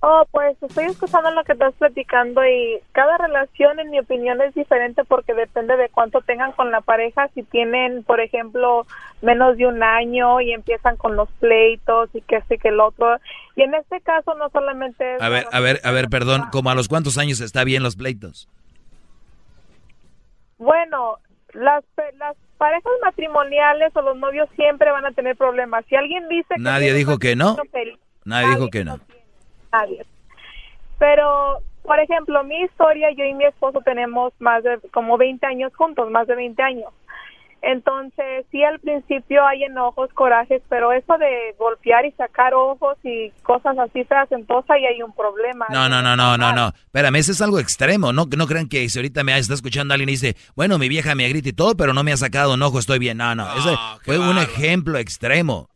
Oh, 0.00 0.26
pues 0.30 0.62
estoy 0.62 0.84
escuchando 0.84 1.30
lo 1.30 1.42
que 1.44 1.52
estás 1.52 1.72
platicando 1.78 2.44
y 2.44 2.82
cada 2.92 3.16
relación, 3.16 3.80
en 3.80 3.92
mi 3.92 3.98
opinión, 3.98 4.42
es 4.42 4.52
diferente 4.54 5.04
porque 5.04 5.32
depende 5.32 5.78
de 5.78 5.88
cuánto 5.88 6.20
tengan 6.20 6.52
con 6.52 6.70
la 6.70 6.82
pareja. 6.82 7.30
Si 7.34 7.42
tienen, 7.44 8.04
por 8.04 8.20
ejemplo, 8.20 8.86
menos 9.22 9.56
de 9.56 9.68
un 9.68 9.82
año 9.82 10.42
y 10.42 10.52
empiezan 10.52 10.98
con 10.98 11.16
los 11.16 11.30
pleitos 11.40 12.10
y 12.12 12.20
que 12.20 12.36
este 12.36 12.58
que 12.58 12.68
el 12.68 12.78
otro. 12.78 13.16
Y 13.56 13.62
en 13.62 13.74
este 13.74 14.02
caso 14.02 14.34
no 14.34 14.50
solamente 14.50 15.14
es... 15.14 15.22
A 15.22 15.30
ver, 15.30 15.46
a 15.50 15.60
ver, 15.60 15.80
a 15.82 15.92
ver, 15.92 16.10
perdón, 16.10 16.42
¿como 16.52 16.68
a 16.68 16.74
los 16.74 16.88
cuántos 16.88 17.16
años 17.16 17.40
está 17.40 17.64
bien 17.64 17.82
los 17.82 17.96
pleitos? 17.96 18.50
Bueno, 20.58 21.18
las, 21.52 21.84
las 22.18 22.36
parejas 22.58 22.92
matrimoniales 23.02 23.94
o 23.96 24.02
los 24.02 24.16
novios 24.16 24.48
siempre 24.56 24.90
van 24.90 25.04
a 25.06 25.12
tener 25.12 25.36
problemas. 25.36 25.84
Si 25.86 25.96
alguien 25.96 26.28
dice 26.28 26.54
que 26.56 26.60
Nadie 26.62 26.86
tiene 26.86 26.98
dijo 26.98 27.18
que 27.18 27.36
no. 27.36 27.56
feliz, 27.70 27.98
Nadie 28.24 28.48
dijo 28.50 28.68
que 28.68 28.84
no. 28.84 28.98
nadie. 29.72 30.04
Pero, 30.98 31.58
por 31.82 32.00
ejemplo, 32.00 32.42
mi 32.44 32.62
historia, 32.62 33.10
yo 33.12 33.24
y 33.24 33.34
mi 33.34 33.44
esposo 33.44 33.80
tenemos 33.82 34.32
más 34.38 34.62
de 34.64 34.80
como 34.92 35.18
20 35.18 35.44
años 35.46 35.74
juntos, 35.76 36.10
más 36.10 36.26
de 36.26 36.34
20 36.34 36.62
años. 36.62 36.92
Entonces, 37.68 38.46
sí, 38.52 38.62
al 38.62 38.78
principio 38.78 39.44
hay 39.44 39.64
enojos, 39.64 40.12
corajes, 40.12 40.62
pero 40.68 40.92
eso 40.92 41.18
de 41.18 41.52
golpear 41.58 42.06
y 42.06 42.12
sacar 42.12 42.54
ojos 42.54 42.96
y 43.02 43.32
cosas 43.42 43.76
así 43.76 44.04
feas, 44.04 44.30
entonces 44.30 44.70
ahí 44.70 44.86
hay 44.86 45.02
un 45.02 45.12
problema. 45.12 45.66
No, 45.70 45.88
no, 45.88 46.00
no, 46.00 46.14
no, 46.14 46.38
no, 46.38 46.52
no. 46.52 46.68
Espérame, 46.68 47.16
eso 47.16 47.32
es 47.32 47.42
algo 47.42 47.58
extremo. 47.58 48.12
No, 48.12 48.26
no 48.36 48.46
crean 48.46 48.68
que 48.68 48.88
si 48.88 48.98
ahorita 49.00 49.24
me 49.24 49.36
está 49.36 49.54
escuchando 49.54 49.94
alguien 49.94 50.10
y 50.10 50.12
dice, 50.12 50.36
bueno, 50.54 50.78
mi 50.78 50.88
vieja 50.88 51.16
me 51.16 51.28
grita 51.28 51.48
y 51.48 51.54
todo, 51.54 51.76
pero 51.76 51.92
no 51.92 52.04
me 52.04 52.12
ha 52.12 52.16
sacado 52.16 52.54
un 52.54 52.62
ojo, 52.62 52.78
estoy 52.78 53.00
bien. 53.00 53.18
No, 53.18 53.34
no, 53.34 53.52
ese 53.56 53.76
fue 54.04 54.16
un 54.16 54.38
ejemplo 54.38 54.96
extremo. 54.98 55.68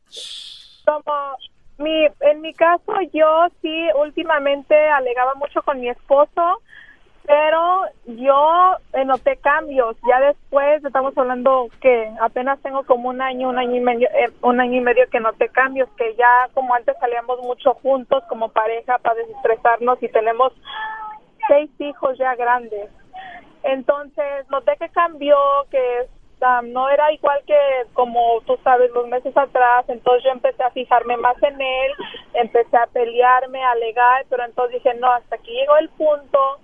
Como 0.84 1.36
mi, 1.78 2.06
en 2.20 2.40
mi 2.40 2.54
caso, 2.54 2.92
yo 3.12 3.48
sí 3.62 3.88
últimamente 4.00 4.76
alegaba 4.90 5.34
mucho 5.34 5.60
con 5.62 5.80
mi 5.80 5.88
esposo, 5.88 6.62
pero 7.26 7.82
yo 8.06 8.76
eh, 8.92 9.04
noté 9.04 9.36
cambios. 9.36 9.96
Ya 10.08 10.20
después, 10.20 10.84
estamos 10.84 11.16
hablando 11.16 11.68
que 11.80 12.10
apenas 12.20 12.60
tengo 12.62 12.82
como 12.84 13.08
un 13.08 13.20
año, 13.20 13.48
un 13.48 13.58
año 13.58 13.76
y 13.76 13.80
medio, 13.80 14.08
eh, 14.08 14.30
un 14.42 14.60
año 14.60 14.78
y 14.78 14.80
medio 14.80 15.08
que 15.10 15.20
noté 15.20 15.48
cambios, 15.48 15.88
que 15.96 16.14
ya 16.16 16.48
como 16.54 16.74
antes 16.74 16.96
salíamos 16.98 17.40
mucho 17.42 17.74
juntos 17.74 18.22
como 18.28 18.48
pareja 18.48 18.98
para 18.98 19.16
desestresarnos 19.16 20.02
y 20.02 20.08
tenemos 20.08 20.52
seis 21.46 21.70
hijos 21.78 22.16
ya 22.18 22.34
grandes. 22.34 22.90
Entonces 23.62 24.48
noté 24.50 24.76
que 24.78 24.88
cambió, 24.88 25.36
que 25.70 26.06
um, 26.40 26.72
no 26.72 26.88
era 26.88 27.12
igual 27.12 27.40
que 27.46 27.58
como 27.92 28.40
tú 28.46 28.58
sabes 28.64 28.90
los 28.92 29.06
meses 29.08 29.36
atrás, 29.36 29.84
entonces 29.88 30.24
yo 30.24 30.30
empecé 30.30 30.62
a 30.62 30.70
fijarme 30.70 31.16
más 31.18 31.40
en 31.42 31.60
él, 31.60 31.92
empecé 32.34 32.76
a 32.76 32.86
pelearme, 32.86 33.62
a 33.62 33.72
alegar, 33.72 34.24
pero 34.30 34.44
entonces 34.44 34.82
dije, 34.82 34.96
no, 34.98 35.12
hasta 35.12 35.36
aquí 35.36 35.52
llegó 35.52 35.76
el 35.76 35.90
punto 35.90 36.58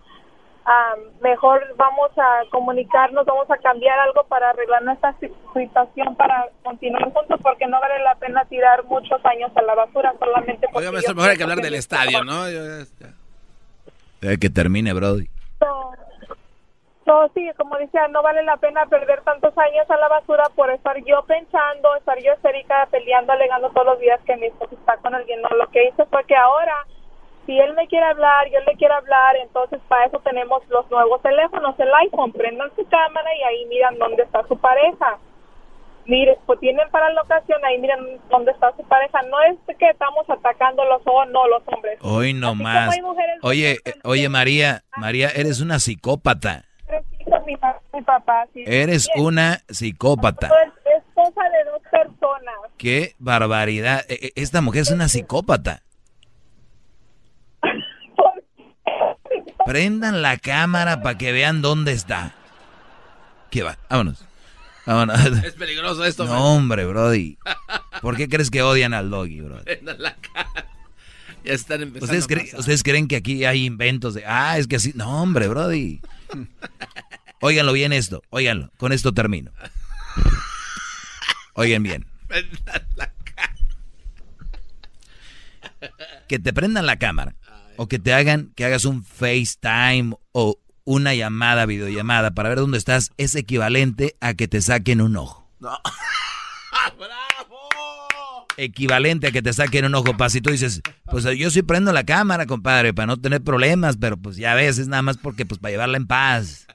am, 0.66 0.98
mejor 1.22 1.62
vamos 1.76 2.10
a 2.18 2.42
comunicarnos, 2.50 3.24
vamos 3.24 3.50
a 3.50 3.56
cambiar 3.58 3.98
algo 4.00 4.24
para 4.24 4.50
arreglar 4.50 4.82
nuestra 4.82 5.14
si- 5.20 5.32
situación, 5.54 6.14
para 6.16 6.48
continuar 6.62 7.04
juntos, 7.04 7.38
porque 7.42 7.66
no 7.66 7.80
vale 7.80 7.98
la 8.02 8.14
pena 8.16 8.44
tirar 8.46 8.84
muchos 8.84 9.24
años 9.24 9.50
a 9.56 9.62
la 9.62 9.74
basura 9.74 10.12
solamente 10.18 10.66
porque 10.72 10.78
Oiga, 10.78 10.92
maestro, 10.92 11.14
mejor 11.14 11.30
hay 11.30 11.36
que 11.36 11.42
hablar 11.44 11.58
del 11.60 11.74
estadio, 11.74 12.24
¿no? 12.24 12.50
Yo- 12.50 12.84
ya- 13.00 14.36
que 14.40 14.50
termine, 14.50 14.92
Brody. 14.92 15.28
So, 15.60 15.92
so, 17.04 17.30
sí, 17.34 17.48
como 17.56 17.76
decía, 17.76 18.08
no 18.08 18.22
vale 18.22 18.42
la 18.42 18.56
pena 18.56 18.84
perder 18.86 19.20
tantos 19.22 19.56
años 19.56 19.88
a 19.88 19.96
la 19.96 20.08
basura 20.08 20.44
por 20.56 20.68
estar 20.70 20.96
yo 21.04 21.22
pensando, 21.26 21.94
estar 21.94 22.18
yo 22.20 22.32
histérica, 22.34 22.88
peleando, 22.90 23.32
alegando 23.32 23.70
todos 23.70 23.86
los 23.86 24.00
días 24.00 24.20
que 24.26 24.36
mi 24.36 24.46
esposo 24.46 24.74
está 24.74 24.96
con 24.96 25.14
alguien. 25.14 25.40
No, 25.42 25.48
lo 25.50 25.68
que 25.70 25.84
hice 25.88 26.04
fue 26.06 26.24
que 26.24 26.34
ahora, 26.34 26.74
si 27.46 27.58
él 27.58 27.74
me 27.74 27.86
quiere 27.86 28.06
hablar, 28.06 28.48
yo 28.50 28.58
le 28.66 28.76
quiero 28.76 28.94
hablar, 28.94 29.36
entonces 29.36 29.80
para 29.88 30.06
eso 30.06 30.18
tenemos 30.20 30.62
los 30.68 30.90
nuevos 30.90 31.22
teléfonos, 31.22 31.78
el 31.78 31.94
iPhone, 31.94 32.32
prendan 32.32 32.70
su 32.76 32.84
cámara 32.88 33.30
y 33.34 33.42
ahí 33.42 33.66
miran 33.66 33.96
dónde 33.98 34.24
está 34.24 34.46
su 34.48 34.58
pareja. 34.58 35.18
Mire, 36.06 36.38
pues 36.46 36.60
tienen 36.60 36.88
para 36.90 37.10
la 37.12 37.22
ocasión, 37.22 37.58
ahí 37.64 37.78
miran 37.78 37.98
dónde 38.30 38.52
está 38.52 38.72
su 38.76 38.84
pareja. 38.84 39.22
No 39.22 39.40
es 39.42 39.76
que 39.76 39.88
estamos 39.88 40.28
atacando 40.30 40.84
los 40.84 41.02
o 41.04 41.24
no 41.26 41.48
los 41.48 41.62
hombres. 41.66 41.98
Hoy 42.00 42.28
hay 42.28 43.02
mujeres 43.02 43.38
Oye, 43.42 43.78
eh, 43.84 43.94
oye, 44.04 44.28
María, 44.28 44.84
María, 44.96 45.30
eres 45.34 45.60
una 45.60 45.80
psicópata. 45.80 46.64
Mi, 47.44 47.56
mi 47.92 48.02
papá, 48.02 48.46
sí. 48.54 48.62
Eres 48.66 49.08
Bien. 49.14 49.26
una 49.26 49.58
psicópata. 49.68 50.48
Esposa 50.96 51.42
de 51.50 51.70
dos 51.70 51.82
personas. 51.90 52.54
Qué 52.76 53.14
barbaridad. 53.18 54.04
Eh, 54.08 54.18
eh, 54.22 54.32
Esta 54.36 54.60
mujer 54.60 54.82
es 54.82 54.90
una 54.90 55.08
psicópata. 55.08 55.82
Prendan 59.66 60.22
la 60.22 60.38
cámara 60.38 61.02
para 61.02 61.18
que 61.18 61.32
vean 61.32 61.60
dónde 61.62 61.92
está. 61.92 62.34
¿Qué 63.50 63.62
va? 63.62 63.78
Vámonos. 63.90 64.24
Vámonos. 64.86 65.20
Es 65.44 65.54
peligroso 65.54 66.04
esto, 66.04 66.24
No, 66.24 66.54
hombre, 66.54 66.86
Brody. 66.86 67.38
¿Por 68.00 68.16
qué 68.16 68.28
crees 68.28 68.50
que 68.50 68.62
odian 68.62 68.94
al 68.94 69.10
doggy, 69.10 69.40
Brody? 69.40 69.64
Prendan 69.64 70.00
la 70.00 70.14
cara. 70.14 70.66
Ya 71.44 71.52
están 71.52 71.82
empezando 71.82 72.04
¿Ustedes, 72.16 72.24
a 72.24 72.28
creen-. 72.28 72.58
¿Ustedes 72.58 72.82
creen 72.82 73.08
que 73.08 73.16
aquí 73.16 73.44
hay 73.44 73.64
inventos 73.64 74.14
de, 74.14 74.24
ah, 74.26 74.58
es 74.58 74.66
que 74.66 74.76
así? 74.76 74.92
No, 74.94 75.22
hombre, 75.22 75.48
Brody. 75.48 76.00
Óiganlo 77.40 77.72
bien 77.72 77.92
esto, 77.92 78.22
óiganlo. 78.30 78.70
Con 78.78 78.92
esto 78.92 79.12
termino. 79.12 79.52
Oigan 81.54 81.82
bien. 81.82 82.06
Prendan 82.26 82.86
la 82.96 83.12
Que 86.28 86.38
te 86.38 86.52
prendan 86.52 86.86
la 86.86 86.96
cámara. 86.96 87.34
O 87.76 87.88
que 87.88 87.98
te 87.98 88.12
hagan, 88.12 88.52
que 88.54 88.64
hagas 88.64 88.84
un 88.84 89.04
FaceTime 89.04 90.14
o 90.32 90.58
una 90.84 91.14
llamada, 91.14 91.66
videollamada 91.66 92.32
para 92.32 92.48
ver 92.48 92.58
dónde 92.58 92.78
estás, 92.78 93.10
es 93.16 93.34
equivalente 93.34 94.16
a 94.20 94.34
que 94.34 94.48
te 94.48 94.60
saquen 94.62 95.00
un 95.00 95.16
ojo. 95.16 95.50
No. 95.60 95.78
Equivalente 98.58 99.26
a 99.26 99.32
que 99.32 99.42
te 99.42 99.52
saquen 99.52 99.84
un 99.84 99.94
ojo, 99.94 100.16
paz. 100.16 100.34
Y 100.34 100.40
tú 100.40 100.50
dices, 100.50 100.80
pues 101.10 101.24
yo 101.36 101.50
sí 101.50 101.62
prendo 101.62 101.92
la 101.92 102.04
cámara, 102.04 102.46
compadre, 102.46 102.94
para 102.94 103.06
no 103.06 103.18
tener 103.18 103.42
problemas, 103.42 103.96
pero 103.98 104.16
pues 104.16 104.36
ya 104.36 104.54
ves, 104.54 104.78
es 104.78 104.88
nada 104.88 105.02
más 105.02 105.18
porque, 105.18 105.44
pues 105.44 105.60
para 105.60 105.72
llevarla 105.72 105.96
en 105.96 106.06
paz. 106.06 106.66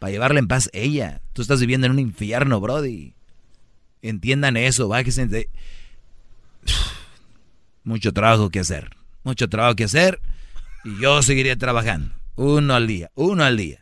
Para 0.00 0.10
llevarla 0.10 0.38
en 0.38 0.48
paz 0.48 0.68
ella. 0.72 1.22
Tú 1.32 1.42
estás 1.42 1.60
viviendo 1.60 1.86
en 1.86 1.92
un 1.92 1.98
infierno, 1.98 2.60
Brody. 2.60 3.14
Entiendan 4.02 4.56
eso, 4.56 4.88
bájense 4.88 5.26
de... 5.26 5.50
Mucho 7.84 8.12
trabajo 8.12 8.50
que 8.50 8.60
hacer. 8.60 8.97
Mucho 9.22 9.48
trabajo 9.48 9.76
que 9.76 9.84
hacer. 9.84 10.20
Y 10.84 11.00
yo 11.00 11.22
seguiré 11.22 11.56
trabajando. 11.56 12.14
Uno 12.36 12.74
al 12.74 12.86
día, 12.86 13.10
uno 13.14 13.44
al 13.44 13.56
día. 13.56 13.80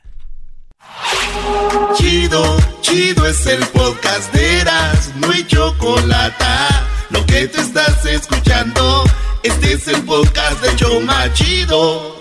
Chido, 1.94 2.56
chido 2.80 3.26
es 3.26 3.46
el 3.46 3.64
podcast 3.66 4.32
de 4.32 4.60
Eras, 4.60 5.12
no 5.16 5.30
hay 5.30 5.44
chocolate. 5.46 6.44
Lo 7.10 7.24
que 7.26 7.48
te 7.48 7.60
estás 7.60 8.04
escuchando, 8.06 9.04
este 9.42 9.74
es 9.74 9.88
el 9.88 10.02
podcast 10.02 10.60
de 10.62 10.74
Choma 10.76 11.32
Chido. 11.34 12.15